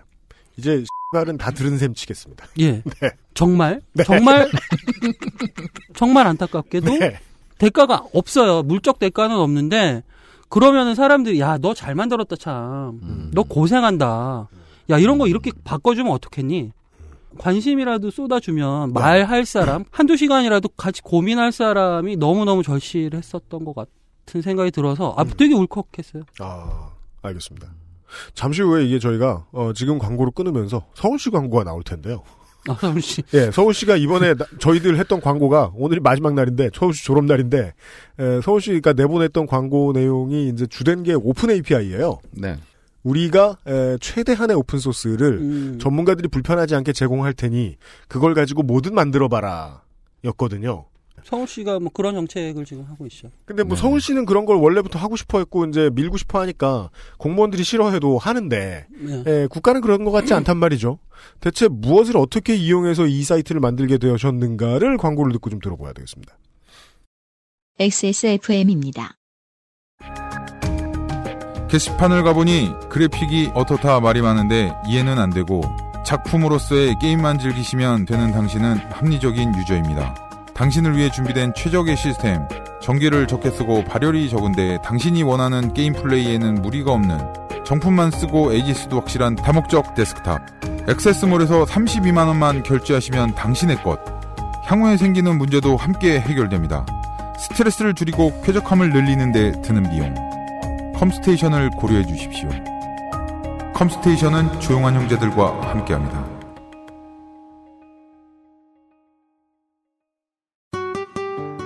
이제 0.58 0.84
말은 1.14 1.38
다 1.38 1.52
들은 1.52 1.78
셈 1.78 1.94
치겠습니다. 1.94 2.46
예. 2.60 2.82
네. 3.02 3.12
정말 3.34 3.82
정말 4.06 4.50
정말 5.96 6.28
안타깝게도 6.28 6.98
네. 6.98 7.20
대가가 7.58 8.06
없어요. 8.14 8.64
물적 8.64 9.00
대가는 9.00 9.36
없는데 9.36 10.04
그러면은 10.50 10.96
사람들이 10.96 11.40
야 11.40 11.58
너 11.58 11.74
잘 11.74 11.96
만들었다 11.96 12.36
참. 12.36 13.00
음. 13.04 13.32
너 13.34 13.44
고생한다. 13.44 14.48
야 14.90 14.98
이런 15.00 15.18
거 15.18 15.28
이렇게 15.28 15.52
바꿔주면 15.64 16.12
어떻겠니? 16.12 16.72
관심이라도 17.38 18.12
쏟아주면 18.12 18.94
말할 18.94 19.46
사람 19.46 19.84
한두 19.92 20.16
시간이라도 20.18 20.70
같이 20.70 21.02
고민할 21.02 21.52
사람이 21.52 22.18
너무너무 22.18 22.64
절실했었던 22.64 23.66
것 23.66 23.76
같은 23.76 24.42
생각이 24.42 24.72
들어서 24.72 25.14
아 25.18 25.24
되게 25.24 25.54
울컥했어요. 25.54 26.24
아, 26.40 26.90
알겠습니다. 27.22 27.68
잠시 28.34 28.62
후에 28.62 28.86
이게 28.86 29.00
저희가 29.00 29.46
어, 29.52 29.72
지금 29.74 29.98
광고를 29.98 30.32
끊으면서 30.36 30.86
서울시 30.94 31.30
광고가 31.32 31.64
나올 31.64 31.84
텐데요. 31.84 32.24
아 32.70 32.78
서울시. 32.80 33.22
예, 33.34 33.52
서울시가 33.52 33.98
이번에 33.98 34.36
나- 34.36 34.46
저희들 34.60 34.98
했던 34.98 35.20
광고가 35.20 35.72
오늘이 35.76 36.00
마지막 36.00 36.34
날인데 36.34 36.70
서울시 36.74 37.04
졸업 37.04 37.26
날인데 37.26 37.74
에, 38.20 38.42
서울시가 38.42 38.94
내보냈던 38.94 39.48
광고 39.48 39.92
내용이 39.94 40.48
이제 40.50 40.66
주된 40.68 41.04
게 41.04 41.14
open 41.14 41.50
API예요. 41.50 42.20
네. 42.32 42.56
우리가 43.04 43.58
에, 43.68 43.98
최대한의 44.00 44.56
open 44.56 44.80
source를 44.80 45.40
음. 45.40 45.80
전문가들이 45.80 46.28
불편하지 46.30 46.76
않게 46.76 46.94
제공할 46.94 47.34
테니 47.34 47.76
그걸 48.08 48.34
가지고 48.34 48.64
뭐든 48.64 48.96
만들어 48.96 49.28
봐라. 49.28 49.84
였거든요. 50.24 50.86
서울시가 51.24 51.80
뭐 51.80 51.90
그런 51.94 52.16
정책을 52.16 52.66
지금 52.66 52.84
하고 52.84 53.06
있죠. 53.08 53.32
근데 53.46 53.64
뭐 53.64 53.76
네. 53.76 53.82
서울시는 53.82 54.26
그런 54.26 54.46
걸 54.46 54.58
원래부터 54.58 55.00
하고 55.00 55.16
싶어 55.16 55.40
했고 55.40 55.66
이제 55.66 55.90
밀고 55.94 56.18
싶어 56.18 56.40
하니까 56.42 56.90
공무원들이 57.18 57.64
싫어해도 57.64 58.18
하는데 58.18 58.88
네. 58.90 59.24
예, 59.26 59.48
국가는 59.50 59.80
그런 59.82 60.04
것 60.04 60.12
같지 60.12 60.34
않단 60.34 60.58
말이죠. 60.58 61.00
대체 61.40 61.68
무엇을 61.70 62.18
어떻게 62.18 62.56
이용해서 62.56 63.08
이 63.08 63.24
사이트를 63.24 63.62
만들게 63.62 63.98
되셨는가를 63.98 64.98
광고를 64.98 65.32
듣고 65.34 65.50
좀 65.50 65.60
들어봐야 65.60 65.94
되겠습니다. 65.94 66.38
XSFM입니다. 67.80 69.16
게시판을 71.74 72.22
가보니 72.22 72.72
그래픽이 72.88 73.50
어떻다 73.56 74.00
말이 74.00 74.22
많은데 74.22 74.72
이해는 74.86 75.18
안 75.18 75.32
되고 75.32 75.64
작품으로서의 76.06 77.00
게임만 77.00 77.40
즐기시면 77.40 78.06
되는 78.06 78.32
당신은 78.32 78.78
합리적인 78.92 79.56
유저입니다. 79.58 80.14
당신을 80.54 80.96
위해 80.96 81.10
준비된 81.10 81.56
최적의 81.56 81.98
시스템, 81.98 82.48
전기를 82.80 83.26
적게 83.26 83.50
쓰고 83.50 83.86
발열이 83.86 84.30
적은데 84.30 84.78
당신이 84.84 85.24
원하는 85.24 85.74
게임 85.74 85.94
플레이에는 85.94 86.62
무리가 86.62 86.92
없는 86.92 87.18
정품만 87.66 88.12
쓰고 88.12 88.54
A/S도 88.54 89.00
확실한 89.00 89.36
다목적 89.36 89.96
데스크탑. 89.96 90.42
액세스몰에서 90.88 91.66
32만원만 91.66 92.62
결제하시면 92.62 93.34
당신의 93.34 93.82
것. 93.82 94.00
향후에 94.66 94.98
생기는 94.98 95.40
문제도 95.40 95.76
함께 95.76 96.20
해결됩니다. 96.20 96.86
스트레스를 97.40 97.96
줄이고 97.96 98.44
쾌적함을 98.44 98.92
늘리는데 98.92 99.64
드는 99.64 99.90
비용. 99.90 100.33
컴스테이션을 101.04 101.72
고려해 101.72 102.06
주십시오. 102.06 102.48
컴스테이션은 103.74 104.62
조용한 104.62 104.96
형제들과 104.96 105.70
함께합니다. 105.70 106.26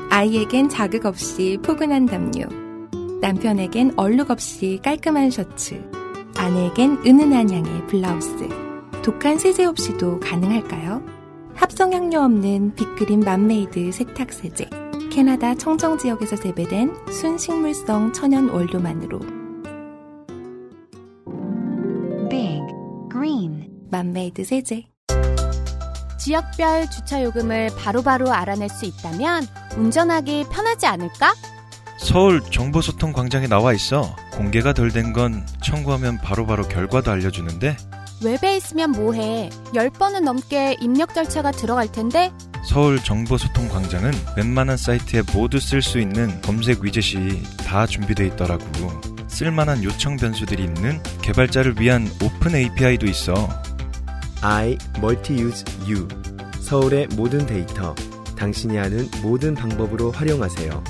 아이에겐 0.09 0.69
자극 0.69 1.05
없이 1.05 1.59
포근한 1.61 2.07
담요. 2.07 2.47
남편에겐 3.21 3.93
얼룩 3.95 4.31
없이 4.31 4.79
깔끔한 4.83 5.29
셔츠. 5.29 5.87
아내에겐 6.35 7.03
은은한 7.05 7.51
향의 7.51 7.85
블라우스. 7.85 8.49
독한 9.03 9.37
세제 9.37 9.65
없이도 9.65 10.19
가능할까요? 10.19 11.03
합성 11.53 11.93
향료 11.93 12.21
없는 12.21 12.73
빅그린 12.73 13.19
맘메이드 13.19 13.91
세탁 13.91 14.33
세제. 14.33 14.67
캐나다 15.11 15.55
청정 15.55 15.97
지역에서 15.97 16.35
재배된 16.35 16.95
순식물성 17.11 18.13
천연 18.13 18.49
원료만으로 18.49 19.19
Big 22.29 22.61
Green 23.11 23.69
맘메이드 23.89 24.43
세제. 24.43 24.83
지역별 26.19 26.89
주차 26.89 27.23
요금을 27.23 27.69
바로바로 27.77 28.31
알아낼 28.33 28.69
수 28.69 28.85
있다면 28.85 29.45
운전하기 29.77 30.45
편하지 30.51 30.85
않을까? 30.87 31.33
서울 31.99 32.41
정보소통 32.41 33.13
광장에 33.13 33.47
나와 33.47 33.73
있어. 33.73 34.13
공개가 34.33 34.73
덜 34.73 34.91
된 34.91 35.13
건 35.13 35.45
청구하면 35.63 36.17
바로바로 36.17 36.67
결과도 36.67 37.11
알려주는데 37.11 37.77
웹에 38.23 38.57
있으면 38.57 38.91
뭐해? 38.91 39.49
10번은 39.73 40.21
넘게 40.21 40.77
입력 40.81 41.13
절차가 41.13 41.51
들어갈 41.51 41.91
텐데 41.91 42.31
서울 42.67 43.01
정보소통 43.01 43.69
광장은 43.69 44.11
웬만한 44.35 44.75
사이트에 44.75 45.23
모두 45.33 45.57
쓸 45.57 45.81
수 45.81 45.99
있는 45.99 46.41
검색 46.41 46.83
위젯이 46.83 47.41
다 47.65 47.87
준비돼 47.87 48.27
있더라고. 48.27 48.65
쓸만한 49.27 49.83
요청 49.85 50.17
변수들이 50.17 50.65
있는 50.65 51.01
개발자를 51.21 51.79
위한 51.79 52.07
오픈 52.21 52.55
API도 52.55 53.05
있어. 53.05 53.49
I 54.41 54.77
Multi-Use 54.97 55.63
U 55.87 56.07
서울의 56.59 57.07
모든 57.15 57.45
데이터 57.45 57.95
당신이 58.37 58.77
아는 58.77 59.09
모든 59.23 59.55
방법으로 59.55 60.11
활용하세요. 60.11 60.83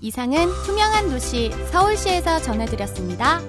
이상은 0.00 0.48
투명한 0.64 1.10
도시 1.10 1.50
서울시에서 1.72 2.40
전해드렸습니다. 2.42 3.40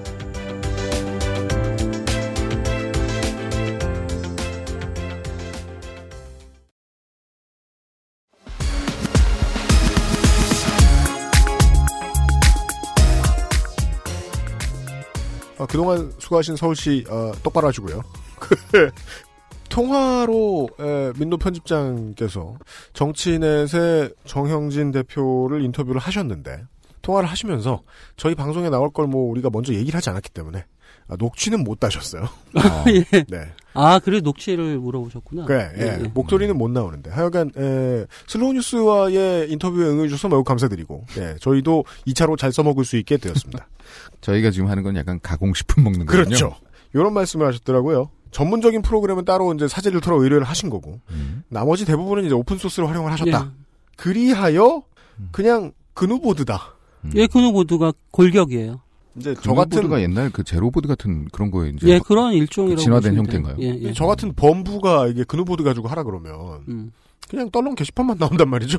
그동안 15.74 16.12
수고하신 16.20 16.54
서울시 16.54 17.04
어, 17.10 17.32
똑바로 17.42 17.66
하시고요. 17.66 18.00
통화로 19.68 20.68
에, 20.78 21.12
민노 21.18 21.36
편집장께서 21.38 22.54
정치넷의 22.92 24.12
정영진 24.24 24.92
대표를 24.92 25.64
인터뷰를 25.64 26.00
하셨는데 26.00 26.62
통화를 27.02 27.28
하시면서 27.28 27.82
저희 28.16 28.36
방송에 28.36 28.70
나올 28.70 28.90
걸 28.92 29.08
뭐 29.08 29.28
우리가 29.32 29.50
먼저 29.50 29.74
얘기를 29.74 29.96
하지 29.96 30.10
않았기 30.10 30.30
때문에 30.30 30.64
아, 31.08 31.16
녹취는 31.18 31.64
못 31.64 31.80
따셨어요. 31.80 32.28
예. 32.88 33.24
네. 33.28 33.52
아, 33.74 33.98
그래 33.98 34.20
녹취를 34.20 34.78
물어보셨구나. 34.78 35.44
그래, 35.44 35.70
예, 35.76 36.08
목소리는 36.14 36.56
못 36.56 36.70
나오는데. 36.70 37.10
하여간, 37.10 37.50
에, 37.58 38.06
슬로우 38.26 38.54
뉴스와의 38.54 39.50
인터뷰에 39.50 39.86
응해주셔서 39.86 40.28
매우 40.28 40.44
감사드리고, 40.44 41.04
예, 41.18 41.36
저희도 41.40 41.84
2차로 42.06 42.38
잘 42.38 42.52
써먹을 42.52 42.84
수 42.86 42.96
있게 42.96 43.18
되었습니다. 43.18 43.66
저희가 44.24 44.50
지금 44.50 44.68
하는 44.68 44.82
건 44.82 44.96
약간 44.96 45.20
가공식품 45.22 45.84
먹는 45.84 46.06
거군요. 46.06 46.24
그렇죠. 46.24 46.56
이런 46.94 47.12
말씀을 47.12 47.46
하셨더라고요. 47.46 48.08
전문적인 48.30 48.80
프로그램은 48.80 49.26
따로 49.26 49.52
이제 49.52 49.68
사재를 49.68 50.00
털어 50.00 50.16
의뢰를 50.22 50.44
하신 50.44 50.70
거고, 50.70 51.00
나머지 51.48 51.84
대부분은 51.84 52.24
이제 52.24 52.34
open 52.34 52.56
source를 52.56 52.88
활용을 52.88 53.12
하셨다. 53.12 53.52
그리하여, 53.96 54.82
그냥 55.30 55.72
그누보드다. 55.92 56.74
예, 57.14 57.26
그누보드가 57.26 57.92
골격이에요. 58.10 58.80
이제 59.16 59.34
저 59.42 59.52
같은 59.54 59.88
가 59.88 60.00
옛날 60.00 60.30
그 60.30 60.42
제로보드 60.42 60.88
같은 60.88 61.26
그런 61.26 61.50
거에 61.52 61.68
이제 61.76 61.86
예, 61.86 62.00
그런 62.00 62.32
일종이라고 62.32 62.80
진화된 62.80 63.14
보시면 63.14 63.18
형태인가요? 63.18 63.56
예, 63.60 63.88
예. 63.88 63.92
저 63.92 64.06
같은 64.06 64.32
범부가 64.32 65.06
이게 65.06 65.22
그누보드 65.22 65.62
가지고 65.62 65.88
하라 65.88 66.02
그러면, 66.02 66.64
음. 66.68 66.92
그냥 67.28 67.50
떨렁 67.50 67.74
게시판만 67.74 68.16
나온단 68.18 68.48
말이죠. 68.48 68.78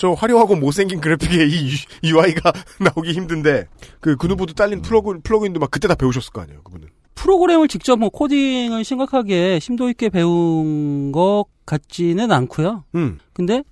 저 0.00 0.12
화려하고 0.12 0.56
못생긴 0.56 0.98
그래픽에 0.98 1.46
이 1.46 1.74
UI가 2.02 2.52
나오기 2.80 3.12
힘든데, 3.12 3.66
그 4.00 4.16
그누보드 4.16 4.54
딸린 4.54 4.80
plug, 4.80 5.20
plug-in도 5.22 5.60
막 5.60 5.70
그때 5.70 5.88
다 5.88 5.94
배우셨을 5.94 6.32
거 6.32 6.40
아니에요, 6.40 6.62
그분은. 6.62 6.88
프로그램을 7.16 7.68
직접 7.68 7.98
뭐 7.98 8.08
코딩을 8.08 8.82
심각하게 8.82 9.60
심도 9.60 9.90
있게 9.90 10.08
배운 10.08 11.12
것 11.12 11.44
같지는 11.66 12.32
않고요. 12.32 12.84
음. 12.94 13.18
근데 13.34 13.62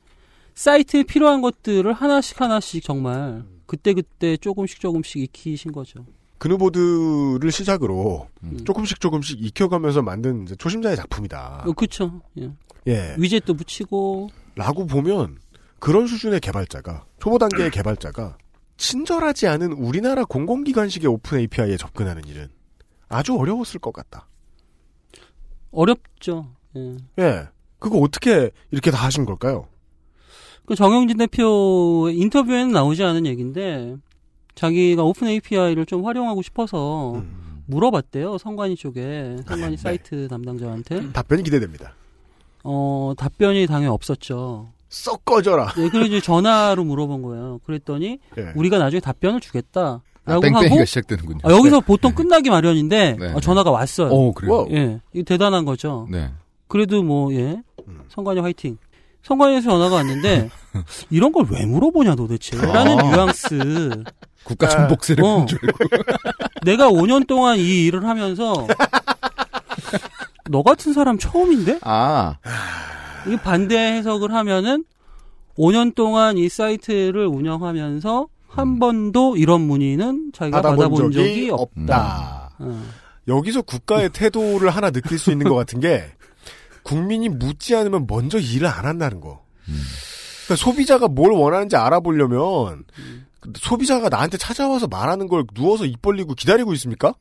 사이트에 0.54 1.04
필요한 1.04 1.40
것들을 1.40 1.90
하나씩 1.94 2.38
하나씩 2.38 2.84
정말 2.84 3.44
그때 3.64 3.94
그때 3.94 4.36
조금씩 4.36 4.80
조금씩 4.80 5.22
익히신 5.22 5.72
거죠. 5.72 6.04
그누보드를 6.36 7.50
시작으로 7.50 8.28
조금씩 8.66 9.00
조금씩 9.00 9.42
익혀가면서 9.42 10.02
만든 10.02 10.46
초심자의 10.58 10.96
작품이다. 10.96 11.64
어, 11.66 11.72
그쵸. 11.72 12.20
예. 12.38 12.50
예. 12.86 13.14
위젯도 13.16 13.54
붙이고 13.54 14.28
라고 14.56 14.86
보면 14.86 15.38
그런 15.78 16.06
수준의 16.06 16.40
개발자가 16.40 17.04
초보 17.20 17.38
단계의 17.38 17.70
개발자가 17.70 18.36
친절하지 18.76 19.46
않은 19.48 19.72
우리나라 19.72 20.24
공공기관식의 20.24 21.08
open 21.08 21.38
API에 21.38 21.76
접근하는 21.76 22.24
일은 22.26 22.48
아주 23.08 23.34
어려웠을 23.36 23.80
것 23.80 23.92
같다. 23.92 24.28
어렵죠. 25.70 26.48
예. 26.76 26.96
예. 27.18 27.48
그거 27.78 27.98
어떻게 27.98 28.50
이렇게 28.70 28.90
다 28.90 29.04
하신 29.04 29.24
걸까요? 29.24 29.68
그 30.66 30.74
정영진 30.74 31.16
대표 31.16 32.08
인터뷰에는 32.12 32.72
나오지 32.72 33.02
않은 33.02 33.26
얘기인데 33.26 33.96
자기가 34.54 35.02
open 35.02 35.28
API를 35.28 35.86
좀 35.86 36.04
활용하고 36.04 36.42
싶어서 36.42 37.22
물어봤대요. 37.66 38.38
선관위 38.38 38.76
쪽에 38.76 39.36
선관위 39.46 39.76
사이트 39.76 40.28
담당자한테 40.28 41.12
답변이 41.12 41.42
기대됩니다. 41.42 41.94
어 42.64 43.14
답변이 43.16 43.66
당연히 43.66 43.86
없었죠. 43.86 44.72
썩 44.88 45.24
꺼져라. 45.24 45.72
네, 45.76 45.88
그래서 45.90 46.06
이제 46.06 46.20
전화로 46.20 46.82
물어본 46.84 47.22
거예요. 47.22 47.60
그랬더니 47.66 48.18
예. 48.38 48.52
우리가 48.54 48.78
나중에 48.78 49.00
답변을 49.00 49.40
주겠다. 49.40 50.02
아, 50.24 50.30
라고 50.32 50.42
땡땡이가 50.42 50.74
하고 50.74 50.84
시작되는군요. 50.84 51.38
아, 51.42 51.50
여기서 51.52 51.80
보통 51.80 52.12
끝나기 52.14 52.50
마련인데 52.50 53.16
네. 53.18 53.32
어, 53.32 53.40
전화가 53.40 53.70
왔어요. 53.70 54.08
오, 54.10 54.32
그래요? 54.32 54.66
예, 54.70 55.00
이거 55.12 55.24
대단한 55.24 55.64
거죠. 55.64 56.06
네. 56.10 56.30
그래도 56.68 57.02
뭐 57.02 57.32
예, 57.34 57.60
음. 57.86 58.00
성관이 58.08 58.40
화이팅. 58.40 58.76
성관에서 59.22 59.70
전화가 59.70 59.96
왔는데 59.96 60.48
이런 61.10 61.32
걸 61.32 61.46
왜 61.50 61.66
물어보냐 61.66 62.14
도대체? 62.14 62.56
라는 62.56 62.98
아. 62.98 63.02
뉘앙스. 63.02 64.04
국가 64.44 64.68
전복세를 64.68 65.24
어. 65.24 65.36
본줄 65.38 65.58
알고. 65.62 65.78
내가 66.64 66.88
5년 66.88 67.26
동안 67.26 67.58
이 67.58 67.84
일을 67.86 68.06
하면서 68.06 68.66
너 70.50 70.62
같은 70.62 70.92
사람 70.94 71.18
처음인데? 71.18 71.80
아. 71.82 72.36
이 73.28 73.36
반대 73.36 73.76
해석을 73.78 74.32
하면은 74.32 74.84
5년 75.56 75.94
동안 75.94 76.38
이 76.38 76.48
사이트를 76.48 77.26
운영하면서 77.26 78.28
한 78.48 78.78
번도 78.78 79.36
이런 79.36 79.60
문의는 79.62 80.32
자기가 80.32 80.62
받아본, 80.62 81.12
적이, 81.12 81.50
없다. 81.50 82.50
어. 82.58 82.82
여기서 83.26 83.62
국가의 83.62 84.10
태도를 84.14 84.70
하나 84.70 84.90
느낄 84.90 85.18
수 85.18 85.30
있는 85.30 85.48
것 85.48 85.54
같은 85.54 85.80
게 85.80 86.04
국민이 86.82 87.28
묻지 87.28 87.74
않으면 87.76 88.06
먼저 88.08 88.38
일을 88.38 88.66
안 88.66 88.86
한다는 88.86 89.20
거. 89.20 89.44
그러니까 90.46 90.56
소비자가 90.56 91.08
뭘 91.08 91.32
원하는지 91.32 91.76
알아보려면 91.76 92.84
소비자가 93.56 94.08
나한테 94.08 94.38
찾아와서 94.38 94.86
말하는 94.86 95.26
걸 95.28 95.44
누워서 95.54 95.84
입 95.84 96.00
벌리고 96.00 96.34
기다리고 96.34 96.72
있습니까? 96.72 97.12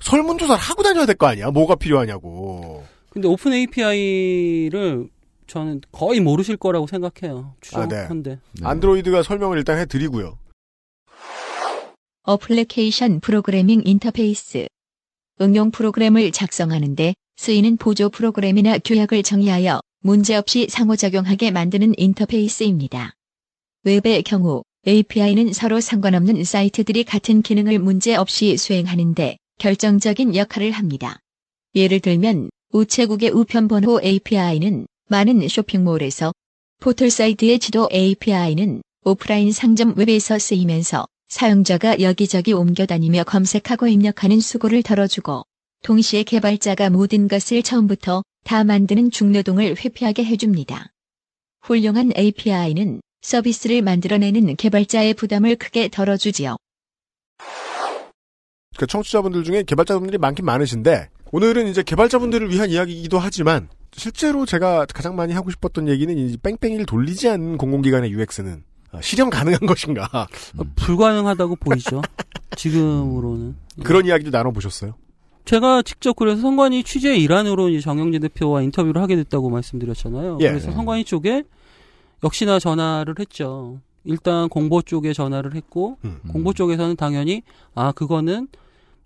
설문조사를 0.00 0.60
하고 0.60 0.82
다녀야 0.82 1.06
될 1.06 1.14
거 1.16 1.26
아니야? 1.28 1.50
뭐가 1.50 1.76
필요하냐고. 1.76 2.84
근데 3.10 3.28
open 3.28 3.52
API를 3.54 5.08
저는 5.46 5.80
거의 5.92 6.20
모르실 6.20 6.56
거라고 6.56 6.86
생각해요. 6.86 7.54
아, 7.74 7.86
네. 7.86 7.96
추정한데. 7.96 8.38
안드로이드가 8.62 9.22
설명을 9.22 9.58
일단 9.58 9.78
해드리고요. 9.78 10.38
application 12.22 13.20
programming 13.20 13.82
interface. 13.84 14.66
응용 15.40 15.70
프로그램을 15.70 16.32
작성하는데 16.32 17.14
쓰이는 17.36 17.76
보조 17.76 18.08
프로그램이나 18.08 18.78
규약을 18.78 19.22
정의하여 19.22 19.80
문제없이 20.00 20.66
상호작용하게 20.68 21.50
만드는 21.50 21.94
인터페이스입니다. 21.96 23.14
웹의 23.84 24.22
경우 24.24 24.62
API는 24.88 25.52
서로 25.52 25.80
상관없는 25.80 26.44
사이트들이 26.44 27.04
같은 27.04 27.42
기능을 27.42 27.78
문제없이 27.78 28.56
수행하는데 28.56 29.36
결정적인 29.58 30.34
역할을 30.34 30.70
합니다. 30.72 31.18
예를 31.74 32.00
들면 32.00 32.50
우체국의 32.72 33.30
우편번호 33.30 34.00
API는 34.02 34.86
많은 35.08 35.46
쇼핑몰에서 35.48 36.32
포털 36.80 37.10
사이트의 37.10 37.58
지도 37.58 37.88
API는 37.92 38.82
오프라인 39.04 39.52
상점 39.52 39.94
웹에서 39.96 40.38
쓰이면서 40.38 41.06
사용자가 41.28 42.00
여기저기 42.00 42.52
옮겨다니며 42.52 43.24
검색하고 43.24 43.86
입력하는 43.86 44.40
수고를 44.40 44.82
덜어주고 44.82 45.44
동시에 45.82 46.24
개발자가 46.24 46.90
모든 46.90 47.28
것을 47.28 47.62
처음부터 47.62 48.22
다 48.44 48.64
만드는 48.64 49.10
중노동을 49.10 49.76
회피하게 49.76 50.24
해줍니다. 50.24 50.90
훌륭한 51.62 52.12
API는 52.16 53.00
서비스를 53.22 53.82
만들어내는 53.82 54.56
개발자의 54.56 55.14
부담을 55.14 55.56
크게 55.56 55.88
덜어주지요. 55.88 56.56
그 58.76 58.86
청취자분들 58.86 59.44
중에 59.44 59.62
개발자분들이 59.62 60.18
많긴 60.18 60.44
많으신데 60.44 61.08
오늘은 61.32 61.66
이제 61.68 61.82
개발자분들을 61.82 62.50
위한 62.50 62.70
이야기이기도 62.70 63.18
하지만 63.18 63.68
실제로 63.96 64.44
제가 64.46 64.86
가장 64.86 65.16
많이 65.16 65.32
하고 65.32 65.50
싶었던 65.50 65.88
얘기는 65.88 66.16
이 66.16 66.36
뺑뺑이를 66.36 66.86
돌리지 66.86 67.28
않는 67.28 67.56
공공기관의 67.56 68.10
UX는 68.10 68.62
아, 68.92 69.00
실현 69.00 69.30
가능한 69.30 69.60
것인가 69.66 70.08
어, 70.58 70.64
불가능하다고 70.76 71.56
보이죠. 71.56 72.02
지금으로는. 72.56 73.56
그런 73.82 74.06
이야기도 74.06 74.30
나눠보셨어요? 74.30 74.94
제가 75.44 75.82
직접 75.82 76.16
그래서 76.16 76.40
성관이 76.42 76.82
취재 76.82 77.16
일환으로 77.16 77.68
이제 77.68 77.80
정영진 77.80 78.20
대표와 78.20 78.62
인터뷰를 78.62 79.00
하게 79.00 79.16
됐다고 79.16 79.48
말씀드렸잖아요. 79.48 80.38
예. 80.40 80.48
그래서 80.48 80.72
성관이 80.72 81.04
쪽에 81.04 81.44
역시나 82.24 82.58
전화를 82.58 83.14
했죠. 83.18 83.80
일단 84.04 84.48
공보 84.48 84.82
쪽에 84.82 85.12
전화를 85.12 85.54
했고 85.54 85.98
음. 86.04 86.20
공보 86.28 86.52
쪽에서는 86.52 86.96
당연히 86.96 87.42
아 87.74 87.92
그거는 87.92 88.48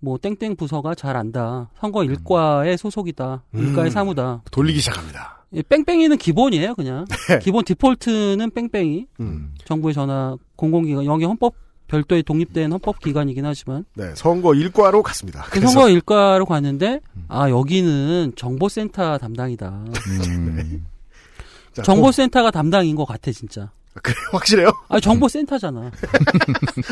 뭐 0.00 0.18
땡땡 0.18 0.56
부서가 0.56 0.94
잘 0.94 1.16
안다. 1.16 1.70
선거 1.78 2.04
일과의 2.04 2.78
소속이다. 2.78 3.44
일과의 3.54 3.88
음. 3.88 3.90
사무다. 3.90 4.42
돌리기 4.50 4.80
시작합니다. 4.80 5.44
예, 5.52 5.62
뺑뺑이는 5.62 6.16
기본이에요, 6.16 6.74
그냥. 6.74 7.04
기본 7.42 7.64
디폴트는 7.64 8.50
뺑뺑이. 8.52 9.06
음. 9.20 9.54
정부의 9.64 9.94
전화 9.94 10.36
공공기관 10.56 11.04
영의 11.04 11.26
헌법 11.26 11.54
별도의 11.88 12.22
독립된 12.22 12.70
헌법 12.70 13.00
기관이긴 13.00 13.44
하지만 13.44 13.84
네, 13.94 14.14
선거 14.14 14.54
일과로 14.54 15.02
갔습니다. 15.02 15.42
그 15.50 15.60
선거 15.60 15.88
일과로 15.90 16.46
갔는데 16.46 17.00
아 17.26 17.50
여기는 17.50 18.34
정보센터 18.36 19.18
담당이다. 19.18 19.86
자, 21.74 21.82
정보센터가 21.82 22.52
담당인 22.52 22.94
것 22.94 23.04
같아 23.06 23.32
진짜. 23.32 23.72
그래 24.02 24.14
확실해요? 24.32 24.70
아 24.88 25.00
정보센터잖아. 25.00 25.90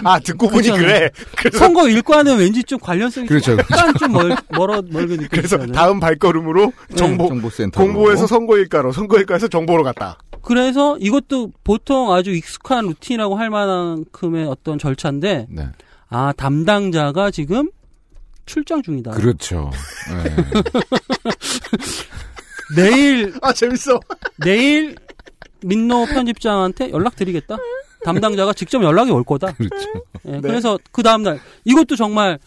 아 0.05 0.19
듣고 0.21 0.49
보니. 0.49 0.71
그래. 0.71 1.11
그래서 1.37 1.59
선거 1.59 1.89
일과는 1.89 2.39
왠지 2.39 2.63
좀 2.63 2.79
관련성이 2.79 3.27
그렇죠. 3.27 3.53
약간 3.53 3.95
좀 3.99 4.13
멀, 4.13 4.37
멀어 4.51 4.83
멀게 4.91 5.17
느껴지잖아요. 5.17 5.69
그래서 5.69 5.73
다음 5.73 6.01
발걸음으로 6.01 6.73
정보 6.97 7.31
네. 7.35 7.67
공보에서 7.75 8.27
선거 8.27 8.57
일과로 8.59 8.93
선거 8.93 9.19
일과에서 9.19 9.49
정보로 9.49 9.83
갔다. 9.85 10.19
그래서 10.43 10.97
이것도 10.99 11.53
보통 11.65 12.13
아주 12.13 12.31
익숙한 12.31 12.87
루틴이라고 12.87 13.37
할 13.37 13.51
만큼의 13.51 14.47
어떤 14.47 14.79
절차인데 14.79 15.47
네. 15.51 15.69
아 16.09 16.33
담당자가 16.37 17.31
지금 17.31 17.71
출장 18.47 18.83
중이다. 18.83 19.11
그렇죠. 19.13 19.71
내일 22.77 23.35
아 23.43 23.53
재밌어. 23.53 23.99
내일 24.39 24.97
민노 25.65 26.07
편집장한테 26.07 26.91
연락 26.91 27.17
드리겠다. 27.17 27.57
담당자가 28.05 28.53
직접 28.53 28.83
연락이 28.83 29.11
올 29.11 29.25
거다. 29.25 29.53
그렇죠. 29.55 29.87
예, 30.27 30.33
네. 30.33 30.41
그래서 30.41 30.79
그 30.93 31.03
다음 31.03 31.23
날 31.23 31.41
이것도 31.65 31.97
정말 31.97 32.39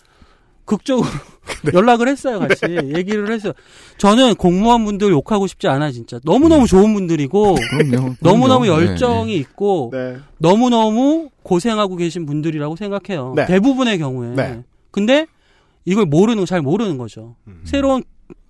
극적으로 0.66 1.06
연락을 1.74 2.08
했어요, 2.08 2.40
같이. 2.40 2.64
얘기를 2.96 3.30
했어요. 3.32 3.52
저는 3.98 4.36
공무원분들 4.36 5.10
욕하고 5.12 5.48
싶지 5.48 5.68
않아, 5.68 5.92
진짜. 5.92 6.20
너무 6.24 6.48
너무 6.48 6.68
좋은 6.68 6.94
분들이고, 6.94 7.56
그럼요. 7.56 8.16
너무 8.22 8.48
너무 8.48 8.66
그럼요. 8.66 8.68
열정이 8.68 9.36
있고, 9.38 9.90
네. 9.92 10.18
너무 10.38 10.70
너무 10.70 11.30
고생하고 11.44 11.98
계신 11.98 12.26
분들이라고 12.26 12.76
생각해요. 12.78 13.34
네. 13.36 13.48
대부분의 13.48 13.98
경우에. 13.98 14.30
네. 14.36 14.64
근데 14.92 15.26
이걸 15.84 16.06
모르는, 16.06 16.46
잘 16.46 16.62
모르는 16.62 16.98
거죠. 16.98 17.36
음. 17.48 17.62
새로운, 17.66 18.04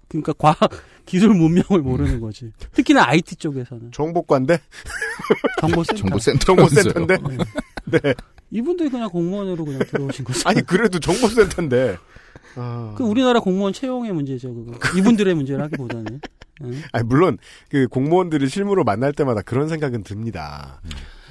그러니까 0.09 0.33
과학, 0.33 0.69
기술 1.11 1.33
문명을 1.33 1.81
모르는 1.83 2.21
거지. 2.21 2.53
특히나 2.71 3.03
IT 3.09 3.35
쪽에서는. 3.35 3.91
정보관대? 3.91 4.61
정보센터. 5.59 6.01
정보센터. 6.03 6.45
정보센터인데? 6.45 7.17
네. 7.91 8.13
이분들이 8.49 8.89
그냥 8.89 9.09
공무원으로 9.09 9.65
그냥 9.65 9.81
들어오신 9.89 10.23
거죠. 10.23 10.39
아니, 10.45 10.61
그래도 10.65 10.99
정보센터인데. 11.01 11.97
아. 12.55 12.95
그 12.97 13.03
우리나라 13.03 13.41
공무원 13.41 13.73
채용의 13.73 14.13
문제죠, 14.13 14.55
그거. 14.55 14.71
이분들의 14.97 15.35
문제라기보다는. 15.35 16.21
응? 16.63 16.81
아니, 16.93 17.05
물론, 17.05 17.37
그 17.69 17.89
공무원들을 17.89 18.49
실무로 18.49 18.85
만날 18.85 19.11
때마다 19.11 19.41
그런 19.41 19.67
생각은 19.67 20.03
듭니다. 20.03 20.81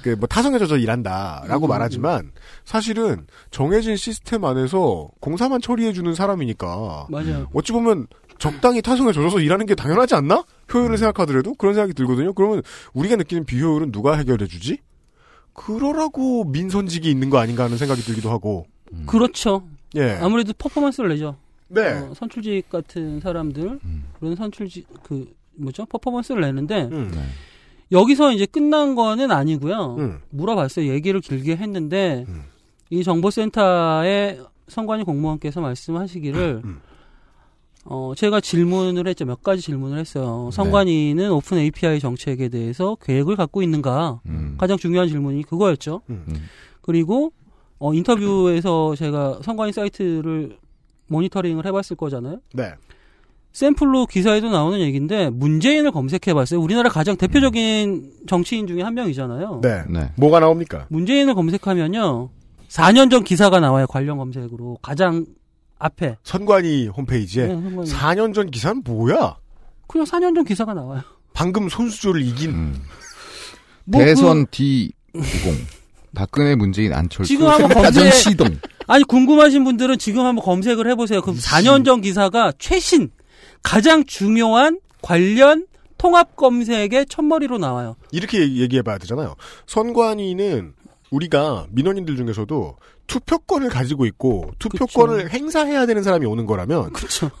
그, 0.03 0.09
뭐, 0.09 0.27
타성에 0.27 0.59
젖어 0.59 0.77
일한다, 0.77 1.43
라고 1.47 1.65
음, 1.65 1.69
말하지만, 1.69 2.33
사실은 2.65 3.25
정해진 3.49 3.95
시스템 3.95 4.45
안에서 4.45 5.09
공사만 5.21 5.59
처리해 5.59 5.91
주는 5.91 6.13
사람이니까. 6.13 7.07
맞아요. 7.09 7.49
어찌 7.55 7.71
보면, 7.71 8.05
적당히 8.41 8.81
타성에 8.81 9.11
젖어서 9.11 9.39
일하는 9.39 9.67
게 9.67 9.75
당연하지 9.75 10.15
않나? 10.15 10.43
효율을 10.73 10.97
생각하더라도 10.97 11.53
그런 11.53 11.75
생각이 11.75 11.93
들거든요. 11.93 12.33
그러면 12.33 12.63
우리가 12.93 13.15
느끼는 13.15 13.45
비효율은 13.45 13.91
누가 13.91 14.17
해결해 14.17 14.47
주지? 14.47 14.79
그러라고 15.53 16.43
민선직이 16.45 17.09
있는 17.09 17.29
거 17.29 17.37
아닌가 17.37 17.65
하는 17.65 17.77
생각이 17.77 18.01
들기도 18.01 18.31
하고. 18.31 18.65
그렇죠. 19.05 19.67
예. 19.95 20.17
아무래도 20.19 20.53
퍼포먼스를 20.57 21.09
내죠. 21.09 21.35
네. 21.67 21.91
어, 21.91 22.13
선출직 22.15 22.67
같은 22.67 23.19
사람들, 23.19 23.79
그런 24.19 24.35
선출직, 24.35 24.87
그, 25.03 25.31
뭐죠? 25.55 25.85
퍼포먼스를 25.85 26.41
내는데, 26.41 26.89
음. 26.91 27.11
여기서 27.91 28.31
이제 28.31 28.47
끝난 28.47 28.95
거는 28.95 29.31
아니고요. 29.31 29.97
음. 29.99 30.19
물어봤어요. 30.31 30.91
얘기를 30.91 31.21
길게 31.21 31.57
했는데, 31.57 32.25
이 32.89 33.03
정보센터의 33.03 34.41
선관위 34.67 35.03
공무원께서 35.03 35.61
말씀하시기를, 35.61 36.61
음. 36.65 36.81
어, 37.85 38.13
제가 38.15 38.39
질문을 38.41 39.07
했죠. 39.07 39.25
몇 39.25 39.41
가지 39.41 39.61
질문을 39.61 39.97
했어요. 39.97 40.49
선관위는 40.53 41.31
오픈 41.31 41.57
API 41.57 41.99
정책에 41.99 42.49
대해서 42.49 42.95
계획을 43.01 43.35
갖고 43.35 43.61
있는가? 43.61 44.21
음. 44.27 44.55
가장 44.57 44.77
중요한 44.77 45.07
질문이 45.07 45.43
그거였죠. 45.43 46.01
그리고, 46.81 47.33
어, 47.79 47.93
인터뷰에서 47.93 48.95
제가 48.95 49.39
선관위 49.43 49.71
사이트를 49.73 50.57
모니터링을 51.07 51.65
해봤을 51.65 51.95
거잖아요. 51.97 52.39
네. 52.53 52.73
샘플로 53.53 54.05
기사에도 54.05 54.49
나오는 54.49 54.79
얘기인데 54.79 55.29
문재인을 55.29 55.91
검색해봤어요. 55.91 56.61
우리나라 56.61 56.89
가장 56.89 57.17
대표적인 57.17 58.11
정치인 58.27 58.65
중에 58.65 58.81
한 58.81 58.93
명이잖아요. 58.93 59.59
네. 59.61 59.83
뭐가 60.15 60.39
나옵니까? 60.39 60.85
문재인을 60.89 61.33
검색하면요. 61.33 62.29
4년 62.69 63.11
전 63.11 63.23
기사가 63.25 63.59
나와요. 63.59 63.87
관련 63.87 64.17
검색으로. 64.17 64.77
가장 64.81 65.25
앞에. 65.81 66.17
선관위 66.23 66.87
홈페이지에 66.87 67.47
네, 67.47 67.53
선관위. 67.53 67.89
4년 67.91 68.33
전 68.33 68.49
기사는 68.51 68.81
뭐야? 68.85 69.35
그냥 69.87 70.05
4년 70.05 70.35
전 70.35 70.43
기사가 70.45 70.73
나와요. 70.73 71.01
방금 71.33 71.67
손수조를 71.69 72.21
이긴 72.21 72.75
뭐 73.85 74.03
대선 74.03 74.45
D90. 74.47 74.91
박근혜, 76.13 76.55
문재인, 76.55 76.93
안철수, 76.93 77.29
지금 77.29 77.47
한번 77.47 77.69
검색- 77.69 78.13
시동. 78.13 78.57
아니 78.87 79.03
궁금하신 79.05 79.63
분들은 79.63 79.97
지금 79.97 80.25
한번 80.25 80.43
검색을 80.43 80.87
해보세요. 80.91 81.21
그럼 81.21 81.37
4년 81.37 81.85
전 81.85 82.01
기사가 82.01 82.51
최신 82.59 83.09
가장 83.63 84.03
중요한 84.05 84.79
관련 85.01 85.65
통합 85.97 86.35
검색의 86.35 87.05
첫머리로 87.07 87.57
나와요. 87.59 87.95
이렇게 88.11 88.39
얘기해봐야 88.57 88.97
되잖아요. 88.97 89.35
선관위는 89.67 90.73
우리가 91.21 91.67
민원인들 91.69 92.15
중에서도 92.15 92.77
투표권을 93.07 93.69
가지고 93.69 94.05
있고 94.05 94.51
투표권을 94.59 95.29
행사해야 95.29 95.85
되는 95.85 96.01
사람이 96.03 96.25
오는 96.25 96.45
거라면 96.45 96.91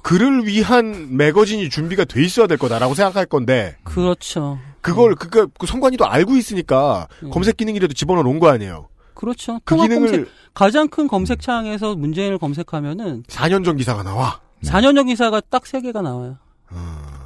그를 0.03 0.45
위한 0.45 1.15
매거진이 1.15 1.69
준비가 1.69 2.03
돼 2.05 2.23
있어야 2.23 2.47
될 2.47 2.57
거다라고 2.57 2.93
생각할 2.93 3.25
건데 3.25 3.77
그렇죠. 3.83 4.59
그걸 4.81 5.15
그니까 5.15 5.47
그 5.57 5.65
선관위도 5.65 6.05
알고 6.05 6.35
있으니까 6.35 7.07
검색 7.31 7.57
기능이라도 7.57 7.93
집어넣어 7.93 8.23
놓은 8.23 8.39
거 8.39 8.49
아니에요. 8.49 8.89
그렇죠. 9.13 9.59
그 9.63 9.75
기능을 9.75 10.11
검색, 10.11 10.27
가장 10.53 10.87
큰 10.89 11.07
검색창에서 11.07 11.95
문재인을 11.95 12.37
검색하면은 12.39 13.23
4년 13.23 13.63
전 13.63 13.77
기사가 13.77 14.03
나와. 14.03 14.41
4년 14.63 14.95
전 14.95 15.05
기사가 15.07 15.41
딱 15.49 15.65
세 15.65 15.79
개가 15.79 16.01
나와요. 16.01 16.37
삼파전 16.69 17.20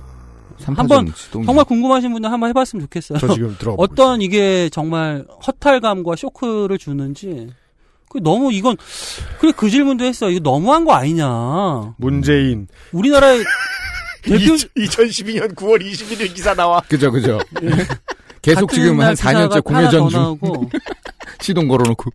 한번. 0.63 1.11
정말 1.31 1.65
궁금하신 1.65 2.11
분들 2.13 2.31
한번 2.31 2.49
해봤으면 2.49 2.85
좋겠어요. 2.85 3.19
저 3.19 3.33
지금 3.33 3.55
들어보고 3.57 3.81
어떤 3.83 4.21
이게 4.21 4.69
정말 4.69 5.25
허탈감과 5.45 6.15
쇼크를 6.15 6.77
주는지. 6.77 7.49
그 8.09 8.19
너무 8.23 8.53
이건 8.53 8.77
그래 9.39 9.51
그 9.55 9.69
질문도 9.69 10.05
했어. 10.05 10.29
이거 10.29 10.39
너무한 10.39 10.85
거 10.85 10.93
아니냐. 10.93 11.95
문재인 11.97 12.67
우리나라의 12.93 13.43
대표 14.23 14.53
2012년 14.53 15.53
9월 15.55 15.81
21일 15.81 16.33
기사 16.33 16.53
나와. 16.53 16.81
그죠, 16.81 17.11
그죠. 17.11 17.39
계속 18.41 18.67
같은 18.67 18.83
지금 18.83 18.97
날한 18.97 19.15
4년째 19.15 19.49
기사가 19.49 19.61
공회전 19.61 20.09
중. 20.09 20.39
시동 21.41 21.67
걸어놓고. 21.67 22.11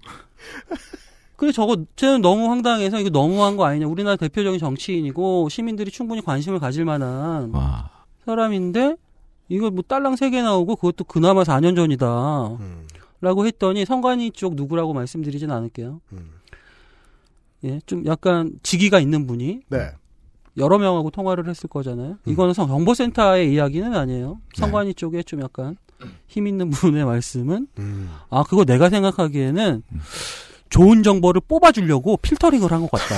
그래 1.37 1.53
저거 1.53 1.77
저는 1.97 2.21
너무 2.21 2.51
황당해서 2.51 3.01
이거 3.01 3.11
너무한 3.11 3.57
거 3.57 3.65
아니냐. 3.65 3.87
우리나라 3.87 4.17
대표적인 4.17 4.59
정치인이고 4.59 5.49
시민들이 5.49 5.91
충분히 5.91 6.23
관심을 6.23 6.59
가질 6.61 6.85
만한 6.85 7.53
사람인데 8.25 8.97
이거 9.49 9.71
뭐 9.71 9.83
딸랑 9.87 10.17
세 10.17 10.31
개 10.31 10.43
나오고 10.43 10.77
그것도 10.77 11.05
그나마 11.05 11.43
4년 11.43 11.75
전이다. 11.77 12.47
음. 12.61 12.87
라고 13.21 13.47
했더니 13.47 13.85
성관이 13.85 14.31
쪽 14.31 14.55
누구라고 14.55 14.93
말씀드리진 14.95 15.51
않을게요. 15.51 16.01
음. 16.13 16.31
예, 17.65 17.81
좀 17.85 18.07
약간 18.07 18.53
직위가 18.63 19.01
있는 19.01 19.27
분이 19.27 19.61
네. 19.69 19.91
여러 20.57 20.79
명하고 20.79 21.11
통화를 21.11 21.49
했을 21.49 21.69
거잖아요. 21.69 22.13
음. 22.13 22.33
이거는 22.33 22.55
성- 22.55 22.69
정보센터의 22.69 23.53
이야기는 23.53 23.95
아니에요. 23.95 24.41
네. 24.55 24.61
성관이 24.61 24.95
쪽에 24.95 25.23
좀 25.23 25.43
약간 25.43 25.77
힘 26.27 26.47
있는 26.47 26.71
분의 26.71 27.05
말씀은 27.05 27.67
음. 27.79 28.11
아 28.31 28.43
그거 28.45 28.65
내가 28.65 28.89
생각하기에는 28.89 29.83
좋은 30.71 31.03
정보를 31.03 31.43
뽑아주려고 31.47 32.17
필터링을 32.19 32.71
한 32.73 32.81
것 32.83 32.91
같다. 32.93 33.17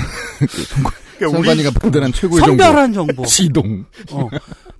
선관위가 1.28 1.70
판단한 1.80 2.12
최고의 2.12 2.40
정보. 2.44 2.62
선별한 2.64 2.92
정보. 2.92 3.24
시동. 3.26 3.84
어. 4.12 4.28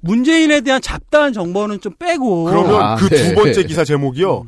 문재인에 0.00 0.60
대한 0.62 0.80
잡다한 0.80 1.32
정보는 1.32 1.80
좀 1.80 1.94
빼고. 1.98 2.44
그러면 2.44 2.74
아, 2.82 2.96
그두 2.96 3.14
네. 3.14 3.34
번째 3.34 3.62
기사 3.64 3.84
제목이요. 3.84 4.44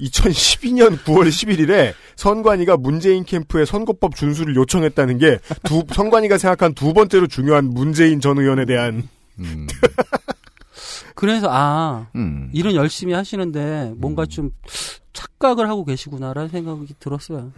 2012년 0.00 0.98
9월 1.04 1.28
11일에 1.28 1.92
선관위가 2.16 2.76
문재인 2.78 3.24
캠프에 3.24 3.64
선거법 3.64 4.16
준수를 4.16 4.56
요청했다는 4.56 5.18
게 5.18 5.38
두 5.62 5.84
선관위가 5.92 6.36
생각한 6.38 6.74
두 6.74 6.92
번째로 6.92 7.28
중요한 7.28 7.66
문재인 7.66 8.20
전 8.20 8.38
의원에 8.38 8.64
대한 8.64 9.08
그래서 11.14 11.46
아 11.50 12.08
음. 12.16 12.50
일은 12.52 12.74
열심히 12.74 13.12
하시는데 13.14 13.92
뭔가 13.96 14.26
좀 14.26 14.50
착각을 15.12 15.68
하고 15.68 15.84
계시구나라는 15.84 16.48
생각이 16.48 16.94
들었어요. 16.98 17.52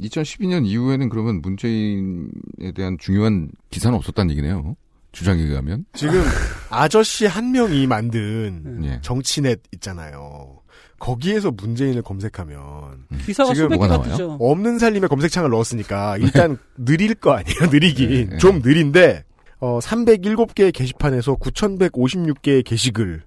2012년 0.00 0.66
이후에는 0.66 1.08
그러면 1.08 1.40
문재인에 1.42 2.72
대한 2.74 2.96
중요한 2.98 3.50
기사는 3.70 3.96
없었다는 3.96 4.30
얘기네요. 4.32 4.76
주장에 5.12 5.42
의하면. 5.42 5.84
지금 5.94 6.22
아저씨 6.70 7.26
한 7.26 7.52
명이 7.52 7.86
만든 7.86 8.84
예. 8.84 9.00
정치넷 9.02 9.60
있잖아요. 9.74 10.60
거기에서 11.00 11.50
문재인을 11.50 12.02
검색하면 12.02 13.06
기사가 13.24 13.54
지금 13.54 13.70
개가 13.70 14.02
뜨죠. 14.02 14.36
없는 14.38 14.78
살림에 14.78 15.06
검색창을 15.08 15.50
넣었으니까 15.50 16.18
일단 16.18 16.58
느릴 16.76 17.14
거 17.14 17.32
아니에요. 17.32 17.58
느리긴 17.72 18.30
네. 18.30 18.38
좀 18.38 18.60
느린데 18.60 19.24
어 19.60 19.78
307개의 19.80 20.72
게시판에서 20.72 21.36
9,156개의 21.36 22.64
게시글을 22.64 23.22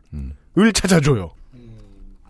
찾아줘요. 0.74 1.32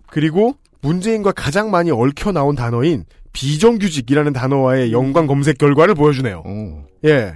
그리고 0.10 0.56
문재인과 0.82 1.34
가장 1.34 1.72
많이 1.72 1.92
얽혀 1.92 2.32
나온 2.32 2.56
단어인 2.56 3.06
비정규직이라는 3.34 4.32
단어와의 4.34 4.92
연관 4.94 5.28
검색 5.28 5.58
결과를 5.58 5.96
보여주네요. 5.96 6.44
예. 7.06 7.36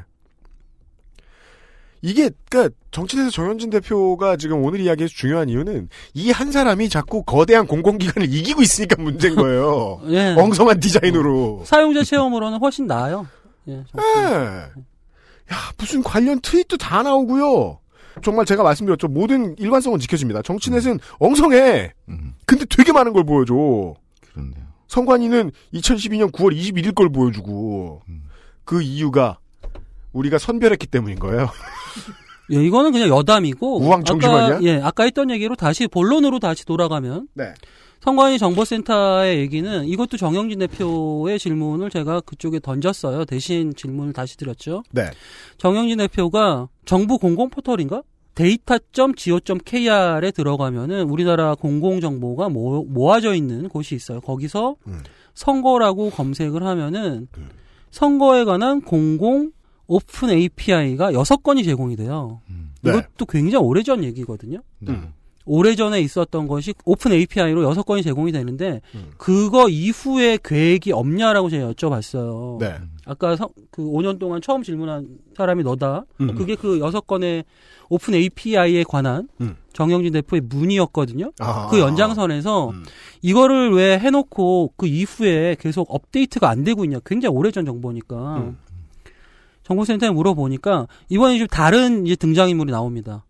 이게 2.03 2.29
그러니까 2.49 2.75
정치에서 2.91 3.31
정현진 3.31 3.71
대표가 3.71 4.37
지금 4.37 4.63
오늘 4.63 4.79
이야기에서 4.79 5.11
중요한 5.15 5.49
이유는 5.49 5.89
이 6.13 6.31
한 6.31 6.51
사람이 6.51 6.89
자꾸 6.89 7.23
거대한 7.23 7.65
공공기관을 7.65 8.31
이기고 8.31 8.61
있으니까 8.61 9.01
문제인 9.01 9.35
거예요. 9.35 9.99
예. 10.09 10.35
엉성한 10.37 10.79
디자인으로. 10.79 11.63
사용자 11.65 12.03
체험으로는 12.03 12.59
훨씬 12.59 12.85
나아요. 12.85 13.27
예. 13.67 13.73
예. 13.73 14.21
야, 15.51 15.55
무슨 15.77 16.03
관련 16.03 16.39
트윗도 16.41 16.77
다 16.77 17.01
나오고요. 17.01 17.79
정말 18.23 18.45
제가 18.45 18.61
말씀드렸죠. 18.63 19.07
모든 19.07 19.55
일관성은 19.57 19.99
지켜집니다. 19.99 20.41
정치넷은 20.43 20.99
엉성해. 21.19 21.93
근데 22.45 22.65
되게 22.69 22.91
많은 22.91 23.13
걸 23.13 23.23
보여줘. 23.23 23.53
그렇네요. 24.33 24.66
선관위는 24.87 25.51
2012년 25.73 26.31
9월 26.31 26.55
21일 26.55 26.95
걸 26.95 27.09
보여주고 27.09 28.01
그 28.63 28.81
이유가 28.81 29.39
우리가 30.13 30.37
선별했기 30.37 30.87
때문인 30.87 31.19
거예요. 31.19 31.49
예, 32.51 32.63
이거는 32.63 32.91
그냥 32.91 33.09
여담이고 33.09 33.81
우왕청심환이야? 33.81 34.55
아까 34.55 34.63
예, 34.63 34.81
아까 34.81 35.03
했던 35.03 35.29
얘기로 35.29 35.55
다시 35.55 35.87
본론으로 35.87 36.39
다시 36.39 36.65
돌아가면 36.65 37.27
네. 37.33 37.53
선관위 38.01 38.37
정보센터의 38.37 39.39
얘기는 39.39 39.85
이것도 39.85 40.17
정영진 40.17 40.59
대표의 40.59 41.39
질문을 41.39 41.89
제가 41.89 42.21
그쪽에 42.21 42.59
던졌어요. 42.59 43.25
대신 43.25 43.73
질문을 43.75 44.13
다시 44.13 44.37
드렸죠. 44.37 44.83
네. 44.91 45.09
정영진 45.57 45.97
대표가 45.97 46.69
정부 46.85 47.17
공공 47.17 47.49
포털인가? 47.49 48.03
data.go.kr에 48.37 50.31
들어가면은 50.31 51.09
우리나라 51.09 51.55
공공정보가 51.55 52.49
모, 52.49 52.83
모아져 52.83 53.33
있는 53.33 53.67
곳이 53.67 53.95
있어요. 53.95 54.21
거기서 54.21 54.75
음. 54.85 55.01
선거라고 55.33 56.11
검색을 56.11 56.63
하면은 56.63 57.27
선거에 57.89 58.43
관한 58.43 58.81
공공 58.81 59.51
open 59.87 60.29
API가 60.29 61.13
여섯 61.13 61.41
건이 61.41 61.63
제공이 61.63 61.95
돼요. 61.95 62.41
네. 62.81 62.91
이것도 62.91 63.25
굉장히 63.25 63.65
오래전 63.65 64.03
얘기거든요. 64.03 64.61
음. 64.87 65.13
오래전에 65.47 66.01
있었던 66.01 66.47
것이 66.47 66.73
open 66.85 67.11
API로 67.13 67.63
여섯 67.63 67.83
건이 67.83 68.03
제공이 68.03 68.31
되는데 68.31 68.81
음. 68.95 69.11
그거 69.17 69.69
이후에 69.69 70.37
계획이 70.43 70.91
없냐라고 70.91 71.49
제가 71.49 71.71
여쭤봤어요. 71.71 72.59
네. 72.59 72.75
아까 73.05 73.35
서- 73.35 73.49
그 73.71 73.81
5년 73.81 74.19
동안 74.19 74.41
처음 74.41 74.61
질문한 74.61 75.07
사람이 75.35 75.63
너다. 75.63 76.03
음. 76.21 76.35
그게 76.35 76.55
그 76.55 76.79
여섯 76.79 77.07
건의 77.07 77.45
오픈 77.89 78.13
API에 78.15 78.83
관한 78.83 79.29
음. 79.39 79.55
정영진 79.71 80.11
대표의 80.13 80.41
문의였거든요. 80.41 81.31
아. 81.39 81.67
그 81.67 81.79
연장선에서 81.79 82.69
음. 82.71 82.83
이거를 83.21 83.71
왜 83.73 83.97
해놓고 83.97 84.73
그 84.75 84.85
이후에 84.87 85.55
계속 85.59 85.87
업데이트가 85.93 86.49
안 86.49 86.63
되고 86.65 86.83
있냐. 86.83 86.99
굉장히 87.05 87.35
오래전 87.35 87.65
정보니까. 87.65 88.37
음. 88.37 88.57
정보센터에 89.63 90.09
물어보니까 90.11 90.87
이번에 91.09 91.37
좀 91.37 91.47
다른 91.47 92.05
이제 92.05 92.15
등장인물이 92.15 92.71
나옵니다. 92.71 93.25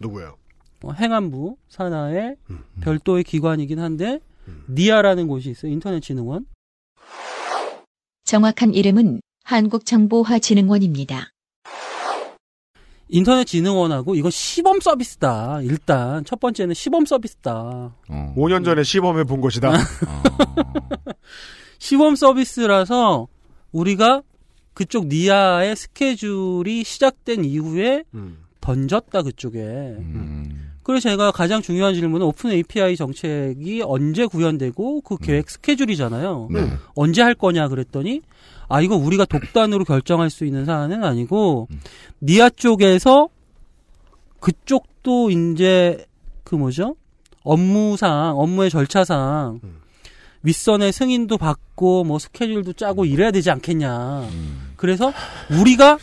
누구예요? 0.00 0.36
어, 0.82 0.92
행안부 0.92 1.56
산하의 1.68 2.36
음. 2.50 2.64
별도의 2.80 3.24
기관이긴 3.24 3.78
한데 3.78 4.20
니아라는 4.68 5.28
곳이 5.28 5.50
있어요. 5.50 5.72
인터넷진흥원. 5.72 6.46
정확한 8.24 8.74
이름은 8.74 9.20
한국정보화진흥원입니다. 9.44 11.30
인터넷진흥원하고 13.08 14.14
이건 14.14 14.30
시범 14.30 14.80
서비스다. 14.80 15.62
일단 15.62 16.24
첫 16.24 16.38
번째는 16.38 16.74
시범 16.74 17.06
서비스다. 17.06 17.52
어. 18.08 18.34
5년 18.36 18.64
전에 18.64 18.84
시범해 18.84 19.24
본 19.24 19.40
것이다. 19.40 19.72
시범 21.80 22.14
서비스라서 22.14 23.26
우리가 23.72 24.22
그쪽 24.74 25.08
니아의 25.08 25.74
스케줄이 25.74 26.84
시작된 26.84 27.44
이후에 27.44 28.04
음. 28.14 28.44
던졌다 28.60 29.22
그쪽에. 29.22 29.96
그래서 30.90 31.08
제가 31.08 31.30
가장 31.30 31.62
중요한 31.62 31.94
질문은 31.94 32.26
open 32.26 32.50
API 32.50 32.96
정책이 32.96 33.80
언제 33.86 34.26
구현되고 34.26 35.02
그 35.02 35.18
계획 35.18 35.48
스케줄이잖아요. 35.48 36.48
네. 36.50 36.68
언제 36.96 37.22
할 37.22 37.36
거냐 37.36 37.68
그랬더니 37.68 38.22
아 38.68 38.80
이거 38.80 38.96
우리가 38.96 39.24
독단으로 39.24 39.84
결정할 39.84 40.30
수 40.30 40.44
있는 40.44 40.64
사안은 40.64 41.04
아니고 41.04 41.68
NIA 42.20 42.50
쪽에서 42.50 43.28
그쪽도 44.40 45.30
이제 45.30 46.04
그 46.42 46.56
뭐죠 46.56 46.96
업무상 47.44 48.36
업무의 48.36 48.68
절차상 48.68 49.60
윗선의 50.42 50.92
승인도 50.92 51.38
받고 51.38 52.02
뭐 52.02 52.18
스케줄도 52.18 52.72
짜고 52.72 53.04
이래야 53.04 53.30
되지 53.30 53.52
않겠냐. 53.52 54.28
그래서 54.74 55.12
우리가 55.52 55.98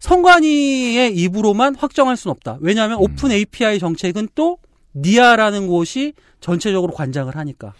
선관위의 0.00 1.14
입으로만 1.14 1.76
확정할 1.76 2.16
수는 2.16 2.32
없다. 2.32 2.58
왜냐하면 2.60 2.98
open 2.98 3.30
API 3.30 3.78
정책은 3.78 4.30
또 4.34 4.58
NIA라는 4.94 5.68
곳이 5.68 6.14
전체적으로 6.40 6.92
관장을 6.92 7.36
하니까. 7.36 7.74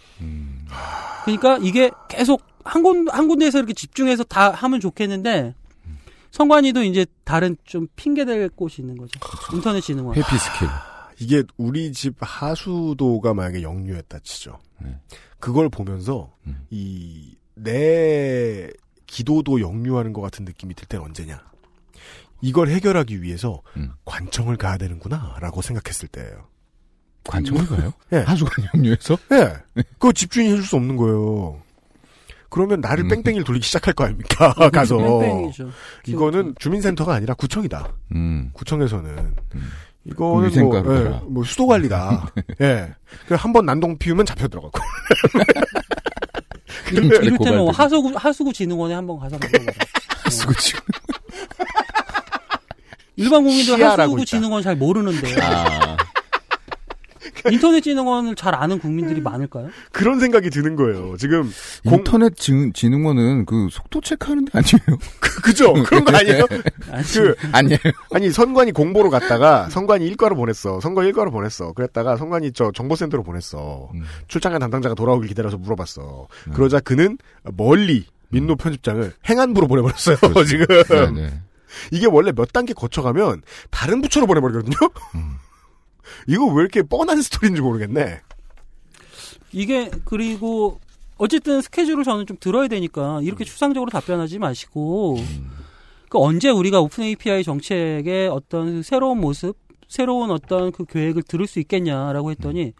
그러니까 1.25 1.57
이게 1.61 1.91
계속 2.07 2.41
한, 2.63 2.83
군, 2.83 3.09
한 3.09 3.27
군데에서 3.27 3.57
이렇게 3.57 3.73
집중해서 3.73 4.23
다 4.23 4.51
하면 4.51 4.79
좋겠는데 4.79 5.55
선관위도 6.29 6.83
이제 6.83 7.05
다른 7.25 7.57
좀 7.65 7.87
핑계댈 7.95 8.49
곳이 8.49 8.81
있는 8.81 8.97
거죠. 8.97 9.19
인터넷 9.53 9.81
진흥원. 9.81 10.15
회피 10.15 10.37
스킬. 10.37 10.67
이게 11.19 11.43
우리 11.57 11.91
집 11.91 12.15
하수도가 12.19 13.33
만약에 13.33 13.61
역류했다 13.61 14.19
치죠. 14.19 14.59
네. 14.79 14.97
그걸 15.39 15.69
보면서 15.69 16.31
음. 16.47 16.65
이내 16.69 18.69
기도도 19.05 19.59
역류하는 19.59 20.13
것 20.13 20.21
같은 20.21 20.45
느낌이 20.45 20.73
들 20.73 20.87
때는 20.87 21.05
언제냐? 21.05 21.50
이걸 22.41 22.69
해결하기 22.69 23.21
위해서 23.21 23.61
음. 23.77 23.91
관청을 24.05 24.57
가야 24.57 24.77
되는구나라고 24.77 25.61
생각했을 25.61 26.07
때예요. 26.07 26.47
관청을 27.23 27.67
가요? 27.67 27.93
예. 28.13 28.17
하수관 28.17 28.65
역류해서? 28.73 29.17
예. 29.33 29.53
그거 29.93 30.11
집주인이 30.11 30.51
해줄 30.51 30.65
수 30.65 30.75
없는 30.75 30.97
거예요. 30.97 31.61
그러면 32.49 32.79
음. 32.79 32.81
나를 32.81 33.07
뺑뺑이를 33.07 33.43
돌리기 33.43 33.65
시작할 33.65 33.93
거 33.93 34.03
아닙니까? 34.05 34.53
가서. 34.73 34.97
뺑뺑이죠. 34.97 35.69
이거는 36.07 36.55
주민센터가 36.59 37.13
아니라 37.13 37.33
구청이다. 37.35 37.93
음. 38.15 38.49
구청에서는. 38.53 39.35
이거는 40.03 40.49
위생과로 40.49 40.83
뭐, 40.83 40.95
예. 40.95 41.21
뭐 41.27 41.43
수도 41.43 41.67
관리다. 41.67 42.33
예. 42.61 42.93
그한 43.27 43.53
번 43.53 43.65
난동 43.65 43.97
피우면 43.99 44.25
잡혀 44.25 44.47
들어가고. 44.47 44.79
때는 47.43 47.57
뭐 47.59 47.71
하수구, 47.71 48.11
하수구 48.15 48.51
진흥원에 48.51 48.95
한번 48.95 49.19
가서 49.19 49.37
물어봐라. 49.37 49.73
하수구 50.25 50.53
지금. 50.55 50.81
일반 53.21 53.43
국민들 53.43 53.75
시야라고 53.75 54.01
하수구 54.01 54.21
있다. 54.21 54.25
진흥원 54.25 54.63
잘 54.63 54.75
모르는데. 54.75 55.41
아. 55.41 55.97
인터넷 57.49 57.81
진흥원을 57.81 58.35
잘 58.35 58.53
아는 58.53 58.79
국민들이 58.79 59.21
많을까요? 59.21 59.69
그런 59.91 60.19
생각이 60.19 60.49
드는 60.49 60.75
거예요. 60.75 61.15
지금 61.17 61.51
공, 61.83 61.99
인터넷 61.99 62.35
진, 62.35 62.71
진흥원은 62.73 63.45
그 63.45 63.67
속도 63.71 64.01
체크하는 64.01 64.45
데 64.45 64.51
아니에요? 64.53 64.99
그, 65.19 65.41
그죠? 65.41 65.73
그런 65.73 66.05
거 66.05 66.15
아니에요? 66.15 66.45
그, 67.13 67.35
아니에요. 67.51 67.79
아니, 68.11 68.29
선관위 68.29 68.71
공보로 68.73 69.09
갔다가, 69.09 69.69
선관위 69.69 70.05
일과로 70.05 70.35
보냈어. 70.35 70.79
선관위 70.81 71.07
일과로 71.07 71.31
보냈어. 71.31 71.73
그랬다가, 71.73 72.17
선관위 72.17 72.51
저 72.53 72.71
정보센터로 72.71 73.23
보냈어. 73.23 73.89
음. 73.95 74.03
출장한 74.27 74.59
담당자가 74.59 74.95
돌아오길 74.95 75.27
기다려서 75.29 75.57
물어봤어. 75.57 76.27
그러자 76.53 76.79
그는 76.79 77.17
멀리 77.43 78.05
민노 78.29 78.55
편집장을 78.55 79.13
행안부로 79.27 79.67
보내버렸어요, 79.67 80.17
지금. 80.47 80.65
네 81.15 81.21
네. 81.21 81.41
이게 81.91 82.07
원래 82.07 82.31
몇 82.31 82.51
단계 82.51 82.73
거쳐가면, 82.73 83.41
다른 83.69 84.01
부처로 84.01 84.27
보내버리거든요? 84.27 84.75
이거 86.27 86.45
왜 86.45 86.61
이렇게 86.61 86.81
뻔한 86.83 87.21
스토리인지 87.21 87.61
모르겠네. 87.61 88.21
이게 89.53 89.91
그리고 90.05 90.79
어쨌든 91.17 91.61
스케줄을 91.61 92.03
저는 92.03 92.25
좀 92.25 92.37
들어야 92.39 92.67
되니까 92.67 93.19
이렇게 93.21 93.43
추상적으로 93.43 93.91
답변하지 93.91 94.39
마시고 94.39 95.17
그 96.09 96.17
언제 96.17 96.49
우리가 96.49 96.79
오픈 96.81 97.03
API 97.03 97.43
정책의 97.43 98.27
어떤 98.29 98.81
새로운 98.81 99.19
모습, 99.19 99.57
새로운 99.87 100.31
어떤 100.31 100.71
그 100.71 100.85
계획을 100.85 101.23
들을 101.23 101.47
수 101.47 101.59
있겠냐라고 101.59 102.31
했더니 102.31 102.73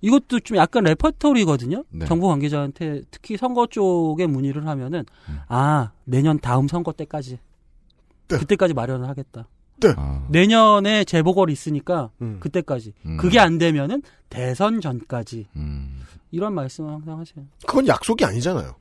이것도 0.00 0.40
좀 0.40 0.56
약간 0.56 0.82
레퍼토리거든요. 0.84 1.84
네. 1.90 2.06
정부 2.06 2.28
관계자한테 2.28 3.02
특히 3.10 3.36
선거 3.36 3.66
쪽에 3.66 4.26
문의를 4.26 4.66
하면은 4.66 5.04
아 5.48 5.92
내년 6.04 6.38
다음 6.40 6.68
선거 6.68 6.92
때까지 6.92 7.38
그때까지 8.38 8.74
마련을 8.74 9.08
하겠다. 9.08 9.48
아. 9.96 10.26
내년에 10.28 11.04
재보궐이 11.04 11.52
있으니까 11.52 12.10
음. 12.20 12.38
그때까지 12.40 12.92
음. 13.06 13.16
그게 13.16 13.38
안 13.40 13.58
되면은 13.58 14.02
대선 14.28 14.80
전까지 14.80 15.46
음. 15.56 16.02
이런 16.30 16.54
말씀을 16.54 16.90
항상 16.92 17.18
하세요. 17.18 17.44
그건 17.66 17.86
약속이 17.86 18.24
아니잖아요. 18.24 18.74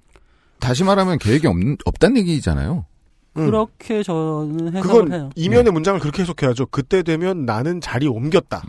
다시 0.59 0.83
말하면 0.83 1.17
계획이 1.17 1.47
없, 1.47 1.55
없다는 1.85 2.17
얘기잖아요. 2.17 2.85
음. 3.37 3.45
그렇게 3.45 4.03
저는 4.03 4.75
해석을 4.75 4.81
그건 4.81 5.13
해요. 5.13 5.29
이면의 5.35 5.71
문장을 5.71 5.99
그렇게 5.99 6.21
해석해야죠. 6.21 6.67
그때 6.67 7.01
되면 7.01 7.45
나는 7.45 7.81
자리 7.81 8.07
옮겼다. 8.07 8.63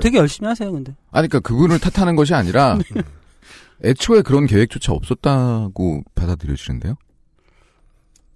되게 0.00 0.18
열심히 0.18 0.48
하세요, 0.48 0.72
근데. 0.72 0.94
아니, 1.12 1.28
그러니까 1.28 1.40
그분을 1.48 1.78
탓하는 1.78 2.16
것이 2.16 2.34
아니라 2.34 2.78
애초에 3.84 4.22
그런 4.22 4.46
계획조차 4.46 4.92
없었다고 4.92 6.02
받아들여지는데요. 6.14 6.96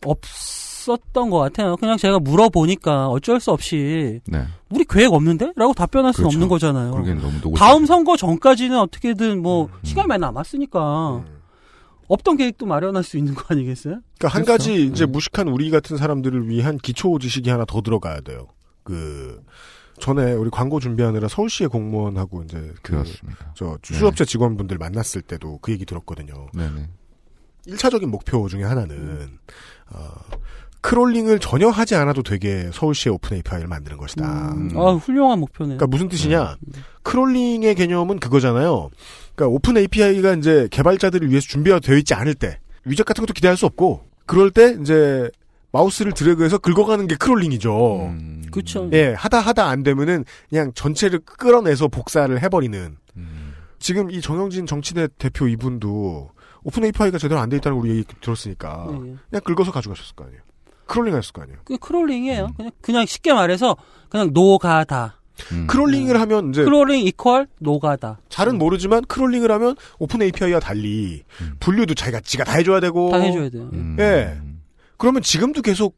없 0.05 0.20
었던 0.89 1.30
것 1.30 1.39
같아요. 1.39 1.76
그냥 1.76 1.97
제가 1.97 2.18
물어보니까 2.18 3.09
어쩔 3.09 3.41
수 3.41 3.51
없이 3.51 4.20
네. 4.26 4.45
우리 4.70 4.84
계획 4.84 5.12
없는데? 5.12 5.53
라고 5.57 5.72
답변할 5.72 6.12
수는 6.12 6.28
그렇죠. 6.30 6.36
없는 6.36 6.49
거잖아요. 6.49 7.55
다음 7.57 7.86
선거 7.86 8.16
전까지는 8.16 8.78
어떻게든 8.78 9.43
뭐 9.43 9.66
음. 9.66 9.78
시간이 9.82 10.07
많이 10.07 10.20
남았으니까 10.20 11.24
없던 12.09 12.39
계획도 12.39 12.66
마련할 12.66 13.05
수 13.05 13.18
있는 13.18 13.34
거 13.34 13.45
아니겠어요? 13.49 14.01
그러니까 14.18 14.28
한 14.28 14.45
그렇죠. 14.45 14.53
가지 14.53 14.86
이제 14.86 15.05
네. 15.07 15.12
무식한 15.12 15.49
우리 15.49 15.70
같은 15.70 15.97
사람들을 15.97 16.49
위한 16.49 16.78
기초 16.78 17.18
지식이 17.18 17.51
하나 17.51 17.64
더 17.66 17.82
들어가야 17.82 18.20
돼요. 18.22 18.49
그 18.82 19.43
전에 20.01 20.32
우리 20.32 20.49
광고 20.51 20.80
준비하느라 20.80 21.28
서울시의 21.28 21.68
공무원하고 21.68 22.43
이제 22.45 22.72
그 22.82 22.93
그렇습니다. 22.93 23.53
저 23.55 23.78
수업체 23.82 24.24
직원분들 24.24 24.78
만났을 24.78 25.22
때도 25.22 25.59
그 25.61 25.72
얘기 25.72 25.84
들었거든요. 25.84 26.47
네네. 26.55 26.89
1차적인 27.66 28.07
목표 28.07 28.49
중에 28.49 28.62
하나는 28.62 29.39
어, 29.91 30.09
crawling을 30.81 31.39
전혀 31.41 31.68
하지 31.68 31.95
않아도 31.97 32.22
되게 32.22 32.70
서울시의 32.72 33.14
open 33.14 33.37
API를 33.37 33.66
만드는 33.66 33.97
것이다. 33.99 34.24
아, 34.26 34.93
훌륭한 34.93 35.41
목표네. 35.41 35.76
그러니까 35.76 35.87
무슨 35.87 36.09
뜻이냐? 36.09 36.57
crawling의 37.03 37.74
개념은 37.74 38.18
그거잖아요. 38.20 38.91
그러니까 39.35 39.55
open 39.55 39.76
API가 39.76 40.35
이제 40.35 40.68
개발자들을 40.70 41.29
위해서 41.31 41.47
준비가 41.49 41.79
되어 41.81 41.97
있지 41.97 42.14
않을 42.14 42.35
때 42.35 42.59
위젯 42.85 43.05
같은 43.05 43.22
것도 43.22 43.35
기대할 43.35 43.57
수 43.57 43.66
없고 43.66 44.05
그럴 44.26 44.51
때 44.51 44.76
이제 44.81 45.31
마우스를 45.72 46.12
드래그해서 46.12 46.59
긁어가는 46.59 47.07
게 47.09 47.16
crawling이죠. 47.16 48.14
그쵸. 48.51 48.89
예, 48.93 49.12
하다 49.12 49.41
하다 49.41 49.66
안 49.68 49.83
되면은 49.83 50.24
그냥 50.49 50.72
전체를 50.74 51.20
끌어내서 51.20 51.89
복사를 51.89 52.41
해버리는. 52.43 52.97
지금 53.79 54.11
이 54.11 54.20
정영진 54.20 54.66
정치넷 54.66 55.09
대표 55.18 55.47
이분도 55.47 56.31
open 56.64 56.85
API가 56.85 57.18
제대로 57.18 57.41
안 57.41 57.49
돼 57.49 57.59
있다는 57.59 57.79
우리 57.79 57.91
얘기 57.91 58.05
들었으니까 58.20 58.87
네. 58.91 59.14
그냥 59.31 59.43
긁어서 59.45 59.70
가져가셨을 59.70 60.16
거 60.16 60.24
아니에요. 60.24 60.41
crawling 60.89 61.14
했을 61.16 61.32
거 61.32 61.43
아니에요. 61.43 61.59
그 61.64 61.78
crawling이에요. 61.79 62.55
그냥 62.57 62.72
그냥 62.80 63.07
쉽게 63.07 63.32
말해서 63.32 63.76
그냥 64.09 64.30
노가다. 64.32 65.20
crawling을 65.68 66.20
하면 66.20 66.51
이제 66.51 66.64
crawling 66.64 67.07
equal 67.07 67.47
노가다. 67.61 68.18
잘은 68.28 68.59
모르지만 68.59 69.05
crawling을 69.05 69.53
하면 69.53 69.76
open 70.01 70.20
API와 70.22 70.59
달리 70.59 71.22
분류도 71.61 71.95
자기가 71.95 72.20
지가 72.20 72.43
다 72.43 72.55
해줘야 72.55 72.80
되고 72.80 73.11
다 73.11 73.18
해줘야 73.18 73.49
돼요. 73.49 73.70
예. 74.01 74.36
그러면 74.97 75.22
지금도 75.22 75.62
계속 75.62 75.97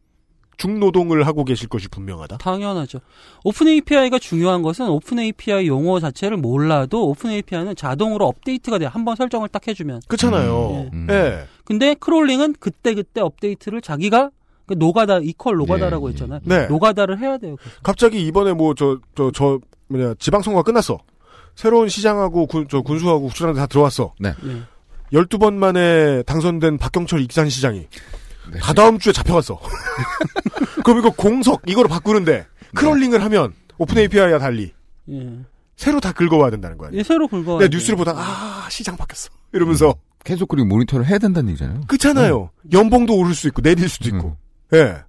중노동을 0.58 1.26
하고 1.26 1.46
계실 1.46 1.70
것이 1.70 1.88
분명하다. 1.88 2.36
당연하죠. 2.36 3.00
오픈 3.44 3.68
API가 3.68 4.18
중요한 4.18 4.60
것은 4.60 4.90
오픈 4.90 5.18
API 5.18 5.66
용어 5.68 6.00
자체를 6.00 6.36
몰라도 6.36 7.08
오픈 7.08 7.30
API는 7.30 7.76
자동으로 7.76 8.26
업데이트가 8.26 8.78
돼요. 8.78 8.90
한번 8.92 9.16
설정을 9.16 9.48
딱 9.48 9.66
해주면. 9.66 10.02
그렇잖아요. 10.06 10.90
예. 10.92 11.14
예. 11.14 11.46
근데 11.64 11.94
크롤링은 11.94 12.56
그때 12.60 12.92
그때 12.92 13.22
업데이트를 13.22 13.80
자기가 13.80 14.30
그 14.70 14.74
노가다 14.78 15.18
이퀄 15.18 15.52
노가다라고 15.54 16.08
예, 16.08 16.12
했잖아요. 16.12 16.40
네. 16.44 16.68
노가다를 16.68 17.18
해야 17.18 17.36
돼요. 17.38 17.56
갑자기 17.82 18.24
이번에 18.24 18.52
뭐저저 18.52 19.32
저 19.34 19.58
뭐냐 19.88 20.14
지방선거 20.20 20.60
가 20.60 20.62
끝났어. 20.62 20.96
새로운 21.56 21.88
시장하고 21.88 22.46
군, 22.46 22.68
저 22.70 22.80
군수하고 22.80 23.22
국수랑 23.22 23.54
다 23.54 23.66
들어왔어. 23.66 24.14
네. 24.20 24.32
네. 24.44 24.62
12번 25.12 25.54
만에 25.54 26.22
당선된 26.22 26.78
박경철 26.78 27.20
익산시장이 27.22 27.88
네. 28.52 28.58
다 28.60 28.72
다음 28.72 29.00
주에 29.00 29.12
잡혀갔어. 29.12 29.58
그럼 30.84 31.00
이거 31.00 31.10
공석 31.10 31.62
이거로 31.66 31.88
바꾸는데 31.88 32.46
크롤링을 32.76 33.24
하면 33.24 33.52
오픈 33.76 33.98
API와 33.98 34.38
달리 34.38 34.72
예. 35.10 35.38
새로 35.74 35.98
다 35.98 36.12
긁어와야 36.12 36.50
된다는 36.50 36.78
거야. 36.78 36.90
예, 36.92 37.02
새로 37.02 37.26
긁어와야 37.26 37.66
내가. 37.66 37.76
뉴스를 37.76 37.96
보다가 37.96 38.20
아 38.20 38.68
시장 38.70 38.96
바뀌었어. 38.96 39.30
이러면서 39.52 39.96
계속 40.22 40.46
그리고 40.46 40.68
모니터를 40.68 41.06
해야 41.06 41.18
된다는 41.18 41.48
얘기잖아요. 41.48 41.80
그렇잖아요. 41.88 42.50
연봉도 42.72 43.16
오를 43.16 43.34
수 43.34 43.48
있고 43.48 43.62
내릴 43.62 43.88
수도 43.88 44.08
있고. 44.10 44.36
예. 44.74 45.02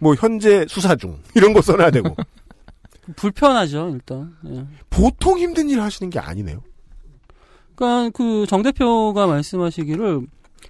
뭐 0.00 0.14
현재 0.14 0.66
수사 0.68 0.96
중 0.96 1.18
이런 1.34 1.52
거 1.52 1.60
써놔야 1.62 1.90
되고. 1.90 2.14
불편하죠, 3.16 3.90
일단. 3.94 4.34
예. 4.48 4.64
보통 4.90 5.38
힘든 5.38 5.68
일을 5.68 5.82
하시는 5.82 6.08
게 6.10 6.18
아니네요. 6.18 6.62
그러니까 7.74 8.10
그 8.16 8.46
정 8.48 8.62
대표가 8.62 9.26
말씀하시기를 9.26 10.26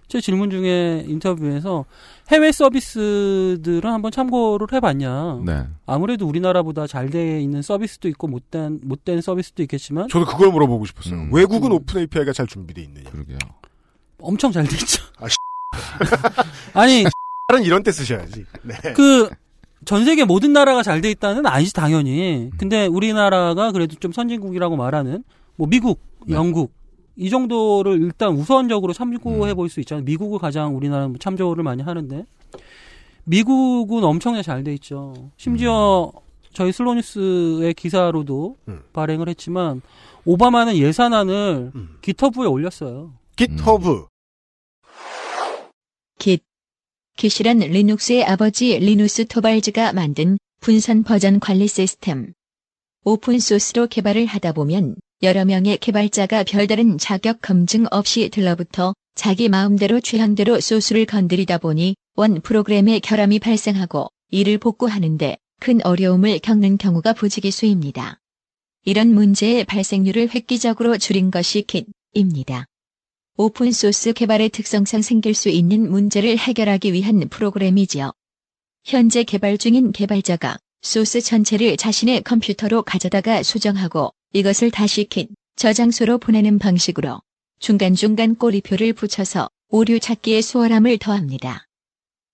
제 0.09 0.21
질문 0.21 0.51
중에 0.51 1.05
인터뷰에서 1.07 1.85
해외 2.31 2.51
서비스들은 2.53 3.91
한번 3.91 4.11
참고를 4.11 4.67
해봤냐. 4.73 5.41
네. 5.45 5.67
아무래도 5.87 6.27
우리나라보다 6.27 6.87
잘 6.87 7.09
돼 7.11 7.41
있는 7.41 7.63
서비스도 7.63 8.09
있고 8.09 8.27
못된 8.27 8.81
못된 8.83 9.21
서비스도 9.21 9.63
있겠지만 9.63 10.09
저도 10.09 10.25
그걸 10.27 10.51
물어보고 10.51 10.87
싶었어요. 10.87 11.29
외국은 11.33 11.71
오픈 11.73 12.01
API가 12.01 12.33
잘 12.33 12.47
준비돼 12.47 12.83
있느냐. 12.83 13.11
그러게요. 13.11 13.39
엄청 14.19 14.51
잘 14.53 14.65
돼 14.67 14.75
있죠. 14.77 15.03
아, 15.19 15.27
아니 16.81 17.05
다른 17.55 17.65
이런 17.65 17.83
때 17.83 17.93
쓰셔야지. 17.93 18.45
네. 18.63 18.75
그 18.95 19.31
전 19.85 20.07
세계 20.07 20.25
모든 20.25 20.55
나라가 20.55 20.83
잘 20.83 21.03
돼 21.03 21.11
있다는 21.11 21.45
아니지 21.45 21.75
당연히. 21.75 22.49
근데 22.57 22.87
우리나라가 22.87 23.71
그래도 23.71 23.97
좀 23.97 24.13
선진국이라고 24.13 24.77
말하는 24.77 25.23
뭐 25.57 25.67
미국, 25.69 26.01
영국 26.31 26.73
이 27.17 27.29
정도를 27.29 28.01
일단 28.01 28.33
우선적으로 28.33 28.95
참고해 28.95 29.53
볼 29.53 29.69
수 29.69 29.81
있잖아요. 29.81 30.03
미국을 30.05 30.39
가장 30.39 30.75
우리나라는 30.75 31.17
참조를 31.21 31.63
많이 31.63 31.83
하는데 31.83 32.25
미국은 33.25 34.05
엄청나게 34.05 34.43
잘 34.43 34.65
돼 34.65 34.73
있죠. 34.75 35.31
심지어 35.37 36.11
저희 36.55 36.73
슬로뉴스의 36.73 37.75
기사로도 37.75 38.57
발행을 38.95 39.29
했지만 39.29 39.83
오바마는 40.25 40.77
예산안을 40.77 41.73
기터브에 42.01 42.47
올렸어요. 42.47 43.13
깃허브. 43.37 44.07
깃. 46.19 46.43
깃이란 47.17 47.59
리눅스의 47.59 48.25
아버지 48.25 48.77
리누스 48.77 49.27
토발즈가 49.27 49.93
만든 49.93 50.37
분산 50.61 51.05
버전 51.05 51.39
관리 51.39 51.69
시스템. 51.69 52.33
오픈소스로 53.05 53.87
개발을 53.87 54.27
하다 54.27 54.53
보면 54.53 54.97
여러 55.23 55.45
명의 55.45 55.79
개발자가 55.79 56.43
별다른 56.43 56.99
자격 56.99 57.41
검증 57.41 57.87
없이 57.93 58.31
들러붙어 58.31 58.95
자기 59.15 59.49
마음대로 59.49 60.01
취향대로 60.01 60.59
소스를 60.59 61.07
건드리다 61.07 61.59
보니 61.59 61.95
원 62.17 62.41
프로그램에 62.41 62.99
결함이 62.99 63.39
발생하고 63.39 64.09
이를 64.31 64.59
복구하는데 64.59 65.37
큰 65.61 65.81
어려움을 65.85 66.41
겪는 66.41 66.79
경우가 66.79 67.13
부지기수입니다. 67.13 68.19
이런 68.85 69.15
문제의 69.15 69.65
발생률을 69.65 70.35
획기적으로 70.35 70.99
줄인 70.99 71.31
것이 71.31 71.63
킷입니다. 71.63 72.67
오픈소스 73.37 74.13
개발의 74.13 74.51
특성상 74.51 75.03
생길 75.03 75.35
수 75.35 75.49
있는 75.49 75.91
문제를 75.91 76.39
해결하기 76.39 76.93
위한 76.93 77.19
프로그램이지요. 77.29 78.13
현재 78.85 79.25
개발 79.25 79.59
중인 79.59 79.91
개발자가 79.91 80.57
소스 80.83 81.21
전체를 81.21 81.77
자신의 81.77 82.23
컴퓨터로 82.23 82.83
가져다가 82.83 83.43
수정하고 83.43 84.13
이것을 84.33 84.71
다시 84.71 85.03
킷 85.07 85.31
저장소로 85.57 86.19
보내는 86.19 86.61
방식으로 86.61 87.23
중간중간 87.59 88.37
꼬리표를 88.37 88.93
붙여서 88.93 89.49
오류 89.69 89.99
찾기에 89.99 90.41
수월함을 90.41 90.99
더합니다. 90.99 91.67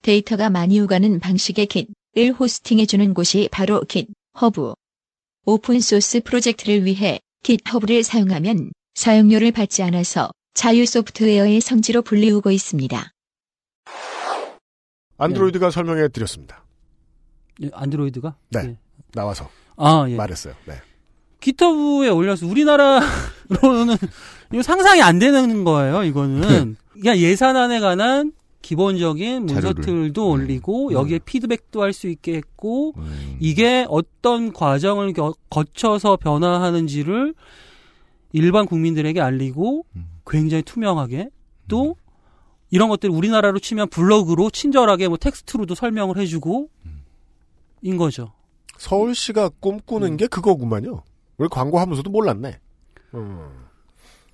데이터가 0.03 0.51
많이 0.51 0.81
오가는 0.81 1.19
방식의 1.19 1.67
킷을 1.67 2.33
호스팅해주는 2.39 3.15
곳이 3.15 3.49
바로 3.51 3.81
킷 3.89 4.07
허브. 4.39 4.75
오픈소스 5.47 6.21
프로젝트를 6.25 6.85
위해 6.85 7.21
깃허브를 7.43 8.03
사용하면 8.03 8.71
사용료를 8.93 9.53
받지 9.53 9.83
않아서 9.83 10.31
자유 10.61 10.85
소프트웨어의 10.85 11.63
성지로 11.63 12.03
불리우고 12.03 12.51
있습니다. 12.51 13.13
안드로이드가 15.17 15.71
설명해 15.71 16.09
드렸습니다. 16.09 16.63
예, 17.63 17.71
안드로이드가? 17.73 18.37
네. 18.51 18.61
예. 18.67 18.77
나와서. 19.15 19.49
아, 19.79 20.05
예. 20.11 20.17
말했어요. 20.17 20.53
네. 20.67 20.75
기터브에 21.41 22.11
올려서 22.11 22.47
우리나라로는 22.47 23.97
이거 24.53 24.63
상상이 24.63 25.01
안 25.01 25.19
되는 25.19 25.65
거예요. 25.65 26.05
이거는 26.05 26.77
그냥 26.93 27.17
예산안에 27.17 27.81
관한 27.81 28.33
기본적인 28.61 29.47
문서틀도 29.47 30.29
올리고 30.29 30.93
여기에 30.93 31.21
피드백도 31.21 31.81
할 31.83 31.95
수 31.95 32.07
있게 32.09 32.35
했고 32.37 32.93
이게 33.39 33.87
어떤 33.89 34.53
과정을 34.53 35.15
겨- 35.15 35.33
거쳐서 35.49 36.19
변화하는지를 36.19 37.33
일반 38.33 38.67
국민들에게 38.67 39.19
알리고 39.23 39.87
굉장히 40.31 40.63
투명하게 40.63 41.29
또 41.69 41.97
이런 42.71 42.89
것들 42.89 43.11
우리나라로 43.11 43.59
치면 43.59 43.89
블로그로 43.89 44.51
친절하게 44.51 45.09
뭐 45.09 45.17
텍스트로도 45.17 45.75
설명을 45.75 46.17
해주고 46.19 46.71
인 47.83 47.97
거죠. 47.97 48.33
서울시가 48.79 49.47
음. 49.47 49.51
꿈꾸는 49.61 50.17
게 50.17 50.27
그거구만요. 50.27 51.03
우리 51.37 51.49
광고하면서도 51.49 52.11
몰랐네. 52.11 52.59
음. 53.15 53.67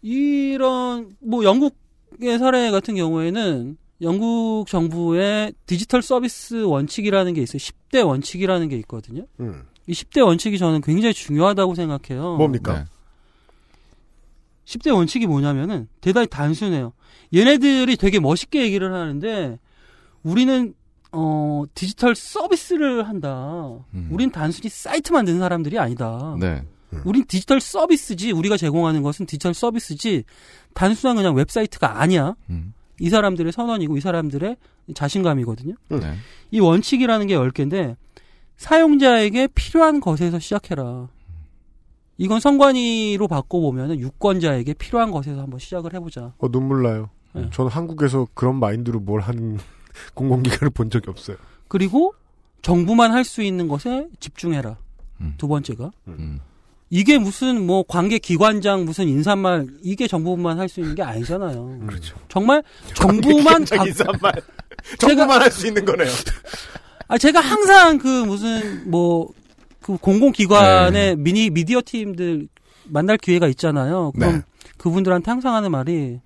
이런 0.03 1.16
뭐 1.20 1.44
영국의 1.44 2.38
사례 2.38 2.70
같은 2.70 2.94
경우에는 2.94 3.76
영국 4.03 4.66
정부의 4.68 5.55
디지털 5.64 6.03
서비스 6.03 6.62
원칙이라는 6.62 7.32
게 7.34 7.42
있어요. 7.42 7.59
10대 7.59 8.07
원칙이라는 8.07 8.68
게 8.68 8.76
있거든요. 8.78 9.26
음. 9.40 9.64
이 9.86 9.92
10대 9.92 10.24
원칙이 10.24 10.59
저는 10.59 10.80
굉장히 10.82 11.14
중요하다고 11.14 11.74
생각해요. 11.74 12.36
뭡니까? 12.36 12.86
10대 14.67 14.93
원칙이 14.95 15.27
뭐냐면은 15.27 15.89
대단히 16.01 16.27
단순해요. 16.27 16.93
얘네들이 17.35 17.97
되게 17.97 18.21
멋있게 18.21 18.62
얘기를 18.62 18.93
하는데 18.93 19.59
우리는 20.23 20.75
어 21.12 21.64
디지털 21.75 22.14
서비스를 22.14 23.09
한다. 23.09 23.79
우린 24.11 24.31
단순히 24.31 24.69
사이트 24.69 25.12
만드는 25.12 25.39
사람들이 25.39 25.79
아니다. 25.79 26.37
네. 26.39 26.62
우린 27.05 27.25
디지털 27.27 27.61
서비스지 27.61 28.33
우리가 28.33 28.57
제공하는 28.57 29.03
것은 29.03 29.27
디지털 29.27 29.55
서비스지 29.55 30.25
단순한 30.75 31.17
그냥 31.17 31.35
웹사이트가 31.35 32.01
아니야. 32.01 32.35
이 33.01 33.09
사람들의 33.09 33.53
선언이고 33.53 33.97
이 33.97 34.01
사람들의 34.01 34.57
자신감이거든요. 34.95 35.75
네. 35.91 36.14
이 36.51 36.61
원칙이라는 36.61 37.27
게 37.29 37.37
10개인데 37.37 37.97
사용자에게 38.57 39.49
필요한 39.55 40.01
것에서 40.01 40.39
시작해라. 40.39 41.09
이건 42.19 42.41
선관위로 42.41 43.29
바꿔보면 43.29 43.99
유권자에게 44.01 44.75
필요한 44.75 45.11
것에서 45.11 45.43
한번 45.43 45.59
시작을 45.59 45.93
해보자. 45.95 46.33
어, 46.39 46.51
눈물 46.51 46.83
나요. 46.83 47.11
네. 47.35 47.49
저는 47.53 47.71
한국에서 47.71 48.27
그런 48.35 48.57
마인드로 48.59 49.01
뭘 49.01 49.21
하는 49.21 49.59
공공기관을 50.14 50.71
본 50.71 50.89
적이 50.91 51.11
없어요. 51.11 51.37
그리고 51.69 52.14
정부만 52.62 53.12
할 53.12 53.25
수 53.25 53.43
있는 53.43 53.69
것에 53.69 54.09
집중해라. 54.21 54.77
두 55.39 55.49
번째가. 55.49 55.91
이게 56.91 57.19
무슨 57.19 57.67
뭐 57.67 57.83
관계 57.87 58.19
기관장 58.19 58.85
무슨 58.85 59.09
인사말 59.09 59.67
이게 59.83 60.07
정부만 60.07 60.59
할 60.59 60.69
수 60.69 60.81
있는 60.81 60.95
게 60.95 61.03
아니잖아요. 61.03 61.81
그렇죠. 61.87 62.17
정말 62.29 62.62
정부만 62.95 63.64
관계기관장 63.64 63.79
각- 63.79 63.87
인사말. 63.89 64.33
정부만 64.99 65.43
할 65.43 65.51
수 65.51 65.67
있는 65.67 65.85
거네요. 65.85 66.11
아 67.09 67.19
제가 67.19 67.41
항상 67.41 67.99
그 67.99 68.25
무슨 68.25 68.89
뭐 68.91 69.29
그 69.87 69.97
공공기관의 69.99 71.14
미니 71.16 71.49
미디어 71.49 71.80
팀들 71.84 72.49
만날 72.87 73.16
기회가 73.18 73.47
있잖아요. 73.47 74.11
그럼 74.16 74.32
네. 74.32 74.43
그분들한테 74.78 75.30
항상 75.30 75.55
하는 75.55 75.70
말이 75.70 76.18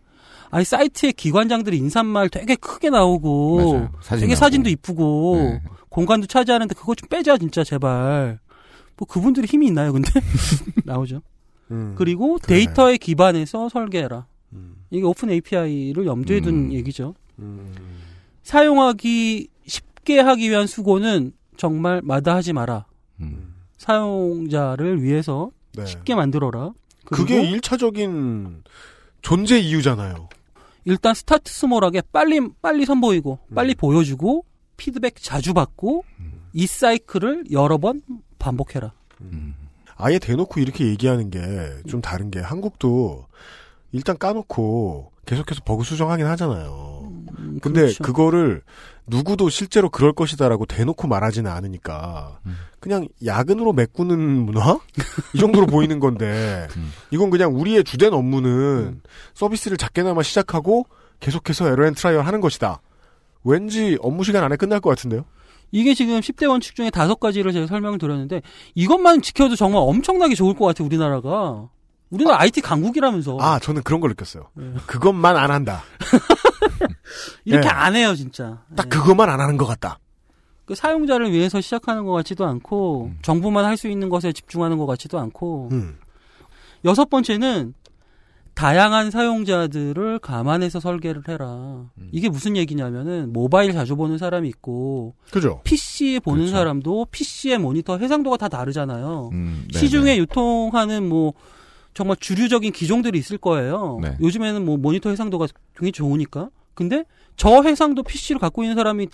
아니 0.51 0.65
사이트에 0.65 1.13
기관장들이 1.13 1.77
인사말 1.77 2.31
되게 2.31 2.57
크게 2.57 2.89
나오고 2.89 3.57
맞아요. 3.73 3.91
사진 4.01 4.21
되게 4.21 4.33
나오고. 4.33 4.35
사진도 4.37 4.71
이쁘고 4.71 5.37
네. 5.37 5.63
공간도 5.91 6.27
차지하는데 6.27 6.75
그거 6.75 6.95
좀 6.95 7.07
빼자 7.11 7.37
진짜 7.37 7.63
제발. 7.63 8.39
뭐 8.97 9.07
그분들이 9.07 9.47
힘이 9.47 9.67
있나요 9.67 9.93
근데 9.93 10.09
나오죠. 10.87 11.21
음. 11.71 11.95
그리고. 11.99 12.39
데이터에 12.39 12.97
기반해서 12.97 13.69
설계해라. 13.69 14.27
이게 14.91 15.05
오픈 15.05 15.31
API를 15.31 16.07
염두에 16.07 16.41
둔 16.41 16.73
얘기죠. 16.73 17.15
음. 17.39 17.75
사용하기 18.43 19.49
쉽게 19.67 20.19
하기 20.19 20.49
위한 20.51 20.67
수고는 20.67 21.33
정말 21.59 22.01
마다하지 22.03 22.55
마라. 22.55 22.87
음. 23.81 23.85
사용자를 23.85 25.03
위해서 25.03 25.51
네. 25.75 25.87
쉽게 25.87 26.15
만들어라. 26.15 26.73
그게 27.07 27.43
일차적인 27.43 28.63
존재 29.23 29.59
이유잖아요. 29.59 30.29
일단 30.85 31.15
스타트 31.15 31.53
스몰하게 31.53 32.03
빨리 32.13 32.41
빨리 32.63 32.85
선보이고 32.87 33.39
음. 33.49 33.55
빨리 33.55 33.75
보여주고 33.75 34.45
피드백 34.77 35.17
자주 35.21 35.53
받고 35.55 36.05
이 36.53 36.67
사이클을 36.67 37.45
여러 37.53 37.79
번 37.79 38.03
반복해라. 38.39 38.93
아예 39.97 40.19
대놓고 40.19 40.61
이렇게 40.61 40.87
얘기하는 40.87 41.31
게 41.31 41.41
좀 41.87 42.01
다른 42.01 42.31
게 42.31 42.41
한국도 42.41 43.27
일단 43.93 44.17
까놓고 44.17 45.13
계속해서 45.27 45.61
버그 45.65 45.85
수정하긴 45.85 46.25
하잖아요. 46.27 47.00
근데 47.61 47.81
그렇죠. 47.83 48.03
그거를 48.03 48.63
누구도 49.07 49.49
실제로 49.49 49.91
그럴 49.91 50.13
것이다라고 50.13 50.67
대놓고 50.67 51.09
말하지는 51.09 51.51
않으니까 51.51 52.39
그냥 52.79 53.09
야근으로 53.25 53.73
메꾸는 53.73 54.19
문화? 54.19 54.79
이 55.35 55.39
정도로 55.39 55.67
보이는 55.67 55.99
건데 56.01 56.69
이건 57.11 57.31
그냥 57.31 57.55
우리의 57.55 57.85
주된 57.85 58.15
업무는 58.15 59.01
서비스를 59.35 59.77
작게나마 59.77 60.23
시작하고 60.23 60.87
계속해서 61.19 61.69
에러앤 61.71 61.95
트라이얼 61.95 62.25
하는 62.25 62.41
것이다. 62.41 62.81
왠지 63.45 63.99
업무 64.01 64.25
시간 64.25 64.45
안에 64.45 64.57
끝날 64.57 64.81
것 64.81 64.91
같은데요? 64.91 65.25
이게 65.73 65.95
지금 65.95 66.21
10대 66.21 66.49
원칙 66.49 66.75
중에 66.75 66.91
다섯 66.91 67.21
가지를 67.21 67.53
제가 67.53 67.67
설명을 67.67 67.99
드렸는데 67.99 68.43
이것만 68.75 69.23
지켜도 69.23 69.57
정말 69.57 69.83
엄청나게 69.83 70.35
좋을 70.35 70.55
것 70.55 70.67
같아요, 70.67 70.87
우리나라가. 70.87 71.69
우리나라 72.11 72.41
IT 72.41 72.61
강국이라면서. 72.61 73.39
아, 73.41 73.59
저는 73.59 73.83
그런 73.83 74.01
걸 74.01 74.11
느꼈어요. 74.11 74.49
그것만 74.87 75.37
안 75.37 75.51
한다. 75.51 75.83
이렇게 77.45 77.67
예. 77.67 77.71
안 77.71 77.95
해요, 77.97 78.15
진짜. 78.15 78.63
딱 78.77 78.89
그것만 78.89 79.29
안 79.29 79.41
하는 79.41 79.57
것 79.57 79.67
같다. 79.67 79.99
그 80.65 80.75
사용자를 80.75 81.33
위해서 81.33 81.61
시작하는 81.61 82.05
것 82.05 82.13
같지도 82.13 82.47
않고 82.47 83.11
정부만 83.23 83.65
할 83.65 83.77
수 83.77 83.89
있는 83.89 84.09
것에 84.09 84.33
집중하는 84.33 84.77
것 84.79 84.87
같지도 84.87 85.19
않고 85.19 85.69
음. 85.73 85.97
여섯 86.85 87.11
번째는 87.11 87.75
다양한 88.55 89.11
사용자들을 89.11 90.19
감안해서 90.21 90.79
설계를 90.81 91.23
해라. 91.29 91.87
이게 92.13 92.29
무슨 92.29 92.57
얘기냐면은 92.57 93.33
모바일 93.33 93.73
자주 93.73 93.97
보는 93.97 94.19
사람이 94.19 94.49
있고 94.49 95.15
그죠? 95.31 95.61
PC 95.65 96.21
보는 96.23 96.41
그렇죠. 96.43 96.57
사람도 96.57 97.07
PC의 97.11 97.59
모니터 97.59 97.99
해상도가 97.99 98.37
다 98.37 98.49
다르잖아요. 98.49 99.31
음, 99.33 99.67
네, 99.73 99.79
시중에 99.79 100.13
네. 100.13 100.19
유통하는 100.19 101.09
뭐 101.09 101.33
정말 101.95 102.17
주류적인 102.19 102.73
기종들이 102.73 103.19
있을 103.19 103.39
거예요. 103.39 103.99
네. 104.03 104.17
요즘에는 104.21 104.65
뭐 104.65 104.77
모니터 104.77 105.11
해상도가 105.11 105.47
굉장히 105.75 105.93
좋으니까. 105.93 106.51
근데 106.75 107.05
저 107.37 107.63
해상도 107.63 108.03
PC를 108.03 108.39
갖고 108.39 108.63
있는 108.63 108.77
사람이 108.77 109.09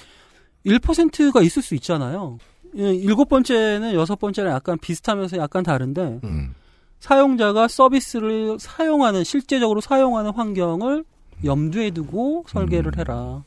1%가 0.66 1.42
있을 1.42 1.62
수 1.62 1.74
있잖아요. 1.74 2.38
예, 2.76 2.94
일곱 2.94 3.28
번째는 3.28 3.94
여섯 3.94 4.18
번째랑 4.18 4.52
약간 4.52 4.78
비슷하면서 4.78 5.38
약간 5.38 5.62
다른데 5.62 6.20
음. 6.24 6.54
사용자가 7.00 7.68
서비스를 7.68 8.58
사용하는 8.58 9.24
실제적으로 9.24 9.80
사용하는 9.80 10.32
환경을 10.32 11.04
염두에 11.44 11.90
두고 11.90 12.44
설계를 12.48 12.98
해라. 12.98 13.44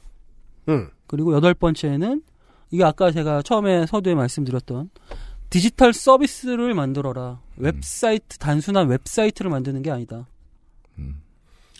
음. 0.69 0.89
그리고 1.07 1.33
여덟 1.33 1.53
번째는 1.53 2.21
이게 2.71 2.83
아까 2.83 3.11
제가 3.11 3.41
처음에 3.41 3.85
서두에 3.85 4.15
말씀드렸던 4.15 4.89
디지털 5.49 5.93
서비스를 5.93 6.73
만들어라. 6.73 7.39
웹사이트 7.57 8.37
단순한 8.37 8.87
웹사이트를 8.87 9.49
만드는 9.51 9.81
게 9.81 9.91
아니다. 9.91 10.27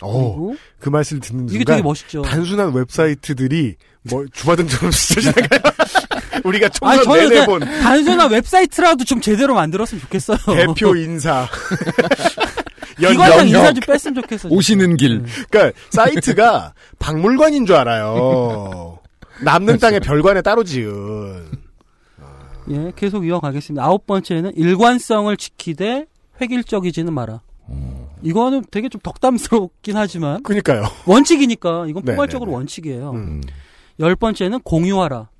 어, 0.02 0.52
그 0.78 0.88
말씀을 0.88 1.20
듣는 1.20 1.44
이게 1.48 1.58
순간 1.58 1.76
되게 1.76 1.82
멋있죠. 1.82 2.22
단순한 2.22 2.74
웹사이트들이 2.74 3.76
뭐 4.02 4.24
주마등처럼 4.32 4.90
스쳐지나가요? 4.92 5.60
우리가 6.44 6.70
아니 6.82 7.02
총선 7.02 7.04
저는 7.04 7.28
내내 7.28 7.28
그냥 7.28 7.46
본 7.46 7.60
단순한 7.82 8.30
웹사이트라도 8.30 9.04
좀 9.04 9.20
제대로 9.20 9.54
만들었으면 9.54 10.00
좋겠어요. 10.00 10.38
대표 10.46 10.96
인사. 10.96 11.46
기관장 12.96 13.48
인사 13.48 13.72
좀 13.72 13.82
뺐으면 13.86 14.14
좋겠어. 14.22 14.48
오시는 14.48 14.96
길. 14.96 15.22
그러니까 15.50 15.78
사이트가 15.90 16.74
박물관인 16.98 17.66
줄 17.66 17.76
알아요. 17.76 18.98
남는 19.42 19.78
땅에 19.78 20.00
별관에 20.00 20.42
따로 20.42 20.64
지은. 20.64 21.50
예, 22.70 22.92
계속 22.96 23.26
이어가겠습니다. 23.26 23.84
아홉 23.84 24.06
번째는 24.06 24.52
일관성을 24.56 25.36
지키되 25.36 26.06
획일적이지는 26.40 27.12
마라. 27.12 27.40
이거는 28.22 28.64
되게 28.70 28.88
좀 28.88 29.00
덕담스럽긴 29.02 29.96
하지만. 29.96 30.42
그니까요. 30.42 30.84
원칙이니까. 31.06 31.86
이건 31.86 32.04
네, 32.04 32.12
포괄적으로 32.12 32.50
네, 32.50 32.52
네. 32.52 32.56
원칙이에요. 32.56 33.10
음. 33.12 33.40
열 34.00 34.14
번째는 34.16 34.60
공유하라. 34.60 35.30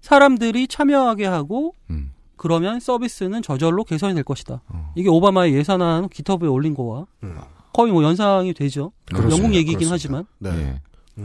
사람들이 0.00 0.68
참여하게 0.68 1.26
하고, 1.26 1.74
음. 1.90 2.12
그러면 2.36 2.80
서비스는 2.80 3.42
저절로 3.42 3.82
개선이 3.84 4.14
될 4.14 4.22
것이다. 4.22 4.62
이게 4.94 5.08
오바마의 5.08 5.54
예산안 5.54 6.08
기터브에 6.10 6.48
올린 6.48 6.74
거와 6.74 7.06
거의 7.72 7.92
뭐 7.92 8.02
연상이 8.04 8.52
되죠. 8.52 8.92
그렇습니다. 9.06 9.36
영국 9.36 9.54
얘기긴 9.56 9.88
그렇습니다. 9.88 10.24
하지만. 10.38 10.54
네. 10.58 10.80
예. 11.18 11.24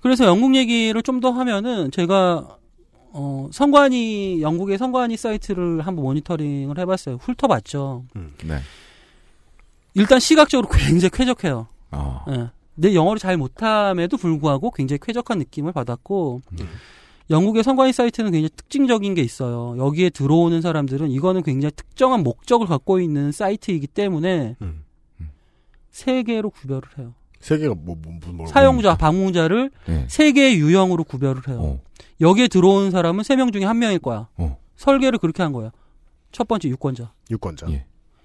그래서 0.00 0.24
영국 0.24 0.54
얘기를 0.54 1.02
좀 1.02 1.20
더 1.20 1.30
하면은 1.32 1.90
제가 1.90 2.58
어 3.18 3.48
선관위 3.50 4.42
영국의 4.42 4.76
선관위 4.76 5.16
사이트를 5.16 5.86
한번 5.86 6.04
모니터링을 6.04 6.78
해봤어요. 6.78 7.16
훑어봤죠. 7.16 8.04
네. 8.44 8.58
일단 9.94 10.20
시각적으로 10.20 10.68
굉장히 10.68 11.08
쾌적해요. 11.10 11.66
아. 11.90 12.24
예. 12.28 12.50
내 12.74 12.94
영어를 12.94 13.18
잘 13.18 13.38
못함에도 13.38 14.18
불구하고 14.18 14.70
굉장히 14.70 14.98
쾌적한 15.02 15.38
느낌을 15.38 15.72
받았고 15.72 16.42
영국의 17.30 17.64
선관위 17.64 17.94
사이트는 17.94 18.32
굉장히 18.32 18.50
특징적인 18.54 19.14
게 19.14 19.22
있어요. 19.22 19.74
여기에 19.78 20.10
들어오는 20.10 20.60
사람들은 20.60 21.10
이거는 21.10 21.42
굉장히 21.42 21.72
특정한 21.74 22.22
목적을 22.22 22.66
갖고 22.66 23.00
있는 23.00 23.32
사이트이기 23.32 23.86
때문에 23.86 24.56
음. 24.60 24.84
세 25.90 26.22
개로 26.22 26.50
구별을 26.50 26.82
해요. 26.98 27.14
세 27.40 27.56
개가 27.56 27.74
뭐, 27.74 27.96
뭐, 28.00 28.12
뭐, 28.22 28.32
뭐 28.34 28.46
사용자, 28.46 28.96
방문자를 28.96 29.70
네. 29.86 30.04
세 30.08 30.32
개의 30.32 30.58
유형으로 30.58 31.04
구별을 31.04 31.48
해요. 31.48 31.58
어. 31.62 31.85
여기에 32.20 32.48
들어온 32.48 32.90
사람은 32.90 33.24
세 33.24 33.36
명 33.36 33.52
중에 33.52 33.64
한 33.64 33.78
명일 33.78 33.98
거야. 33.98 34.28
어. 34.36 34.58
설계를 34.76 35.18
그렇게 35.18 35.42
한 35.42 35.52
거야. 35.52 35.70
첫 36.32 36.46
번째 36.48 36.68
유권자. 36.68 37.12
유권자. 37.30 37.66
예. 37.70 37.84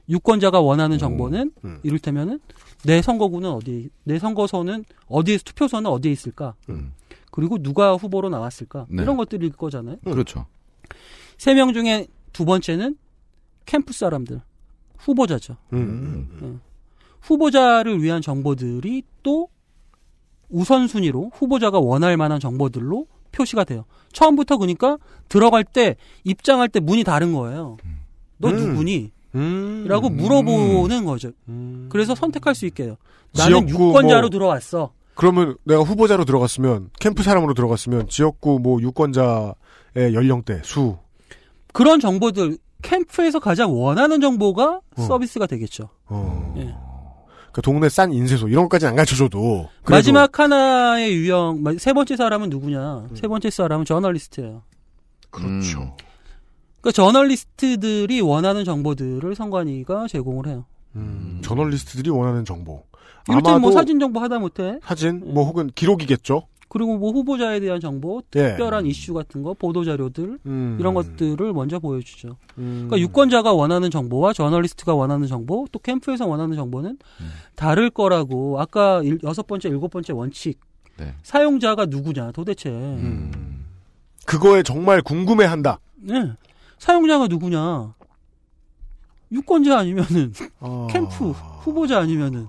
유권자가 0.09 0.59
원하는 0.59 0.97
정보는 0.97 1.51
음. 1.63 1.79
이를테면은 1.83 2.39
내 2.83 3.01
선거구는 3.01 3.49
어디, 3.51 3.89
내 4.03 4.19
선거소는 4.19 4.83
어디에 5.07 5.37
투표소는 5.37 5.89
어디에 5.89 6.11
있을까? 6.11 6.55
음. 6.69 6.93
그리고 7.31 7.57
누가 7.57 7.95
후보로 7.95 8.29
나왔을까? 8.29 8.87
네. 8.89 9.03
이런 9.03 9.15
것들일 9.17 9.51
거잖아요. 9.51 9.97
그렇죠. 10.03 10.45
세 11.37 11.53
명 11.53 11.71
중에 11.73 12.07
두 12.33 12.43
번째는 12.45 12.97
캠프 13.65 13.93
사람들, 13.93 14.41
후보자죠. 14.97 15.55
음. 15.73 16.29
예. 16.43 16.59
후보자를 17.21 18.01
위한 18.01 18.21
정보들이 18.21 19.03
또 19.23 19.47
우선순위로 20.49 21.31
후보자가 21.33 21.79
원할 21.79 22.17
만한 22.17 22.39
정보들로 22.39 23.07
표시가 23.31 23.63
돼요. 23.63 23.85
처음부터 24.13 24.57
그러니까 24.57 24.97
들어갈 25.29 25.63
때 25.63 25.95
입장할 26.23 26.69
때 26.69 26.79
문이 26.79 27.03
다른 27.03 27.33
거예요. 27.33 27.77
너 28.37 28.49
음. 28.49 28.55
누구니? 28.55 29.11
음. 29.35 29.85
라고 29.87 30.09
물어보는 30.09 31.05
거죠. 31.05 31.31
그래서 31.89 32.13
선택할 32.15 32.53
수 32.55 32.65
있게 32.65 32.83
해요. 32.83 32.97
나는 33.33 33.67
지역구 33.67 33.89
유권자로 33.89 34.21
뭐- 34.21 34.29
들어왔어. 34.29 34.91
그러면 35.15 35.55
내가 35.63 35.81
후보자로 35.83 36.25
들어갔으면 36.25 36.89
캠프 36.99 37.21
사람으로 37.23 37.53
들어갔으면 37.53 38.07
지역구 38.07 38.59
뭐 38.59 38.81
유권자의 38.81 39.53
연령대 40.13 40.61
수 40.63 40.97
그런 41.73 41.99
정보들 41.99 42.57
캠프에서 42.81 43.39
가장 43.39 43.77
원하는 43.79 44.19
정보가 44.19 44.81
어. 44.97 45.01
서비스가 45.01 45.45
되겠죠. 45.45 45.89
어. 46.07 46.53
예. 46.57 46.73
그 47.53 47.61
동네 47.61 47.89
싼 47.89 48.13
인쇄소 48.13 48.47
이런 48.47 48.63
것까지는 48.65 48.91
안 48.91 48.95
가르쳐줘도 48.95 49.69
그래도- 49.83 49.95
마지막 49.97 50.39
하나의 50.39 51.13
유형 51.15 51.61
마- 51.63 51.73
세 51.77 51.93
번째 51.93 52.15
사람은 52.15 52.49
누구냐? 52.49 53.07
세 53.15 53.27
번째 53.27 53.49
사람은 53.49 53.85
저널리스트예요. 53.85 54.63
그렇죠. 55.29 55.95
그러니까 56.81 56.91
저널리스트들이 56.93 58.21
원하는 58.21 58.63
정보들을 58.65 59.35
선관위가 59.35 60.07
제공을 60.07 60.47
해요. 60.47 60.65
음, 60.95 61.39
저널리스트들이 61.43 62.09
원하는 62.09 62.43
정보. 62.45 62.83
이를테면 63.29 63.61
뭐 63.61 63.69
아마도 63.69 63.71
사진 63.71 63.99
정보 63.99 64.19
하다 64.19 64.39
못해 64.39 64.79
사진 64.83 65.21
뭐 65.33 65.45
혹은 65.45 65.69
기록이겠죠. 65.75 66.47
그리고 66.71 66.97
뭐 66.97 67.11
후보자에 67.11 67.59
대한 67.59 67.81
정보, 67.81 68.21
예. 68.37 68.47
특별한 68.47 68.85
이슈 68.85 69.13
같은 69.13 69.43
거, 69.43 69.53
보도 69.53 69.83
자료들 69.83 70.39
음. 70.45 70.77
이런 70.79 70.93
것들을 70.93 71.51
먼저 71.51 71.79
보여주죠. 71.79 72.37
음. 72.59 72.85
그러니까 72.87 72.97
유권자가 72.97 73.51
원하는 73.51 73.91
정보와 73.91 74.31
저널리스트가 74.31 74.95
원하는 74.95 75.27
정보, 75.27 75.67
또 75.73 75.79
캠프에서 75.79 76.25
원하는 76.27 76.55
정보는 76.55 76.97
다를 77.55 77.89
거라고 77.89 78.61
아까 78.61 79.01
일- 79.03 79.19
여섯 79.23 79.45
번째, 79.47 79.67
일곱 79.67 79.89
번째 79.91 80.13
원칙 80.13 80.61
네. 80.95 81.13
사용자가 81.23 81.87
누구냐 81.87 82.31
도대체 82.31 82.69
음. 82.69 83.65
그거에 84.25 84.63
정말 84.63 85.01
궁금해한다. 85.01 85.77
네. 85.97 86.31
사용자가 86.79 87.27
누구냐 87.27 87.93
유권자 89.29 89.77
아니면은 89.77 90.31
어. 90.61 90.87
캠프 90.89 91.31
후보자 91.31 91.99
아니면은 91.99 92.47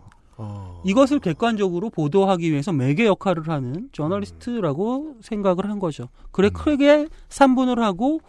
이것을 0.84 1.20
객관적으로 1.20 1.90
보도하기 1.90 2.50
위해서 2.50 2.72
매개 2.72 3.06
역할을 3.06 3.48
하는 3.48 3.88
저널리스트라고 3.92 5.16
생각을 5.20 5.68
한 5.70 5.78
거죠. 5.78 6.08
그래 6.32 6.50
크게 6.50 7.06
3분을 7.28 7.76
하고 7.76 8.20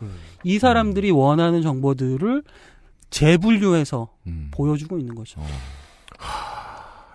이 0.44 0.60
사람들이 0.60 1.12
원하는 1.12 1.62
정보들을 1.62 2.44
재분류해서 3.10 4.10
보여주고 4.52 4.98
있는 5.00 5.16
거죠. 5.16 5.42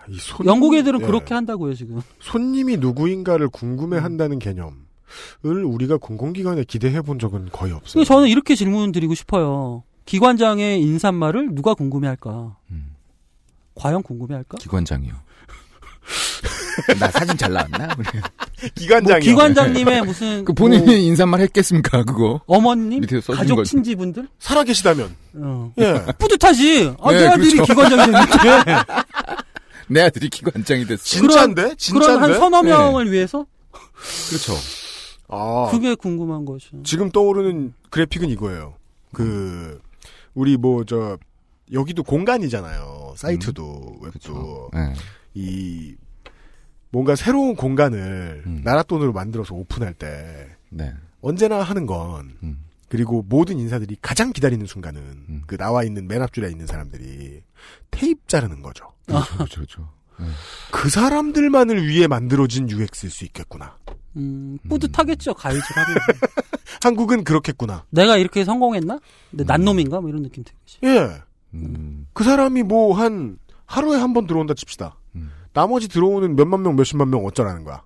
이 0.09 0.17
손- 0.17 0.45
영국 0.45 0.73
애들은 0.75 1.01
예. 1.01 1.05
그렇게 1.05 1.33
한다고요 1.33 1.73
지금. 1.75 2.01
손님이 2.19 2.77
누구인가를 2.77 3.49
궁금해한다는 3.49 4.39
개념 4.39 4.87
을 5.45 5.63
우리가 5.63 5.97
공공기관에 5.97 6.63
기대해 6.65 7.01
본 7.01 7.17
적은 7.17 7.49
거의 7.51 7.73
없어요. 7.73 8.03
저는 8.03 8.27
이렇게 8.27 8.53
질문 8.55 8.91
드리고 8.91 9.15
싶어요. 9.15 9.83
기관장의 10.05 10.81
인사말을 10.83 11.55
누가 11.55 11.73
궁금해할까? 11.73 12.57
과연 13.75 14.03
궁금해할까? 14.03 14.57
기관장이요. 14.59 15.13
나 16.99 17.09
사진 17.11 17.37
잘 17.37 17.51
나왔나? 17.53 17.95
기관장이요. 18.75 19.13
뭐 19.13 19.19
기관장님의 19.19 20.01
무슨 20.03 20.45
그 20.45 20.53
본인이 20.53 20.85
뭐 20.85 20.93
인사말 20.93 21.41
했겠습니까? 21.41 22.03
그거 22.03 22.41
어머님, 22.47 23.01
가족 23.27 23.57
거지. 23.57 23.71
친지분들 23.71 24.27
살아 24.39 24.63
계시다면 24.63 25.15
어. 25.35 25.73
예. 25.79 26.05
뿌듯하지. 26.17 26.95
아, 27.01 27.13
예, 27.13 27.17
내 27.19 27.27
아들이 27.27 27.51
그렇죠. 27.51 27.73
기관장이 27.73 28.11
됐는데. 28.11 28.73
내 29.91 30.01
아들이 30.01 30.29
기관장이 30.29 30.85
됐어. 30.85 31.03
진짜인데? 31.03 31.75
진짜인데? 31.75 32.15
그런 32.17 32.23
한 32.23 32.39
서너 32.39 32.61
네. 32.61 32.69
명을 32.69 33.11
위해서 33.11 33.45
그렇죠. 34.29 34.53
아, 35.27 35.67
그게 35.71 35.95
궁금한 35.95 36.45
거죠. 36.45 36.81
지금 36.83 37.11
떠오르는 37.11 37.73
그래픽은 37.89 38.29
이거예요. 38.29 38.75
그 39.13 39.79
우리 40.33 40.57
뭐 40.57 40.83
저 40.85 41.17
여기도 41.73 42.03
공간이잖아요. 42.03 43.13
사이트도 43.15 43.97
웹도 44.01 44.69
네. 44.73 44.93
이 45.33 45.95
뭔가 46.91 47.15
새로운 47.15 47.55
공간을 47.55 48.43
나라 48.63 48.83
돈으로 48.83 49.13
만들어서 49.13 49.53
오픈할 49.55 49.93
때 49.93 50.47
네. 50.69 50.93
언제나 51.21 51.61
하는 51.61 51.85
건 51.85 52.57
그리고 52.87 53.23
모든 53.27 53.59
인사들이 53.59 53.97
가장 54.01 54.31
기다리는 54.33 54.65
순간은 54.65 55.01
음. 55.01 55.41
그 55.45 55.57
나와 55.57 55.83
있는 55.83 56.07
맨 56.07 56.21
앞줄에 56.23 56.49
있는 56.49 56.65
사람들이 56.65 57.41
테이프 57.91 58.21
자르는 58.27 58.61
거죠. 58.63 58.85
그렇죠, 59.05 59.33
그렇죠, 59.37 59.55
그렇죠. 59.55 59.89
그 60.71 60.89
사람들만을 60.89 61.87
위해 61.87 62.07
만들어진 62.07 62.69
UX일 62.69 63.09
수 63.11 63.23
있겠구나. 63.25 63.77
음, 64.17 64.57
뿌듯하겠죠, 64.67 65.33
가이즈를 65.35 65.83
하면. 65.83 65.97
한국은 66.83 67.23
그렇겠구나. 67.23 67.85
내가 67.91 68.17
이렇게 68.17 68.43
성공했나? 68.43 68.99
근데 69.29 69.43
난 69.45 69.63
놈인가? 69.63 70.01
뭐 70.01 70.09
이런 70.09 70.23
느낌 70.23 70.43
들겠지. 70.43 70.79
예. 70.83 71.21
음. 71.53 72.07
그 72.13 72.23
사람이 72.23 72.63
뭐 72.63 72.93
한 72.95 73.37
하루에 73.65 73.97
한 73.99 74.13
번 74.13 74.25
들어온다 74.25 74.55
칩시다. 74.55 74.97
나머지 75.53 75.87
들어오는 75.87 76.35
몇만 76.35 76.61
명, 76.61 76.75
몇십만 76.75 77.09
명 77.09 77.25
어쩌라는 77.25 77.63
거야. 77.63 77.81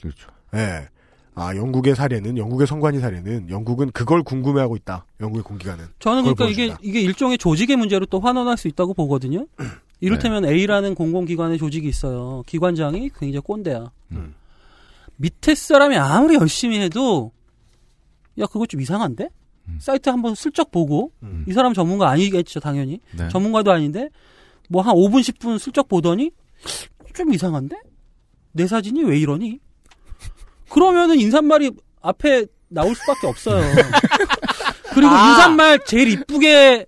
그렇죠. 0.00 0.30
예. 0.54 0.88
아, 1.34 1.54
영국의 1.56 1.94
사례는, 1.94 2.36
영국의 2.36 2.66
선관위 2.66 2.98
사례는, 2.98 3.48
영국은 3.50 3.92
그걸 3.92 4.22
궁금해하고 4.22 4.76
있다. 4.76 5.06
영국의 5.20 5.42
공기관은. 5.44 5.86
저는 5.98 6.22
그러니까 6.22 6.44
이게, 6.46 6.66
보여준다. 6.66 6.80
이게 6.82 7.00
일종의 7.00 7.38
조직의 7.38 7.76
문제로 7.76 8.04
또 8.06 8.20
환원할 8.20 8.56
수 8.56 8.68
있다고 8.68 8.94
보거든요. 8.94 9.46
이를테면 10.00 10.42
네. 10.42 10.50
A라는 10.50 10.94
공공기관의 10.94 11.58
조직이 11.58 11.88
있어요. 11.88 12.42
기관장이 12.46 13.10
굉장히 13.18 13.40
꼰대야. 13.40 13.90
음. 14.12 14.34
밑에 15.16 15.54
사람이 15.54 15.96
아무리 15.96 16.34
열심히 16.34 16.80
해도, 16.80 17.32
야, 18.38 18.46
그거 18.46 18.66
좀 18.66 18.80
이상한데? 18.80 19.28
음. 19.68 19.78
사이트 19.80 20.08
한번 20.10 20.34
슬쩍 20.34 20.70
보고, 20.70 21.12
이 21.46 21.52
사람 21.52 21.72
전문가 21.74 22.08
아니겠죠, 22.10 22.60
당연히. 22.60 23.00
네. 23.16 23.28
전문가도 23.28 23.70
아닌데, 23.70 24.08
뭐 24.68 24.82
한 24.82 24.94
5분, 24.94 25.20
10분 25.20 25.58
슬쩍 25.58 25.88
보더니, 25.88 26.32
좀 27.14 27.32
이상한데? 27.32 27.76
내 28.52 28.66
사진이 28.66 29.04
왜 29.04 29.18
이러니? 29.18 29.60
그러면은 30.70 31.18
인사말이 31.18 31.72
앞에 32.00 32.46
나올 32.68 32.94
수밖에 32.94 33.26
없어요. 33.26 33.62
그리고 34.94 35.12
아. 35.12 35.30
인사말 35.30 35.80
제일 35.84 36.08
이쁘게 36.08 36.86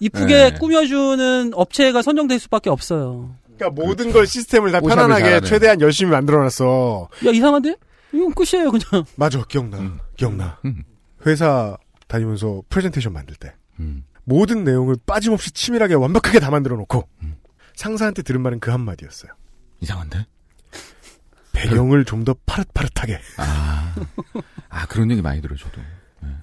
이쁘게 0.00 0.50
네. 0.50 0.58
꾸며주는 0.58 1.50
업체가 1.54 2.02
선정될 2.02 2.38
수밖에 2.38 2.70
없어요. 2.70 3.34
그러니까 3.56 3.82
모든 3.82 4.12
걸 4.12 4.26
시스템을 4.26 4.72
다 4.72 4.80
편안하게 4.80 5.24
잘하네. 5.24 5.46
최대한 5.46 5.80
열심히 5.80 6.10
만들어놨어. 6.12 7.08
야 7.26 7.30
이상한데? 7.30 7.76
이건 8.12 8.32
끝이에요 8.34 8.70
그냥. 8.70 9.04
맞아, 9.16 9.44
기억나. 9.44 9.98
기억나. 10.16 10.58
음. 10.64 10.82
회사 11.26 11.76
다니면서 12.08 12.62
프레젠테이션 12.70 13.12
만들 13.12 13.36
때. 13.36 13.52
음. 13.78 14.04
모든 14.24 14.64
내용을 14.64 14.96
빠짐없이 15.06 15.52
치밀하게 15.52 15.94
완벽하게 15.94 16.40
다 16.40 16.50
만들어 16.50 16.76
놓고, 16.76 17.08
상사한테 17.80 18.20
들은 18.20 18.42
말은 18.42 18.60
그 18.60 18.70
한마디였어요. 18.70 19.32
이상한데? 19.80 20.26
배경을 21.52 22.04
좀 22.04 22.24
더 22.24 22.34
파릇파릇하게. 22.44 23.18
아, 23.38 23.94
아 24.68 24.86
그런 24.86 25.10
얘기 25.10 25.22
많이 25.22 25.40
들어요, 25.40 25.56
저도. 25.56 25.80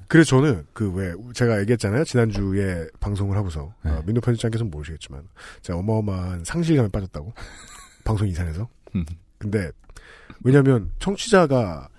그래서 0.07 0.29
저는 0.37 0.65
그 0.73 0.91
왜 0.91 1.13
제가 1.33 1.59
얘기했잖아요 1.61 2.03
지난주에 2.05 2.87
방송을 2.99 3.37
하고서 3.37 3.71
네. 3.83 3.91
어, 3.91 4.01
민노 4.05 4.21
편집장께서는 4.21 4.71
모르시겠지만 4.71 5.27
제가 5.61 5.77
어마어마한 5.77 6.43
상실감에 6.43 6.89
빠졌다고 6.89 7.31
방송 8.03 8.27
이산해서 8.27 8.67
음. 8.95 9.05
근데 9.37 9.69
왜냐하면 10.43 10.91
청취자가 10.97 11.89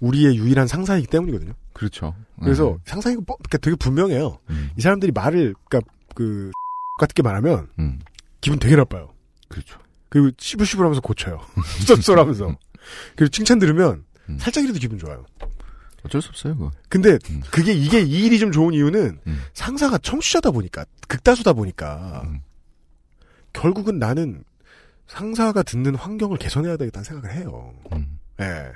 우리의 0.00 0.38
유일한 0.38 0.66
상사이기 0.66 1.08
때문이거든요. 1.08 1.52
그렇죠. 1.74 2.14
그래서 2.40 2.72
음. 2.72 2.78
상사이고 2.84 3.22
뭐, 3.26 3.36
그러니까 3.36 3.58
되게 3.58 3.76
분명해요. 3.76 4.38
이 4.78 4.80
사람들이 4.80 5.12
말을 5.12 5.54
그러니까 5.68 5.92
그 6.14 6.50
같게 6.98 7.22
말하면 7.22 7.68
음. 7.78 7.98
기분 8.46 8.60
되게 8.60 8.76
나빠요. 8.76 9.12
그렇죠. 9.48 9.76
그리고 10.08 10.30
시불시불하면서 10.38 11.00
고쳐요. 11.00 11.40
쏠쏠하면서 11.84 12.56
그리고 13.16 13.28
칭찬 13.28 13.58
들으면 13.58 14.04
살짝이라도 14.38 14.78
기분 14.78 15.00
좋아요. 15.00 15.26
어쩔 16.04 16.22
수 16.22 16.28
없어요, 16.28 16.54
그거. 16.54 16.70
근데 16.88 17.18
그게 17.50 17.72
이게 17.72 18.02
이 18.02 18.24
일이 18.24 18.38
좀 18.38 18.52
좋은 18.52 18.72
이유는 18.72 19.18
음. 19.26 19.42
상사가 19.52 19.98
청취자다 19.98 20.52
보니까 20.52 20.84
극다수다 21.08 21.54
보니까 21.54 22.22
결국은 23.52 23.98
나는 23.98 24.44
상사가 25.08 25.64
듣는 25.64 25.96
환경을 25.96 26.38
개선해야 26.38 26.76
되겠다는 26.76 27.02
생각을 27.02 27.34
해요. 27.34 27.74
음. 27.92 28.20
예. 28.40 28.70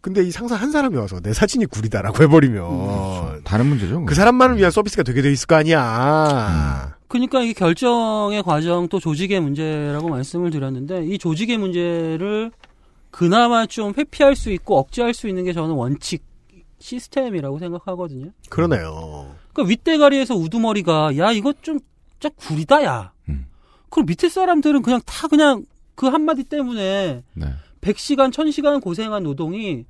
근데 0.00 0.24
이 0.24 0.32
상사 0.32 0.56
한 0.56 0.72
사람이 0.72 0.96
와서 0.96 1.20
내 1.20 1.32
사진이 1.32 1.66
구리다라고 1.66 2.20
해버리면 2.24 2.62
그렇죠. 2.62 3.40
다른 3.44 3.66
문제죠. 3.66 4.04
그 4.06 4.16
사람만을 4.16 4.58
위한 4.58 4.72
서비스가 4.72 5.04
되게 5.04 5.22
돼 5.22 5.30
있을 5.30 5.46
거 5.46 5.54
아니야. 5.54 6.96
그러니까 7.14 7.42
이 7.42 7.54
결정의 7.54 8.42
과정 8.42 8.88
또 8.88 8.98
조직의 8.98 9.38
문제라고 9.38 10.08
말씀을 10.08 10.50
드렸는데 10.50 11.06
이 11.06 11.16
조직의 11.16 11.58
문제를 11.58 12.50
그나마 13.12 13.66
좀 13.66 13.92
회피할 13.96 14.34
수 14.34 14.50
있고 14.50 14.78
억제할 14.78 15.14
수 15.14 15.28
있는 15.28 15.44
게 15.44 15.52
저는 15.52 15.76
원칙 15.76 16.24
시스템이라고 16.80 17.60
생각하거든요. 17.60 18.32
그러네요. 18.48 19.32
그러니까 19.52 19.70
윗대가리에서 19.70 20.34
우두머리가 20.34 21.16
야 21.16 21.30
이거 21.30 21.54
좀 21.62 21.78
진짜 22.18 22.34
구리다 22.34 22.82
야. 22.82 23.12
그럼 23.90 24.06
밑에 24.06 24.28
사람들은 24.28 24.82
그냥 24.82 25.00
다 25.06 25.28
그냥 25.28 25.64
그 25.94 26.08
한마디 26.08 26.42
때문에 26.42 27.22
네. 27.34 27.46
100시간, 27.80 28.32
1000시간 28.32 28.82
고생한 28.82 29.22
노동이 29.22 29.84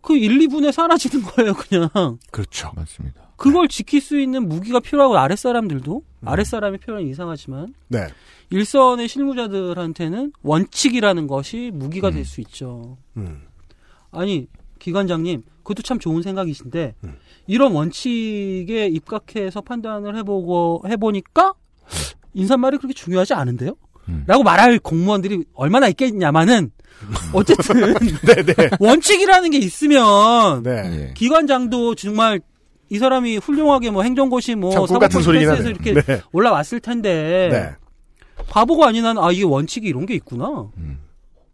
그 0.00 0.16
1, 0.16 0.38
2분에 0.38 0.72
사라지는 0.72 1.24
거예요, 1.24 1.54
그냥. 1.54 2.18
그렇죠. 2.32 2.72
맞습니다. 2.74 3.27
그걸 3.38 3.68
지킬 3.68 4.00
수 4.00 4.18
있는 4.18 4.48
무기가 4.48 4.80
필요하고 4.80 5.16
아랫사람들도 5.16 6.02
아랫사람의 6.24 6.80
표현이 6.80 7.08
이상하지만 7.08 7.72
네. 7.86 8.08
일선의 8.50 9.08
실무자들한테는 9.08 10.32
원칙이라는 10.42 11.26
것이 11.28 11.70
무기가 11.72 12.10
될수 12.10 12.40
있죠. 12.42 12.98
음. 13.16 13.42
아니 14.10 14.48
기관장님, 14.80 15.42
그것도 15.58 15.82
참 15.82 15.98
좋은 15.98 16.22
생각이신데 16.22 16.94
이런 17.46 17.72
원칙에 17.72 18.88
입각해서 18.88 19.60
판단을 19.60 20.16
해보고 20.16 20.82
해보니까 20.88 21.54
인사말이 22.34 22.78
그렇게 22.78 22.94
중요하지 22.94 23.34
않은데요? 23.34 23.74
라고 24.26 24.42
말할 24.42 24.78
공무원들이 24.78 25.44
얼마나 25.52 25.88
있겠냐마는 25.88 26.70
어쨌든 27.32 27.94
원칙이라는 28.80 29.50
게 29.50 29.58
있으면 29.58 30.62
네. 30.62 31.12
기관장도 31.14 31.94
정말 31.94 32.40
이 32.90 32.98
사람이 32.98 33.36
훌륭하게 33.38 33.90
뭐 33.90 34.02
행정고시 34.02 34.54
뭐참꿈 34.54 34.98
같은 34.98 35.22
소리긴 35.22 35.48
사법고시 35.48 35.68
하네요. 35.68 35.74
패스해서 35.74 36.00
이렇게 36.00 36.12
네. 36.12 36.22
올라왔을 36.32 36.80
텐데 36.80 37.48
네. 37.50 38.44
바보가 38.48 38.88
아닌 38.88 39.04
한, 39.04 39.18
아, 39.18 39.30
이게 39.32 39.44
원칙이 39.44 39.86
이런 39.88 40.06
게 40.06 40.14
있구나. 40.14 40.70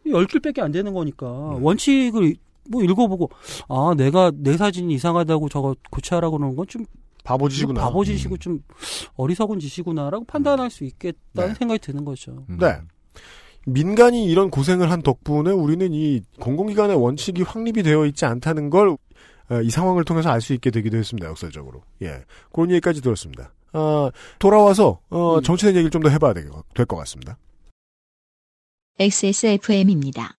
열 0.06 0.26
줄밖에 0.26 0.60
안 0.60 0.70
되는 0.70 0.92
거니까. 0.92 1.26
원칙을 1.26 2.34
뭐 2.68 2.82
읽어보고, 2.82 3.30
아, 3.68 3.94
내가 3.96 4.30
내 4.34 4.56
사진이 4.56 4.92
이상하다고 4.94 5.48
저거 5.48 5.74
고치하라고 5.90 6.38
그러는 6.38 6.56
건 6.56 6.66
좀. 6.68 6.84
바보짓이구나. 7.24 7.80
바보짓이고 7.80 8.36
좀 8.36 8.60
어리석은 9.16 9.58
짓이구나라고 9.58 10.26
판단할 10.26 10.70
수 10.70 10.84
있겠다는 10.84 11.54
생각이 11.54 11.78
드는 11.80 12.04
거죠. 12.04 12.44
네. 12.48 12.76
민간이 13.66 14.26
이런 14.26 14.50
고생을 14.50 14.90
한 14.90 15.00
덕분에 15.00 15.50
우리는 15.50 15.90
이 15.94 16.20
공공기관의 16.38 16.96
원칙이 16.96 17.40
확립이 17.42 17.82
되어 17.82 18.04
있지 18.04 18.26
않다는 18.26 18.68
걸 18.68 18.98
이 19.62 19.70
상황을 19.70 20.04
통해서 20.04 20.30
알 20.30 20.40
수 20.40 20.52
있게 20.54 20.70
되기도 20.70 20.96
했습니다. 20.96 21.28
역설적으로. 21.28 21.82
예. 22.02 22.24
그런 22.52 22.70
얘기까지 22.70 23.00
들었습니다. 23.02 23.52
아, 23.72 24.10
돌아와서 24.38 25.00
어, 25.10 25.40
정치된 25.42 25.74
얘기를 25.74 25.90
좀 25.90 26.02
더 26.02 26.08
해봐야 26.08 26.32
될 26.32 26.48
것 26.86 26.96
같습니다. 26.96 27.36
XSFM입니다. 28.98 30.36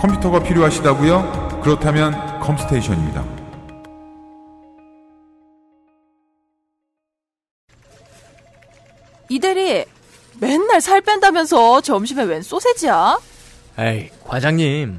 컴퓨터가 0.00 0.42
필요하시다고요? 0.42 1.60
그렇다면 1.62 2.40
컴스테이션입니다. 2.40 3.24
이대리 9.28 9.84
맨날 10.40 10.80
살 10.80 11.00
뺀다면서 11.00 11.80
점심에 11.82 12.24
웬 12.24 12.42
소세지야? 12.42 13.18
에이, 13.78 14.10
과장님. 14.24 14.98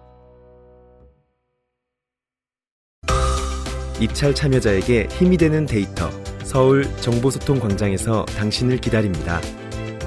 입찰 4.01 4.33
참여자에게 4.33 5.07
힘이 5.11 5.37
되는 5.37 5.67
데이터 5.67 6.09
서울 6.43 6.83
정보소통광장에서 6.97 8.25
당신을 8.25 8.77
기다립니다. 8.77 9.39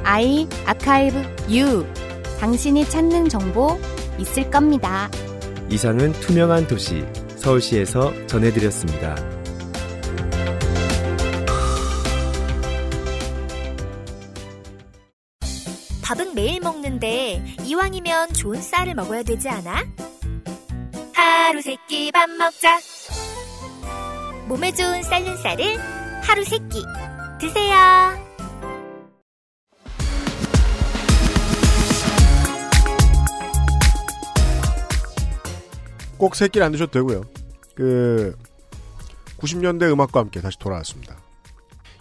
아이 0.02 0.48
아카이브 0.66 1.22
U 1.50 1.86
당신이 2.40 2.86
찾는 2.90 3.28
정보 3.28 3.78
있을 4.18 4.50
겁니다. 4.50 5.08
이상은 5.70 6.12
투명한 6.12 6.66
도시 6.66 7.04
서울시에서 7.36 8.12
전해드렸습니다. 8.26 9.14
밥은 16.02 16.34
매일 16.34 16.60
먹는데 16.60 17.42
이왕이면 17.64 18.32
좋은 18.34 18.60
쌀을 18.60 18.94
먹어야 18.94 19.22
되지 19.22 19.48
않아? 19.48 19.86
하루 21.12 21.62
세끼 21.62 22.10
밥 22.10 22.28
먹자. 22.28 22.78
몸에 24.46 24.72
좋은 24.72 25.02
쌀른 25.02 25.36
쌀을 25.38 25.78
하루 26.22 26.44
세끼 26.44 26.82
드세요. 27.40 27.74
꼭 36.18 36.36
새끼를 36.36 36.66
안 36.66 36.72
드셔도 36.72 36.90
되고요. 36.92 37.22
그 37.74 38.36
90년대 39.38 39.90
음악과 39.90 40.20
함께 40.20 40.42
다시 40.42 40.58
돌아왔습니다. 40.58 41.16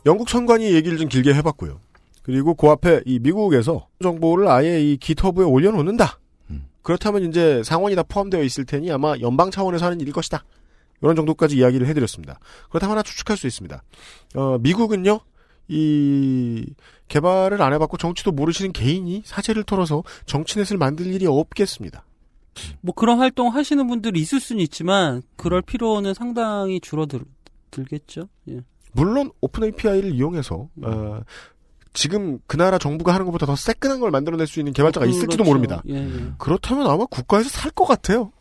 영국 0.06 0.30
선관위 0.30 0.74
얘기를 0.74 0.98
좀 0.98 1.07
길게 1.07 1.34
해봤고요. 1.36 1.80
그리고 2.24 2.56
그 2.56 2.68
앞에 2.68 3.03
이 3.06 3.20
미국에서 3.20 3.88
정보를 4.02 4.49
아예 4.49 4.82
이 4.82 4.98
기터브에 4.98 5.45
올려놓는다. 5.45 6.20
그렇다면 6.82 7.24
이제 7.24 7.64
상원이 7.64 7.95
다 7.95 8.03
포함되어 8.03 8.44
있을 8.44 8.65
테니 8.65 8.91
아마 8.91 9.15
연방 9.22 9.49
차원에서 9.49 9.86
하는 9.86 10.02
일일 10.02 10.11
것이다. 10.11 10.44
이런 11.03 11.15
정도까지 11.15 11.57
이야기를 11.57 11.85
해드렸습니다. 11.88 12.39
그렇다면 12.69 12.93
하나 12.93 13.03
추측할 13.03 13.38
수 13.38 13.45
있습니다. 13.45 13.84
어, 14.35 14.57
미국은요, 14.59 15.19
이 15.67 16.65
개발을 17.09 17.61
안 17.61 17.73
해봤고 17.73 17.97
정치도 17.97 18.31
모르시는 18.31 18.71
개인이 18.73 19.21
사제를 19.25 19.63
털어서 19.63 20.03
정치넷을 20.25 20.77
만들 20.77 21.07
일이 21.07 21.25
없겠습니다. 21.27 22.03
뭐 22.81 22.93
그런 22.93 23.19
활동 23.19 23.53
하시는 23.53 23.85
분들이 23.88 24.19
있을 24.19 24.39
수는 24.39 24.61
있지만 24.63 25.23
그럴 25.35 25.61
필요는 25.61 26.13
상당히 26.13 26.80
줄어들겠죠. 26.80 28.30
예. 28.49 28.59
물론 28.91 29.31
오픈 29.41 29.63
API를 29.63 30.13
이용해서 30.13 30.69
어, 30.84 31.21
지금 31.93 32.39
그 32.45 32.57
나라 32.57 32.77
정부가 32.77 33.13
하는 33.13 33.25
것보다 33.25 33.45
더 33.47 33.55
새끈한 33.55 33.99
걸 33.99 34.11
만들어낼 34.11 34.45
수 34.47 34.59
있는 34.59 34.71
개발자가 34.73 35.05
있을지도 35.07 35.43
그렇죠. 35.43 35.43
모릅니다. 35.49 35.81
예, 35.89 35.95
예. 35.95 36.31
그렇다면 36.38 36.88
아마 36.88 37.05
국가에서 37.05 37.49
살 37.49 37.71
것 37.71 37.85
같아요. 37.85 38.31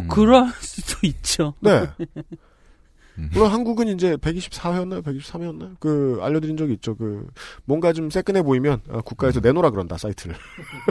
뭐 0.00 0.14
그럴 0.14 0.48
수도 0.60 1.06
있죠. 1.06 1.54
네. 1.60 1.86
물론 3.32 3.50
한국은 3.50 3.88
이제 3.88 4.14
124회였나요? 4.16 5.02
123회였나요? 5.02 5.76
그 5.80 6.18
알려드린 6.20 6.58
적이 6.58 6.74
있죠. 6.74 6.94
그 6.96 7.26
뭔가 7.64 7.94
좀 7.94 8.10
새끈해 8.10 8.42
보이면 8.42 8.82
어, 8.90 9.00
국가에서 9.00 9.40
내놓으라 9.40 9.70
그런다 9.70 9.96
사이트를. 9.96 10.36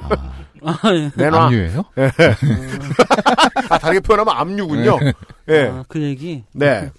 아, 0.66 0.80
예. 0.96 1.12
내놔. 1.16 1.46
압류예요? 1.46 1.84
예. 2.00 2.12
아, 3.70 3.78
다르게 3.78 4.00
표현하면 4.00 4.36
압류군요. 4.36 4.98
예. 5.50 5.68
아, 5.68 5.86
그 5.88 6.02
얘기. 6.02 6.44
네. 6.54 6.90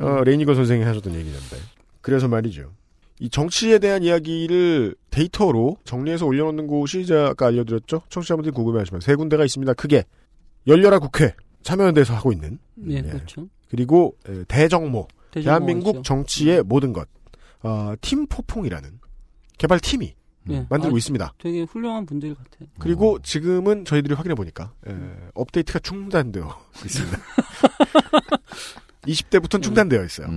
어, 0.00 0.24
레이니거 0.24 0.54
선생이 0.56 0.82
하셨던 0.82 1.14
얘기인데. 1.14 1.56
그래서 2.00 2.26
말이죠. 2.26 2.72
이 3.20 3.30
정치에 3.30 3.78
대한 3.78 4.02
이야기를 4.02 4.96
데이터로 5.10 5.76
정리해서 5.84 6.26
올려놓는 6.26 6.66
곳이 6.66 7.06
제가 7.06 7.28
아까 7.28 7.46
알려드렸죠. 7.46 8.02
청취자분들이 8.08 8.52
궁금해하시면 8.52 9.00
세 9.00 9.14
군데가 9.14 9.44
있습니다. 9.44 9.74
크게 9.74 10.02
열려라 10.66 10.98
국회 10.98 11.34
참여연대에서 11.62 12.14
하고 12.14 12.32
있는 12.32 12.58
예, 12.88 13.02
그렇죠. 13.02 13.48
그리고 13.70 14.16
에, 14.28 14.44
대정모 14.48 15.08
대정모가 15.30 15.42
대한민국 15.58 15.88
있죠. 15.96 16.02
정치의 16.02 16.62
모든 16.62 16.92
것 16.92 17.08
어, 17.62 17.94
팀 18.00 18.26
포퐁이라는 18.26 18.98
개발 19.58 19.78
팀이 19.80 20.14
예. 20.50 20.66
만들고 20.68 20.96
아, 20.96 20.98
있습니다. 20.98 21.34
되게 21.38 21.62
훌륭한 21.62 22.04
분들 22.04 22.34
같아요. 22.34 22.68
그리고 22.80 23.18
지금은 23.22 23.84
저희들이 23.84 24.14
확인해 24.14 24.34
보니까 24.34 24.72
에, 24.88 24.92
업데이트가 25.34 25.78
중단되어 25.78 26.48
있습니다. 26.84 27.18
20대부터는 29.06 29.62
중단되어 29.62 30.04
있어요. 30.04 30.28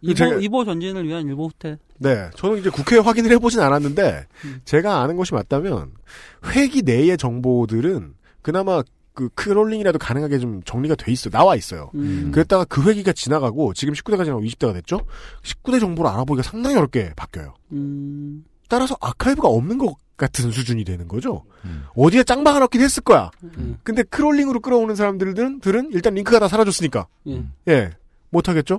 이보, 0.00 0.14
제가- 0.14 0.42
이보 0.42 0.64
전진을 0.64 1.06
위한 1.06 1.26
일보 1.26 1.46
후퇴. 1.48 1.76
네, 1.98 2.30
저는 2.36 2.58
이제 2.58 2.70
국회에 2.70 2.98
확인을 2.98 3.30
해보진 3.32 3.60
않았는데 3.60 4.26
제가 4.64 5.02
아는 5.02 5.16
것이 5.16 5.34
맞다면 5.34 5.92
회기 6.46 6.82
내의 6.82 7.16
정보들은 7.16 8.14
그나마 8.42 8.82
그 9.18 9.28
크롤링이라도 9.34 9.98
가능하게 9.98 10.38
좀 10.38 10.62
정리가 10.62 10.94
돼 10.94 11.10
있어 11.10 11.28
나와 11.28 11.56
있어요. 11.56 11.90
음. 11.96 12.30
그랬다가 12.32 12.64
그 12.64 12.88
회기가 12.88 13.12
지나가고 13.12 13.74
지금 13.74 13.92
19대가 13.92 14.22
지나고 14.22 14.42
20대가 14.42 14.72
됐죠. 14.74 15.00
19대 15.42 15.80
정보를 15.80 16.08
알아보기가 16.12 16.48
상당히 16.48 16.76
어렵게 16.76 17.14
바뀌어요. 17.16 17.54
음, 17.72 18.44
따라서 18.68 18.96
아카이브가 19.00 19.48
없는 19.48 19.78
것 19.78 19.96
같은 20.16 20.52
수준이 20.52 20.84
되는 20.84 21.08
거죠. 21.08 21.42
어디에 21.96 22.22
짱박아 22.22 22.60
넣긴 22.60 22.80
했을 22.80 23.02
거야. 23.02 23.32
음. 23.42 23.78
근데 23.82 24.04
crawling으로 24.04 24.60
끌어오는 24.60 24.94
사람들은 24.94 25.58
들은 25.58 25.90
일단 25.92 26.14
링크가 26.14 26.38
다 26.38 26.46
사라졌으니까 26.46 27.08
예. 27.26 27.42
예 27.68 27.90
못하겠죠. 28.30 28.78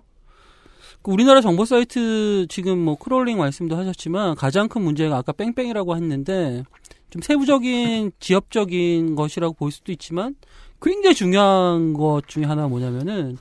그 1.01 1.11
우리나라 1.11 1.41
정보 1.41 1.65
사이트 1.65 2.45
지금 2.49 2.79
뭐 2.79 2.97
crawling 2.97 3.37
말씀도 3.37 3.75
하셨지만 3.75 4.35
가장 4.35 4.69
큰 4.69 4.83
문제가 4.83 5.17
아까 5.17 5.33
뺑뺑이라고 5.33 5.97
했는데 5.97 6.63
좀 7.09 7.21
세부적인 7.21 8.11
지엽적인 8.19 9.15
것이라고 9.15 9.53
볼 9.53 9.71
수도 9.71 9.91
있지만 9.91 10.35
굉장히 10.81 11.15
중요한 11.15 11.93
것 11.93 12.27
중에 12.27 12.45
하나가 12.45 12.67
뭐냐면은 12.67 13.37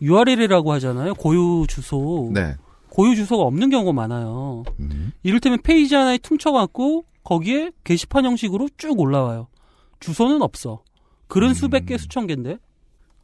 URL이라고 0.00 0.72
하잖아요. 0.74 1.14
고유 1.14 1.66
주소. 1.68 2.30
네. 2.32 2.56
고유 2.88 3.14
주소가 3.14 3.44
없는 3.44 3.70
경우가 3.70 3.92
많아요. 3.92 4.64
이를테면 5.22 5.60
페이지 5.62 5.94
하나에 5.94 6.18
퉁쳐갖고 6.18 7.04
거기에 7.22 7.70
게시판 7.84 8.24
형식으로 8.24 8.68
쭉 8.76 8.98
올라와요. 8.98 9.48
주소는 10.00 10.42
없어. 10.42 10.82
그런 11.28 11.54
수백 11.54 11.86
개 11.86 11.96
수천 11.96 12.26
개인데 12.26 12.58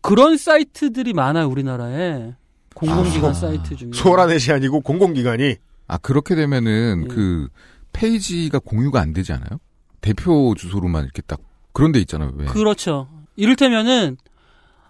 그런 0.00 0.36
사이트들이 0.36 1.12
많아요 1.12 1.48
우리나라에 1.48 2.34
공공기관 2.74 3.30
아, 3.30 3.34
사이트 3.34 3.74
중에 3.74 3.90
소라넷이 3.92 4.54
아니고 4.54 4.80
공공기관이 4.82 5.56
아 5.88 5.98
그렇게 5.98 6.36
되면은 6.36 7.08
예. 7.10 7.14
그 7.14 7.48
페이지가 7.92 8.60
공유가 8.60 9.00
안 9.00 9.12
되지 9.12 9.32
않아요? 9.32 9.58
대표 10.06 10.54
주소로만 10.56 11.02
이렇게 11.02 11.20
딱 11.22 11.40
그런 11.72 11.90
데 11.90 11.98
있잖아요. 11.98 12.32
왜? 12.36 12.46
그렇죠. 12.46 13.08
이를테면은 13.34 14.16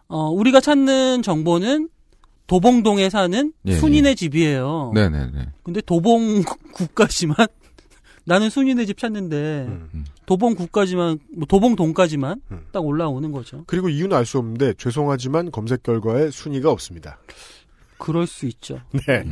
어, 0.09 0.29
우리가 0.29 0.61
찾는 0.61 1.23
정보는 1.23 1.89
도봉동에 2.47 3.09
사는 3.09 3.53
예, 3.65 3.77
순인의 3.77 4.11
예. 4.11 4.15
집이에요. 4.15 4.93
네네네. 4.95 5.49
근데 5.63 5.81
도봉 5.81 6.43
구까지만 6.75 7.35
나는 8.25 8.51
순인의 8.51 8.87
집 8.87 8.99
찾는데 8.99 9.67
음. 9.69 10.05
도봉 10.27 10.55
구까지만 10.55 11.19
뭐 11.35 11.47
도봉동까지만 11.49 12.43
딱 12.73 12.85
올라오는 12.85 13.33
거죠. 13.33 13.65
그리고 13.67 13.89
이유는 13.89 14.17
알 14.17 14.27
수 14.27 14.39
없는데 14.39 14.75
죄송하지만 14.75 15.51
검색 15.51 15.83
결과에 15.83 16.31
순위가 16.31 16.71
없습니다. 16.71 17.19
그럴 17.99 18.27
수 18.27 18.47
있죠. 18.47 18.81
네. 19.09 19.25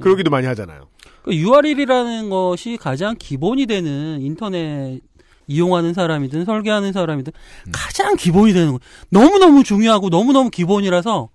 그러기도 0.00 0.30
많이 0.30 0.46
하잖아요. 0.48 0.88
그 1.22 1.34
URL이라는 1.34 2.28
것이 2.28 2.76
가장 2.76 3.14
기본이 3.16 3.66
되는 3.66 4.20
인터넷 4.20 5.00
이용하는 5.48 5.94
사람이든 5.94 6.44
설계하는 6.44 6.92
사람이든 6.92 7.32
가장 7.72 8.14
기본이 8.16 8.52
되는 8.52 8.72
거. 8.72 8.78
너무너무 9.10 9.64
중요하고 9.64 10.08
너무너무 10.10 10.50
기본이라서 10.50 11.28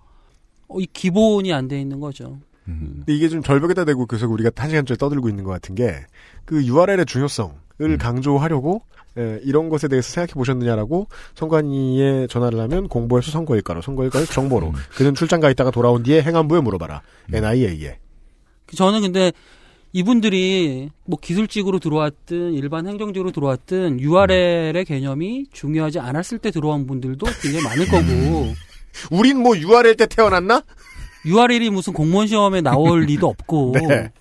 어, 0.70 0.80
이 0.80 0.88
기본이 0.94 1.52
안 1.54 1.68
돼 1.68 1.82
있는 1.82 2.00
거죠. 2.00 2.40
근데 2.66 3.14
이게 3.14 3.28
좀 3.28 3.44
절벽에다 3.44 3.84
대고 3.84 4.06
계속 4.06 4.32
우리가 4.32 4.52
한 4.56 4.70
시간째 4.70 4.96
떠들고 4.96 5.28
있는 5.28 5.44
것 5.44 5.52
같은 5.52 5.76
게 5.76 6.06
그 6.46 6.64
URL의 6.66 7.06
중요성을 7.06 7.98
강조하려고 8.00 8.84
예, 9.18 9.40
이런 9.44 9.70
것에 9.70 9.88
대해서 9.88 10.10
생각해 10.12 10.34
보셨느냐라고 10.34 11.08
선관위에 11.36 12.28
전화를 12.28 12.60
하면 12.62 12.88
공보에서 12.88 13.32
선거일가로 13.32 13.82
선거일가에서 13.82 14.34
정보로. 14.34 14.74
그는 14.96 15.14
출장 15.14 15.40
가 15.40 15.50
있다가 15.52 15.70
돌아온 15.72 16.02
뒤에 16.04 16.22
행안부에 16.24 16.62
물어봐라. 16.62 17.02
NIA에. 17.32 17.98
저는 18.76 19.02
근데 19.02 19.32
이분들이 19.94 20.90
뭐 21.06 21.20
기술직으로 21.22 21.78
들어왔든 21.78 22.54
일반 22.54 22.88
행정직으로 22.88 23.32
들어왔든 23.32 24.00
URL의 24.00 24.86
개념이 24.86 25.46
중요하지 25.54 26.00
않았을 26.00 26.40
때 26.40 26.50
들어온 26.50 26.88
분들도 26.88 27.26
굉장히 27.42 27.64
많을 27.64 27.86
거고. 27.88 28.54
우린 29.12 29.42
뭐 29.42 29.56
URL 29.56 29.96
때 29.96 30.08
태어났나? 30.08 30.64
URL이 31.26 31.70
무슨 31.70 31.94
공무원 31.94 32.28
시험에 32.28 32.62
나올 32.62 33.02
리도 33.06 33.28
없고. 33.28 33.74
네. 33.88 34.12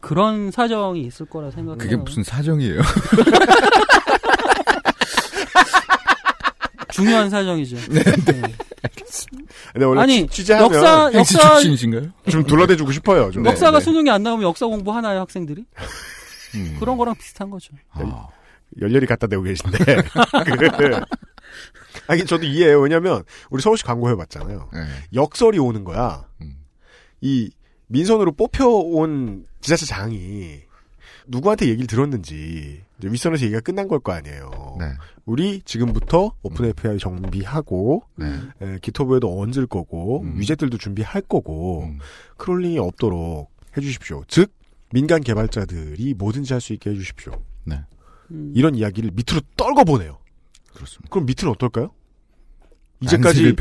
그런 0.00 0.50
사정이 0.50 1.00
있을 1.02 1.26
거라 1.26 1.50
생각해요. 1.50 1.78
그게 1.78 1.96
무슨 1.96 2.22
사정이에요? 2.22 2.80
중요한 6.94 7.28
사정이죠. 7.30 7.76
네, 7.90 8.02
네. 8.04 8.42
근데 9.72 9.84
원래 9.84 10.00
아니, 10.02 10.26
취- 10.28 10.44
취재하면 10.44 10.70
역사- 10.70 11.10
역사- 11.18 11.52
출신이신가요? 11.54 12.12
좀 12.30 12.44
둘러대주고 12.44 12.92
싶어요. 12.92 13.30
좀. 13.32 13.44
역사가 13.44 13.78
네. 13.78 13.84
수능이 13.84 14.10
안 14.10 14.22
나오면 14.22 14.46
역사 14.46 14.66
공부 14.66 14.92
하나요, 14.92 15.20
학생들이? 15.20 15.64
음. 16.54 16.76
그런 16.78 16.96
거랑 16.96 17.14
비슷한 17.16 17.50
거죠. 17.50 17.74
열렬히 18.80 19.06
갖다 19.06 19.26
대고 19.26 19.42
계신데. 19.42 19.78
그, 20.46 21.00
아니, 22.08 22.24
저도 22.24 22.44
이해해요. 22.44 22.80
왜냐면, 22.80 23.22
우리 23.50 23.62
서울시 23.62 23.84
광고 23.84 24.08
해봤잖아요. 24.10 24.70
네. 24.72 24.80
역설이 25.14 25.58
오는 25.58 25.84
거야. 25.84 26.24
음. 26.40 26.56
이, 27.20 27.50
민선으로 27.88 28.32
뽑혀온 28.32 29.46
지자체 29.60 29.86
장이, 29.86 30.60
누구한테 31.26 31.66
얘기를 31.68 31.86
들었는지, 31.86 32.82
이제 32.98 33.08
윗선에서 33.08 33.44
얘기가 33.44 33.60
끝난 33.60 33.86
걸 33.88 34.00
거 34.00 34.12
아니에요. 34.12 34.76
네. 34.80 34.86
우리 35.26 35.62
지금부터 35.64 36.34
open 36.42 36.66
API 36.66 36.98
정비하고, 36.98 38.02
네. 38.16 38.26
에, 38.60 38.78
GitHub에도 38.82 39.40
얹을 39.40 39.66
거고, 39.66 40.20
음. 40.22 40.38
widget들도 40.38 40.76
준비할 40.78 41.22
거고, 41.22 41.90
crawling이 42.36 42.78
없도록 42.78 43.50
해주십시오. 43.76 44.24
즉, 44.28 44.52
민간 44.92 45.22
개발자들이 45.22 46.14
뭐든지 46.14 46.52
할 46.52 46.60
수 46.60 46.72
있게 46.74 46.90
해주십시오. 46.90 47.32
네. 47.64 47.80
음. 48.30 48.52
이런 48.54 48.74
이야기를 48.74 49.10
밑으로 49.14 49.40
떨궈 49.56 49.84
보내요. 49.84 50.18
그렇습니다. 50.74 51.08
그럼 51.10 51.26
밑은 51.26 51.48
어떨까요? 51.48 51.90
이제까지. 53.00 53.56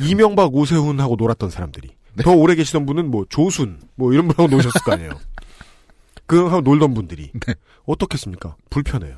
이명박 0.00 0.54
오세훈하고 0.54 1.16
놀았던 1.16 1.50
사람들이 1.50 1.88
네. 2.14 2.22
더 2.22 2.32
오래 2.32 2.54
계시던 2.54 2.86
분은 2.86 3.10
뭐 3.10 3.24
조순 3.28 3.80
뭐 3.96 4.12
이런 4.12 4.28
분하고 4.28 4.46
노셨을 4.54 4.80
거 4.84 4.92
아니에요. 4.92 5.10
그 6.26 6.46
하고 6.46 6.60
놀던 6.62 6.94
분들이 6.94 7.30
어떻겠습니까? 7.84 8.56
불편해요. 8.70 9.16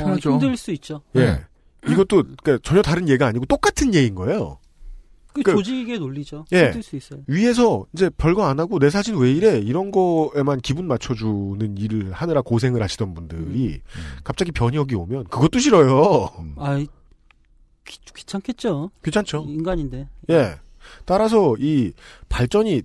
어, 0.00 0.14
힘들 0.16 0.56
수 0.56 0.70
있죠. 0.72 1.02
예. 1.16 1.44
이것도 1.88 2.22
그러니까 2.42 2.58
전혀 2.62 2.80
다른 2.82 3.08
예가 3.08 3.26
아니고 3.26 3.46
똑같은 3.46 3.92
예인 3.94 4.14
거예요. 4.14 4.58
그 5.34 5.42
그- 5.42 5.52
조직의 5.52 5.98
논리죠. 5.98 6.44
예. 6.52 6.64
힘들 6.66 6.82
수 6.82 6.94
있어요. 6.96 7.20
위에서 7.26 7.86
이제 7.94 8.10
별거 8.10 8.44
안 8.44 8.60
하고 8.60 8.78
내 8.78 8.90
사진 8.90 9.16
왜 9.16 9.32
이래 9.32 9.58
이런 9.58 9.90
거에만 9.90 10.60
기분 10.60 10.86
맞춰주는 10.86 11.76
일을 11.78 12.12
하느라 12.12 12.42
고생을 12.42 12.82
하시던 12.82 13.14
분들이 13.14 13.80
갑자기 14.24 14.52
변혁이 14.52 14.94
오면 14.94 15.24
그것도 15.24 15.58
싫어요. 15.58 16.28
아, 16.56 16.76
귀, 17.84 17.98
귀찮겠죠. 18.14 18.90
귀찮죠. 19.04 19.44
인간인데. 19.48 20.08
예. 20.30 20.54
따라서 21.06 21.56
이 21.58 21.92
발전이 22.28 22.82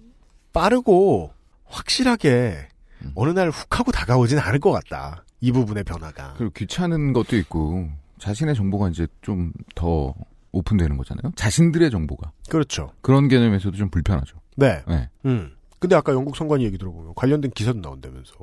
빠르고 0.54 1.32
확실하게 1.66 2.68
어느 3.16 3.30
날 3.32 3.50
훅 3.52 3.80
하고 3.80 3.92
다가오진 3.92 4.40
않을 4.40 4.60
것 4.60 4.72
같다. 4.72 5.24
이 5.42 5.52
부분의 5.52 5.84
변화가. 5.84 6.36
그리고 6.38 6.52
귀찮은 6.54 7.14
것도 7.14 7.36
있고 7.38 7.90
자신의 8.20 8.56
정보가 8.56 8.90
이제 8.90 9.08
좀 9.22 9.52
더 9.76 10.14
오픈되는 10.54 10.98
거잖아요. 10.98 11.32
자신들의 11.36 11.92
정보가. 11.92 12.32
그렇죠. 12.50 12.92
그런 13.02 13.28
개념에서도 13.28 13.78
좀 13.78 13.90
불편하죠. 13.92 14.38
네. 14.56 14.82
네. 14.88 15.08
음. 15.26 15.52
근데 15.80 15.96
아까 15.96 16.14
영국 16.14 16.36
선관위 16.36 16.64
얘기 16.66 16.80
들어보면 16.80 17.14
관련된 17.16 17.52
기사도 17.52 17.80
나온다면서. 17.80 18.34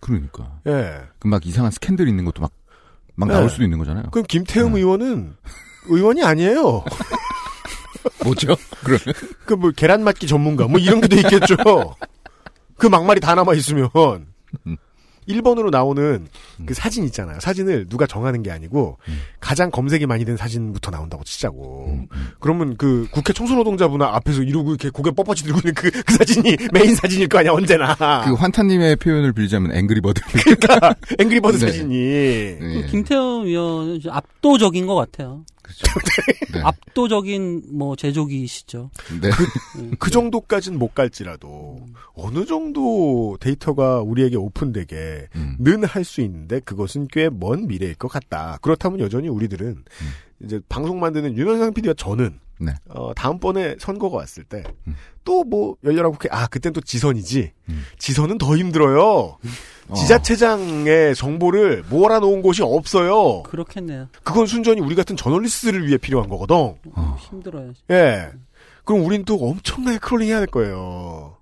그러니까. 0.00 0.60
예. 0.66 1.02
그막 1.18 1.44
이상한 1.46 1.70
스캔들 1.70 2.08
있는 2.08 2.24
것도 2.24 2.40
막, 2.40 2.52
막 3.14 3.26
네. 3.28 3.34
나올 3.34 3.50
수도 3.50 3.64
있는 3.64 3.76
거잖아요. 3.78 4.04
그럼 4.10 4.24
김태흠 4.26 4.76
의원은 4.76 5.34
의원이 5.88 6.22
아니에요. 6.24 6.84
뭐죠? 8.24 8.56
그러면? 8.82 9.00
그 9.44 9.54
뭐 9.56 9.70
계란 9.72 10.02
맞기 10.02 10.26
전문가 10.26 10.66
뭐 10.66 10.78
이런 10.80 11.02
게도 11.02 11.16
있겠죠. 11.16 11.56
그 12.78 12.86
막말이 12.86 13.20
다 13.20 13.34
남아 13.34 13.52
있으면 13.54 13.90
1번으로 15.34 15.70
나오는 15.70 16.26
그 16.66 16.74
사진 16.74 17.04
있잖아요. 17.04 17.40
사진을 17.40 17.86
누가 17.88 18.06
정하는 18.06 18.42
게 18.42 18.50
아니고 18.50 18.98
가장 19.40 19.70
검색이 19.70 20.06
많이 20.06 20.24
된 20.24 20.36
사진부터 20.36 20.90
나온다고 20.90 21.24
치자고. 21.24 22.06
그러면 22.40 22.76
그 22.76 23.06
국회 23.10 23.32
청소노동자분 23.32 24.02
앞에서 24.02 24.42
이러고 24.42 24.70
이렇게 24.70 24.90
고개 24.90 25.10
뻣뻣이 25.10 25.44
들고 25.44 25.58
있는 25.60 25.74
그, 25.74 25.90
그 25.90 26.14
사진이 26.14 26.56
메인 26.72 26.94
사진일 26.94 27.28
거 27.28 27.38
아니야 27.38 27.52
언제나. 27.52 27.94
그 28.24 28.34
환타님의 28.34 28.96
표현을 28.96 29.32
빌자면 29.32 29.72
앵그리버드. 29.74 30.20
그러니까 30.44 30.94
앵그리버드 31.18 31.58
네. 31.58 31.66
사진이. 31.66 31.96
그 32.58 32.86
김태형 32.90 33.46
의원은 33.46 34.00
좀 34.00 34.12
압도적인 34.12 34.86
것 34.86 34.94
같아요. 34.94 35.44
네. 36.52 36.60
압도적인 36.62 37.62
뭐 37.72 37.96
제조기시죠. 37.96 38.90
네. 39.20 39.30
그, 39.30 39.90
그 39.98 40.10
정도까지는 40.10 40.78
못 40.78 40.94
갈지라도 40.94 41.80
어느 42.14 42.44
정도 42.46 43.36
데이터가 43.40 44.00
우리에게 44.00 44.36
오픈되게 44.36 45.28
음. 45.36 45.56
는할 45.60 46.04
수 46.04 46.20
있는데 46.20 46.60
그것은 46.60 47.08
꽤 47.08 47.28
먼 47.30 47.66
미래일 47.68 47.94
것 47.94 48.08
같다. 48.08 48.58
그렇다면 48.62 49.00
여전히 49.00 49.28
우리들은 49.28 49.84
이제 50.44 50.60
방송 50.68 51.00
만드는 51.00 51.36
윤현상 51.36 51.74
PD와 51.74 51.94
저는 51.96 52.38
네. 52.58 52.72
어, 52.88 53.14
다음번에 53.14 53.76
선거가 53.78 54.16
왔을 54.18 54.44
때 54.44 54.62
또 55.24 55.44
뭐 55.44 55.76
열렬하고 55.84 56.12
국회 56.12 56.28
아 56.32 56.46
그땐 56.46 56.72
또 56.72 56.80
지선이지. 56.80 57.52
지선은 57.98 58.38
더 58.38 58.56
힘들어요. 58.56 59.36
지자체장의 59.94 61.14
정보를 61.14 61.84
몰아놓은 61.90 62.42
곳이 62.42 62.62
없어요. 62.62 63.42
그렇겠네요. 63.44 64.08
그건 64.22 64.46
순전히 64.46 64.80
우리 64.80 64.94
같은 64.94 65.16
저널리스트를 65.16 65.86
위해 65.86 65.96
필요한 65.98 66.28
거거든. 66.28 66.74
힘들어요. 67.18 67.72
예. 67.90 68.30
그럼 68.84 69.04
우린 69.04 69.24
또 69.24 69.36
엄청나게 69.36 69.98
crawling 69.98 70.28
해야 70.28 70.38
될 70.38 70.46
거예요. 70.48 71.36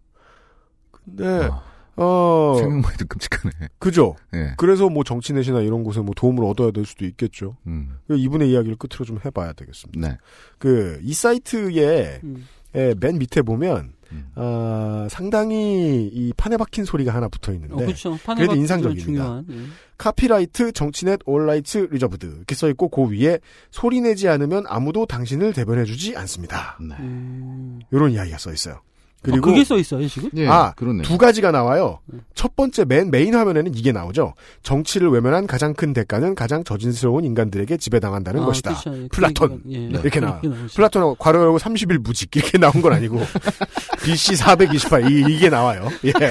근데, 0.91 1.49
어. 1.97 2.55
생각만 2.59 2.93
해도 2.93 3.07
끔찍하네. 3.09 3.53
그죠? 3.79 4.16
예. 4.35 4.53
그래서 4.57 4.89
뭐 4.89 5.03
정치넷이나 5.05 5.61
이런 5.61 5.83
곳에 5.83 6.01
뭐 6.01 6.12
도움을 6.15 6.45
얻어야 6.45 6.70
될 6.70 6.85
수도 6.85 7.05
있겠죠. 7.07 7.57
음. 7.66 7.99
이분의 8.11 8.51
이야기를 8.51 8.77
끝으로 8.77 9.05
좀 9.05 9.19
해봐야 9.25 9.53
되겠습니다. 9.53 10.09
네. 10.09 10.19
그, 10.59 11.01
이 11.03 11.15
사이트에, 11.15 12.20
음. 12.23 12.47
에, 12.75 12.95
맨 13.01 13.19
밑에 13.19 13.43
보면, 13.43 13.95
아, 14.35 15.07
상당히 15.11 16.09
이 16.13 16.33
판에 16.37 16.57
박힌 16.57 16.85
소리가 16.85 17.15
하나 17.15 17.29
붙어 17.29 17.53
있는데. 17.53 17.75
어, 17.75 17.79
그렇죠. 17.79 18.17
판에 18.25 18.37
그래도 18.37 18.55
인상적입니다. 18.55 19.05
중요한, 19.05 19.47
예. 19.51 19.55
copyright 19.99 20.73
정치넷 20.73 21.21
all 21.27 21.47
rights 21.47 21.89
reserved 21.91 22.27
이렇게 22.27 22.55
써 22.55 22.69
있고 22.71 22.89
그 22.89 23.11
위에 23.11 23.39
소리 23.71 24.01
내지 24.01 24.29
않으면 24.29 24.65
아무도 24.67 25.07
당신을 25.07 25.53
대변해주지 25.53 26.17
않습니다. 26.17 26.79
음. 26.81 27.81
이런 27.91 28.13
이야기가 28.13 28.39
써 28.39 28.53
있어요. 28.53 28.81
그리고 29.20 29.49
아, 29.49 29.53
그게 29.53 29.65
써 29.65 29.77
있어요 29.78 30.07
지금? 30.07 30.31
예, 30.36 30.47
아, 30.47 30.73
그러네요. 30.77 31.03
두 31.03 31.19
가지가 31.19 31.51
나와요. 31.51 31.99
첫 32.35 32.55
번째 32.55 32.85
맨 32.85 33.11
메인 33.11 33.35
화면에는 33.35 33.74
이게 33.74 33.90
나오죠. 33.90 34.35
정치를 34.62 35.09
외면한 35.11 35.47
가장 35.49 35.74
큰 35.74 35.93
대가는 35.93 36.35
가장 36.36 36.62
저질스러운 36.62 37.25
인간들에게 37.24 37.77
지배당한다는 37.78 38.43
아, 38.43 38.47
것이다. 38.47 38.70
그렇죠. 38.81 38.97
예, 38.97 39.03
그 39.03 39.16
플라톤 39.16 39.62
얘기가- 39.66 39.73
예. 39.73 39.78
이렇게 40.01 40.20
네, 40.20 40.27
나와. 40.27 40.40
그렇게 40.40 40.57
나오죠. 40.59 40.74
플라톤 40.77 41.16
괄호 41.19 41.40
열고 41.40 41.59
30일 41.59 41.99
무직 41.99 42.35
이렇게 42.36 42.59
나온 42.59 42.81
건 42.81 42.93
아니고 42.93 43.19
BC 44.05 44.36
428 44.36 45.11
이, 45.11 45.35
이게 45.35 45.49
나와요. 45.51 45.89
예, 46.05 46.09
예. 46.11 46.31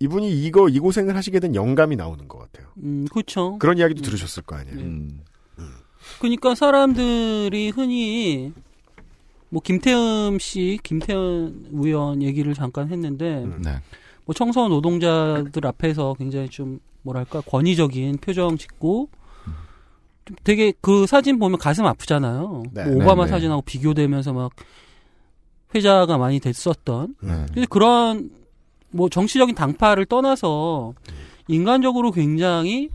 이분이 0.00 0.30
이거 0.44 0.68
이 0.68 0.78
고생을 0.78 1.16
하시게 1.16 1.40
된 1.40 1.54
영감이 1.54 1.96
나오는 1.96 2.28
것 2.28 2.38
같아요. 2.38 2.68
음, 2.82 3.06
그렇죠. 3.10 3.58
그런 3.58 3.78
이야기도 3.78 4.02
들으셨을 4.02 4.42
거 4.44 4.56
아니에요. 4.56 4.76
음. 4.78 5.20
그러니까 6.20 6.54
사람들이 6.54 7.70
흔히 7.70 8.52
뭐 9.50 9.62
김태흠 9.62 10.38
씨, 10.38 10.78
김태흠 10.82 11.70
의원 11.72 12.22
얘기를 12.22 12.54
잠깐 12.54 12.90
했는데 12.90 13.46
네. 13.62 13.80
뭐 14.24 14.34
청소 14.34 14.68
노동자들 14.68 15.66
앞에서 15.66 16.14
굉장히 16.18 16.48
좀 16.48 16.80
뭐랄까 17.02 17.40
권위적인 17.40 18.18
표정 18.18 18.58
짓고 18.58 19.08
좀 20.26 20.36
되게 20.44 20.72
그 20.80 21.06
사진 21.06 21.38
보면 21.38 21.58
가슴 21.58 21.86
아프잖아요. 21.86 22.64
네. 22.72 22.84
뭐 22.84 22.96
오바마 22.96 23.24
네, 23.24 23.24
네. 23.24 23.28
사진하고 23.28 23.62
비교되면서 23.62 24.34
막 24.34 24.52
회자가 25.74 26.18
많이 26.18 26.40
됐었던. 26.40 27.16
네. 27.22 27.46
근데 27.52 27.66
그런 27.70 28.30
뭐 28.90 29.08
정치적인 29.08 29.54
당파를 29.54 30.06
떠나서 30.06 30.94
인간적으로 31.46 32.10
굉장히 32.10 32.90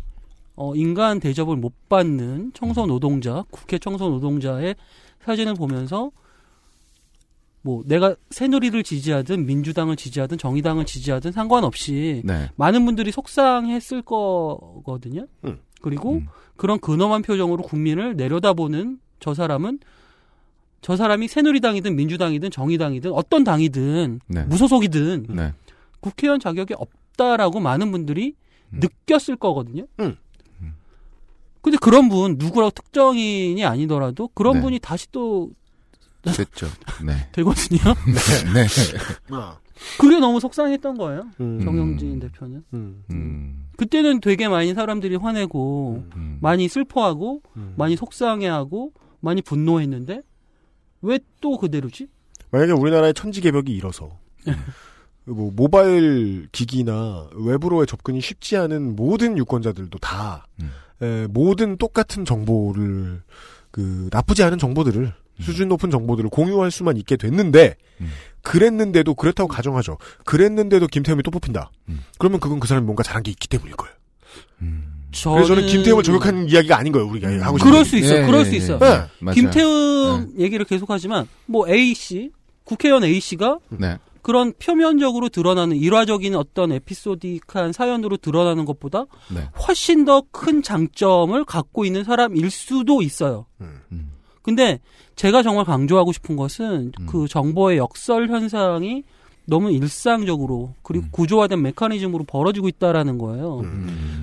어 0.56 0.76
인간 0.76 1.20
대접을 1.20 1.56
못 1.56 1.74
받는 1.90 2.52
청소 2.54 2.86
노동자, 2.86 3.44
국회 3.50 3.80
청소 3.80 4.10
노동자의 4.10 4.76
사진을 5.26 5.56
보면서 5.56 6.12
뭐 7.64 7.82
내가 7.86 8.16
새누리를 8.30 8.84
지지하든 8.84 9.46
민주당을 9.46 9.96
지지하든 9.96 10.38
정의당을 10.38 10.86
지지하든 10.86 11.32
상관없이 11.32 12.22
네. 12.26 12.50
많은 12.56 12.86
분들이 12.86 13.12
속상했을 13.12 14.02
거거든요. 14.02 15.26
음. 15.46 15.60
그리고 15.82 16.22
그런 16.56 16.80
근엄한 16.80 17.22
표정으로 17.24 17.64
국민을 17.64 18.16
내려다보는 18.16 19.00
저 19.20 19.34
사람은 19.34 19.80
저 20.82 20.98
사람이 20.98 21.30
새누리당이든 21.30 21.96
민주당이든 21.96 22.52
정의당이든 22.52 23.14
어떤 23.14 23.46
당이든 23.46 24.20
네. 24.28 24.44
무소속이든 24.44 25.28
네. 25.30 25.54
국회의원 26.02 26.42
자격이 26.42 26.74
없다라고 26.78 27.62
많은 27.62 27.92
분들이 27.92 28.36
느꼈을 28.72 29.38
거거든요. 29.38 29.86
음. 30.02 30.18
근데 31.62 31.78
그런 31.78 32.10
분 32.10 32.36
누구라고 32.38 32.72
특정인이 32.72 33.64
아니더라도 33.64 34.28
그런 34.34 34.56
네. 34.56 34.62
분이 34.62 34.80
다시 34.80 35.10
또 35.14 35.52
됐죠. 36.32 36.68
네. 37.06 37.28
되거든요. 37.34 37.80
네. 38.54 38.66
아. 39.32 39.58
그게 40.00 40.20
너무 40.20 40.40
속상했던 40.40 40.98
거예요. 40.98 41.26
음. 41.42 41.60
정영진 41.64 42.20
대표는. 42.20 42.64
음. 42.74 43.66
그때는 43.76 44.22
되게 44.22 44.48
많이 44.48 44.74
사람들이 44.74 45.16
화내고 45.18 46.06
음. 46.16 46.38
많이 46.42 46.68
슬퍼하고 46.70 47.42
많이 47.76 47.96
속상해하고 47.98 48.94
많이 49.20 49.42
분노했는데 49.42 50.22
왜 51.02 51.20
또 51.42 51.58
그대로지? 51.58 52.08
만약에 52.52 52.72
우리나라의 52.72 53.14
천지 53.14 53.42
개벽이 53.42 53.72
일어서 53.76 54.18
뭐 55.26 55.52
모바일 55.54 56.48
기기나 56.54 57.30
외부로의 57.36 57.86
접근이 57.88 58.22
쉽지 58.22 58.56
않은 58.56 58.96
모든 58.96 59.38
유권자들도 59.38 59.98
다 60.00 60.48
에, 61.02 61.28
모든 61.28 61.76
똑같은 61.78 62.24
정보를 62.24 63.22
그 63.74 64.08
나쁘지 64.12 64.44
않은 64.44 64.60
정보들을 64.60 65.12
수준 65.42 65.68
높은 65.68 65.90
정보들을 65.90 66.30
공유할 66.30 66.70
수만 66.70 66.96
있게 66.96 67.18
됐는데 67.18 67.76
그랬는데도 68.44 69.16
그렇다고 69.16 69.50
가정하죠. 69.50 69.98
그랬는데도 70.26 70.86
김태흠이 70.86 71.24
또 71.24 71.32
뽑힌다. 71.32 71.72
그러면 72.20 72.40
그건 72.40 72.60
그 72.60 72.68
사람이 72.68 72.86
뭔가 72.86 73.02
잘한 73.02 73.24
게 73.24 73.32
있기 73.32 73.48
때문일 73.48 73.76
거예요. 73.76 73.96
그래서 75.12 75.44
저는 75.48 75.66
김태흠을 75.66 76.04
저격하는 76.04 76.50
이야기가 76.50 76.78
아닌 76.78 76.94
거예요. 76.94 77.08
우리가 77.08 77.30
하고 77.48 77.58
싶은 77.58 77.72
그럴 77.72 77.84
수. 77.84 77.98
있어, 77.98 78.26
그럴 78.28 78.46
수 78.46 78.54
있어. 78.56 78.78
네. 78.78 79.34
김태흠 79.34 80.34
얘기를 80.38 80.66
계속하지만 80.66 81.28
뭐 81.48 81.68
A 81.68 81.96
씨 81.96 82.32
국회의원 82.64 83.04
A 83.04 83.20
씨가 83.20 83.58
네. 83.70 83.98
그런 84.24 84.54
표면적으로 84.58 85.30
드러나는 85.30 85.78
일화적인 85.78 86.34
어떤 86.36 86.72
에피소디크한 86.72 87.74
사연으로 87.74 88.18
드러나는 88.18 88.66
것보다 88.66 89.06
네. 89.34 89.42
훨씬 89.68 90.06
더 90.06 90.24
큰 90.32 90.64
장점을 90.64 91.44
갖고 91.46 91.86
있는 91.86 92.04
사람일 92.04 92.50
수도 92.50 93.02
있어요. 93.04 93.46
근데 94.42 94.80
제가 95.16 95.44
정말 95.44 95.66
강조하고 95.66 96.12
싶은 96.12 96.36
것은 96.36 96.92
그 97.06 97.28
정보의 97.28 97.78
역설 97.78 98.30
현상이 98.30 99.04
너무 99.46 99.72
일상적으로 99.72 100.74
그리고 100.84 101.06
구조화된 101.12 101.62
메커니즘으로 101.62 102.24
벌어지고 102.24 102.70
있다라는 102.70 103.18
거예요. 103.18 103.62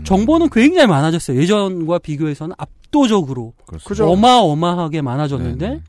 정보는 0.04 0.48
굉장히 0.50 0.88
많아졌어요. 0.88 1.38
예전과 1.38 1.98
비교해서는 2.00 2.54
압도적으로 2.58 3.52
그죠. 3.84 4.10
어마어마하게 4.10 5.02
많아졌는데 5.02 5.82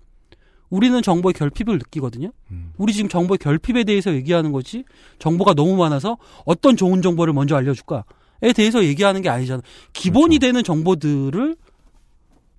우리는 0.71 0.99
정보의 1.03 1.33
결핍을 1.33 1.77
느끼거든요. 1.77 2.31
우리 2.77 2.93
지금 2.93 3.09
정보의 3.09 3.37
결핍에 3.37 3.83
대해서 3.83 4.11
얘기하는 4.13 4.51
거지 4.51 4.83
정보가 5.19 5.53
너무 5.53 5.75
많아서 5.75 6.17
어떤 6.45 6.75
좋은 6.75 7.03
정보를 7.03 7.33
먼저 7.33 7.55
알려줄까에 7.55 8.53
대해서 8.55 8.83
얘기하는 8.83 9.21
게 9.21 9.29
아니잖아. 9.29 9.61
기본이 9.93 10.39
되는 10.39 10.63
정보들을 10.63 11.55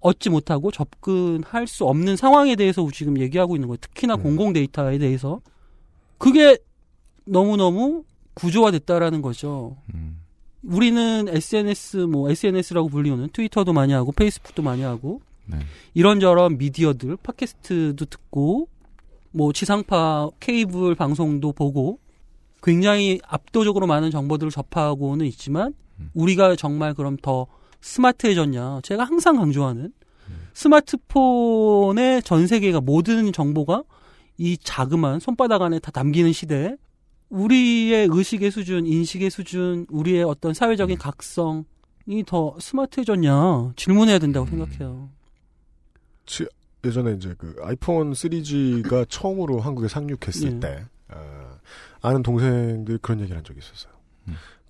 얻지 0.01 0.31
못하고 0.31 0.71
접근할 0.71 1.67
수 1.67 1.87
없는 1.87 2.17
상황에 2.17 2.55
대해서 2.55 2.87
지금 2.93 3.19
얘기하고 3.19 3.57
있는 3.57 3.69
거예요. 3.69 3.79
특히나 3.81 4.17
공공 4.17 4.53
데이터에 4.53 4.99
대해서 4.99 5.41
그게 6.19 6.59
너무 7.25 7.57
너무 7.57 8.05
구조화됐다라는 8.35 9.23
거죠. 9.23 9.77
우리는 10.63 11.27
SNS 11.29 11.97
뭐 12.09 12.31
SNS라고 12.31 12.89
불리우는 12.89 13.31
트위터도 13.33 13.73
많이 13.73 13.93
하고 13.93 14.13
페이스북도 14.13 14.63
많이 14.63 14.83
하고 14.83 15.21
네. 15.53 15.59
이런저런 15.95 16.59
미디어들 16.59 17.17
팟캐스트도 17.23 18.07
듣고 18.07 18.69
뭐 19.31 19.53
지상파 19.53 20.31
케이블 20.41 20.95
방송도 20.95 21.53
보고 21.53 21.99
굉장히 22.63 23.21
압도적으로 23.27 23.87
많은 23.87 24.11
정보들을 24.11 24.51
접하고는 24.51 25.27
있지만 25.27 25.75
우리가 26.15 26.57
정말 26.57 26.95
그럼 26.95 27.17
더 27.21 27.47
스마트해졌냐? 27.81 28.81
제가 28.83 29.05
항상 29.05 29.37
강조하는 29.37 29.93
스마트폰의 30.55 32.23
전 32.23 32.47
세계가 32.47 32.81
모든 32.81 33.33
정보가 33.33 33.85
이 34.39 34.57
자그마한 34.59 35.21
손바닥 35.21 35.63
안에 35.63 35.79
다 35.79 35.91
담기는 35.91 36.33
시대에 36.33 36.77
우리의 37.29 38.09
의식의 38.11 38.51
수준, 38.51 38.87
인식의 38.87 39.31
수준, 39.31 39.87
우리의 39.91 40.23
어떤 40.23 40.53
사회적인 40.53 40.99
각성이 40.99 41.65
더 42.27 42.55
스마트해졌냐 42.61 43.73
질문해야 43.77 44.19
된다고 44.19 44.47
생각해요. 44.47 45.09
치- 46.27 46.47
예전에 46.85 47.13
이제 47.13 47.35
그 47.39 47.55
아이폰 47.63 48.13
3G가 48.13 49.07
처음으로 49.09 49.61
한국에 49.61 49.89
상륙했을 49.89 50.55
예. 50.55 50.61
때 50.61 50.85
아, 51.09 51.55
아는 52.01 52.23
동생들이 52.23 52.99
그런 53.03 53.21
얘기를 53.21 53.37
한 53.37 53.45
적이 53.45 53.61
있었어요. 53.61 53.93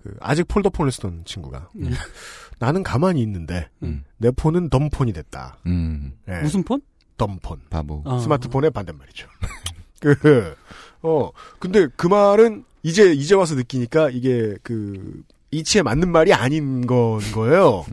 그 0.03 0.15
아직 0.19 0.47
폴더폰을 0.47 0.91
쓰던 0.91 1.23
친구가 1.25 1.69
예. 1.81 1.89
나는 2.59 2.83
가만히 2.83 3.21
있는데 3.21 3.69
내 4.17 4.31
폰은 4.31 4.69
덤폰이 4.69 5.13
됐다. 5.13 5.57
음. 5.65 6.13
예. 6.27 6.41
무슨 6.41 6.63
폰? 6.63 6.81
덤폰. 7.17 7.61
바보. 7.69 8.01
아. 8.05 8.19
스마트폰의 8.19 8.71
반대말이죠. 8.71 9.27
그, 10.01 10.55
어, 11.01 11.29
근데 11.59 11.87
그 11.95 12.07
말은 12.07 12.65
이제, 12.83 13.13
이제 13.13 13.33
와서 13.35 13.55
느끼니까 13.55 14.09
이게 14.09 14.55
그, 14.61 15.23
이치에 15.51 15.81
맞는 15.83 16.11
말이 16.11 16.33
아닌 16.33 16.85
건 16.85 17.19
거예요. 17.31 17.85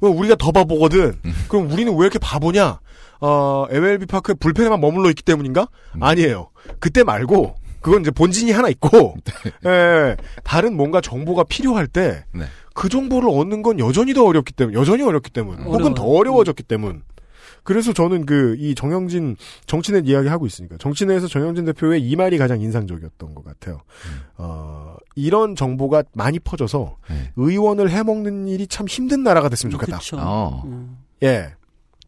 어, 0.00 0.06
우리가 0.06 0.36
더 0.36 0.52
바보거든. 0.52 1.18
그럼 1.48 1.70
우리는 1.72 1.92
왜 1.94 2.00
이렇게 2.02 2.18
바보냐? 2.20 2.78
어, 3.20 3.66
MLB 3.70 4.06
파크에 4.06 4.34
불펜에만 4.34 4.80
머물러 4.80 5.08
있기 5.10 5.22
때문인가? 5.22 5.68
아니에요. 6.00 6.50
그때 6.80 7.02
말고, 7.02 7.54
그건 7.80 8.00
이제 8.00 8.10
본진이 8.10 8.52
하나 8.52 8.68
있고, 8.68 9.14
예, 9.66 10.16
다른 10.44 10.76
뭔가 10.76 11.00
정보가 11.00 11.44
필요할 11.44 11.86
때, 11.86 12.24
네. 12.34 12.44
그 12.74 12.88
정보를 12.88 13.28
얻는 13.30 13.62
건 13.62 13.78
여전히 13.78 14.12
더 14.12 14.24
어렵기 14.24 14.52
때문, 14.52 14.74
여전히 14.74 15.02
어렵기 15.02 15.30
때문, 15.30 15.58
혹은 15.60 15.74
어려워요. 15.74 15.94
더 15.94 16.04
어려워졌기 16.04 16.62
때문. 16.64 17.02
그래서 17.62 17.92
저는 17.92 18.26
그, 18.26 18.54
이 18.58 18.74
정영진, 18.76 19.36
정치net 19.66 20.08
이야기 20.08 20.28
하고 20.28 20.46
있으니까, 20.46 20.76
정치넷에서 20.78 21.26
정영진 21.26 21.64
대표의 21.64 22.00
이 22.00 22.14
말이 22.14 22.38
가장 22.38 22.60
인상적이었던 22.60 23.34
것 23.34 23.44
같아요. 23.44 23.80
어, 24.36 24.94
이런 25.16 25.56
정보가 25.56 26.04
많이 26.14 26.38
퍼져서, 26.38 26.96
의원을 27.36 27.90
해먹는 27.90 28.46
일이 28.48 28.66
참 28.68 28.86
힘든 28.86 29.22
나라가 29.24 29.48
됐으면 29.48 29.72
좋겠다. 29.72 29.98
그쵸. 29.98 30.16
어. 30.20 30.62
음. 30.66 30.98
예. 31.22 31.54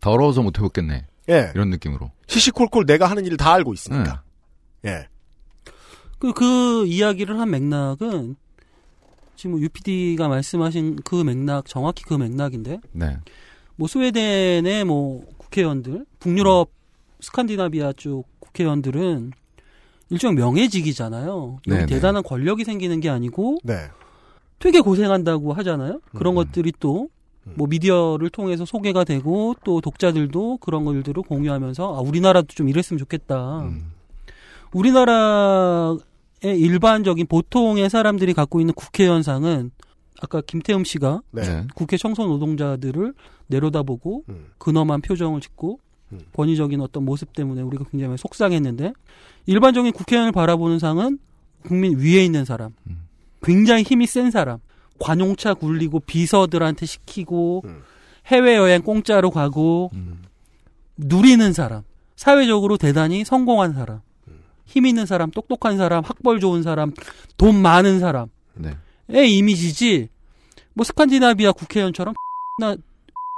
더러워서 0.00 0.42
못 0.42 0.58
해먹겠네. 0.58 1.06
예. 1.30 1.52
이런 1.54 1.70
느낌으로. 1.70 2.10
시시콜콜 2.26 2.86
내가 2.86 3.06
하는 3.06 3.26
일을 3.26 3.36
다 3.36 3.52
알고 3.52 3.74
있으니까. 3.74 4.22
예. 4.84 5.08
그, 6.18 6.32
그 6.32 6.86
이야기를 6.86 7.38
한 7.38 7.50
맥락은 7.50 8.36
지금 9.36 9.60
UPD가 9.60 10.28
말씀하신 10.28 10.96
그 11.04 11.22
맥락, 11.22 11.66
정확히 11.66 12.04
그 12.04 12.14
맥락인데, 12.14 12.80
네. 12.90 13.18
뭐 13.76 13.86
스웨덴의 13.86 14.84
뭐 14.84 15.24
국회의원들, 15.38 16.04
북유럽, 16.18 16.70
스칸디나비아 17.20 17.92
쪽 17.92 18.26
국회의원들은 18.40 19.32
일종 20.10 20.34
명예직이잖아요. 20.34 21.58
여기 21.68 21.78
네네. 21.78 21.86
대단한 21.86 22.22
권력이 22.22 22.64
생기는 22.64 22.98
게 23.00 23.08
아니고 23.08 23.58
네. 23.62 23.88
되게 24.58 24.80
고생한다고 24.80 25.52
하잖아요. 25.52 26.00
그런 26.16 26.32
음. 26.32 26.36
것들이 26.36 26.72
또 26.80 27.08
뭐 27.54 27.66
미디어를 27.66 28.30
통해서 28.30 28.64
소개가 28.64 29.04
되고 29.04 29.54
또 29.64 29.80
독자들도 29.80 30.58
그런 30.58 30.84
것들을 30.84 31.22
공유하면서 31.22 31.96
아 31.96 32.00
우리나라도 32.00 32.48
좀 32.48 32.68
이랬으면 32.68 32.98
좋겠다. 32.98 33.60
음. 33.60 33.92
우리나라의 34.72 35.98
일반적인 36.44 37.26
보통의 37.26 37.88
사람들이 37.90 38.34
갖고 38.34 38.60
있는 38.60 38.74
국회의원상은 38.74 39.70
아까 40.20 40.40
김태흠 40.40 40.84
씨가 40.84 41.22
네. 41.30 41.66
국회 41.74 41.96
청소 41.96 42.26
노동자들을 42.26 43.14
내려다보고 43.46 44.24
음. 44.28 44.46
근엄한 44.58 45.00
표정을 45.00 45.40
짓고 45.40 45.80
권위적인 46.34 46.80
어떤 46.80 47.04
모습 47.04 47.32
때문에 47.32 47.62
우리가 47.62 47.84
굉장히 47.90 48.16
속상했는데 48.16 48.92
일반적인 49.46 49.92
국회의원을 49.92 50.32
바라보는 50.32 50.78
상은 50.78 51.18
국민 51.66 51.98
위에 51.98 52.24
있는 52.24 52.44
사람, 52.44 52.74
굉장히 53.42 53.82
힘이 53.82 54.06
센 54.06 54.30
사람, 54.30 54.58
관용차 54.98 55.54
굴리고 55.54 56.00
비서들한테 56.00 56.86
시키고 56.86 57.64
해외여행 58.26 58.82
공짜로 58.82 59.30
가고 59.30 59.90
누리는 60.96 61.52
사람, 61.52 61.82
사회적으로 62.16 62.76
대단히 62.76 63.24
성공한 63.24 63.72
사람, 63.72 64.00
힘 64.64 64.86
있는 64.86 65.06
사람, 65.06 65.30
똑똑한 65.30 65.78
사람, 65.78 66.04
학벌 66.04 66.40
좋은 66.40 66.62
사람, 66.62 66.92
돈 67.36 67.56
많은 67.56 68.00
사람의 68.00 68.28
네. 69.06 69.26
이미지지 69.26 70.08
뭐 70.74 70.84
스칸디나비아 70.84 71.52
국회의원처럼 71.52 72.14
나 72.60 72.76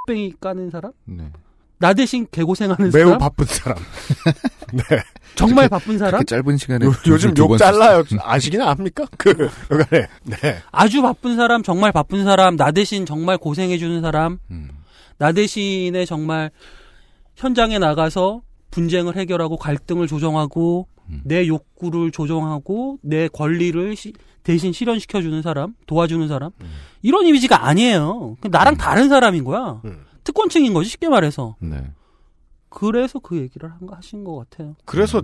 뺑이 0.06 0.34
까는 0.40 0.70
사람? 0.70 0.92
네. 1.04 1.30
나 1.80 1.94
대신 1.94 2.26
개고생하는 2.30 2.90
매우 2.92 3.06
사람? 3.06 3.18
바쁜 3.18 3.46
사람. 3.46 3.78
네. 4.72 4.82
정말 5.34 5.68
바쁜 5.68 5.96
사람? 5.98 6.22
짧은 6.24 6.56
시간에 6.58 6.84
요, 6.84 6.92
요즘 7.06 7.32
두욕번 7.32 7.56
잘라요. 7.58 8.04
아시긴 8.20 8.60
압니까? 8.60 9.06
그, 9.16 9.48
여간에. 9.70 10.06
네. 10.24 10.58
아주 10.70 11.00
바쁜 11.00 11.36
사람, 11.36 11.62
정말 11.62 11.90
바쁜 11.90 12.24
사람, 12.24 12.56
나 12.56 12.70
대신 12.70 13.06
정말 13.06 13.38
고생해 13.38 13.78
주는 13.78 14.02
사람, 14.02 14.38
나 15.16 15.32
대신에 15.32 16.04
정말 16.04 16.50
현장에 17.36 17.78
나가서 17.78 18.42
분쟁을 18.70 19.16
해결하고 19.16 19.56
갈등을 19.56 20.06
조정하고 20.06 20.86
내 21.24 21.48
욕구를 21.48 22.10
조정하고 22.12 22.98
내 23.02 23.26
권리를 23.28 23.96
시- 23.96 24.12
대신 24.42 24.72
실현시켜 24.72 25.22
주는 25.22 25.40
사람, 25.42 25.74
도와주는 25.86 26.28
사람 26.28 26.50
이런 27.02 27.26
이미지가 27.26 27.66
아니에요. 27.66 28.36
그 28.40 28.48
나랑 28.48 28.76
다른 28.76 29.08
사람인 29.08 29.44
거야. 29.44 29.80
특권층인 30.24 30.72
거지 30.74 30.88
쉽게 30.90 31.08
말해서. 31.08 31.56
네. 31.60 31.90
그래서 32.68 33.18
그 33.18 33.36
얘기를 33.38 33.70
한 33.70 33.86
거 33.86 33.96
하신 33.96 34.22
것 34.24 34.36
같아요. 34.36 34.76
그래서 34.84 35.22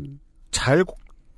잘, 0.50 0.84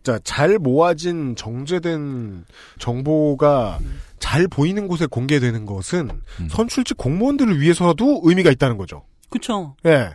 자, 0.02 0.18
잘 0.24 0.58
모아진 0.58 1.36
정제된 1.36 2.44
정보가 2.78 3.78
잘 4.18 4.48
보이는 4.48 4.88
곳에 4.88 5.06
공개되는 5.06 5.66
것은 5.66 6.08
선출직 6.50 6.96
공무원들을 6.96 7.60
위해서라도 7.60 8.20
의미가 8.24 8.50
있다는 8.50 8.78
거죠. 8.78 9.04
그쵸. 9.30 9.76
예. 9.84 10.10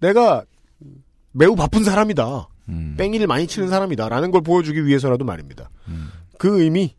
내가 0.00 0.44
매우 1.32 1.56
바쁜 1.56 1.82
사람이다. 1.84 2.48
음. 2.68 2.94
뺑이를 2.98 3.26
많이 3.26 3.46
치는 3.46 3.68
사람이다. 3.68 4.08
라는 4.10 4.30
걸 4.30 4.42
보여주기 4.42 4.84
위해서라도 4.84 5.24
말입니다. 5.24 5.70
그 6.38 6.60
의미, 6.62 6.94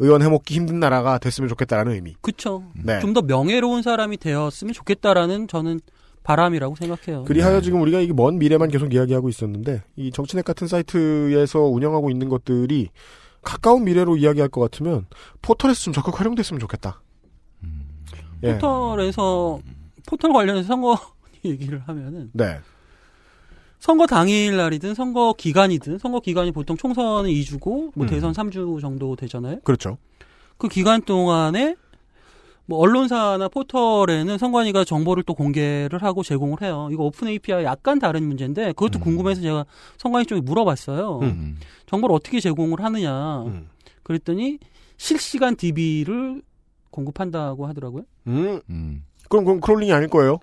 의원 0.00 0.22
해먹기 0.22 0.54
힘든 0.54 0.80
나라가 0.80 1.18
됐으면 1.18 1.48
좋겠다라는 1.48 1.92
의미. 1.92 2.14
그쵸. 2.20 2.64
네. 2.74 3.00
좀 3.00 3.14
더 3.14 3.22
명예로운 3.22 3.82
사람이 3.82 4.16
되었으면 4.18 4.72
좋겠다라는 4.74 5.48
저는 5.48 5.80
바람이라고 6.22 6.76
생각해요. 6.76 7.24
그리하여 7.24 7.60
지금 7.60 7.80
우리가 7.80 8.00
이게 8.00 8.12
먼 8.12 8.38
미래만 8.38 8.68
계속 8.70 8.92
이야기하고 8.92 9.28
있었는데 9.28 9.82
이 9.96 10.10
정치넷 10.10 10.44
같은 10.44 10.66
사이트에서 10.68 11.60
운영하고 11.60 12.10
있는 12.10 12.28
것들이 12.28 12.90
가까운 13.42 13.84
미래로 13.84 14.16
이야기할 14.18 14.48
것 14.50 14.60
같으면 14.60 15.06
포털에서 15.42 15.80
좀 15.84 15.92
적극 15.94 16.20
활용됐으면 16.20 16.60
좋겠다. 16.60 17.00
예. 18.44 18.52
포털에서 18.54 19.58
포털 20.06 20.32
관련해서 20.32 20.66
선거 20.68 20.98
얘기를 21.44 21.80
하면은 21.86 22.30
네. 22.34 22.58
선거 23.78 24.06
당일 24.06 24.56
날이든 24.56 24.94
선거 24.94 25.34
기간이든 25.36 25.98
선거 25.98 26.20
기간이 26.20 26.50
보통 26.52 26.76
총선은 26.76 27.30
2주고 27.30 27.92
뭐 27.94 28.06
음. 28.06 28.06
대선 28.06 28.32
3주 28.32 28.80
정도 28.80 29.16
되잖아요. 29.16 29.60
그렇죠. 29.60 29.98
그 30.56 30.68
기간 30.68 31.00
동안에 31.02 31.76
뭐 32.66 32.78
언론사나 32.80 33.48
포털에는 33.48 34.36
선관위가 34.36 34.84
정보를 34.84 35.22
또 35.22 35.32
공개를 35.32 36.02
하고 36.02 36.22
제공을 36.22 36.60
해요. 36.60 36.88
이거 36.92 37.04
오픈 37.04 37.28
API 37.28 37.64
약간 37.64 37.98
다른 37.98 38.24
문제인데 38.24 38.72
그것도 38.72 38.98
궁금해서 39.00 39.40
제가 39.40 39.64
선관위 39.96 40.26
쪽에 40.26 40.42
물어봤어요. 40.42 41.20
음. 41.22 41.56
정보를 41.86 42.14
어떻게 42.14 42.40
제공을 42.40 42.84
하느냐. 42.84 43.44
그랬더니 44.02 44.58
실시간 44.98 45.56
DB를 45.56 46.42
공급한다고 46.90 47.66
하더라고요. 47.66 48.02
음. 48.26 48.60
그럼 49.30 49.44
그럼 49.44 49.60
crawling이 49.60 49.92
아닐 49.92 50.08
거예요. 50.08 50.38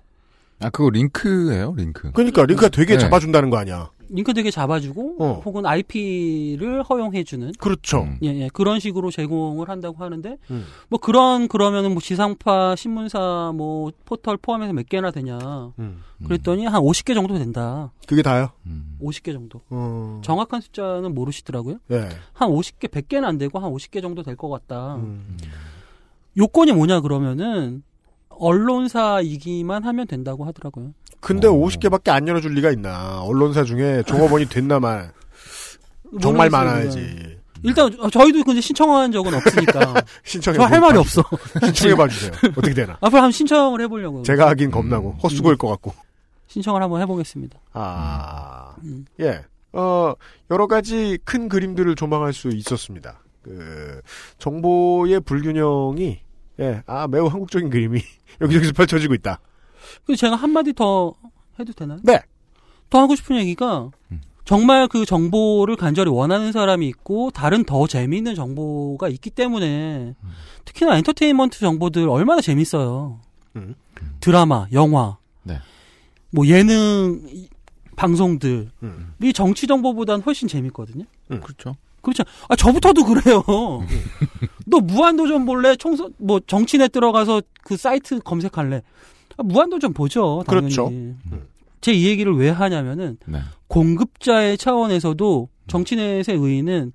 아 0.60 0.70
그거 0.70 0.90
링크예요, 0.90 1.74
링크. 1.76 2.10
그러니까 2.12 2.44
링크가 2.46 2.68
되게 2.70 2.94
네. 2.94 2.98
잡아준다는 2.98 3.50
거 3.50 3.58
아니야. 3.58 3.90
링크 4.08 4.32
되게 4.32 4.52
잡아주고 4.52 5.16
어. 5.18 5.42
혹은 5.44 5.66
IP를 5.66 6.84
허용해주는 6.84 7.52
그렇죠. 7.58 8.06
예, 8.22 8.28
예, 8.42 8.48
그런 8.52 8.78
식으로 8.78 9.10
제공을 9.10 9.68
한다고 9.68 9.96
하는데 10.04 10.38
음. 10.52 10.64
뭐 10.88 11.00
그런 11.00 11.48
그러면은 11.48 11.90
뭐 11.92 12.00
지상파 12.00 12.76
신문사 12.76 13.50
뭐 13.56 13.90
포털 14.04 14.36
포함해서 14.36 14.72
몇 14.72 14.88
개나 14.88 15.10
되냐 15.10 15.72
음. 15.80 16.02
그랬더니 16.24 16.66
한 16.66 16.80
50개 16.82 17.14
정도 17.14 17.36
된다. 17.36 17.90
그게 18.06 18.22
다요? 18.22 18.50
50개 19.02 19.32
정도. 19.32 19.60
어. 19.70 20.20
정확한 20.24 20.60
숫자는 20.60 21.12
모르시더라고요. 21.12 21.78
예. 21.90 22.08
한 22.32 22.48
50개, 22.48 22.88
100개는 22.88 23.24
안 23.24 23.38
되고 23.38 23.58
한 23.58 23.72
50개 23.72 24.00
정도 24.00 24.22
될 24.22 24.36
것 24.36 24.48
같다. 24.48 24.94
음. 24.96 25.36
요건이 26.38 26.72
뭐냐 26.72 27.00
그러면은 27.00 27.82
언론사이기만 28.38 29.84
하면 29.84 30.06
된다고 30.06 30.44
하더라고요. 30.44 30.92
근데 31.20 31.48
50개밖에 31.48 32.10
안 32.10 32.28
열어줄 32.28 32.52
리가 32.54 32.70
있나. 32.70 33.22
언론사 33.22 33.64
중에 33.64 34.02
종업원이 34.06 34.46
됐나만. 34.50 35.10
정말 36.20 36.48
모르겠어요, 36.50 36.50
많아야지. 36.50 37.36
일단 37.62 37.86
어, 37.98 38.08
저희도 38.08 38.44
근데 38.44 38.60
신청한 38.60 39.10
적은 39.12 39.34
없으니까 39.34 39.94
신청해 40.24 40.56
저할 40.58 40.80
말이 40.80 40.98
없어. 40.98 41.22
신청해 41.64 41.96
봐 41.96 42.06
주세요. 42.06 42.30
어떻게 42.56 42.74
되나. 42.74 42.92
앞으로 43.00 43.16
한번 43.22 43.32
신청을 43.32 43.80
해보려고. 43.82 44.22
제가 44.22 44.48
하긴 44.50 44.70
겁나고 44.70 45.12
헛수고일 45.22 45.56
것 45.56 45.68
같고. 45.68 45.92
신청을 46.48 46.82
한번 46.82 47.00
해보겠습니다. 47.02 47.58
아, 47.72 48.74
음. 48.84 49.04
예. 49.20 49.42
어, 49.72 50.14
여러 50.50 50.66
가지 50.68 51.18
큰 51.24 51.48
그림들을 51.48 51.94
조망할 51.96 52.32
수 52.32 52.48
있었습니다. 52.48 53.20
그, 53.42 54.00
정보의 54.38 55.20
불균형이, 55.20 56.20
예, 56.60 56.82
아, 56.86 57.06
매우 57.06 57.26
한국적인 57.26 57.70
그림이 57.70 58.00
여기저기서 58.40 58.72
펼쳐지고 58.72 59.14
있다. 59.14 59.40
그래서 60.04 60.20
제가 60.20 60.36
한 60.36 60.50
마디 60.50 60.72
더 60.72 61.14
해도 61.58 61.72
되나요? 61.72 61.98
네. 62.02 62.20
더 62.90 63.00
하고 63.00 63.14
싶은 63.16 63.36
얘기가 63.36 63.90
정말 64.44 64.86
그 64.88 65.04
정보를 65.04 65.76
간절히 65.76 66.10
원하는 66.10 66.52
사람이 66.52 66.86
있고 66.88 67.30
다른 67.32 67.64
더 67.64 67.86
재미있는 67.86 68.34
정보가 68.36 69.08
있기 69.08 69.30
때문에 69.30 70.14
특히나 70.64 70.96
엔터테인먼트 70.98 71.58
정보들 71.58 72.08
얼마나 72.08 72.40
재밌어요. 72.40 73.20
음. 73.56 73.74
드라마, 74.20 74.66
영화, 74.72 75.16
네. 75.42 75.58
뭐 76.30 76.46
예능 76.46 77.22
이- 77.28 77.48
방송들이 77.96 78.68
음. 78.82 79.14
정치 79.34 79.66
정보보다는 79.66 80.22
훨씬 80.24 80.46
재밌거든요. 80.48 81.04
그렇죠. 81.28 81.76
그렇죠. 82.06 82.22
아 82.48 82.56
저부터도 82.56 83.04
그래요. 83.04 83.42
너 84.66 84.78
무한도전 84.78 85.44
볼래? 85.44 85.76
총선 85.76 86.12
뭐 86.18 86.40
정치넷 86.46 86.92
들어가서 86.92 87.42
그 87.62 87.76
사이트 87.76 88.20
검색할래? 88.20 88.82
아, 89.36 89.42
무한도전 89.42 89.92
보죠. 89.92 90.42
당연히. 90.46 90.74
그렇죠. 90.74 90.92
제 91.80 91.92
이 91.92 92.06
얘기를 92.06 92.34
왜 92.36 92.48
하냐면은 92.50 93.16
네. 93.26 93.40
공급자의 93.68 94.58
차원에서도 94.58 95.48
정치넷의 95.68 96.36
의의는 96.36 96.92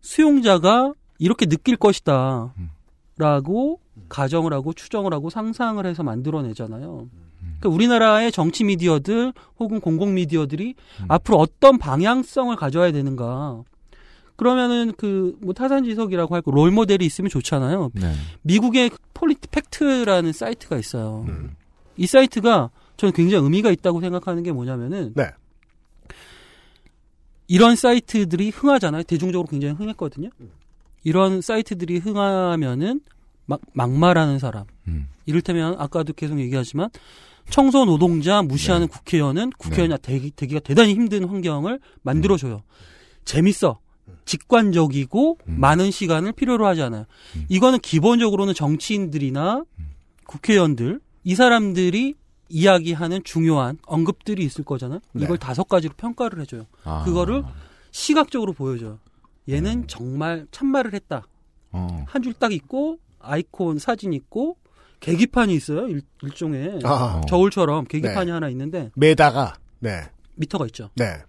수용자가 0.00 0.92
이렇게 1.18 1.46
느낄 1.46 1.76
것이다. 1.76 2.54
라고 3.16 3.80
가정을 4.08 4.52
하고 4.52 4.72
추정을 4.72 5.14
하고 5.14 5.30
상상을 5.30 5.84
해서 5.86 6.02
만들어내잖아요. 6.02 7.08
그러니까 7.60 7.68
우리나라의 7.68 8.32
정치 8.32 8.64
미디어들 8.64 9.32
혹은 9.60 9.80
공공 9.80 10.14
미디어들이 10.14 10.74
앞으로 11.08 11.38
어떤 11.38 11.78
방향성을 11.78 12.54
가져야 12.56 12.90
되는가. 12.92 13.62
그러면은 14.36 14.92
그 14.96 15.36
뭐 15.40 15.54
타산지석이라고 15.54 16.34
할거 16.34 16.50
role 16.50 16.72
model이 16.72 17.04
있으면 17.06 17.28
좋잖아요. 17.28 17.90
네. 17.94 18.12
미국의 18.42 18.90
PolitiFact라는 19.14 20.32
사이트가 20.32 20.76
있어요. 20.78 21.24
이 21.96 22.06
사이트가 22.06 22.70
저는 22.96 23.12
굉장히 23.12 23.44
의미가 23.44 23.70
있다고 23.70 24.00
생각하는 24.00 24.42
게 24.42 24.52
뭐냐면은 24.52 25.12
네. 25.14 25.30
이런 27.46 27.76
사이트들이 27.76 28.50
흥하잖아요. 28.50 29.02
대중적으로 29.04 29.46
굉장히 29.46 29.74
흥했거든요. 29.74 30.30
이런 31.04 31.40
사이트들이 31.40 31.98
흥하면은 31.98 33.00
막 33.46 33.60
막말하는 33.72 34.38
사람. 34.38 34.64
이를테면 35.26 35.76
아까도 35.78 36.12
계속 36.12 36.40
얘기하지만 36.40 36.88
청소 37.50 37.84
노동자 37.84 38.42
무시하는 38.42 38.88
국회의원은 38.88 39.50
국회의원이 39.58 40.00
되기, 40.00 40.30
되기가 40.30 40.60
대단히 40.60 40.94
힘든 40.94 41.24
환경을 41.28 41.78
만들어줘요. 42.02 42.62
재밌어. 43.24 43.78
직관적이고 44.24 45.38
많은 45.44 45.90
시간을 45.90 46.32
필요로 46.32 46.66
하지 46.66 46.82
않아요. 46.82 47.04
이거는 47.48 47.78
기본적으로는 47.80 48.54
정치인들이나 48.54 49.64
국회의원들 50.26 51.00
이 51.24 51.34
사람들이 51.34 52.14
이야기하는 52.48 53.24
중요한 53.24 53.78
언급들이 53.86 54.44
있을 54.44 54.64
거잖아요. 54.64 55.00
네. 55.12 55.24
이걸 55.24 55.38
다섯 55.38 55.68
가지로 55.68 55.94
평가를 55.96 56.40
해줘요. 56.40 56.66
아. 56.84 57.02
그거를 57.04 57.42
시각적으로 57.90 58.52
보여줘요. 58.52 58.98
얘는 59.48 59.86
정말 59.88 60.46
참말을 60.50 60.94
했다. 60.94 61.26
어. 61.72 62.04
한줄 62.06 62.34
딱 62.34 62.52
있고 62.52 62.98
아이콘 63.18 63.78
사진 63.78 64.12
있고 64.12 64.56
계기판이 65.00 65.54
있어요. 65.54 65.88
일, 65.88 66.02
일종의 66.22 66.80
아. 66.84 67.20
저울처럼 67.28 67.84
계기판이 67.84 68.26
네. 68.26 68.32
하나 68.32 68.48
있는데 68.48 68.90
매다가 68.96 69.54
네. 69.80 70.02
미터가 70.36 70.66
있죠. 70.66 70.90
네. 70.96 71.22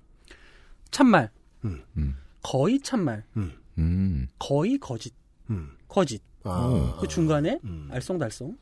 참말, 0.91 1.29
음. 1.65 2.15
거의 2.45 2.79
참말, 2.79 3.23
음. 3.37 4.27
거의 4.37 4.77
거짓, 4.77 5.15
음. 5.49 5.71
거짓. 5.87 6.21
아. 6.43 6.95
그 7.01 7.07
중간에 7.07 7.59
음. 7.63 7.89
알쏭달쏭. 7.91 8.55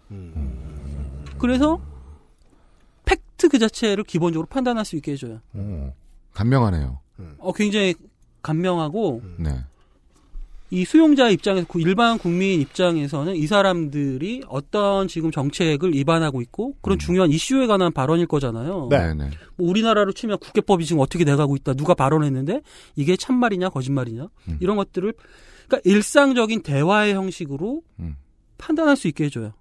그래서 1.38 1.82
팩트 3.04 3.50
그 3.50 3.60
자체를 3.60 4.06
기본적으로 4.06 4.48
판단할 4.48 4.86
수 4.86 4.96
있게 4.96 5.12
해줘요. 5.12 5.42
어. 5.52 5.94
간명하네요. 6.32 7.00
어, 7.40 7.52
굉장히 7.52 7.94
간명하고 8.42 9.22
네. 9.38 9.66
이 10.74 10.86
수용자 10.86 11.30
입장에서 11.30 11.68
그 11.70 11.80
일반 11.80 12.18
국민 12.18 12.60
입장에서는 12.60 13.36
이 13.36 13.46
사람들이 13.46 14.42
어떤 14.48 15.08
지금 15.08 15.30
정책을 15.30 15.94
위반하고 15.94 16.42
있고 16.42 16.74
그런 16.82 16.98
중요한 16.98 17.30
이슈에 17.30 17.68
관한 17.68 17.92
발언일 17.92 18.26
거잖아요. 18.26 18.88
네. 18.90 19.14
네. 19.14 19.30
뭐 19.56 19.70
우리나라로 19.70 20.14
치면 20.14 20.40
국회법이 20.40 20.84
지금 20.84 21.00
어떻게 21.00 21.26
돼가고 21.26 21.56
있다, 21.58 21.76
누가 21.76 21.94
발언했는데 21.94 22.62
이게 22.96 23.16
참말이냐 23.16 23.70
거짓말이냐 23.70 24.30
이런 24.62 24.76
것들을 24.78 25.14
그러니까 25.68 25.88
일상적인 25.88 26.64
대화의 26.64 27.14
형식으로 27.14 27.84
판단할 28.58 28.98
수 28.98 29.08
있게 29.08 29.26
해줘요. 29.26 29.54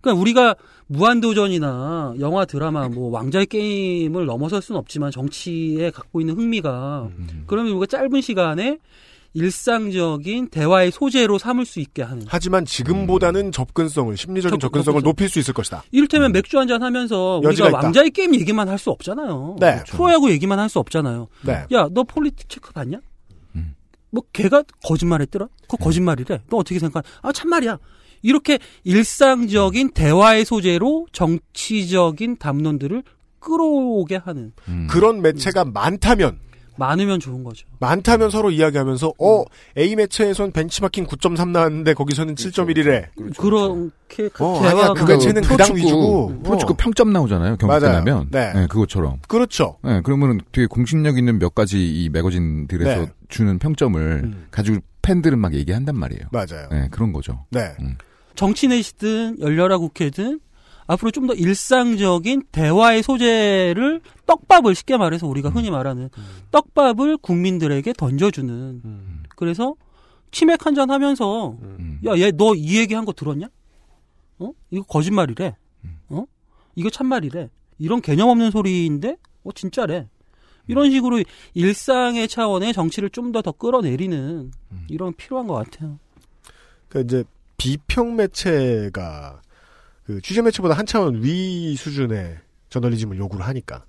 그러니까 0.00 0.20
우리가 0.20 0.56
무한도전이나 0.88 2.14
영화 2.18 2.44
드라마 2.44 2.88
뭐 2.88 3.10
왕자의 3.10 3.46
게임을 3.46 4.26
넘어설 4.26 4.60
수는 4.60 4.80
없지만 4.80 5.12
정치에 5.12 5.92
갖고 5.92 6.20
있는 6.20 6.34
흥미가 6.34 7.10
그러면 7.46 7.74
우리가 7.74 7.86
짧은 7.86 8.20
시간에 8.22 8.78
일상적인 9.34 10.48
대화의 10.48 10.90
소재로 10.90 11.38
삼을 11.38 11.64
수 11.66 11.80
있게 11.80 12.02
하는. 12.02 12.24
하지만 12.28 12.64
지금보다는 12.64 13.52
접근성을 13.52 14.16
심리적인 14.16 14.58
접- 14.58 14.66
접근성을 14.66 15.00
접근성. 15.00 15.08
높일 15.08 15.28
수 15.28 15.38
있을 15.38 15.54
것이다. 15.54 15.82
이를테면 15.90 16.32
맥주 16.32 16.58
한 16.58 16.68
잔 16.68 16.82
하면서 16.82 17.40
여지가 17.44 17.68
우리가. 17.68 17.80
왕자의 17.82 18.10
게임 18.10 18.34
얘기만 18.34 18.68
할 18.68 18.78
수 18.78 18.90
없잖아요. 18.90 19.56
네. 19.60 19.82
프로야구 19.88 20.30
얘기만 20.30 20.58
할 20.58 20.68
수 20.68 20.78
없잖아요. 20.80 21.28
네. 21.44 21.64
야, 21.72 21.88
너 21.92 22.04
폴리틱 22.04 22.48
체크 22.48 22.72
봤냐? 22.72 23.00
뭐 24.10 24.22
걔가 24.32 24.62
거짓말했더라? 24.84 25.48
그거 25.62 25.76
거짓말이래. 25.76 26.40
너 26.48 26.56
어떻게 26.56 26.78
생각하? 26.78 27.02
아 27.20 27.30
참말이야. 27.30 27.78
이렇게 28.22 28.58
일상적인 28.84 29.90
대화의 29.90 30.44
소재로 30.46 31.06
정치적인 31.12 32.36
담론들을 32.38 33.02
끌어오게 33.38 34.16
하는 34.16 34.52
그런 34.88 35.20
매체가 35.22 35.66
많다면 35.66 36.38
많으면 36.78 37.20
좋은 37.20 37.44
거죠. 37.44 37.66
많다면 37.80 38.30
서로 38.30 38.50
이야기하면서 38.50 39.12
어 39.18 39.44
A 39.76 39.96
매체에선 39.96 40.52
벤치마킹 40.52 41.06
9.3 41.06 41.50
나왔는데 41.50 41.94
거기서는 41.94 42.36
7.1이래. 42.36 43.06
그렇게 43.36 44.30
어, 44.42 44.60
대화가 44.60 44.90
아니야 44.90 44.94
그 44.94 45.10
매체는 45.10 45.42
그당 45.42 45.56
프로축구, 45.56 45.76
위주고 45.76 46.42
프로축구 46.44 46.72
어. 46.72 46.76
평점 46.78 47.12
나오잖아요. 47.12 47.56
경기. 47.56 47.78
끝나면. 47.80 48.28
네. 48.30 48.52
그것처럼. 48.68 49.18
그렇죠. 49.26 49.76
네, 49.82 50.00
그러면은 50.02 50.40
되게 50.52 50.66
공신력 50.66 51.18
있는 51.18 51.38
몇 51.38 51.54
가지 51.54 51.78
이 51.84 52.08
매거진들에서 52.10 53.00
네. 53.00 53.12
주는 53.28 53.58
평점을 53.58 54.46
가지고 54.50 54.78
팬들은 55.02 55.38
막 55.38 55.54
얘기한단 55.54 55.96
말이에요. 55.98 56.28
맞아요. 56.32 56.68
네, 56.70 56.88
그런 56.90 57.12
거죠. 57.12 57.44
네. 57.50 57.74
정치넷이든 58.36 59.40
열려라 59.40 59.78
국회든 59.78 60.40
앞으로 60.88 61.10
좀 61.12 61.26
더 61.28 61.34
일상적인 61.34 62.42
대화의 62.50 63.02
소재를 63.02 64.00
떡밥을 64.26 64.74
쉽게 64.74 64.96
말해서 64.96 65.26
우리가 65.28 65.50
흔히 65.50 65.70
말하는 65.70 66.08
떡밥을 66.50 67.18
국민들에게 67.18 67.92
던져주는 67.92 68.82
그래서 69.36 69.74
치맥 70.32 70.66
한 70.66 70.74
잔 70.74 70.90
하면서 70.90 71.56
야 72.04 72.12
얘 72.16 72.32
너 72.32 72.54
이 72.54 72.78
얘기 72.78 72.94
한 72.94 73.04
거 73.04 73.12
들었냐? 73.12 73.48
어 74.40 74.50
이거 74.70 74.82
거짓말이래. 74.84 75.56
어 76.10 76.24
이거 76.74 76.90
참말이래. 76.90 77.50
이런 77.78 78.00
개념 78.00 78.28
없는 78.30 78.50
소리인데 78.50 79.16
어 79.44 79.52
진짜래. 79.52 80.08
이런 80.68 80.90
식으로 80.90 81.22
일상의 81.54 82.28
차원의 82.28 82.72
정치를 82.74 83.08
좀 83.10 83.32
더 83.32 83.40
더 83.42 83.52
끌어내리는 83.52 84.50
이런 84.88 85.12
필요한 85.14 85.46
것 85.46 85.54
같아요. 85.54 85.98
그 86.88 87.00
이제 87.00 87.24
비평 87.58 88.16
매체가 88.16 89.40
그 90.08 90.22
취재 90.22 90.40
매체보다 90.40 90.74
한 90.74 90.86
차원 90.86 91.22
위 91.22 91.76
수준의 91.76 92.38
저널리즘을 92.70 93.18
요구를 93.18 93.46
하니까 93.46 93.84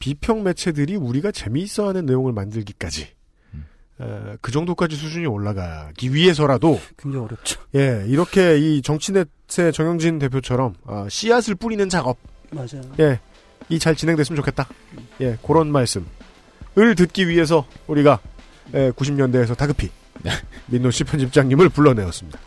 비평 0.00 0.42
매체들이 0.42 0.96
우리가 0.96 1.30
재미있어하는 1.30 2.04
내용을 2.04 2.32
만들기까지 2.32 3.06
어, 3.98 4.34
그 4.40 4.50
정도까지 4.50 4.96
수준이 4.96 5.26
올라가기 5.26 6.12
위해서라도 6.12 6.80
굉장히 6.98 7.24
어렵죠. 7.26 7.60
예 7.76 8.04
이렇게 8.08 8.58
이 8.58 8.82
정치넷의 8.82 9.72
정영진 9.72 10.18
대표처럼 10.18 10.74
아, 10.84 11.06
씨앗을 11.08 11.54
뿌리는 11.54 11.88
작업 11.88 12.18
맞아요. 12.50 12.82
예, 12.98 13.20
이 13.68 13.78
잘 13.78 13.94
진행됐으면 13.94 14.34
좋겠다. 14.38 14.68
예, 15.20 15.38
그런 15.46 15.70
말씀을 15.70 16.06
듣기 16.96 17.28
위해서 17.28 17.64
우리가 17.86 18.18
예, 18.74 18.90
90년대에서 18.90 19.56
다급히 19.56 19.90
민노 20.66 20.90
씨 20.90 21.04
편집장님을 21.04 21.68
불러내었습니다. 21.68 22.40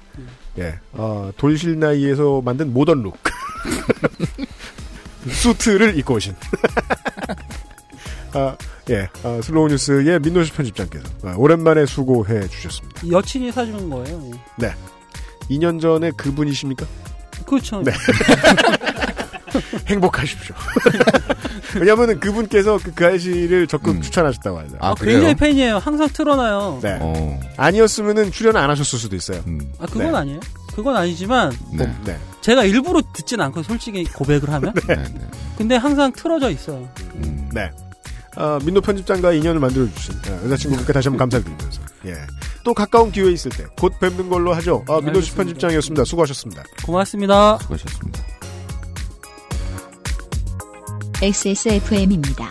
예, 0.58 0.80
어, 0.94 1.32
돌실나이에서 1.38 2.42
만든 2.42 2.74
modern 2.74 3.04
look 3.04 3.18
suit를 5.30 5.98
입고 5.98 6.16
오신 6.16 6.36
아, 8.34 8.56
예, 8.90 9.10
아, 9.24 9.40
슬로우 9.42 9.68
뉴스의 9.70 10.20
민노 10.20 10.44
씨 10.44 10.52
편집장께서 10.54 11.06
아, 11.24 11.36
오랜만에 11.38 11.86
수고해 11.86 12.48
주셨습니다. 12.48 13.10
여친이 13.10 13.52
사주는 13.52 13.90
거예요. 13.90 14.32
예. 14.62 14.68
네, 14.68 14.74
2년 15.50 15.82
전에 15.82 16.12
그분이십니까? 16.12 16.86
그렇죠. 17.46 17.82
네. 17.82 17.92
행복하십시오. 19.88 20.56
왜냐면은 21.80 22.20
그분께서 22.20 22.78
그, 22.82 22.94
그 22.94 23.06
아저씨를 23.06 23.68
적극 23.68 24.02
추천하셨다고 24.02 24.58
하죠. 24.60 24.78
아, 24.80 24.96
굉장히 24.96 25.36
팬이에요. 25.36 25.78
항상 25.78 26.08
틀어놔요. 26.08 26.80
네. 26.82 27.40
아니었으면은 27.58 28.32
출연 28.32 28.56
안 28.58 28.70
하셨을 28.70 28.98
수도 29.00 29.16
있어요. 29.16 29.42
아, 29.80 29.86
그건 29.86 30.12
네. 30.12 30.18
아니에요. 30.18 30.40
그건 30.76 30.96
아니지만 30.98 31.52
네. 31.74 31.92
네. 32.06 32.18
제가 32.42 32.64
일부러 32.66 33.02
듣진 33.14 33.40
않고 33.42 33.64
솔직히 33.64 34.04
고백을 34.04 34.50
하면 34.52 34.74
근데 35.58 35.76
항상 35.76 36.12
틀어져 36.12 36.50
있어요. 36.50 36.88
네. 37.54 37.72
아, 38.38 38.60
민노 38.66 38.82
편집장과 38.82 39.32
인연을 39.34 39.60
만들어주신 39.62 40.16
아, 40.28 40.46
여자친구분께 40.46 40.92
다시 40.92 41.08
한번 41.08 41.30
감사드리면서 41.30 41.82
예. 42.08 42.16
또 42.66 42.74
가까운 42.74 43.12
기회 43.12 43.32
있을 43.32 43.50
때 43.52 43.64
곧 43.78 43.98
뵙는 44.00 44.30
걸로 44.30 44.54
하죠. 44.56 44.84
아, 44.90 45.00
민노 45.02 45.22
씨. 45.22 45.34
편집장이었습니다. 45.34 46.04
수고하셨습니다. 46.04 46.64
고맙습니다. 46.86 47.58
수고하셨습니다. 47.62 48.35
XSFM입니다. 51.24 52.50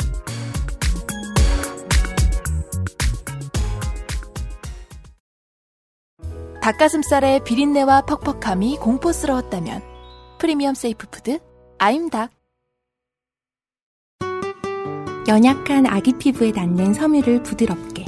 닭가슴살의 6.62 7.44
비린내와 7.44 8.06
퍽퍽함이 8.06 8.78
공포스러웠다면 8.78 9.82
premium 10.38 10.74
safe 10.74 11.08
food 11.10 11.40
아임닭 11.78 12.30
연약한 15.28 15.86
아기 15.86 16.14
피부에 16.14 16.52
닿는 16.52 16.94
섬유를 16.94 17.42
부드럽게 17.42 18.06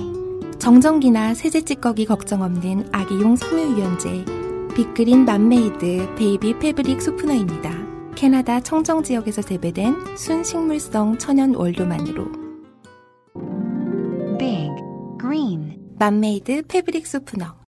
정전기나 0.59 1.35
세제 1.35 1.61
찌꺼기 1.61 2.07
걱정 2.07 2.41
없는 2.41 2.89
아기용 2.93 3.37
섬유 3.37 3.77
유연제 3.77 4.25
Big 4.75 4.94
Green 4.94 5.27
맘메이드 5.27 6.15
baby 6.17 6.59
fabric 6.61 7.03
softener입니다. 7.03 7.86
캐나다 8.17 8.61
청정 8.61 9.03
지역에서 9.05 9.43
재배된 9.43 10.17
순식물성 10.17 11.19
천연 11.19 11.55
원료만으로 11.55 12.25
Big 14.39 14.73
Green 15.21 15.79
맘메이드 15.99 16.63
fabric 16.67 17.07
softener 17.07 17.67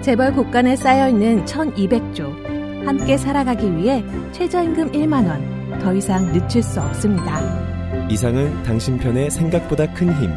재벌 0.00 0.32
곳간에 0.32 0.76
쌓여있는 0.76 1.44
1200조. 1.44 2.86
함께 2.86 3.16
살아가기 3.16 3.76
위해 3.76 4.02
최저임금 4.32 4.92
1만원. 4.92 5.80
더 5.80 5.92
이상 5.92 6.32
늦출 6.32 6.62
수 6.62 6.80
없습니다. 6.80 8.08
이상은 8.08 8.62
당신 8.62 8.96
편의 8.96 9.30
생각보다 9.30 9.92
큰 9.92 10.10
힘. 10.14 10.30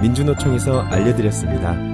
민주노총에서 0.00 0.80
알려드렸습니다. 0.82 1.87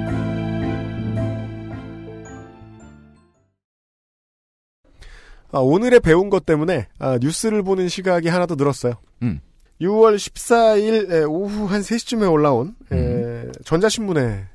아, 5.54 5.60
오늘의 5.60 6.00
배운 6.00 6.30
것 6.30 6.44
때문에 6.44 6.88
아, 6.98 7.16
뉴스를 7.20 7.62
보는 7.62 7.88
시각이 7.88 8.28
하나 8.28 8.44
더 8.44 8.56
늘었어요. 8.56 8.94
음. 9.22 9.40
6월 9.80 10.16
14일 10.16 11.12
에, 11.12 11.22
오후 11.22 11.66
한 11.66 11.80
3시쯤에 11.80 12.30
올라온 12.30 12.74
에, 12.90 12.96
에, 12.96 13.44
전자신문에 13.64 14.46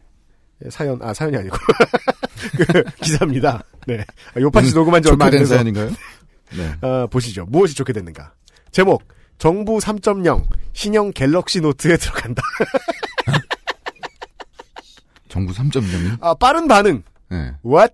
사연, 0.69 1.01
아, 1.01 1.13
사연이 1.13 1.37
아니고. 1.37 1.55
그 2.57 2.83
기사입니다. 3.01 3.63
네. 3.87 4.03
요파시 4.37 4.73
녹음한 4.73 5.01
지 5.01 5.09
얼마 5.09 5.25
안 5.25 5.31
돼서. 5.31 5.55
사연인가요? 5.55 5.89
네. 6.57 6.75
어, 6.85 7.07
보시죠. 7.11 7.45
무엇이 7.45 7.75
좋게 7.75 7.93
됐는가. 7.93 8.33
제목. 8.71 9.01
정부 9.37 9.77
3.0 9.77 10.43
신형 10.73 11.13
갤럭시 11.13 11.61
노트에 11.61 11.95
들어간다. 11.95 12.41
정부 15.29 15.53
3.0이? 15.53 16.17
아, 16.19 16.33
빠른 16.33 16.67
반응. 16.67 17.03
네. 17.29 17.53
What? 17.65 17.93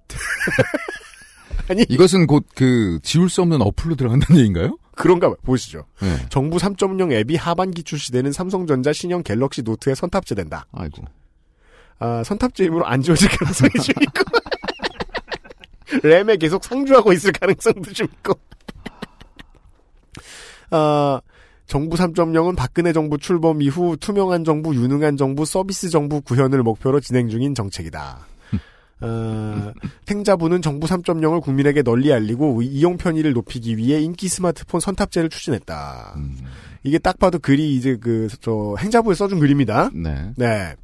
아니. 1.70 1.86
이것은 1.90 2.28
곧 2.28 2.46
그 2.56 3.00
지울 3.04 3.30
수 3.30 3.42
없는 3.42 3.62
어플로 3.62 3.96
들어간다는 3.96 4.40
얘기인가요? 4.40 4.78
그런가 4.96 5.28
봐요. 5.28 5.38
보시죠. 5.44 5.86
네. 6.02 6.16
정부 6.30 6.58
3.0 6.58 7.12
앱이 7.12 7.36
하반기 7.36 7.84
출시되는 7.84 8.32
삼성전자 8.32 8.94
신형 8.94 9.24
갤럭시 9.24 9.62
노트에 9.62 9.94
선탑재된다. 9.96 10.68
아이고. 10.72 11.04
아, 12.00 12.24
선탑재임으로 12.24 12.86
안 12.86 13.02
지워질 13.02 13.30
가능성이 13.30 13.72
좀 13.84 13.96
있고. 14.04 14.24
램에 16.08 16.38
계속 16.38 16.64
상주하고 16.64 17.14
있을 17.14 17.32
가능성도 17.32 17.92
좀 17.94 18.08
있고. 18.08 18.34
아, 20.72 21.22
정부 21.68 21.98
3.0은 21.98 22.56
박근혜 22.56 22.94
정부 22.94 23.18
출범 23.18 23.62
이후 23.62 23.98
투명한 24.00 24.44
정부, 24.44 24.76
유능한 24.76 25.18
정부, 25.18 25.46
서비스 25.46 25.90
정부 25.90 26.22
구현을 26.22 26.64
목표로 26.64 27.00
진행 27.00 27.28
중인 27.28 27.56
정책이다. 27.56 28.20
어, 29.06 29.74
행자부는 30.10 30.62
정부 30.62 30.88
3.0을 30.88 31.42
국민에게 31.42 31.84
널리 31.84 32.12
알리고 32.12 32.62
이용 32.62 32.98
편의를 32.98 33.34
높이기 33.34 33.78
위해 33.78 34.02
인기 34.02 34.28
스마트폰 34.28 34.80
선탑제를 34.80 35.30
추진했다. 35.30 36.16
이게 36.84 36.98
딱 36.98 37.20
봐도 37.20 37.40
글이 37.40 37.76
이제 37.76 37.98
그, 38.00 38.28
저, 38.42 38.76
행자부에 38.80 39.16
써준 39.16 39.40
글입니다. 39.40 39.90
네. 39.94 40.32
네. 40.36 40.76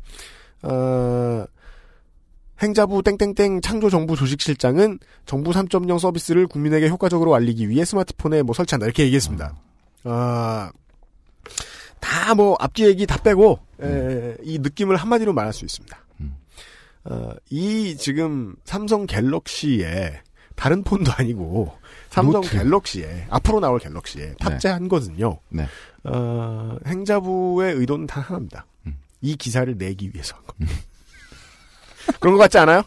어, 0.63 1.45
행자부 2.61 3.01
땡땡땡 3.01 3.61
창조정부 3.61 4.15
조직실장은 4.15 4.99
정부 5.25 5.51
3.0 5.51 5.97
서비스를 5.99 6.45
국민에게 6.47 6.89
효과적으로 6.89 7.33
알리기 7.33 7.69
위해 7.69 7.83
스마트폰에 7.85 8.43
뭐 8.43 8.53
설치한다. 8.53 8.85
이렇게 8.85 9.03
얘기했습니다. 9.03 9.55
아, 10.03 10.71
다 11.99 12.35
뭐 12.35 12.55
앞뒤 12.59 12.85
얘기 12.85 13.05
다 13.07 13.17
빼고, 13.17 13.59
에, 13.81 14.35
이 14.43 14.59
느낌을 14.59 14.95
한마디로 14.95 15.33
말할 15.33 15.53
수 15.53 15.65
있습니다. 15.65 15.97
어, 17.05 17.31
이 17.49 17.95
지금 17.97 18.55
삼성 18.63 19.05
갤럭시에 19.05 20.21
다른 20.55 20.83
폰도 20.83 21.11
아니고 21.15 21.75
삼성 22.09 22.41
노트. 22.41 22.51
갤럭시에 22.51 23.27
앞으로 23.29 23.59
나올 23.59 23.79
갤럭시에 23.79 24.35
탑재한 24.39 24.87
거든요. 24.87 25.39
네. 25.49 25.65
어, 26.03 26.77
행자부의 26.85 27.75
의도는 27.75 28.07
단 28.07 28.23
하나입니다. 28.23 28.65
이 29.21 29.35
기사를 29.35 29.75
내기 29.77 30.11
위해서 30.13 30.35
한 30.35 30.43
겁니다. 30.45 30.73
그런 32.19 32.35
것 32.35 32.39
같지 32.41 32.57
않아요? 32.57 32.83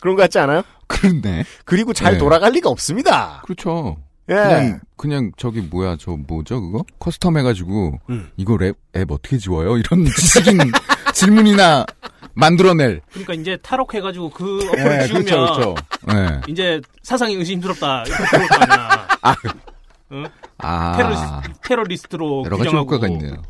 그런 0.00 0.16
것 0.16 0.22
같지 0.22 0.38
않아요? 0.38 0.62
그런데. 0.86 1.44
그리고 1.64 1.92
잘 1.92 2.14
네. 2.14 2.18
돌아갈 2.18 2.52
리가 2.52 2.70
없습니다. 2.70 3.42
그렇죠. 3.44 3.98
예. 4.30 4.34
그냥 4.34 4.80
그냥 4.96 5.32
저기 5.38 5.60
뭐야 5.62 5.96
저 5.98 6.10
뭐죠 6.12 6.60
그거 6.60 6.84
custom 6.98 7.38
해가지고 7.38 7.98
음. 8.10 8.28
이거 8.36 8.56
랩 8.58 8.74
앱 8.94 9.10
어떻게 9.10 9.38
지워요 9.38 9.78
이런 9.78 10.04
지식인 10.16 10.58
질문이나 11.14 11.86
만들어낼 12.34 13.00
그러니까 13.10 13.34
이제 13.34 13.56
탈옥해가지고 13.62 14.30
그 14.30 14.60
네, 14.62 14.68
어플을 14.82 15.06
지우면 15.06 15.24
그렇죠, 15.24 15.54
그렇죠. 15.54 15.74
네. 16.06 16.40
이제 16.48 16.80
사상이 17.02 17.34
의심스럽다 17.34 18.04
이렇게 18.06 18.24
들어올 18.24 18.48
거 18.48 18.54
아니야. 18.56 19.08
응? 20.12 20.26
아. 20.58 20.96
테러리스, 20.96 21.22
테러리스트로 21.62 22.42
여러 22.46 22.56
가지 22.56 22.68
규정하고 22.68 22.94
효과가 22.94 23.08
있네요. 23.12 23.42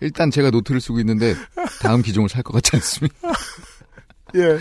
일단 0.00 0.30
제가 0.30 0.50
노트를 0.50 0.80
쓰고 0.80 1.00
있는데 1.00 1.34
다음 1.82 2.02
기종을 2.02 2.28
살 2.28 2.42
것 2.42 2.52
같지 2.54 2.76
않습니다. 2.76 3.16
예. 4.36 4.58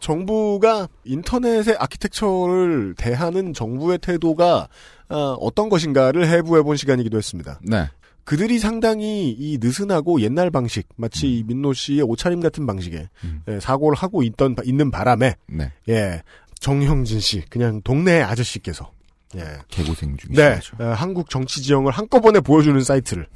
정부가 0.00 0.86
인터넷의 1.04 1.76
아키텍처를 1.80 2.94
대하는 2.96 3.52
정부의 3.52 3.98
태도가 3.98 4.68
어, 5.08 5.48
떤 5.56 5.68
것인가를 5.68 6.28
해부해 6.28 6.62
본 6.62 6.76
시간이기도 6.76 7.16
했습니다. 7.16 7.58
네. 7.62 7.88
그들이 8.28 8.58
상당히 8.58 9.30
이 9.30 9.56
느슨하고 9.58 10.20
옛날 10.20 10.50
방식, 10.50 10.86
마치 10.96 11.42
민노 11.46 11.72
씨의 11.72 12.02
옷차림 12.02 12.40
같은 12.40 12.66
방식에 12.66 13.08
예, 13.48 13.58
사고를 13.58 13.96
하고 13.96 14.22
있던 14.22 14.54
있는 14.66 14.90
바람에 14.90 15.36
네. 15.46 15.72
예 15.88 16.22
정형진 16.60 17.20
씨 17.20 17.40
그냥 17.48 17.80
동네 17.82 18.20
아저씨께서 18.20 18.92
예 19.34 19.56
개고생 19.68 20.18
중이시죠. 20.18 20.76
네 20.76 20.84
어, 20.84 20.92
한국 20.92 21.30
정치 21.30 21.62
지형을 21.62 21.90
한꺼번에 21.90 22.40
보여주는 22.40 22.78
사이트를 22.84 23.26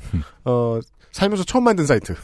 어 0.45 0.79
살면서 1.13 1.45
처음 1.45 1.65
만든 1.65 1.87
사이트 1.87 2.15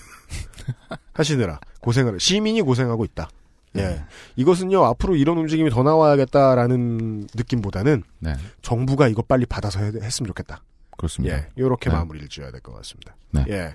하시느라 1.14 1.60
고생을 1.80 2.20
시민이 2.20 2.60
고생하고 2.60 3.02
있다. 3.06 3.30
예 3.78 4.02
이것은요 4.36 4.84
앞으로 4.84 5.16
이런 5.16 5.38
움직임이 5.38 5.70
더 5.70 5.82
나와야겠다라는 5.82 7.28
느낌보다는 7.34 8.02
네. 8.18 8.34
정부가 8.60 9.08
이거 9.08 9.22
빨리 9.22 9.46
받아서 9.46 9.80
해- 9.80 9.86
했으면 10.02 10.26
좋겠다. 10.26 10.62
그렇습니다. 10.98 11.34
예, 11.36 11.48
이렇게 11.56 11.88
네. 11.88 11.96
마무리를 11.96 12.28
지어야 12.28 12.50
될 12.50 12.60
것 12.60 12.74
같습니다. 12.74 13.16
네. 13.30 13.44
예. 13.48 13.74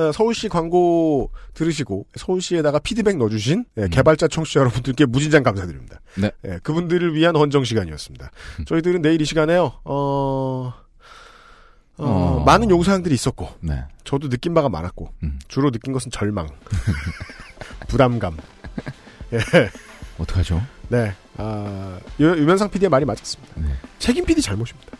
어, 0.00 0.12
서울시 0.12 0.48
광고 0.48 1.30
들으시고 1.54 2.06
서울시에다가 2.14 2.78
피드백 2.78 3.16
넣어주신 3.16 3.64
예, 3.78 3.82
음. 3.82 3.90
개발자 3.90 4.28
청취자 4.28 4.60
여러분들께 4.60 5.06
무진장 5.06 5.42
감사드립니다. 5.42 6.00
네. 6.16 6.30
예, 6.44 6.58
그분들을 6.62 7.14
위한 7.14 7.34
헌정 7.36 7.64
시간이었습니다. 7.64 8.30
저희들은 8.66 9.02
내일 9.02 9.20
이 9.20 9.24
시간에요. 9.24 9.80
어, 9.84 10.72
어, 11.96 12.04
어. 12.04 12.42
많은 12.46 12.70
요구사항들이 12.70 13.14
있었고 13.14 13.48
네. 13.60 13.82
저도 14.04 14.28
느낀 14.28 14.54
바가 14.54 14.68
많았고 14.68 15.12
음. 15.24 15.38
주로 15.48 15.70
느낀 15.70 15.92
것은 15.92 16.10
절망, 16.12 16.48
부담감. 17.88 18.36
예. 19.32 19.38
어떡하죠? 20.18 20.62
네. 20.88 21.14
아, 21.36 21.98
유, 22.20 22.26
유면상 22.36 22.70
PD의 22.70 22.88
말이 22.88 23.04
맞았습니다. 23.04 23.54
네. 23.60 23.68
책임 23.98 24.24
PD 24.24 24.42
잘못입니다. 24.42 24.97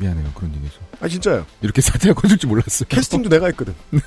미안해요 0.00 0.30
그런 0.34 0.52
얘기해서. 0.54 0.78
아 1.00 1.08
진짜요. 1.08 1.46
이렇게 1.60 1.80
사태가 1.80 2.14
커질 2.20 2.38
줄 2.38 2.48
몰랐어요. 2.48 2.88
캐스팅도 2.88 3.28
내가 3.28 3.46
했거든. 3.46 3.74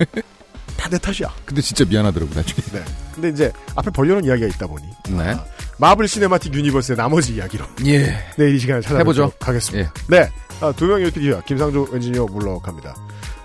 다내 0.77 0.97
탓이야. 0.97 1.29
근데 1.45 1.61
진짜 1.61 1.85
미안하더라고 1.85 2.33
나중에. 2.33 2.61
네. 2.73 2.83
근데 3.13 3.29
이제 3.29 3.51
앞에 3.75 3.91
벌려놓은 3.91 4.25
이야기가 4.25 4.47
있다 4.47 4.67
보니 4.67 4.83
네. 5.09 5.35
마블 5.77 6.07
시네마틱 6.07 6.53
유니버스의 6.53 6.97
나머지 6.97 7.35
이야기로 7.35 7.65
예. 7.85 8.17
내일 8.37 8.55
이 8.55 8.59
시간에 8.59 8.77
해보죠. 8.79 8.89
찾아보도록 8.89 9.47
하겠습니다. 9.47 9.93
네. 10.09 10.29
아, 10.61 10.71
두 10.75 10.85
명의 10.87 11.11
PD와 11.11 11.41
김상조 11.41 11.87
엔지니어 11.93 12.25
물러갑니다. 12.25 12.95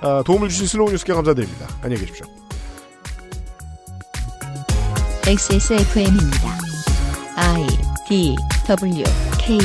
아, 0.00 0.22
도움을 0.24 0.48
주신 0.48 0.66
슬로우 0.66 0.90
뉴스께 0.90 1.12
감사드립니다. 1.12 1.66
안녕히 1.82 2.04
계십시오. 2.04 2.26
XSFM입니다. 5.26 6.58
I 7.36 7.66
D 8.08 8.34
W 8.66 9.04
K 9.38 9.58